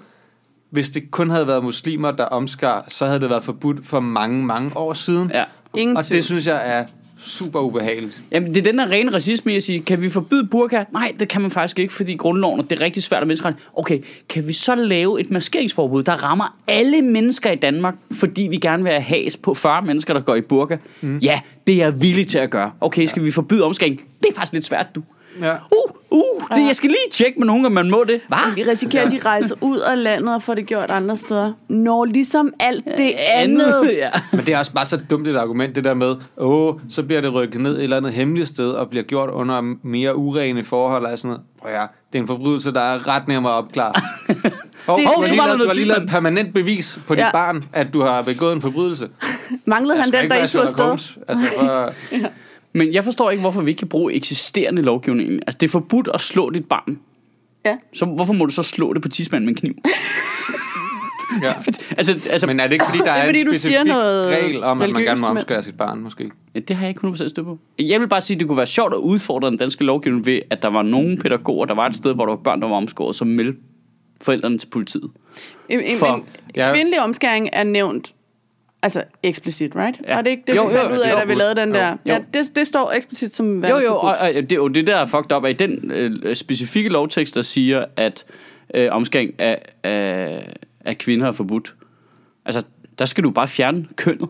hvis 0.70 0.90
det 0.90 1.10
kun 1.10 1.30
havde 1.30 1.46
været 1.46 1.64
muslimer, 1.64 2.10
der 2.10 2.24
omskar, 2.24 2.84
så 2.88 3.06
havde 3.06 3.20
det 3.20 3.30
været 3.30 3.42
forbudt 3.42 3.86
for 3.86 4.00
mange, 4.00 4.44
mange 4.44 4.76
år 4.76 4.92
siden. 4.94 5.30
Ja. 5.30 5.44
Ingen 5.76 5.96
Og 5.96 6.02
det 6.08 6.24
synes 6.24 6.46
jeg 6.46 6.62
er 6.78 6.86
super 7.18 7.60
ubehageligt. 7.60 8.20
Jamen, 8.32 8.48
det 8.54 8.56
er 8.56 8.62
den 8.62 8.78
der 8.78 8.90
rene 8.90 9.12
racisme 9.12 9.52
i 9.52 9.56
at 9.56 9.62
sige, 9.62 9.80
kan 9.80 10.02
vi 10.02 10.08
forbyde 10.08 10.46
burka? 10.46 10.84
Nej, 10.92 11.12
det 11.18 11.28
kan 11.28 11.42
man 11.42 11.50
faktisk 11.50 11.78
ikke, 11.78 11.92
fordi 11.92 12.14
grundloven, 12.14 12.60
og 12.60 12.70
det 12.70 12.80
er 12.80 12.84
rigtig 12.84 13.02
svært 13.02 13.22
at 13.22 13.26
menneskeret. 13.26 13.56
Okay, 13.76 13.98
kan 14.28 14.48
vi 14.48 14.52
så 14.52 14.74
lave 14.74 15.20
et 15.20 15.30
maskeringsforbud, 15.30 16.02
der 16.02 16.12
rammer 16.12 16.56
alle 16.68 17.02
mennesker 17.02 17.50
i 17.50 17.56
Danmark, 17.56 17.94
fordi 18.12 18.48
vi 18.50 18.56
gerne 18.56 18.82
vil 18.82 18.92
have 18.92 19.24
has 19.24 19.36
på 19.36 19.54
40 19.54 19.82
mennesker, 19.82 20.14
der 20.14 20.20
går 20.20 20.34
i 20.34 20.40
burka? 20.40 20.76
Mm. 21.00 21.18
Ja, 21.18 21.40
det 21.66 21.74
er 21.74 21.78
jeg 21.78 22.02
villig 22.02 22.26
til 22.26 22.38
at 22.38 22.50
gøre. 22.50 22.72
Okay, 22.80 23.06
skal 23.06 23.24
vi 23.24 23.30
forbyde 23.30 23.64
omskæring? 23.64 24.00
Det 24.20 24.28
er 24.30 24.34
faktisk 24.34 24.52
lidt 24.52 24.64
svært, 24.64 24.86
du. 24.94 25.02
Ja. 25.42 25.52
Uh, 25.52 25.94
uh, 26.18 26.56
det, 26.56 26.66
jeg 26.66 26.76
skal 26.76 26.88
lige 26.90 26.98
tjekke 27.12 27.38
med 27.38 27.46
nogen, 27.46 27.66
om 27.66 27.72
man 27.72 27.90
må 27.90 28.04
det. 28.08 28.20
Hvad? 28.28 28.54
Vi 28.54 28.62
risikerer, 28.62 29.04
at 29.06 29.10
de 29.12 29.18
rejser 29.24 29.54
ud 29.60 29.78
af 29.78 30.02
landet 30.02 30.34
og 30.34 30.42
får 30.42 30.54
det 30.54 30.66
gjort 30.66 30.90
andre 30.90 31.16
steder. 31.16 31.52
Når 31.68 32.04
ligesom 32.04 32.52
alt 32.60 32.84
det 32.98 33.12
andet. 33.34 33.90
ja. 33.92 34.10
Men 34.32 34.40
det 34.40 34.54
er 34.54 34.58
også 34.58 34.72
bare 34.72 34.84
så 34.84 35.00
dumt 35.10 35.28
et 35.28 35.36
argument, 35.36 35.76
det 35.76 35.84
der 35.84 35.94
med, 35.94 36.16
åh, 36.36 36.74
så 36.90 37.02
bliver 37.02 37.20
det 37.20 37.32
rykket 37.34 37.60
ned 37.60 37.76
et 37.76 37.82
eller 37.82 37.96
andet 37.96 38.12
hemmeligt 38.12 38.48
sted, 38.48 38.70
og 38.70 38.88
bliver 38.90 39.02
gjort 39.02 39.30
under 39.30 39.74
mere 39.82 40.16
urene 40.16 40.64
forhold 40.64 41.04
og 41.06 41.18
sådan 41.18 41.28
noget. 41.28 41.42
Prøv 41.62 41.70
ja, 41.72 41.82
det 42.12 42.18
er 42.18 42.22
en 42.22 42.26
forbrydelse, 42.28 42.72
der 42.72 42.80
er 42.80 43.08
ret 43.08 43.28
nem 43.28 43.46
at 43.46 43.52
opklare. 43.52 43.92
Og 44.86 44.98
Det- 44.98 45.06
har 45.06 45.14
det 45.14 45.28
lige 45.30 45.38
var 45.38 45.46
der 45.46 45.46
lavet, 45.46 45.52
du 45.52 45.56
noget 45.58 45.68
har 45.68 45.74
lige 45.74 45.86
lavet 45.88 46.08
permanent 46.08 46.54
bevis 46.54 46.98
på 47.06 47.14
dit 47.14 47.20
Ja. 47.20 47.30
barn, 47.32 47.64
at 47.72 47.86
du 47.92 48.00
har 48.02 48.22
begået 48.22 48.52
en 48.52 48.60
forbrydelse. 48.60 49.08
Manglede 49.64 49.98
han 49.98 50.12
den, 50.12 50.30
der 50.30 50.44
I 50.44 50.48
tog 50.48 50.62
afsted? 50.62 51.16
Altså, 51.28 51.44
for, 51.58 51.92
Men 52.72 52.92
jeg 52.94 53.04
forstår 53.04 53.30
ikke, 53.30 53.40
hvorfor 53.40 53.60
vi 53.60 53.70
ikke 53.70 53.78
kan 53.78 53.88
bruge 53.88 54.12
eksisterende 54.14 54.82
lovgivning. 54.82 55.32
Altså, 55.32 55.58
det 55.60 55.66
er 55.66 55.70
forbudt 55.70 56.08
at 56.14 56.20
slå 56.20 56.50
dit 56.50 56.68
barn. 56.68 57.00
Ja. 57.66 57.76
Så 57.94 58.04
hvorfor 58.04 58.32
må 58.32 58.46
du 58.46 58.52
så 58.52 58.62
slå 58.62 58.92
det 58.92 59.02
på 59.02 59.08
tidsmanden 59.08 59.46
med 59.46 59.54
en 59.54 59.60
kniv? 59.60 59.74
ja. 61.42 61.52
altså, 61.96 62.28
altså, 62.30 62.46
Men 62.46 62.60
er 62.60 62.64
det 62.64 62.72
ikke, 62.72 62.84
fordi 62.84 62.98
der 62.98 63.04
Det 63.04 63.12
er 63.12 63.16
er, 63.16 63.26
fordi, 63.26 63.40
en 63.40 63.46
du 63.46 63.52
siger 63.52 63.58
specifik 63.60 63.86
noget 63.92 64.28
regel 64.36 64.64
om, 64.64 64.82
at 64.82 64.90
man 64.90 65.02
gerne 65.02 65.20
må 65.20 65.28
men- 65.28 65.36
omskære 65.36 65.62
sit 65.62 65.76
barn, 65.76 66.00
måske? 66.00 66.30
Ja, 66.54 66.60
det 66.60 66.76
har 66.76 66.82
jeg 66.84 66.88
ikke 66.90 67.06
100% 67.06 67.28
styr 67.28 67.42
på. 67.42 67.58
Jeg 67.78 68.00
vil 68.00 68.08
bare 68.08 68.20
sige, 68.20 68.34
at 68.34 68.40
det 68.40 68.48
kunne 68.48 68.56
være 68.56 68.66
sjovt 68.66 68.94
at 68.94 68.98
udfordre 68.98 69.50
den 69.50 69.58
danske 69.58 69.84
lovgivning 69.84 70.26
ved, 70.26 70.40
at 70.50 70.62
der 70.62 70.68
var 70.68 70.82
nogle 70.82 71.16
pædagoger, 71.18 71.66
der 71.66 71.74
var 71.74 71.86
et 71.86 71.96
sted, 71.96 72.14
hvor 72.14 72.26
der 72.26 72.32
var 72.32 72.42
børn, 72.42 72.60
der 72.62 72.68
var 72.68 72.76
omskåret, 72.76 73.16
som 73.16 73.26
meldte 73.26 73.58
forældrene 74.20 74.58
til 74.58 74.66
politiet. 74.66 75.10
En, 75.68 75.80
en, 75.80 75.98
For- 75.98 76.06
en 76.06 76.22
Ja. 76.56 76.72
kvindelig 76.74 77.00
omskæring 77.00 77.48
er 77.52 77.64
nævnt 77.64 78.14
altså 78.82 79.02
explicit, 79.22 79.76
right? 79.76 80.00
Ja. 80.08 80.14
Var 80.14 80.22
det 80.22 80.30
ikke 80.30 80.42
det, 80.46 80.56
Jo, 80.56 80.64
vi 80.64 80.72
jo, 80.74 80.78
fandt 80.80 80.92
ud 80.92 80.98
af, 80.98 81.12
jo, 81.12 81.16
da 81.18 81.24
vi 81.24 81.34
lavede 81.34 81.54
den 81.60 81.68
jo, 81.68 81.74
der? 81.74 81.90
jo. 81.90 81.96
Ja, 82.06 82.18
det, 82.34 82.56
det 82.56 82.66
står 82.66 82.92
eksplicit 82.96 83.34
som 83.34 83.64
Jo, 83.64 83.78
jo, 83.78 83.96
og, 83.96 84.16
og 84.20 84.28
det 84.34 84.52
er 84.52 84.56
jo 84.56 84.68
det, 84.68 84.86
der 84.86 84.96
er 84.96 85.06
fucked 85.06 85.32
up, 85.36 85.44
at 85.44 85.50
i 85.60 85.66
den 85.66 85.90
øh, 85.90 86.36
specifikke 86.36 86.88
lovtekst, 86.88 87.34
der 87.34 87.42
siger, 87.42 87.84
at 87.96 88.24
øh, 88.74 88.88
omskæring 88.92 89.40
af, 89.40 89.62
af, 89.84 90.52
af 90.84 90.98
kvinder 90.98 91.26
er 91.26 91.32
forbudt. 91.32 91.74
Altså, 92.46 92.62
der 92.98 93.04
skal 93.06 93.24
du 93.24 93.30
bare 93.30 93.48
fjerne 93.48 93.86
kønnet. 93.96 94.28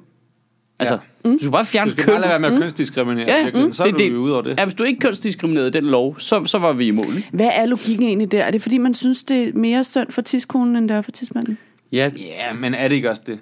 Altså, 0.81 0.95
Ja. 0.95 1.01
ja. 1.25 1.33
du 1.35 1.39
skal 1.39 1.51
bare 1.53 1.65
fjerne 1.65 1.87
Du 1.87 1.93
skal 1.93 2.05
kønnet. 2.05 2.21
bare 2.23 2.31
lade 2.31 2.43
være 2.43 2.51
med 2.51 2.57
at 2.59 2.63
kønsdiskriminere. 2.63 3.27
Ja, 3.29 3.51
mm, 3.65 3.73
så 3.73 3.85
er 3.85 3.91
du 3.91 4.03
jo 4.05 4.19
ude 4.19 4.33
over 4.35 4.43
det. 4.43 4.59
Ja, 4.59 4.65
hvis 4.65 4.75
du 4.75 4.85
ikke 4.85 5.01
kønsdiskriminerede 5.01 5.71
den 5.71 5.85
lov, 5.85 6.21
så, 6.21 6.45
så 6.45 6.59
var 6.59 6.73
vi 6.73 6.87
i 6.87 6.91
mål. 6.91 7.07
Ikke? 7.17 7.29
Hvad 7.33 7.51
er 7.55 7.67
logikken 7.67 8.07
egentlig 8.07 8.33
der? 8.33 8.43
Er 8.45 8.51
det 8.51 8.63
fordi, 8.63 8.79
man 8.79 8.95
synes, 8.95 9.25
det 9.25 9.49
er 9.49 9.53
mere 9.55 9.85
synd 9.85 10.11
for 10.11 10.23
tidskonen, 10.23 10.77
end 10.77 10.89
det 10.89 10.97
er 10.97 11.03
for 11.03 11.11
tidsmanden? 11.11 11.59
Ja, 11.93 12.11
Ja, 12.17 12.53
men 12.55 12.75
er 12.75 12.89
det 12.89 12.97
ikke 12.97 13.11
også 13.11 13.23
det? 13.27 13.41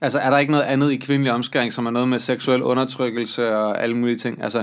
Altså, 0.00 0.18
er 0.18 0.30
der 0.30 0.38
ikke 0.38 0.52
noget 0.52 0.64
andet 0.64 0.92
i 0.92 0.96
kvindelig 0.96 1.32
omskæring, 1.32 1.72
som 1.72 1.86
er 1.86 1.90
noget 1.90 2.08
med 2.08 2.18
seksuel 2.18 2.62
undertrykkelse 2.62 3.56
og 3.56 3.82
alle 3.82 3.96
mulige 3.96 4.18
ting? 4.18 4.42
Altså, 4.42 4.62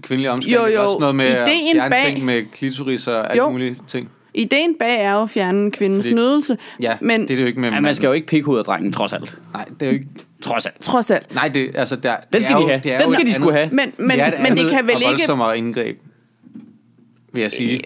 kvindelig 0.00 0.30
omskæring 0.30 0.56
Jo, 0.58 0.64
er 0.78 0.82
jo. 0.82 0.86
også 0.88 0.98
noget 1.00 1.14
med 1.14 1.24
at 1.26 1.48
Ideen 1.48 1.74
fjerne 1.76 1.90
bag- 1.90 2.06
ting 2.06 2.24
med 2.24 2.42
klitoris 2.52 3.08
og 3.08 3.30
alle 3.30 3.42
Jo. 3.42 3.50
mulige 3.50 3.76
ting. 3.88 4.10
Ideen 4.34 4.74
bag 4.78 5.00
er 5.00 5.12
jo 5.12 5.22
at 5.22 5.30
fjerne 5.30 5.70
kvindens 5.70 6.04
Fordi- 6.04 6.14
nydelse, 6.14 6.56
Ja, 6.80 6.96
men 7.00 7.20
det 7.22 7.30
er 7.30 7.36
det 7.36 7.42
jo 7.42 7.46
ikke 7.46 7.60
med 7.60 7.70
ja 7.70 7.80
man 7.80 7.94
skal 7.94 8.06
jo 8.06 8.12
ikke 8.12 8.26
pikke 8.26 8.48
ud 8.48 8.58
af 8.58 8.64
drengen, 8.64 8.92
trods 8.92 9.12
alt. 9.12 9.38
Nej, 9.52 9.64
det 9.64 9.82
er 9.82 9.86
jo 9.86 9.92
ikke... 9.92 10.06
Trods 10.42 10.66
alt. 10.66 10.82
trods 10.82 11.10
alt. 11.10 11.34
Nej, 11.34 11.48
det, 11.48 11.70
altså, 11.74 11.96
der, 11.96 12.16
Den 12.16 12.24
det 12.32 12.44
skal 12.44 12.54
er 12.54 12.58
de 12.58 12.62
jo, 12.62 12.68
have. 12.68 12.80
det 12.84 12.92
er 12.92 12.98
Den 12.98 13.06
jo 13.06 13.12
skal 13.12 13.26
de 13.26 13.34
skulle 13.34 13.52
have. 13.54 13.68
Men, 13.72 13.92
men, 13.98 14.10
det 14.10 14.20
er 14.20 14.26
et 14.26 14.34
men 14.48 14.56
det 14.56 14.70
kan 14.70 14.86
vel 14.86 14.94
ikke... 14.94 15.06
voldsommere 15.06 15.58
indgreb, 15.58 15.98
vil 17.32 17.40
jeg 17.42 17.50
sige. 17.52 17.80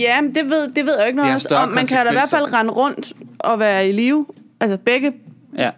Ja, 0.00 0.20
men 0.20 0.34
det 0.34 0.44
ved, 0.44 0.68
det 0.68 0.84
ved 0.84 0.92
jeg 0.98 1.02
jo 1.02 1.06
ikke 1.06 1.20
Det 1.22 1.46
noget 1.50 1.52
om. 1.52 1.68
Man 1.68 1.86
kan 1.86 2.04
da 2.06 2.10
i 2.10 2.14
hvert 2.14 2.30
fald 2.30 2.52
rende 2.52 2.72
rundt 2.72 3.12
og 3.38 3.58
være 3.58 3.88
i 3.88 3.92
live. 3.92 4.26
Altså 4.60 4.78
begge, 4.78 5.12
Ja. 5.58 5.70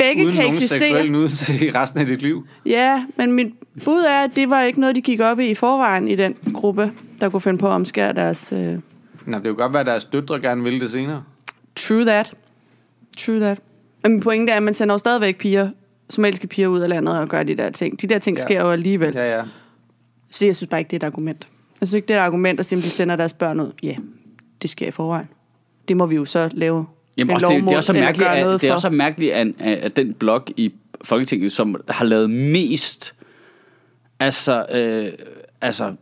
Begge 0.00 0.22
Uden 0.24 0.34
kan 0.34 0.42
nogen 0.44 0.54
eksistere. 0.54 1.08
nydelse 1.08 1.64
i 1.66 1.70
resten 1.70 2.00
af 2.00 2.06
dit 2.06 2.22
liv. 2.22 2.46
Ja, 2.66 3.06
men 3.16 3.32
mit 3.32 3.46
bud 3.84 4.00
er, 4.00 4.24
at 4.24 4.30
det 4.36 4.50
var 4.50 4.62
ikke 4.62 4.80
noget, 4.80 4.96
de 4.96 5.00
gik 5.00 5.20
op 5.20 5.40
i 5.40 5.46
i 5.50 5.54
forvejen 5.54 6.08
i 6.08 6.14
den 6.16 6.34
gruppe, 6.54 6.92
der 7.20 7.28
kunne 7.28 7.40
finde 7.40 7.58
på 7.58 7.66
at 7.66 7.72
omskære 7.72 8.12
deres... 8.12 8.52
Uh, 8.52 8.58
Nå, 8.58 9.36
det 9.36 9.44
kan 9.44 9.54
godt 9.54 9.72
være, 9.72 9.80
at 9.80 9.86
deres 9.86 10.04
døtre 10.04 10.40
gerne 10.40 10.64
vil 10.64 10.80
det 10.80 10.90
senere. 10.90 11.22
true 11.76 12.04
that. 12.04 12.32
True 13.18 13.40
that. 13.40 13.58
Men 14.02 14.12
min 14.12 14.20
pointe 14.20 14.52
er, 14.52 14.56
at 14.56 14.62
man 14.62 14.74
sender 14.74 14.94
jo 14.94 14.98
stadigvæk 14.98 15.38
piger, 15.38 15.70
somaliske 16.10 16.46
piger 16.46 16.68
ud 16.68 16.80
af 16.80 16.88
landet 16.88 17.18
og 17.18 17.28
gør 17.28 17.42
de 17.42 17.56
der 17.56 17.70
ting. 17.70 18.00
De 18.02 18.06
der 18.06 18.18
ting 18.18 18.36
Ja. 18.38 18.42
sker 18.42 18.60
jo 18.60 18.70
alligevel. 18.70 19.14
Ja, 19.14 19.36
ja. 19.36 19.42
Så 20.30 20.46
jeg 20.46 20.56
synes 20.56 20.68
bare 20.70 20.80
ikke, 20.80 20.88
det 20.90 21.02
er 21.02 21.06
et 21.06 21.12
argument. 21.12 21.48
Jeg 21.80 21.88
synes 21.88 21.94
ikke, 21.94 22.08
det 22.08 22.16
er 22.16 22.20
et 22.20 22.24
argument 22.24 22.60
at 22.60 22.66
simpelthen 22.66 22.90
sender 22.90 23.16
deres 23.16 23.32
børn 23.32 23.60
ud. 23.60 23.72
Ja, 23.82 23.94
det 24.62 24.70
sker 24.70 24.86
i 24.88 24.90
forvejen. 24.90 25.26
Det 25.88 25.96
må 25.96 26.06
vi 26.06 26.14
jo 26.14 26.24
så 26.24 26.50
lave 26.52 26.86
Jamen, 27.16 27.30
en 27.30 27.34
også, 27.34 27.46
lov 27.46 27.54
det, 27.54 27.64
det 27.64 27.72
er 27.72 27.76
også 27.76 27.86
så 27.86 27.92
mærkeligt, 27.92 28.30
at, 28.30 28.60
det 28.60 28.68
er 28.68 28.72
også 28.72 28.88
så 28.88 28.90
mærkeligt, 28.90 29.32
at, 29.32 29.48
at 29.60 29.96
den 29.96 30.14
blok 30.14 30.50
i 30.56 30.72
Folketinget, 31.04 31.52
som 31.52 31.76
har 31.88 32.04
lavet 32.04 32.30
mest, 32.30 33.14
altså, 34.20 34.66
øh, 34.72 35.12
altså, 35.60 35.94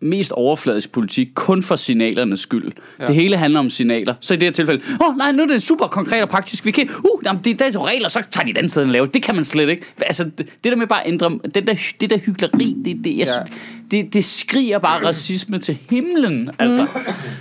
mest 0.00 0.32
overfladisk 0.32 0.92
politik, 0.92 1.28
kun 1.34 1.62
for 1.62 1.76
signalernes 1.76 2.40
skyld. 2.40 2.72
Ja. 3.00 3.06
Det 3.06 3.14
hele 3.14 3.36
handler 3.36 3.60
om 3.60 3.70
signaler. 3.70 4.14
Så 4.20 4.34
i 4.34 4.36
det 4.36 4.46
her 4.46 4.52
tilfælde, 4.52 4.82
åh 5.00 5.08
oh, 5.08 5.16
nej, 5.16 5.32
nu 5.32 5.42
er 5.42 5.46
det 5.46 5.62
super 5.62 5.86
konkret 5.86 6.22
og 6.22 6.28
praktisk. 6.28 6.66
Vi 6.66 6.70
kan, 6.70 6.88
uh, 6.98 7.24
jamen, 7.24 7.44
det, 7.44 7.58
der 7.58 7.64
er 7.64 7.86
regler, 7.86 8.08
så 8.08 8.22
tager 8.30 8.44
de 8.44 8.50
et 8.50 8.56
andet 8.56 8.70
sted 8.70 8.82
end 8.82 8.90
lave. 8.90 9.06
Det 9.06 9.22
kan 9.22 9.34
man 9.34 9.44
slet 9.44 9.68
ikke. 9.68 9.82
Altså, 10.00 10.24
det, 10.24 10.38
det 10.38 10.72
der 10.72 10.76
med 10.76 10.86
bare 10.86 11.06
at 11.06 11.12
ændre, 11.12 11.38
det 11.54 11.66
der, 11.66 11.74
det 12.00 12.10
der 12.10 12.18
hyggeleri, 12.18 12.76
det, 12.84 13.04
det, 13.04 13.18
jeg, 13.18 13.26
Ja. 13.26 13.34
ja. 13.34 13.40
det, 13.90 14.12
det 14.12 14.24
skriger 14.24 14.78
bare 14.78 15.06
racisme 15.06 15.58
til 15.58 15.78
himlen. 15.90 16.50
Altså. 16.58 16.86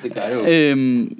Det 0.03 0.13
gør 0.13 0.27
jo. 0.33 0.45
Øhm, 0.45 1.17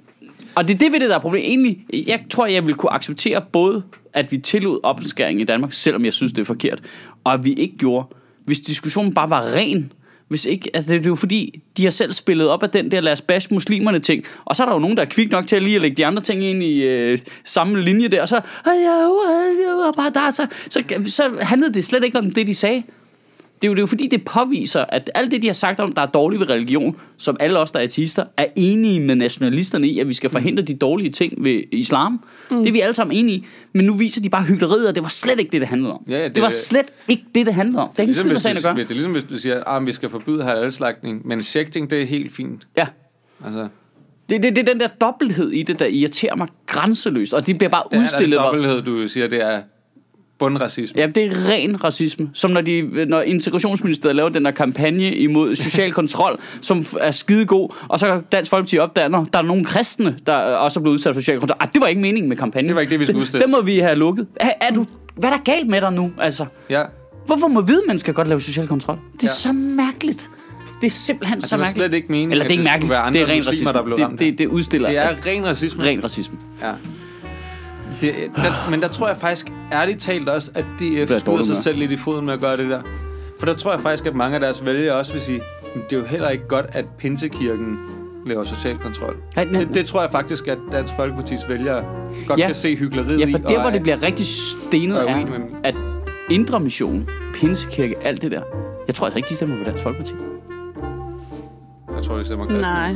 og 0.60 0.68
det 0.68 0.74
er 0.74 0.78
det 0.78 0.92
ved 0.92 1.00
det, 1.00 1.10
der 1.10 1.16
er 1.16 1.20
problemet. 1.20 1.48
Egentlig, 1.48 1.86
jeg 2.08 2.24
tror, 2.30 2.46
jeg 2.46 2.68
vil 2.68 2.76
kunne 2.76 2.94
acceptere 2.94 3.42
både, 3.52 3.84
at 4.14 4.32
vi 4.32 4.38
tillod 4.38 4.80
opskæring 4.84 5.42
i 5.42 5.44
Danmark, 5.44 5.74
selvom 5.74 6.06
jeg 6.06 6.14
synes, 6.14 6.34
det 6.34 6.42
er 6.42 6.46
forkert, 6.46 6.82
og 7.24 7.34
at 7.34 7.46
vi 7.46 7.54
ikke 7.54 7.78
gjorde, 7.78 8.08
hvis 8.46 8.60
diskussionen 8.60 9.14
bare 9.14 9.30
var 9.30 9.42
ren. 9.56 9.92
Hvis 10.28 10.46
ikke, 10.46 10.70
altså 10.74 10.94
det 10.94 11.06
er 11.06 11.10
jo 11.10 11.16
fordi, 11.16 11.62
de 11.78 11.84
har 11.84 11.90
selv 11.90 12.14
spillet 12.14 12.48
op 12.48 12.64
af 12.64 12.70
den 12.70 12.92
der, 12.92 13.02
lad 13.02 13.12
os 13.12 13.22
bash 13.22 13.54
muslimerne 13.54 14.00
ting, 14.00 14.24
og 14.46 14.56
så 14.56 14.64
er 14.64 14.68
der 14.68 14.74
jo 14.74 14.80
nogen, 14.80 14.98
der 14.98 15.04
er 15.04 15.10
kvik 15.10 15.32
nok 15.32 15.48
til 15.48 15.56
at 15.56 15.64
lige 15.64 15.76
at 15.76 15.82
lægge 15.82 15.98
de 15.98 16.06
andre 16.06 16.22
ting 16.22 16.44
ind 16.44 16.64
i 16.64 16.82
øh, 16.82 17.18
samme 17.46 17.82
linje 17.82 18.08
der, 18.08 18.22
og 18.22 18.28
så, 18.28 18.36
ja, 18.66 19.92
bare 19.98 20.10
der, 20.14 20.32
så, 20.32 20.48
så, 20.70 20.84
så 21.08 21.38
handlede 21.42 21.74
det 21.74 21.86
slet 21.86 22.04
ikke 22.04 22.20
om 22.20 22.32
det, 22.32 22.48
de 22.48 22.56
sagde. 22.56 22.84
Det 23.62 23.68
er, 23.68 23.70
jo, 23.70 23.74
det 23.74 23.80
er 23.80 23.82
jo 23.84 23.88
fordi, 23.88 24.08
det 24.08 24.26
påviser, 24.26 24.86
at 24.90 25.12
alt 25.16 25.32
det, 25.32 25.42
de 25.42 25.48
har 25.48 25.54
sagt 25.54 25.80
om, 25.80 25.92
der 25.92 26.02
er 26.02 26.06
dårligt 26.06 26.40
ved 26.40 26.50
religion, 26.50 26.96
som 27.18 27.38
alle 27.40 27.60
os, 27.60 27.72
der 27.72 27.80
er 27.80 27.84
artister, 27.84 28.26
er 28.38 28.46
enige 28.56 29.00
med 29.00 29.16
nationalisterne 29.16 29.88
i, 29.88 30.00
at 30.00 30.08
vi 30.08 30.14
skal 30.14 30.30
forhindre 30.30 30.64
de 30.64 30.74
dårlige 30.74 31.10
ting 31.12 31.34
ved 31.44 31.64
islam. 31.72 32.24
Mm. 32.52 32.58
Det 32.58 32.68
er 32.68 32.72
vi 32.72 32.80
alle 32.80 32.94
sammen 32.94 33.18
enige 33.18 33.38
i. 33.38 33.46
Men 33.74 33.86
nu 33.86 33.94
viser 33.94 34.22
de 34.22 34.30
bare 34.30 34.44
hyggeleriet, 34.44 34.88
og 34.88 34.96
det 34.96 35.04
var 35.04 35.10
slet 35.10 35.40
ikke 35.40 35.52
det, 35.52 35.62
det 35.62 35.70
handlede 35.70 35.94
om. 35.94 36.06
Ja, 36.10 36.18
ja, 36.18 36.24
det, 36.24 36.36
det- 36.36 36.44
var 36.44 36.50
slet 36.50 36.86
ikke 37.08 37.24
det, 37.36 37.46
det 37.46 37.54
handlede 37.54 37.82
om. 37.84 37.90
Det 37.90 38.00
er 38.00 38.04
ikke 38.04 38.10
Ligesom 38.10 38.28
skid 38.28 38.38
sagen 38.40 38.58
at 38.58 38.64
gøre. 38.64 38.76
det 38.76 38.84
er 38.90 38.94
ligesom 38.94 39.12
hvis 39.12 39.24
du 39.24 39.38
siger, 39.38 39.64
at 39.64 39.86
vi 39.88 39.92
skal 39.92 40.10
forbyde 40.10 40.44
halalslagtning, 40.44 41.28
men 41.28 41.44
shekting, 41.44 41.90
det 41.90 42.02
er 42.02 42.06
helt 42.06 42.32
fint. 42.36 42.68
Ja. 42.78 42.88
Altså, 43.46 43.68
Det, 44.30 44.44
det, 44.44 44.56
det 44.56 44.62
er 44.70 44.72
den 44.74 44.80
der 44.80 44.88
dobbelthed 44.88 45.52
i 45.52 45.64
det, 45.64 45.80
der 45.80 45.86
irriterer 45.86 46.36
mig 46.36 46.48
grænseløst, 46.66 47.34
og 47.34 47.48
det 47.48 47.58
bliver 47.58 47.70
bare 47.72 47.84
det 47.92 47.98
er 47.98 48.02
udstillet. 48.04 48.38
den 48.40 48.46
dobbelthed, 48.46 48.82
du 48.82 49.08
siger, 49.08 49.28
det 49.28 49.42
er 49.54 49.62
bundracisme. 50.40 51.02
Ja, 51.02 51.08
det 51.08 51.26
er 51.26 51.50
ren 51.50 51.84
racisme. 51.84 52.30
Som 52.34 52.52
når, 52.52 52.62
de, 52.62 53.06
når 53.08 53.22
integrationsministeriet 53.22 54.16
laver 54.16 54.30
den 54.30 54.46
der 54.46 54.52
kampagne 54.52 55.16
imod 55.16 55.56
social 55.56 55.92
kontrol, 55.92 56.40
som 56.62 56.86
er 57.00 57.12
skidegod, 57.12 57.76
og 57.88 58.00
så 58.00 58.22
Dansk 58.32 58.50
Folkeparti 58.50 58.78
opdager, 58.80 59.08
der 59.24 59.40
er 59.40 59.44
nogle 59.44 59.66
kristne, 59.66 60.18
der 60.26 60.34
også 60.34 60.80
er 60.80 60.82
blevet 60.82 60.94
udsat 60.94 61.14
for 61.16 61.22
social 61.22 61.40
kontrol. 61.40 61.58
Ah, 61.60 61.68
det 61.74 61.82
var 61.82 61.88
ikke 61.88 62.02
meningen 62.02 62.30
med 62.30 62.38
kampagnen. 62.38 62.68
Det 62.68 62.76
var 62.76 62.82
ikke 62.82 62.92
det, 62.92 63.00
vi 63.00 63.06
skulle 63.06 63.22
udstille. 63.22 63.42
Det 63.46 63.50
må 63.50 63.62
vi 63.62 63.80
have 63.80 63.96
lukket. 63.96 64.28
Er, 64.36 64.52
er 64.62 64.74
du, 64.74 64.86
hvad 65.16 65.30
er 65.30 65.34
der 65.36 65.44
galt 65.44 65.68
med 65.68 65.82
dig 65.82 65.94
nu? 65.94 66.12
Altså, 66.20 66.46
Ja. 66.70 66.84
hvorfor 67.26 67.48
må 67.48 67.62
hvide 67.62 67.82
mennesker 67.88 68.14
godt 68.14 68.28
lave 68.28 68.42
social 68.42 68.68
kontrol? 68.68 68.96
Det 68.96 69.04
er 69.04 69.18
Ja. 69.24 69.28
så 69.28 69.52
mærkeligt. 69.54 70.30
Det 70.82 70.88
er 70.88 70.92
simpelthen 70.92 71.42
så 71.42 71.48
det 71.48 71.52
var 71.52 71.58
mærkeligt. 71.66 71.86
slet 71.90 71.94
ikke 71.98 72.08
meningen, 72.12 72.32
Eller 72.32 72.44
det 72.46 72.50
er 72.50 72.52
ikke 72.52 72.64
det 72.64 72.90
mærkeligt. 72.90 73.14
Det 73.14 73.22
er 73.22 73.34
ren 73.36 73.48
racisme. 73.48 73.72
der 73.74 73.84
blev 73.84 73.98
det, 73.98 74.20
det, 74.20 74.28
her. 74.28 74.36
det 74.36 74.48
udstiller 74.48 74.90
Det 74.90 74.98
er 74.98 75.10
ren 75.26 75.46
racisme. 75.46 75.84
ren 75.84 76.04
racisme. 76.04 76.38
Ja. 76.62 76.72
Det, 78.02 78.14
der, 78.36 78.70
men 78.72 78.82
der 78.82 78.88
tror 78.88 79.08
jeg 79.08 79.18
faktisk 79.18 79.52
ærligt 79.74 80.00
talt 80.00 80.30
også, 80.30 80.52
at 80.56 80.66
DF 80.80 81.20
skyder 81.20 81.44
sig 81.44 81.54
med. 81.54 81.56
selv 81.56 81.78
lidt 81.80 81.92
i 81.92 81.98
foden 81.98 82.26
med 82.26 82.34
at 82.34 82.40
gøre 82.40 82.58
det 82.58 82.70
der. 82.70 82.82
For 83.40 83.46
der 83.46 83.54
tror 83.54 83.72
jeg 83.72 83.80
faktisk, 83.82 84.06
at 84.06 84.16
mange 84.16 84.34
af 84.36 84.40
deres 84.40 84.66
vælgere 84.66 84.96
også 84.96 85.12
vil 85.12 85.22
sige, 85.22 85.42
"Men 85.76 85.84
det 85.90 85.96
er 85.96 86.00
jo 86.00 86.06
heller 86.06 86.30
ikke 86.30 86.48
godt, 86.48 86.66
at 86.74 86.86
Pinsekirken 86.98 87.78
laver 88.26 88.44
social 88.44 88.78
kontrol. 88.78 89.16
Nej, 89.36 89.46
nej, 89.46 89.64
Det, 89.64 89.76
det 89.76 89.86
tror 89.86 90.02
jeg 90.02 90.12
faktisk, 90.12 90.48
at 90.48 90.58
Dansk 90.72 90.94
Folkepartis 90.96 91.50
vælgere 91.50 91.86
godt 92.28 92.40
Ja. 92.40 92.46
kan 92.46 92.56
se 92.56 92.76
hyggeleriet 92.76 93.20
Ja, 93.20 93.26
i. 93.28 93.32
for 93.32 93.38
der, 93.38 93.62
hvor 93.62 93.70
det 93.70 93.80
er- 93.80 93.84
bliver 93.84 94.02
rigtig 94.02 94.28
stenet, 94.28 94.98
er 94.98 95.02
er, 95.16 95.26
at 95.64 95.76
Indre 96.30 96.60
Mission, 96.60 97.10
Pinsekirke, 97.34 97.96
alt 98.04 98.22
det 98.22 98.32
der. 98.32 98.42
Jeg 98.88 98.96
tror 98.96 99.06
altså 99.06 99.18
ikke, 99.18 99.30
de 99.30 99.36
stemmer 99.36 99.58
på 99.58 99.64
Dansk 99.64 99.84
Folkeparti. 99.84 100.14
Jeg 102.00 102.08
tror, 102.08 102.16
det 102.18 102.26
stemmer 102.26 102.46
Nej. 102.62 102.94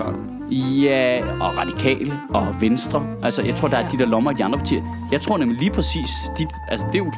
Ja, 0.85 1.21
og 1.41 1.57
radikale 1.57 2.19
og 2.33 2.61
venstre. 2.61 3.05
Altså, 3.23 3.41
jeg 3.41 3.55
tror, 3.55 3.67
der 3.67 3.77
er 3.77 3.89
de 3.89 3.97
der 3.97 4.05
lommer 4.05 4.31
i 4.31 4.33
de 4.33 4.43
andre 4.43 4.57
partier. 4.57 4.83
Jeg 5.11 5.21
tror 5.21 5.37
nemlig 5.37 5.59
lige 5.59 5.71
præcis, 5.71 6.09
de, 6.37 6.47
altså 6.67 6.87
det 6.93 6.95
er 7.01 7.05
jo 7.05 7.11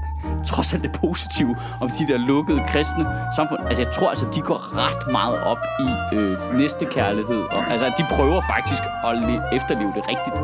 trods 0.54 0.74
alt 0.74 0.82
det 0.82 0.92
positive 1.00 1.56
om 1.80 1.88
de 1.90 2.06
der 2.12 2.18
lukkede 2.18 2.62
kristne 2.68 3.06
samfund. 3.36 3.60
Altså, 3.66 3.82
jeg 3.82 3.92
tror 3.92 4.08
altså, 4.08 4.26
de 4.34 4.40
går 4.40 4.74
ret 4.76 5.12
meget 5.12 5.40
op 5.40 5.58
i 5.80 6.16
øh, 6.16 6.36
næstekærlighed. 6.54 7.40
Og, 7.42 7.70
altså, 7.70 7.86
de 7.98 8.06
prøver 8.10 8.40
faktisk 8.56 8.82
at 9.04 9.16
le- 9.18 9.56
efterleve 9.56 9.92
det 9.96 10.02
rigtigt. 10.08 10.42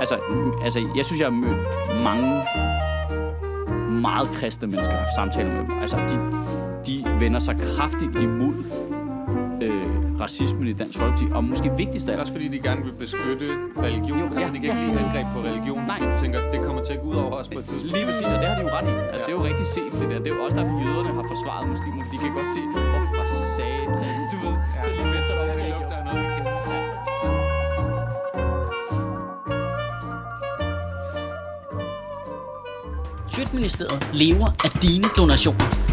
Altså, 0.00 0.16
altså, 0.64 0.80
jeg 0.96 1.04
synes, 1.04 1.20
jeg 1.20 1.26
har 1.26 1.32
mødt 1.32 1.56
mange 2.04 2.42
meget 4.00 4.28
kristne 4.28 4.68
mennesker, 4.68 4.92
har 4.94 5.00
haft 5.00 5.14
samtaler 5.14 5.50
med 5.50 5.60
dem. 5.60 5.80
Altså, 5.80 5.96
de, 5.96 6.16
de 6.86 7.04
vender 7.20 7.40
sig 7.40 7.56
kraftigt 7.76 8.16
imod 8.16 8.54
øh, 9.62 9.82
racismen 10.22 10.66
i 10.68 10.72
Dansk 10.72 10.98
Folkeparti, 10.98 11.26
og 11.36 11.44
måske 11.44 11.68
vigtigst 11.82 12.08
af 12.08 12.16
også 12.22 12.32
fordi, 12.32 12.46
de 12.48 12.60
gerne 12.68 12.82
vil 12.84 12.94
beskytte 13.04 13.46
religion. 13.86 14.18
Jo, 14.18 14.24
altså, 14.24 14.40
ja, 14.40 14.46
de 14.54 14.58
kan 14.62 14.70
ja. 14.70 14.74
ikke 14.78 14.86
lide 14.86 15.00
angreb 15.04 15.26
på 15.36 15.40
religion. 15.48 15.80
Nej. 15.92 15.98
De 15.98 16.16
tænker, 16.22 16.38
det 16.54 16.60
kommer 16.66 16.82
til 16.88 16.92
at 16.96 17.00
gå 17.02 17.06
ud 17.12 17.16
over 17.24 17.34
os 17.40 17.48
på 17.54 17.58
et 17.58 17.64
tidspunkt. 17.64 17.94
Lige 17.96 18.06
præcis, 18.06 18.26
og 18.34 18.38
det 18.42 18.48
har 18.50 18.56
de 18.58 18.62
jo 18.66 18.70
ret 18.76 18.86
i. 18.92 18.94
Altså, 19.12 19.12
ja. 19.12 19.24
Det 19.26 19.32
er 19.34 19.38
jo 19.40 19.44
rigtig 19.50 19.66
set, 19.76 19.92
det 20.00 20.06
der. 20.10 20.18
Det 20.24 20.28
er 20.32 20.36
jo 20.36 20.42
også 20.46 20.56
derfor, 20.60 20.74
jøderne 20.84 21.12
har 21.18 21.24
forsvaret 21.32 21.64
muslimer. 21.72 22.02
De 22.12 22.16
kan 22.22 22.30
godt 22.38 22.50
se, 22.56 22.62
hvor 22.72 23.02
for 23.14 23.26
satan, 23.56 24.16
du 24.32 24.36
ved. 24.44 24.54
Så 24.84 24.88
lige 24.96 25.08
med, 25.12 25.20
så 25.26 25.32
er 25.32 25.36
der 25.38 25.44
også 25.46 25.58
det 25.58 25.68
noget, 26.06 26.20
vi 26.24 26.28
kender. 26.36 26.52
Sjøtministeriet 33.34 34.10
lever 34.22 34.48
af 34.66 34.70
dine 34.82 35.06
donationer. 35.18 35.81